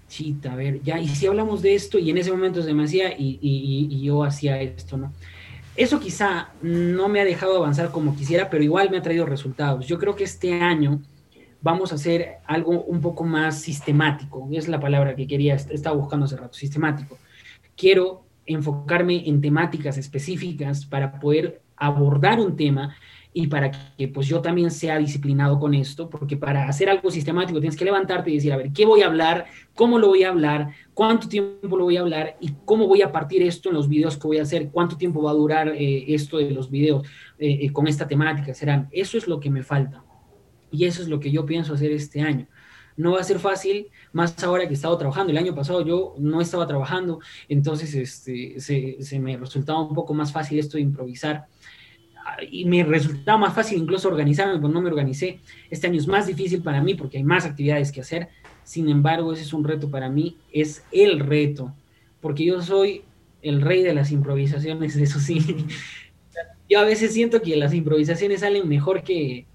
Chita, 0.07 0.53
a 0.53 0.55
ver, 0.55 0.83
ya, 0.83 0.99
y 0.99 1.07
si 1.07 1.25
hablamos 1.25 1.63
de 1.63 1.73
esto, 1.73 1.97
y 1.97 2.11
en 2.11 2.19
ese 2.19 2.31
momento 2.31 2.61
se 2.61 2.73
me 2.75 2.83
hacía 2.83 3.17
y, 3.17 3.39
y 3.41 4.01
yo 4.03 4.23
hacía 4.23 4.61
esto, 4.61 4.97
¿no? 4.97 5.11
Eso 5.75 5.99
quizá 5.99 6.49
no 6.61 7.09
me 7.09 7.19
ha 7.19 7.25
dejado 7.25 7.57
avanzar 7.57 7.91
como 7.91 8.15
quisiera, 8.15 8.49
pero 8.49 8.63
igual 8.63 8.91
me 8.91 8.97
ha 8.97 9.01
traído 9.01 9.25
resultados. 9.25 9.87
Yo 9.87 9.97
creo 9.97 10.15
que 10.15 10.23
este 10.23 10.61
año 10.61 11.01
vamos 11.61 11.91
a 11.91 11.95
hacer 11.95 12.37
algo 12.45 12.83
un 12.83 13.01
poco 13.01 13.23
más 13.23 13.61
sistemático, 13.61 14.47
es 14.51 14.67
la 14.67 14.79
palabra 14.79 15.15
que 15.15 15.25
quería, 15.25 15.55
estaba 15.55 15.95
buscando 15.95 16.25
hace 16.25 16.35
rato, 16.35 16.53
sistemático. 16.53 17.17
Quiero 17.75 18.25
enfocarme 18.45 19.27
en 19.27 19.41
temáticas 19.41 19.97
específicas 19.97 20.85
para 20.85 21.19
poder 21.19 21.61
abordar 21.77 22.39
un 22.39 22.55
tema 22.55 22.95
y 23.33 23.47
para 23.47 23.71
que 23.71 24.07
pues 24.07 24.27
yo 24.27 24.41
también 24.41 24.69
sea 24.69 24.99
disciplinado 24.99 25.59
con 25.59 25.73
esto, 25.73 26.09
porque 26.09 26.37
para 26.37 26.67
hacer 26.67 26.87
algo 26.89 27.09
sistemático 27.09 27.59
tienes 27.59 27.77
que 27.77 27.83
levantarte 27.83 28.29
y 28.29 28.35
decir, 28.35 28.53
a 28.53 28.57
ver, 28.57 28.71
¿qué 28.71 28.85
voy 28.85 29.01
a 29.01 29.07
hablar? 29.07 29.47
¿Cómo 29.73 29.97
lo 29.97 30.07
voy 30.07 30.23
a 30.23 30.29
hablar? 30.29 30.69
¿Cuánto 30.93 31.27
tiempo 31.27 31.75
lo 31.75 31.85
voy 31.85 31.97
a 31.97 32.01
hablar? 32.01 32.37
¿Y 32.39 32.53
cómo 32.63 32.87
voy 32.87 33.01
a 33.01 33.11
partir 33.11 33.41
esto 33.41 33.69
en 33.69 33.75
los 33.75 33.89
videos 33.89 34.17
que 34.17 34.27
voy 34.27 34.37
a 34.37 34.43
hacer? 34.43 34.69
¿Cuánto 34.69 34.97
tiempo 34.97 35.23
va 35.23 35.31
a 35.31 35.33
durar 35.33 35.69
eh, 35.69 36.13
esto 36.13 36.37
de 36.37 36.51
los 36.51 36.69
videos 36.69 37.07
eh, 37.39 37.59
eh, 37.61 37.73
con 37.73 37.87
esta 37.87 38.07
temática? 38.07 38.53
Serán, 38.53 38.87
eso 38.91 39.17
es 39.17 39.27
lo 39.27 39.39
que 39.39 39.49
me 39.49 39.63
falta. 39.63 40.03
Y 40.71 40.85
eso 40.85 41.01
es 41.01 41.07
lo 41.07 41.19
que 41.19 41.31
yo 41.31 41.45
pienso 41.45 41.73
hacer 41.73 41.91
este 41.91 42.21
año. 42.21 42.47
No 42.95 43.13
va 43.13 43.21
a 43.21 43.23
ser 43.23 43.39
fácil, 43.39 43.87
más 44.11 44.43
ahora 44.43 44.65
que 44.65 44.71
he 44.71 44.73
estado 44.75 44.95
trabajando. 44.97 45.31
El 45.31 45.39
año 45.39 45.55
pasado 45.55 45.83
yo 45.83 46.13
no 46.19 46.41
estaba 46.41 46.67
trabajando, 46.67 47.19
entonces 47.49 47.95
este, 47.95 48.59
se, 48.59 48.97
se 49.01 49.19
me 49.19 49.35
resultaba 49.37 49.81
un 49.81 49.95
poco 49.95 50.13
más 50.13 50.31
fácil 50.31 50.59
esto 50.59 50.77
de 50.77 50.83
improvisar 50.83 51.47
y 52.49 52.65
me 52.65 52.83
resultaba 52.83 53.37
más 53.37 53.53
fácil 53.53 53.79
incluso 53.79 54.07
organizarme, 54.07 54.55
pero 54.55 54.69
no 54.69 54.81
me 54.81 54.89
organicé. 54.89 55.39
Este 55.69 55.87
año 55.87 55.99
es 55.99 56.07
más 56.07 56.27
difícil 56.27 56.61
para 56.61 56.81
mí 56.81 56.95
porque 56.95 57.17
hay 57.17 57.23
más 57.23 57.45
actividades 57.45 57.91
que 57.91 58.01
hacer. 58.01 58.29
Sin 58.63 58.89
embargo, 58.89 59.33
ese 59.33 59.43
es 59.43 59.53
un 59.53 59.63
reto 59.63 59.89
para 59.89 60.09
mí, 60.09 60.37
es 60.51 60.83
el 60.91 61.19
reto, 61.19 61.73
porque 62.21 62.45
yo 62.45 62.61
soy 62.61 63.03
el 63.41 63.61
rey 63.61 63.83
de 63.83 63.93
las 63.93 64.11
improvisaciones, 64.11 64.95
eso 64.97 65.19
sí. 65.19 65.39
Yo 66.69 66.79
a 66.79 66.83
veces 66.83 67.13
siento 67.13 67.41
que 67.41 67.55
las 67.57 67.73
improvisaciones 67.73 68.39
salen 68.39 68.67
mejor 68.69 69.03
que, 69.03 69.45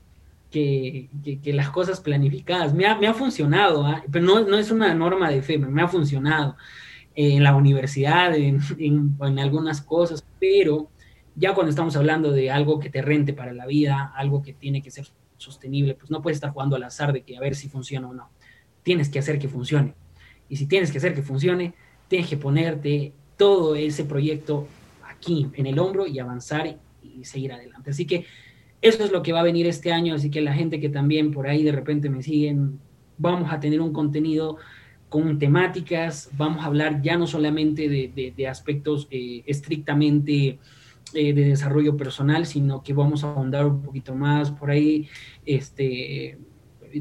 que, 0.50 1.08
las 1.46 1.70
cosas 1.70 2.00
planificadas. 2.00 2.74
Me 2.74 2.86
ha, 2.86 3.14
funcionado, 3.14 3.86
¿ah? 3.86 4.04
pero 4.12 4.24
no, 4.24 4.40
no, 4.40 4.58
es 4.58 4.70
una 4.70 4.94
norma 4.94 5.30
de 5.30 5.42
fe, 5.42 5.58
me 5.58 5.82
ha 5.82 5.88
funcionado 5.88 6.56
en 7.14 7.42
la 7.42 7.56
universidad, 7.56 8.36
en, 8.36 8.60
en 8.78 9.38
algunas 9.38 9.80
cosas, 9.80 10.24
pero 10.38 10.90
ya 11.38 11.54
cuando 11.54 11.70
estamos 11.70 11.94
hablando 11.96 12.32
de 12.32 12.50
algo 12.50 12.80
que 12.80 12.90
te 12.90 13.00
rente 13.00 13.32
para 13.32 13.52
la 13.52 13.64
vida, 13.64 14.12
algo 14.16 14.42
que 14.42 14.52
tiene 14.52 14.82
que 14.82 14.90
ser 14.90 15.06
sostenible, 15.36 15.94
pues 15.94 16.10
no 16.10 16.20
puedes 16.20 16.36
estar 16.36 16.50
jugando 16.50 16.74
al 16.74 16.82
azar 16.82 17.12
de 17.12 17.22
que 17.22 17.36
a 17.36 17.40
ver 17.40 17.54
si 17.54 17.68
funciona 17.68 18.08
o 18.08 18.12
no. 18.12 18.28
Tienes 18.82 19.08
que 19.08 19.20
hacer 19.20 19.38
que 19.38 19.46
funcione. 19.48 19.94
Y 20.48 20.56
si 20.56 20.66
tienes 20.66 20.90
que 20.90 20.98
hacer 20.98 21.14
que 21.14 21.22
funcione, 21.22 21.74
tienes 22.08 22.28
que 22.28 22.36
ponerte 22.36 23.12
todo 23.36 23.76
ese 23.76 24.04
proyecto 24.04 24.66
aquí 25.08 25.48
en 25.54 25.66
el 25.66 25.78
hombro 25.78 26.08
y 26.08 26.18
avanzar 26.18 26.66
y, 26.66 27.24
seguir 27.24 27.52
adelante. 27.52 27.90
Así 27.90 28.04
que 28.04 28.26
eso 28.80 29.04
es 29.04 29.10
lo 29.10 29.22
que 29.22 29.32
va 29.32 29.40
a 29.40 29.44
venir 29.44 29.66
este 29.66 29.92
año, 29.92 30.14
así 30.14 30.30
que 30.30 30.40
la 30.40 30.54
gente 30.54 30.78
que 30.78 30.88
también 30.88 31.32
por 31.32 31.48
ahí 31.48 31.64
de 31.64 31.72
repente 31.72 32.08
me 32.08 32.22
siguen, 32.22 32.78
vamos 33.16 33.52
a 33.52 33.58
tener 33.58 33.80
un 33.80 33.92
contenido 33.92 34.56
con 35.08 35.38
temáticas, 35.38 36.30
vamos 36.36 36.62
a 36.62 36.66
hablar 36.66 37.02
ya 37.02 37.16
no 37.16 37.26
solamente 37.26 37.88
de, 37.88 38.46
aspectos 38.46 39.08
eh, 39.10 39.42
estrictamente 39.46 40.60
eh, 41.14 41.32
de 41.32 41.44
desarrollo 41.44 41.96
personal, 41.96 42.46
sino 42.46 42.82
que 42.82 42.92
vamos 42.92 43.24
a 43.24 43.28
ahondar 43.28 43.66
un 43.66 43.82
poquito 43.82 44.14
más 44.14 44.50
por 44.50 44.70
ahí. 44.70 45.08
Este, 45.44 46.38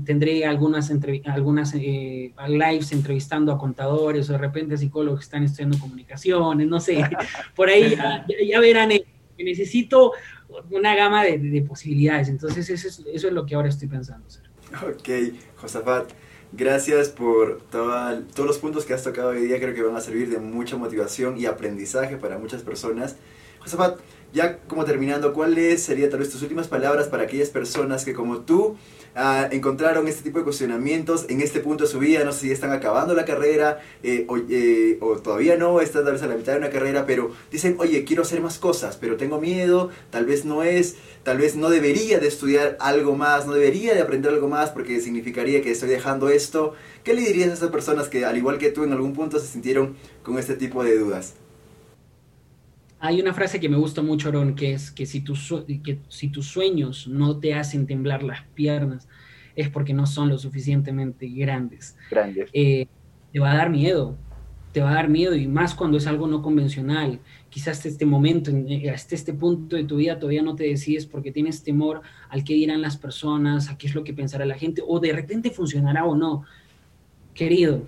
tendré 0.05 0.45
algunas, 0.45 0.91
algunas 1.26 1.74
eh, 1.76 2.34
lives 2.47 2.91
entrevistando 2.91 3.51
a 3.51 3.58
contadores 3.58 4.30
o 4.30 4.34
de 4.34 4.38
repente 4.38 4.76
a 4.76 4.78
psicólogos 4.78 5.20
que 5.20 5.24
están 5.24 5.43
estudiando 5.43 5.80
comunicaciones, 5.80 6.68
no 6.68 6.80
sé, 6.80 7.03
por 7.55 7.70
ahí 7.70 7.95
ya, 7.95 8.60
verán, 8.60 8.91
eh, 8.91 9.05
necesito 9.38 10.14
una 10.72 10.95
gama 10.95 11.24
de, 11.24 11.66
posibilidades, 11.68 12.30
entonces 12.30 12.70
eso 12.70 12.88
es, 12.88 13.03
eso 13.14 13.28
es, 13.28 13.34
lo 13.34 13.45
que 13.45 13.55
ahora 13.55 13.70
estoy 13.70 13.88
pensando. 13.88 14.26
Ok, 14.88 15.10
Josafat, 15.58 16.12
gracias 16.51 17.10
por 17.10 17.62
todos 17.70 18.24
los 18.38 18.58
puntos 18.58 18.86
que 18.86 18.93
has 18.93 19.03
tocado 19.03 19.30
hoy 19.30 19.45
día, 19.45 19.60
creo 19.60 19.74
que 19.74 19.82
van 19.82 19.95
a 19.95 20.01
servir 20.01 20.30
de 20.30 20.39
mucha 20.39 20.78
motivación 20.78 21.38
y 21.38 21.45
aprendizaje 21.45 22.18
para 22.18 22.38
muchas 22.38 22.64
personas. 22.64 23.18
Josafat, 23.68 23.99
ya 24.34 24.59
como 24.59 24.86
terminando, 24.86 25.34
¿cuáles 25.34 25.84
serían 25.84 26.09
tal 26.09 26.20
vez 26.20 26.30
tus 26.30 26.41
últimas 26.41 26.70
palabras 26.70 27.07
para 27.07 27.24
aquellas 27.24 27.49
personas 27.49 28.05
que 28.05 28.13
como 28.13 28.39
tú 28.39 28.78
ah, 29.13 29.49
encontraron 29.51 30.07
este 30.07 30.24
tipo 30.24 30.38
de 30.38 30.45
cuestionamientos 30.45 31.26
en 31.28 31.41
este 31.41 31.59
punto 31.59 31.84
de 31.84 31.89
su 31.89 31.99
vida? 31.99 32.24
No 32.24 32.32
sé 32.32 32.39
si 32.41 32.51
están 32.51 32.72
acabando 32.72 33.13
la 33.13 33.26
carrera 33.26 33.80
eh, 34.03 34.26
eh, 34.49 34.97
o, 35.01 35.18
todavía 35.18 35.57
no, 35.57 35.82
están 35.82 36.05
tal 36.05 36.13
vez 36.13 36.24
a 36.24 36.28
la 36.28 36.36
mitad 36.36 36.53
de 36.53 36.59
una 36.59 36.70
carrera, 36.70 37.05
pero 37.05 37.32
dicen, 37.51 37.76
oye, 37.80 38.05
quiero 38.05 38.22
hacer 38.22 38.39
más 38.39 38.57
cosas, 38.57 38.95
pero 38.95 39.18
tengo 39.18 39.41
miedo, 39.41 39.89
tal 40.11 40.26
vez 40.26 40.45
no 40.45 40.63
es, 40.63 40.95
tal 41.24 41.38
vez 41.38 41.57
no 41.57 41.70
debería 41.70 42.20
de 42.20 42.28
estudiar 42.28 42.78
algo 42.80 43.15
más, 43.15 43.47
no 43.47 43.53
debería 43.53 43.93
de 43.95 44.01
aprender 44.01 44.32
algo 44.32 44.47
más 44.47 44.70
porque 44.70 45.01
significaría 45.01 45.61
que 45.61 45.72
estoy 45.72 45.89
dejando 45.89 46.30
esto. 46.30 46.74
¿Qué 47.03 47.13
le 47.13 47.22
dirías 47.22 47.49
a 47.49 47.53
esas 47.53 47.70
personas 47.70 48.07
que 48.07 48.24
al 48.24 48.38
igual 48.38 48.59
que 48.59 48.72
tú 48.72 48.86
en 48.86 48.93
algún 48.93 49.13
punto 49.13 49.39
se 49.39 49.47
sintieron 49.47 49.97
con 50.24 50.38
este 50.38 50.55
tipo 50.55 50.84
de 50.86 50.97
dudas? 50.97 51.34
Hay 52.99 53.21
una 53.21 53.33
frase 53.33 53.59
que 53.59 53.69
me 53.69 53.77
gusta 53.77 54.01
mucho, 54.01 54.29
Aaron, 54.29 54.55
que 54.55 54.73
es 54.73 54.91
que 54.91 55.05
si, 55.05 55.21
tus, 55.21 55.53
que 55.83 55.99
si 56.09 56.29
tus 56.29 56.47
sueños 56.47 57.07
no 57.07 57.37
te 57.37 57.53
hacen 57.53 57.85
temblar 57.85 58.23
las 58.23 58.41
piernas, 58.55 59.07
es 59.55 59.69
porque 59.69 59.93
no 59.93 60.05
son 60.05 60.29
lo 60.29 60.37
suficientemente 60.37 61.27
grandes. 61.27 61.95
Grandes. 62.09 62.49
Eh, 62.53 62.87
te 63.31 63.39
va 63.39 63.51
a 63.51 63.57
dar 63.57 63.69
miedo, 63.69 64.15
te 64.71 64.81
va 64.81 64.91
a 64.91 64.95
dar 64.95 65.09
miedo, 65.09 65.35
y 65.35 65.47
más 65.47 65.75
cuando 65.75 65.97
es 65.97 66.07
algo 66.07 66.27
no 66.27 66.41
convencional. 66.41 67.19
Quizás 67.49 67.77
hasta 67.77 67.89
este 67.89 68.05
momento, 68.05 68.51
eh, 68.51 68.89
hasta 68.89 69.15
este 69.15 69.33
punto 69.33 69.75
de 69.75 69.83
tu 69.83 69.97
vida 69.97 70.17
todavía 70.17 70.41
no 70.41 70.55
te 70.55 70.63
decides 70.63 71.05
porque 71.05 71.31
tienes 71.31 71.63
temor 71.63 72.01
al 72.29 72.43
que 72.43 72.53
dirán 72.53 72.81
las 72.81 72.97
personas, 72.97 73.69
a 73.69 73.77
qué 73.77 73.87
es 73.87 73.95
lo 73.95 74.03
que 74.03 74.13
pensará 74.13 74.45
la 74.45 74.57
gente, 74.57 74.81
o 74.85 74.99
de 74.99 75.13
repente 75.13 75.51
funcionará 75.51 76.05
o 76.05 76.15
no. 76.15 76.45
Querido, 77.33 77.83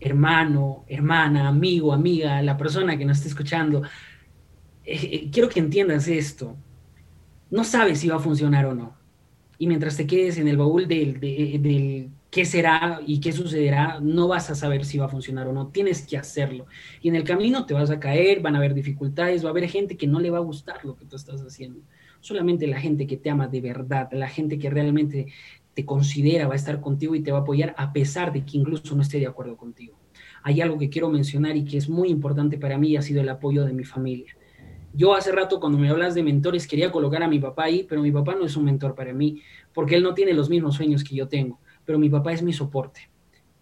hermano, 0.00 0.84
hermana, 0.88 1.48
amigo, 1.48 1.92
amiga, 1.92 2.42
la 2.42 2.56
persona 2.56 2.96
que 2.96 3.04
nos 3.04 3.18
está 3.18 3.28
escuchando, 3.28 3.82
eh, 4.84 4.98
eh, 5.12 5.30
quiero 5.32 5.48
que 5.48 5.60
entiendas 5.60 6.08
esto. 6.08 6.56
No 7.50 7.64
sabes 7.64 8.00
si 8.00 8.08
va 8.08 8.16
a 8.16 8.20
funcionar 8.20 8.66
o 8.66 8.74
no. 8.74 8.96
Y 9.58 9.66
mientras 9.66 9.96
te 9.96 10.06
quedes 10.06 10.38
en 10.38 10.48
el 10.48 10.56
baúl 10.56 10.88
del, 10.88 11.20
del, 11.20 12.10
qué 12.30 12.44
será 12.44 13.00
y 13.06 13.20
qué 13.20 13.30
sucederá, 13.32 14.00
no 14.00 14.26
vas 14.26 14.50
a 14.50 14.54
saber 14.54 14.84
si 14.84 14.98
va 14.98 15.06
a 15.06 15.08
funcionar 15.08 15.46
o 15.46 15.52
no. 15.52 15.68
Tienes 15.68 16.06
que 16.06 16.16
hacerlo. 16.16 16.66
Y 17.00 17.08
en 17.08 17.16
el 17.16 17.24
camino 17.24 17.66
te 17.66 17.74
vas 17.74 17.90
a 17.90 18.00
caer, 18.00 18.40
van 18.40 18.54
a 18.54 18.58
haber 18.58 18.74
dificultades, 18.74 19.44
va 19.44 19.48
a 19.48 19.50
haber 19.50 19.68
gente 19.68 19.96
que 19.96 20.06
no 20.06 20.18
le 20.18 20.30
va 20.30 20.38
a 20.38 20.42
gustar 20.42 20.84
lo 20.84 20.96
que 20.96 21.04
tú 21.04 21.16
estás 21.16 21.42
haciendo. 21.42 21.80
Solamente 22.20 22.66
la 22.66 22.80
gente 22.80 23.06
que 23.06 23.16
te 23.16 23.30
ama 23.30 23.48
de 23.48 23.60
verdad, 23.60 24.08
la 24.12 24.28
gente 24.28 24.58
que 24.58 24.70
realmente 24.70 25.26
te 25.74 25.84
considera 25.84 26.46
va 26.46 26.54
a 26.54 26.56
estar 26.56 26.80
contigo 26.80 27.14
y 27.14 27.22
te 27.22 27.32
va 27.32 27.38
a 27.38 27.42
apoyar 27.42 27.74
a 27.76 27.92
pesar 27.92 28.32
de 28.32 28.44
que 28.44 28.58
incluso 28.58 28.94
no 28.94 29.02
esté 29.02 29.18
de 29.18 29.26
acuerdo 29.26 29.56
contigo. 29.56 29.98
Hay 30.42 30.60
algo 30.60 30.78
que 30.78 30.90
quiero 30.90 31.08
mencionar 31.08 31.56
y 31.56 31.64
que 31.64 31.78
es 31.78 31.88
muy 31.88 32.08
importante 32.08 32.58
para 32.58 32.78
mí, 32.78 32.96
ha 32.96 33.02
sido 33.02 33.20
el 33.20 33.28
apoyo 33.28 33.64
de 33.64 33.72
mi 33.72 33.84
familia. 33.84 34.34
Yo 34.94 35.14
hace 35.14 35.32
rato 35.32 35.58
cuando 35.58 35.78
me 35.78 35.88
hablas 35.88 36.14
de 36.14 36.22
mentores 36.22 36.66
quería 36.66 36.92
colocar 36.92 37.22
a 37.22 37.28
mi 37.28 37.38
papá 37.38 37.64
ahí, 37.64 37.86
pero 37.88 38.02
mi 38.02 38.12
papá 38.12 38.34
no 38.34 38.44
es 38.44 38.56
un 38.56 38.64
mentor 38.64 38.94
para 38.94 39.14
mí, 39.14 39.40
porque 39.72 39.96
él 39.96 40.02
no 40.02 40.12
tiene 40.12 40.34
los 40.34 40.50
mismos 40.50 40.74
sueños 40.74 41.02
que 41.02 41.16
yo 41.16 41.28
tengo, 41.28 41.60
pero 41.86 41.98
mi 41.98 42.10
papá 42.10 42.32
es 42.32 42.42
mi 42.42 42.52
soporte. 42.52 43.08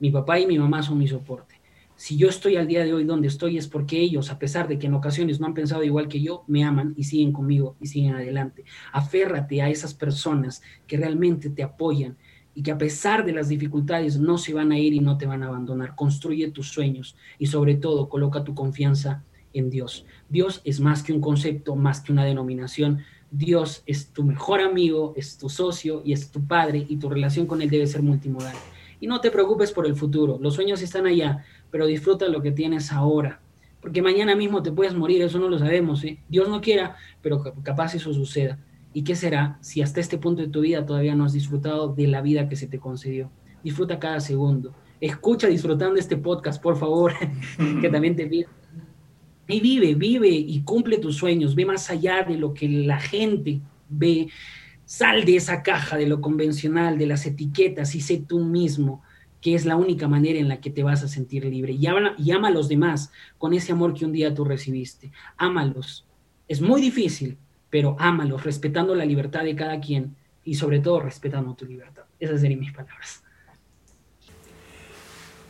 Mi 0.00 0.10
papá 0.10 0.40
y 0.40 0.46
mi 0.46 0.58
mamá 0.58 0.82
son 0.82 0.98
mi 0.98 1.06
soporte. 1.06 1.60
Si 1.94 2.16
yo 2.16 2.28
estoy 2.28 2.56
al 2.56 2.66
día 2.66 2.82
de 2.82 2.94
hoy 2.94 3.04
donde 3.04 3.28
estoy 3.28 3.58
es 3.58 3.68
porque 3.68 4.00
ellos, 4.00 4.30
a 4.30 4.38
pesar 4.38 4.66
de 4.66 4.78
que 4.78 4.86
en 4.86 4.94
ocasiones 4.94 5.38
no 5.38 5.46
han 5.46 5.54
pensado 5.54 5.84
igual 5.84 6.08
que 6.08 6.20
yo, 6.20 6.42
me 6.48 6.64
aman 6.64 6.94
y 6.96 7.04
siguen 7.04 7.30
conmigo 7.30 7.76
y 7.78 7.86
siguen 7.86 8.14
adelante. 8.14 8.64
Aférrate 8.92 9.62
a 9.62 9.68
esas 9.68 9.94
personas 9.94 10.62
que 10.88 10.96
realmente 10.96 11.50
te 11.50 11.62
apoyan 11.62 12.16
y 12.54 12.62
que 12.62 12.72
a 12.72 12.78
pesar 12.78 13.24
de 13.24 13.32
las 13.32 13.48
dificultades 13.48 14.18
no 14.18 14.38
se 14.38 14.54
van 14.54 14.72
a 14.72 14.78
ir 14.78 14.94
y 14.94 15.00
no 15.00 15.16
te 15.16 15.26
van 15.26 15.42
a 15.42 15.46
abandonar. 15.46 15.94
Construye 15.94 16.50
tus 16.50 16.70
sueños 16.70 17.16
y 17.38 17.46
sobre 17.46 17.74
todo 17.74 18.08
coloca 18.08 18.42
tu 18.42 18.54
confianza 18.54 19.22
en 19.52 19.70
Dios. 19.70 20.04
Dios 20.28 20.60
es 20.64 20.80
más 20.80 21.02
que 21.02 21.12
un 21.12 21.20
concepto, 21.20 21.76
más 21.76 22.00
que 22.00 22.12
una 22.12 22.24
denominación. 22.24 23.00
Dios 23.30 23.82
es 23.86 24.08
tu 24.08 24.24
mejor 24.24 24.60
amigo, 24.60 25.12
es 25.16 25.38
tu 25.38 25.48
socio 25.48 26.02
y 26.04 26.12
es 26.12 26.30
tu 26.30 26.46
padre 26.46 26.84
y 26.88 26.96
tu 26.96 27.08
relación 27.08 27.46
con 27.46 27.62
Él 27.62 27.70
debe 27.70 27.86
ser 27.86 28.02
multimodal. 28.02 28.56
Y 29.00 29.06
no 29.06 29.20
te 29.20 29.30
preocupes 29.30 29.72
por 29.72 29.86
el 29.86 29.96
futuro, 29.96 30.38
los 30.40 30.54
sueños 30.54 30.82
están 30.82 31.06
allá, 31.06 31.44
pero 31.70 31.86
disfruta 31.86 32.28
lo 32.28 32.42
que 32.42 32.52
tienes 32.52 32.92
ahora, 32.92 33.40
porque 33.80 34.02
mañana 34.02 34.34
mismo 34.34 34.62
te 34.62 34.72
puedes 34.72 34.94
morir, 34.94 35.22
eso 35.22 35.38
no 35.38 35.48
lo 35.48 35.58
sabemos. 35.58 36.04
¿eh? 36.04 36.18
Dios 36.28 36.48
no 36.48 36.60
quiera, 36.60 36.96
pero 37.22 37.42
capaz 37.62 37.94
eso 37.94 38.12
suceda. 38.12 38.58
¿Y 38.92 39.04
qué 39.04 39.14
será 39.14 39.56
si 39.60 39.80
hasta 39.82 40.00
este 40.00 40.18
punto 40.18 40.42
de 40.42 40.48
tu 40.48 40.60
vida 40.60 40.84
todavía 40.84 41.14
no 41.14 41.24
has 41.24 41.32
disfrutado 41.32 41.94
de 41.94 42.08
la 42.08 42.20
vida 42.20 42.48
que 42.48 42.56
se 42.56 42.66
te 42.66 42.78
concedió? 42.78 43.30
Disfruta 43.62 43.98
cada 43.98 44.20
segundo. 44.20 44.74
Escucha 45.00 45.46
disfrutando 45.46 45.98
este 45.98 46.16
podcast, 46.16 46.60
por 46.60 46.76
favor, 46.76 47.12
que 47.80 47.88
también 47.88 48.16
te 48.16 48.26
pido 48.26 48.50
y 49.52 49.60
vive, 49.60 49.94
vive 49.94 50.28
y 50.28 50.62
cumple 50.62 50.98
tus 50.98 51.16
sueños, 51.16 51.54
ve 51.54 51.64
más 51.64 51.90
allá 51.90 52.22
de 52.22 52.36
lo 52.36 52.54
que 52.54 52.68
la 52.68 53.00
gente 53.00 53.60
ve, 53.88 54.28
sal 54.84 55.24
de 55.24 55.36
esa 55.36 55.62
caja 55.62 55.96
de 55.96 56.06
lo 56.06 56.20
convencional, 56.20 56.98
de 56.98 57.06
las 57.06 57.26
etiquetas 57.26 57.94
y 57.94 58.00
sé 58.00 58.18
tú 58.26 58.40
mismo, 58.40 59.02
que 59.40 59.54
es 59.54 59.64
la 59.64 59.76
única 59.76 60.08
manera 60.08 60.38
en 60.38 60.48
la 60.48 60.60
que 60.60 60.70
te 60.70 60.82
vas 60.82 61.02
a 61.02 61.08
sentir 61.08 61.44
libre. 61.44 61.72
Y 61.72 61.86
ama, 61.86 62.14
a 62.16 62.50
los 62.50 62.68
demás 62.68 63.12
con 63.38 63.54
ese 63.54 63.72
amor 63.72 63.94
que 63.94 64.04
un 64.04 64.12
día 64.12 64.34
tú 64.34 64.44
recibiste. 64.44 65.12
Ámalos. 65.36 66.06
Es 66.48 66.60
muy 66.60 66.80
difícil, 66.80 67.38
pero 67.70 67.96
ámalos, 67.98 68.44
respetando 68.44 68.94
la 68.94 69.04
libertad 69.04 69.44
de 69.44 69.54
cada 69.54 69.80
quien 69.80 70.16
y 70.44 70.54
sobre 70.54 70.80
todo 70.80 71.00
respetando 71.00 71.54
tu 71.54 71.64
libertad. 71.64 72.04
Esas 72.18 72.40
serían 72.40 72.60
mis 72.60 72.72
palabras. 72.72 73.22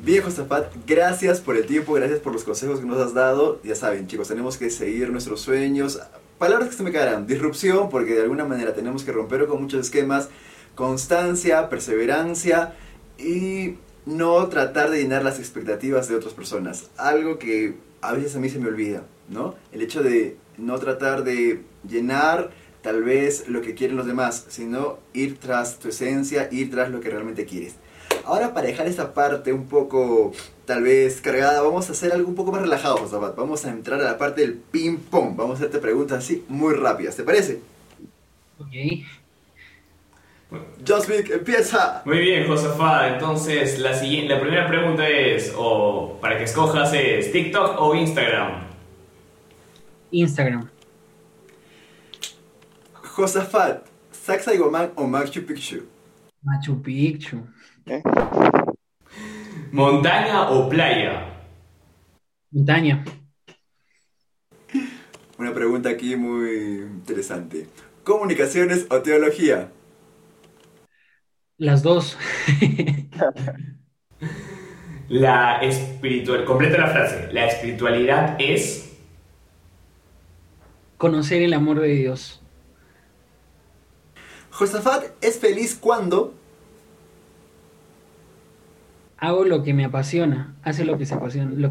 Bien, 0.03 0.23
Josafat, 0.23 0.73
gracias 0.87 1.41
por 1.41 1.59
el 1.59 1.67
tiempo, 1.67 1.93
gracias 1.93 2.21
por 2.21 2.33
los 2.33 2.43
consejos 2.43 2.81
que 2.81 2.87
nos 2.87 2.99
has 2.99 3.13
dado. 3.13 3.61
Ya 3.63 3.75
saben, 3.75 4.07
chicos, 4.07 4.29
tenemos 4.29 4.57
que 4.57 4.71
seguir 4.71 5.11
nuestros 5.11 5.43
sueños. 5.43 6.01
Palabras 6.39 6.71
que 6.71 6.77
se 6.77 6.83
me 6.83 6.91
quedarán. 6.91 7.27
Disrupción, 7.27 7.91
porque 7.91 8.15
de 8.15 8.23
alguna 8.23 8.47
manera 8.47 8.73
tenemos 8.73 9.05
que 9.05 9.13
romper 9.13 9.47
con 9.47 9.61
muchos 9.61 9.81
esquemas. 9.81 10.31
Constancia, 10.75 11.69
perseverancia 11.69 12.73
y 13.19 13.75
no 14.07 14.49
tratar 14.49 14.89
de 14.89 15.03
llenar 15.03 15.23
las 15.23 15.39
expectativas 15.39 16.09
de 16.09 16.15
otras 16.15 16.33
personas. 16.33 16.89
Algo 16.97 17.39
que 17.39 17.75
a 18.01 18.15
veces 18.15 18.35
a 18.37 18.41
mí 18.41 18.49
se 18.49 18.59
me 18.59 18.69
olvida, 18.69 19.03
¿no? 19.29 19.55
El 19.71 19.83
hecho 19.83 20.03
de 20.03 20.39
no 20.57 20.79
tratar 20.79 21.25
de 21.25 21.61
llenar 21.87 22.53
tal 22.81 23.03
vez 23.03 23.49
lo 23.49 23.61
que 23.61 23.75
quieren 23.75 23.99
los 23.99 24.07
demás, 24.07 24.47
sino 24.49 24.99
ir 25.13 25.39
tras 25.39 25.79
tu 25.79 25.89
esencia, 25.89 26.49
ir 26.51 26.71
tras 26.71 26.91
lo 26.91 27.01
que 27.01 27.11
realmente 27.11 27.45
quieres. 27.45 27.75
Ahora 28.25 28.53
para 28.55 28.67
dejar 28.67 28.87
esta 28.87 29.13
parte 29.15 29.53
un 29.53 29.67
poco 29.67 30.33
tal 30.67 30.83
vez 30.83 31.21
cargada, 31.21 31.63
vamos 31.63 31.89
a 31.89 31.93
hacer 31.93 32.13
algo 32.13 32.29
un 32.29 32.35
poco 32.35 32.53
más 32.53 32.63
relajado, 32.63 32.99
Josafat. 32.99 33.37
Vamos 33.37 33.65
a 33.65 33.71
entrar 33.71 34.01
a 34.01 34.05
la 34.05 34.19
parte 34.19 34.43
del 34.43 34.55
ping 34.55 34.99
pong. 34.99 35.37
Vamos 35.37 35.53
a 35.53 35.55
hacerte 35.59 35.79
preguntas 35.79 36.19
así 36.19 36.45
muy 36.49 36.75
rápidas, 36.75 37.17
¿te 37.17 37.23
parece? 37.23 37.61
Ok. 38.59 38.75
Josvik, 40.87 41.31
empieza. 41.31 42.03
Muy 42.05 42.19
bien, 42.19 42.47
Josafat. 42.47 43.15
Entonces, 43.15 43.79
la, 43.79 43.95
siguiente, 43.95 44.35
la 44.35 44.41
primera 44.41 44.67
pregunta 44.67 45.09
es, 45.09 45.53
o 45.57 46.19
para 46.21 46.39
que 46.39 46.45
escojas, 46.45 46.93
es 46.93 47.31
TikTok 47.31 47.81
o 47.81 47.95
Instagram. 47.95 48.65
Instagram. 50.11 50.69
Josafat, 52.95 53.87
Sacsayhuamán 54.11 54.93
o 54.97 55.07
Machu 55.07 55.45
Picchu. 55.45 55.85
Machu 56.43 56.83
Picchu. 56.83 57.47
¿Montaña 59.73 60.51
o 60.51 60.69
playa? 60.69 61.45
Montaña. 62.51 63.05
Una 65.39 65.55
pregunta 65.55 65.89
aquí 65.89 66.17
muy 66.17 66.81
interesante. 66.81 67.67
¿Comunicaciones 68.05 68.87
o 68.91 69.01
teología? 69.01 69.71
Las 71.57 71.83
dos. 71.83 72.19
la 75.09 75.59
espiritual, 75.63 76.45
completa 76.45 76.79
la 76.79 76.89
frase. 76.89 77.33
La 77.33 77.47
espiritualidad 77.47 78.37
es 78.39 78.97
conocer 80.97 81.43
el 81.43 81.55
amor 81.55 81.81
de 81.81 81.89
Dios. 81.89 82.43
Josafat 84.51 85.05
es 85.23 85.39
feliz 85.39 85.75
cuando 85.75 86.35
hago 89.21 89.45
lo 89.45 89.63
que 89.63 89.73
me 89.75 89.85
apasiona, 89.85 90.57
hace 90.63 90.85
lo 90.85 90.99
que 90.99 91.07
se 91.07 91.15
apasiona. 91.15 91.53
Lo 91.55 91.71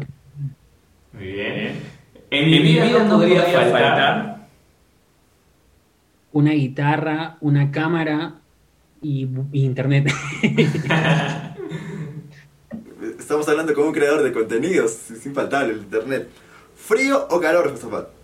Muy 1.12 1.24
bien. 1.24 1.74
En, 2.30 2.50
mi 2.50 2.60
vida, 2.60 3.04
no 3.04 3.18
podría 3.18 3.42
faltar 3.42 4.46
una 6.32 6.52
guitarra, 6.52 7.36
una 7.40 7.72
cámara 7.72 8.36
y, 9.02 9.28
y 9.52 9.64
internet. 9.64 10.12
Estamos 13.18 13.48
hablando 13.48 13.74
con 13.74 13.88
un 13.88 13.92
creador 13.92 14.22
de 14.22 14.32
contenidos, 14.32 15.10
es 15.10 15.26
infaltable 15.26 15.72
el 15.72 15.80
internet. 15.80 16.28
¿Frío 16.76 17.26
o 17.30 17.40
calor, 17.40 17.70
Josafat? 17.70 18.20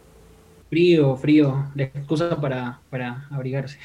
frío, 0.68 1.16
frío, 1.16 1.70
la 1.74 1.84
excusa 1.84 2.40
para, 2.40 2.80
para 2.90 3.26
abrigarse. 3.30 3.78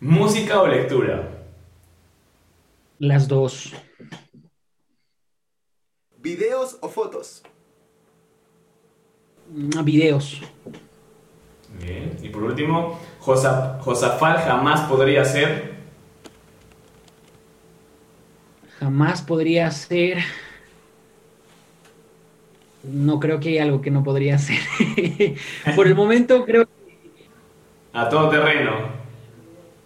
¿Música 0.00 0.60
o 0.62 0.66
lectura? 0.66 1.28
Las 2.98 3.28
dos. 3.28 3.74
¿Videos 6.28 6.76
o 6.82 6.88
fotos? 6.90 7.42
Mm, 9.50 9.82
Videos. 9.82 10.42
Bien. 11.82 12.18
Y 12.22 12.28
por 12.28 12.42
último, 12.44 12.98
Josa- 13.18 13.78
Josafat 13.80 14.44
jamás 14.46 14.82
podría 14.82 15.24
ser. 15.24 15.72
Jamás 18.78 19.22
podría 19.22 19.70
ser. 19.70 20.18
No 22.84 23.18
creo 23.20 23.40
que 23.40 23.48
haya 23.48 23.62
algo 23.62 23.80
que 23.80 23.90
no 23.90 24.04
podría 24.04 24.36
ser. 24.38 24.58
Por 25.76 25.86
el 25.86 25.94
momento 25.94 26.44
creo 26.44 26.66
que 26.66 26.70
A 27.94 28.06
todo 28.10 28.28
terreno. 28.28 28.72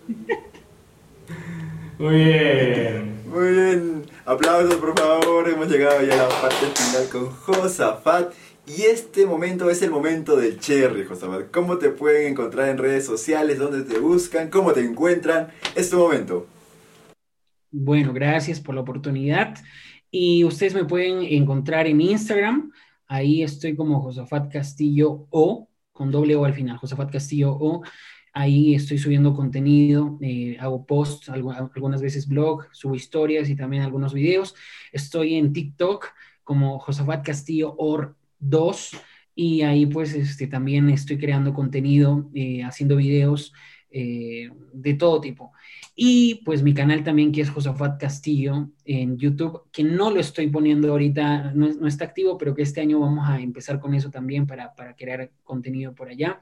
Muy 1.99 2.17
bien. 2.25 3.23
Muy 3.29 3.49
bien, 3.49 4.02
aplausos 4.25 4.77
por 4.77 4.99
favor, 4.99 5.49
hemos 5.49 5.69
llegado 5.69 6.03
ya 6.03 6.15
a 6.15 6.29
la 6.29 6.41
parte 6.41 6.67
final 6.75 7.09
con 7.11 7.31
Josafat. 7.31 8.33
Y 8.67 8.83
este 8.83 9.27
momento 9.27 9.71
es 9.71 9.83
el 9.83 9.91
momento 9.91 10.37
del 10.37 10.61
cherry, 10.61 11.05
Josafat. 11.05 11.51
¿Cómo 11.51 11.79
te 11.79 11.91
pueden 11.91 12.31
encontrar 12.31 12.69
en 12.69 12.79
redes 12.79 13.05
sociales? 13.05 13.59
¿Dónde 13.59 13.83
te 13.83 13.99
buscan? 13.99 14.51
¿Cómo 14.51 14.73
te 14.73 14.81
encuentran? 14.81 15.49
Es 15.75 15.91
tu 15.91 15.99
momento. 15.99 16.47
Bueno, 17.73 18.13
gracias 18.13 18.61
por 18.61 18.75
la 18.75 18.83
oportunidad. 18.83 19.57
Y 20.11 20.45
ustedes 20.45 20.75
me 20.75 20.85
pueden 20.85 21.23
encontrar 21.23 21.87
en 21.87 22.01
Instagram. 22.01 22.71
Ahí 23.09 23.43
estoy 23.43 23.75
como 23.75 24.01
Josafat 24.01 24.53
Castillo 24.53 25.27
O, 25.31 25.69
con 25.93 26.11
doble 26.11 26.37
O 26.37 26.45
al 26.45 26.55
final, 26.55 26.77
Josafat 26.77 27.11
Castillo 27.11 27.53
O. 27.53 27.83
Ahí 28.35 28.75
estoy 28.75 28.97
subiendo 28.99 29.35
contenido, 29.35 30.19
eh, 30.23 30.57
hago 30.59 30.87
posts, 30.87 31.29
algu- 31.29 31.71
algunas 31.75 32.01
veces 32.01 32.27
blog, 32.29 32.67
subo 32.73 32.95
historias 32.95 33.49
y 33.51 33.57
también 33.57 33.83
algunos 33.83 34.15
videos. 34.15 34.55
Estoy 34.93 35.35
en 35.35 35.53
TikTok 35.53 36.07
como 36.43 36.79
Josafat 36.79 37.25
Castillo 37.27 37.75
Or 37.77 38.17
2 38.39 38.91
y 39.35 39.63
ahí 39.63 39.85
pues 39.87 40.15
este, 40.15 40.47
también 40.47 40.89
estoy 40.89 41.19
creando 41.19 41.53
contenido, 41.55 42.31
eh, 42.35 42.63
haciendo 42.65 42.97
videos 42.97 43.53
eh, 43.91 44.51
de 44.73 44.95
todo 44.95 45.21
tipo. 45.21 45.53
Y 45.95 46.37
pues 46.45 46.63
mi 46.63 46.73
canal 46.75 47.05
también, 47.05 47.33
que 47.33 47.43
es 47.43 47.51
Josafat 47.51 48.01
Castillo 48.01 48.71
en 48.87 49.19
YouTube, 49.19 49.65
que 49.71 49.85
no 49.85 50.11
lo 50.11 50.21
estoy 50.21 50.49
poniendo 50.49 50.91
ahorita, 50.91 51.53
no, 51.55 51.69
no 51.69 51.87
está 51.87 52.07
activo, 52.07 52.39
pero 52.39 52.55
que 52.55 52.63
este 52.63 52.81
año 52.81 53.01
vamos 53.01 53.29
a 53.29 53.41
empezar 53.41 53.79
con 53.81 53.95
eso 53.95 54.11
también 54.11 54.47
para, 54.47 54.75
para 54.75 54.97
crear 54.97 55.31
contenido 55.45 55.95
por 55.95 56.09
allá. 56.09 56.41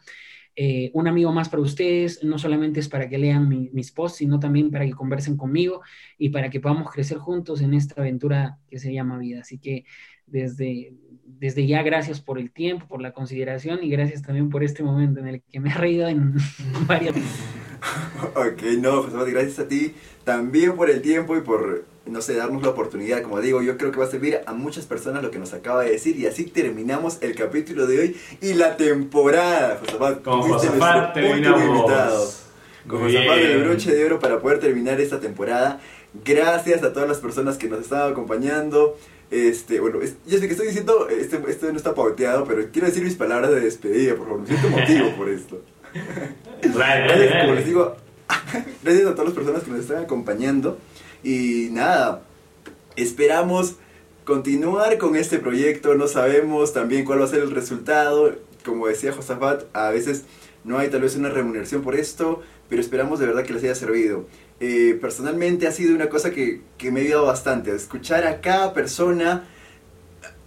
Eh, 0.62 0.90
un 0.92 1.08
amigo 1.08 1.32
más 1.32 1.48
para 1.48 1.62
ustedes, 1.62 2.22
no 2.22 2.36
solamente 2.38 2.80
es 2.80 2.88
para 2.88 3.08
que 3.08 3.16
lean 3.16 3.48
mi- 3.48 3.70
mis 3.72 3.92
posts, 3.92 4.18
sino 4.18 4.38
también 4.38 4.70
para 4.70 4.84
que 4.84 4.92
conversen 4.92 5.38
conmigo 5.38 5.80
y 6.18 6.28
para 6.28 6.50
que 6.50 6.60
podamos 6.60 6.90
crecer 6.92 7.16
juntos 7.16 7.62
en 7.62 7.72
esta 7.72 7.98
aventura 8.02 8.58
que 8.68 8.78
se 8.78 8.92
llama 8.92 9.16
vida. 9.16 9.40
Así 9.40 9.58
que 9.58 9.84
desde, 10.26 10.92
desde 11.24 11.66
ya, 11.66 11.82
gracias 11.82 12.20
por 12.20 12.38
el 12.38 12.50
tiempo, 12.50 12.86
por 12.86 13.00
la 13.00 13.12
consideración 13.12 13.82
y 13.82 13.88
gracias 13.88 14.20
también 14.20 14.50
por 14.50 14.62
este 14.62 14.82
momento 14.82 15.20
en 15.20 15.28
el 15.28 15.42
que 15.50 15.60
me 15.60 15.70
he 15.70 15.74
reído 15.74 16.08
en 16.08 16.34
varias... 16.86 17.14
Ok, 18.34 18.62
no, 18.78 19.04
gracias 19.24 19.60
a 19.60 19.66
ti 19.66 19.94
también 20.24 20.76
por 20.76 20.90
el 20.90 21.00
tiempo 21.00 21.36
y 21.38 21.40
por, 21.40 21.86
no 22.10 22.20
sé, 22.22 22.34
darnos 22.34 22.62
la 22.62 22.68
oportunidad. 22.70 23.22
Como 23.22 23.40
digo, 23.40 23.62
yo 23.62 23.76
creo 23.76 23.92
que 23.92 23.98
va 23.98 24.04
a 24.06 24.10
servir 24.10 24.40
a 24.46 24.52
muchas 24.52 24.84
personas 24.86 25.22
lo 25.22 25.30
que 25.30 25.38
nos 25.38 25.52
acaba 25.54 25.82
de 25.84 25.90
decir. 25.92 26.16
Y 26.18 26.26
así 26.26 26.44
terminamos 26.44 27.18
el 27.20 27.34
capítulo 27.34 27.86
de 27.86 28.00
hoy 28.00 28.16
y 28.40 28.54
la 28.54 28.76
temporada, 28.76 29.78
Josafat. 29.80 30.22
Con 30.22 30.40
Josafat 30.42 31.14
terminamos. 31.14 32.42
con 32.88 33.00
Josafat 33.00 33.36
del 33.38 33.64
broche 33.64 33.92
de 33.94 34.04
oro 34.04 34.18
para 34.18 34.40
poder 34.40 34.58
terminar 34.60 35.00
esta 35.00 35.20
temporada. 35.20 35.80
Gracias 36.24 36.82
a 36.82 36.92
todas 36.92 37.08
las 37.08 37.18
personas 37.18 37.56
que 37.56 37.68
nos 37.68 37.80
están 37.80 38.10
acompañando. 38.12 38.98
Este, 39.30 39.78
bueno, 39.78 40.00
es- 40.02 40.16
yo 40.26 40.38
sé 40.38 40.46
que 40.46 40.52
estoy 40.54 40.66
diciendo, 40.66 41.06
este, 41.08 41.40
esto 41.48 41.70
no 41.70 41.76
está 41.76 41.94
pauteado, 41.94 42.44
pero 42.44 42.64
quiero 42.72 42.88
decir 42.88 43.04
mis 43.04 43.14
palabras 43.14 43.50
de 43.52 43.60
despedida, 43.60 44.16
por 44.16 44.26
favor. 44.26 44.40
Me 44.40 44.46
siento 44.48 44.66
emotivo 44.66 45.10
por 45.16 45.28
esto. 45.28 45.62
Dale, 46.62 47.06
dale, 47.06 47.26
Gracias, 47.26 47.42
como 47.44 47.54
les 47.54 47.66
digo, 47.66 47.96
gracias 48.82 49.06
a 49.06 49.10
todas 49.12 49.26
las 49.26 49.34
personas 49.34 49.62
que 49.62 49.70
nos 49.70 49.80
están 49.80 50.02
acompañando. 50.04 50.78
Y 51.22 51.68
nada, 51.72 52.22
esperamos 52.96 53.76
continuar 54.24 54.98
con 54.98 55.16
este 55.16 55.38
proyecto. 55.38 55.94
No 55.94 56.06
sabemos 56.06 56.72
también 56.72 57.04
cuál 57.04 57.20
va 57.20 57.24
a 57.24 57.28
ser 57.28 57.42
el 57.42 57.50
resultado. 57.50 58.36
Como 58.64 58.86
decía 58.86 59.12
Josafat, 59.12 59.64
a 59.72 59.90
veces 59.90 60.24
no 60.64 60.78
hay 60.78 60.88
tal 60.88 61.02
vez 61.02 61.16
una 61.16 61.30
remuneración 61.30 61.82
por 61.82 61.94
esto, 61.94 62.42
pero 62.68 62.80
esperamos 62.80 63.18
de 63.18 63.26
verdad 63.26 63.44
que 63.44 63.52
les 63.52 63.62
haya 63.64 63.74
servido. 63.74 64.26
Eh, 64.60 64.98
personalmente 65.00 65.66
ha 65.66 65.72
sido 65.72 65.94
una 65.94 66.08
cosa 66.08 66.30
que, 66.30 66.60
que 66.76 66.90
me 66.90 67.00
ha 67.00 67.02
ayudado 67.04 67.26
bastante. 67.26 67.74
Escuchar 67.74 68.26
a 68.26 68.40
cada 68.40 68.74
persona 68.74 69.44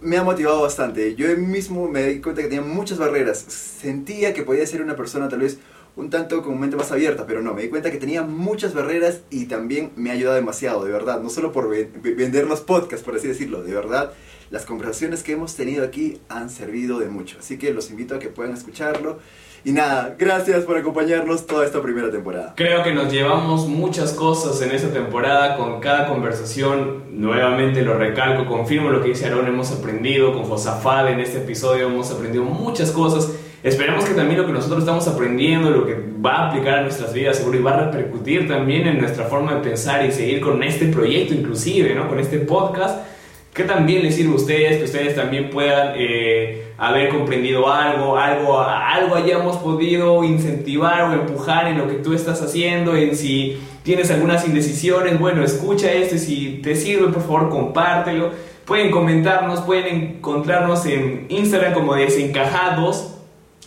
me 0.00 0.16
ha 0.16 0.22
motivado 0.22 0.62
bastante. 0.62 1.14
Yo 1.14 1.36
mismo 1.36 1.88
me 1.88 2.04
di 2.04 2.20
cuenta 2.20 2.42
que 2.42 2.48
tenía 2.48 2.64
muchas 2.64 2.98
barreras. 2.98 3.38
Sentía 3.38 4.34
que 4.34 4.42
podía 4.42 4.66
ser 4.66 4.82
una 4.82 4.96
persona 4.96 5.28
tal 5.28 5.40
vez 5.40 5.58
un 5.96 6.10
tanto 6.10 6.42
con 6.42 6.58
mente 6.58 6.76
más 6.76 6.90
abierta, 6.90 7.24
pero 7.26 7.40
no, 7.40 7.54
me 7.54 7.62
di 7.62 7.68
cuenta 7.68 7.90
que 7.90 7.98
tenía 7.98 8.22
muchas 8.22 8.74
barreras 8.74 9.20
y 9.30 9.46
también 9.46 9.92
me 9.96 10.10
ha 10.10 10.14
ayudado 10.14 10.34
demasiado, 10.36 10.84
de 10.84 10.90
verdad. 10.90 11.20
No 11.20 11.30
solo 11.30 11.52
por 11.52 11.68
ven- 11.68 11.92
vender 12.02 12.46
los 12.46 12.60
podcasts, 12.60 13.04
por 13.04 13.14
así 13.14 13.28
decirlo, 13.28 13.62
de 13.62 13.72
verdad. 13.74 14.12
Las 14.50 14.66
conversaciones 14.66 15.22
que 15.22 15.32
hemos 15.32 15.54
tenido 15.56 15.84
aquí 15.84 16.20
han 16.28 16.50
servido 16.50 16.98
de 16.98 17.06
mucho. 17.08 17.38
Así 17.38 17.58
que 17.58 17.72
los 17.72 17.90
invito 17.90 18.14
a 18.14 18.18
que 18.18 18.28
puedan 18.28 18.52
escucharlo. 18.54 19.18
Y 19.66 19.72
nada, 19.72 20.14
gracias 20.18 20.64
por 20.64 20.76
acompañarnos 20.76 21.46
toda 21.46 21.64
esta 21.64 21.80
primera 21.80 22.10
temporada. 22.10 22.52
Creo 22.54 22.82
que 22.82 22.92
nos 22.92 23.10
llevamos 23.10 23.66
muchas 23.66 24.12
cosas 24.12 24.60
en 24.60 24.72
esta 24.72 24.92
temporada 24.92 25.56
con 25.56 25.80
cada 25.80 26.06
conversación. 26.08 27.04
Nuevamente 27.18 27.80
lo 27.82 27.94
recalco, 27.94 28.46
confirmo 28.46 28.90
lo 28.90 29.00
que 29.00 29.08
dice 29.08 29.26
Aaron, 29.26 29.46
hemos 29.46 29.72
aprendido 29.72 30.32
con 30.34 30.42
Josafat 30.44 31.08
en 31.08 31.20
este 31.20 31.38
episodio, 31.38 31.86
hemos 31.86 32.10
aprendido 32.10 32.44
muchas 32.44 32.90
cosas. 32.90 33.30
Esperemos 33.64 34.04
que 34.04 34.12
también 34.12 34.38
lo 34.38 34.46
que 34.46 34.52
nosotros 34.52 34.80
estamos 34.80 35.08
aprendiendo, 35.08 35.70
lo 35.70 35.86
que 35.86 35.96
va 36.24 36.34
a 36.34 36.48
aplicar 36.50 36.80
a 36.80 36.82
nuestras 36.82 37.14
vidas, 37.14 37.38
seguro 37.38 37.58
y 37.58 37.62
va 37.62 37.72
a 37.72 37.90
repercutir 37.90 38.46
también 38.46 38.86
en 38.86 39.00
nuestra 39.00 39.24
forma 39.24 39.54
de 39.54 39.62
pensar 39.62 40.04
y 40.04 40.12
seguir 40.12 40.42
con 40.42 40.62
este 40.62 40.88
proyecto 40.88 41.32
inclusive, 41.32 41.94
¿no? 41.94 42.06
Con 42.06 42.20
este 42.20 42.40
podcast 42.40 43.06
que 43.54 43.62
también 43.62 44.02
les 44.02 44.16
sirva 44.16 44.32
a 44.32 44.36
ustedes, 44.36 44.76
que 44.76 44.84
ustedes 44.84 45.14
también 45.14 45.48
puedan 45.48 45.94
eh, 45.96 46.72
haber 46.76 47.08
comprendido 47.08 47.72
algo, 47.72 48.18
algo, 48.18 48.60
algo 48.60 49.14
hayamos 49.14 49.56
podido 49.56 50.22
incentivar 50.24 51.04
o 51.04 51.14
empujar 51.14 51.68
en 51.68 51.78
lo 51.78 51.88
que 51.88 51.94
tú 51.94 52.12
estás 52.12 52.42
haciendo, 52.42 52.94
en 52.94 53.16
si 53.16 53.58
tienes 53.82 54.10
algunas 54.10 54.46
indecisiones, 54.46 55.18
bueno, 55.18 55.42
escucha 55.42 55.90
esto 55.90 56.16
y 56.16 56.18
si 56.18 56.60
te 56.62 56.76
sirve, 56.76 57.12
por 57.12 57.22
favor, 57.22 57.48
compártelo. 57.48 58.30
Pueden 58.66 58.90
comentarnos, 58.90 59.60
pueden 59.60 60.16
encontrarnos 60.16 60.84
en 60.84 61.26
Instagram 61.30 61.72
como 61.72 61.94
desencajados. 61.94 63.13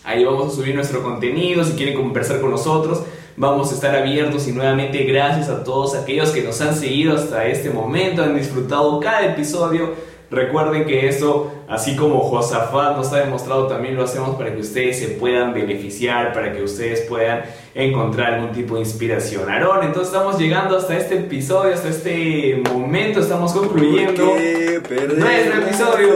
Ahí 0.08 0.24
vamos 0.24 0.54
a 0.54 0.56
subir 0.56 0.74
nuestro 0.74 1.04
contenido, 1.04 1.66
si 1.66 1.74
quieren 1.74 1.94
conversar 1.94 2.40
con 2.40 2.52
nosotros, 2.52 3.02
vamos 3.36 3.74
a 3.74 3.76
estar 3.76 3.94
abiertos 3.94 4.48
y 4.48 4.54
nuevamente 4.54 5.04
gracias 5.04 5.50
a 5.50 5.66
todos 5.66 5.96
aquellos 5.96 6.30
que 6.30 6.42
nos 6.44 6.62
han 6.62 6.74
seguido 6.74 7.14
hasta 7.14 7.46
este 7.46 7.70
momento, 7.70 8.24
han 8.24 8.38
disfrutado 8.38 9.02
cada 9.02 9.26
episodio. 9.26 9.96
Recuerden 10.30 10.86
que 10.86 11.08
eso, 11.08 11.52
así 11.70 11.96
como 11.96 12.20
Josafat 12.20 12.98
nos 12.98 13.14
ha 13.14 13.20
demostrado, 13.20 13.68
también 13.68 13.96
lo 13.96 14.04
hacemos 14.04 14.36
para 14.36 14.54
que 14.54 14.60
ustedes 14.60 15.00
se 15.00 15.08
puedan 15.10 15.54
beneficiar, 15.54 16.34
para 16.34 16.52
que 16.54 16.62
ustedes 16.62 17.02
puedan 17.02 17.44
encontrar 17.74 18.34
algún 18.34 18.52
tipo 18.52 18.76
de 18.76 18.82
inspiración. 18.82 19.50
Aarón, 19.50 19.86
entonces 19.86 20.14
estamos 20.14 20.38
llegando 20.38 20.78
hasta 20.78 20.98
este 20.98 21.20
episodio, 21.20 21.74
hasta 21.74 21.88
este 21.90 22.62
momento, 22.74 23.22
estamos 23.22 23.54
concluyendo. 23.54 24.26
¿Por 24.26 24.38
qué 24.38 24.82
perder 24.88 25.18
Nuestro 25.18 25.62
episodio. 25.62 26.16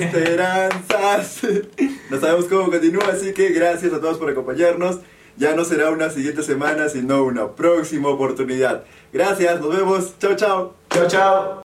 esperanzas? 0.00 1.40
No 2.08 2.18
sabemos 2.18 2.46
cómo 2.46 2.70
continúa, 2.70 3.04
así 3.12 3.32
que 3.32 3.50
gracias 3.50 3.92
a 3.92 4.00
todos 4.00 4.18
por 4.18 4.30
acompañarnos. 4.30 4.98
Ya 5.36 5.54
no 5.54 5.64
será 5.64 5.90
una 5.90 6.10
siguiente 6.10 6.42
semana, 6.42 6.88
sino 6.88 7.22
una 7.24 7.52
próxima 7.52 8.08
oportunidad. 8.08 8.84
Gracias, 9.12 9.60
nos 9.60 9.74
vemos. 9.76 10.18
Chao, 10.18 10.34
chao. 10.34 10.74
Chao, 10.90 11.06
chao. 11.08 11.69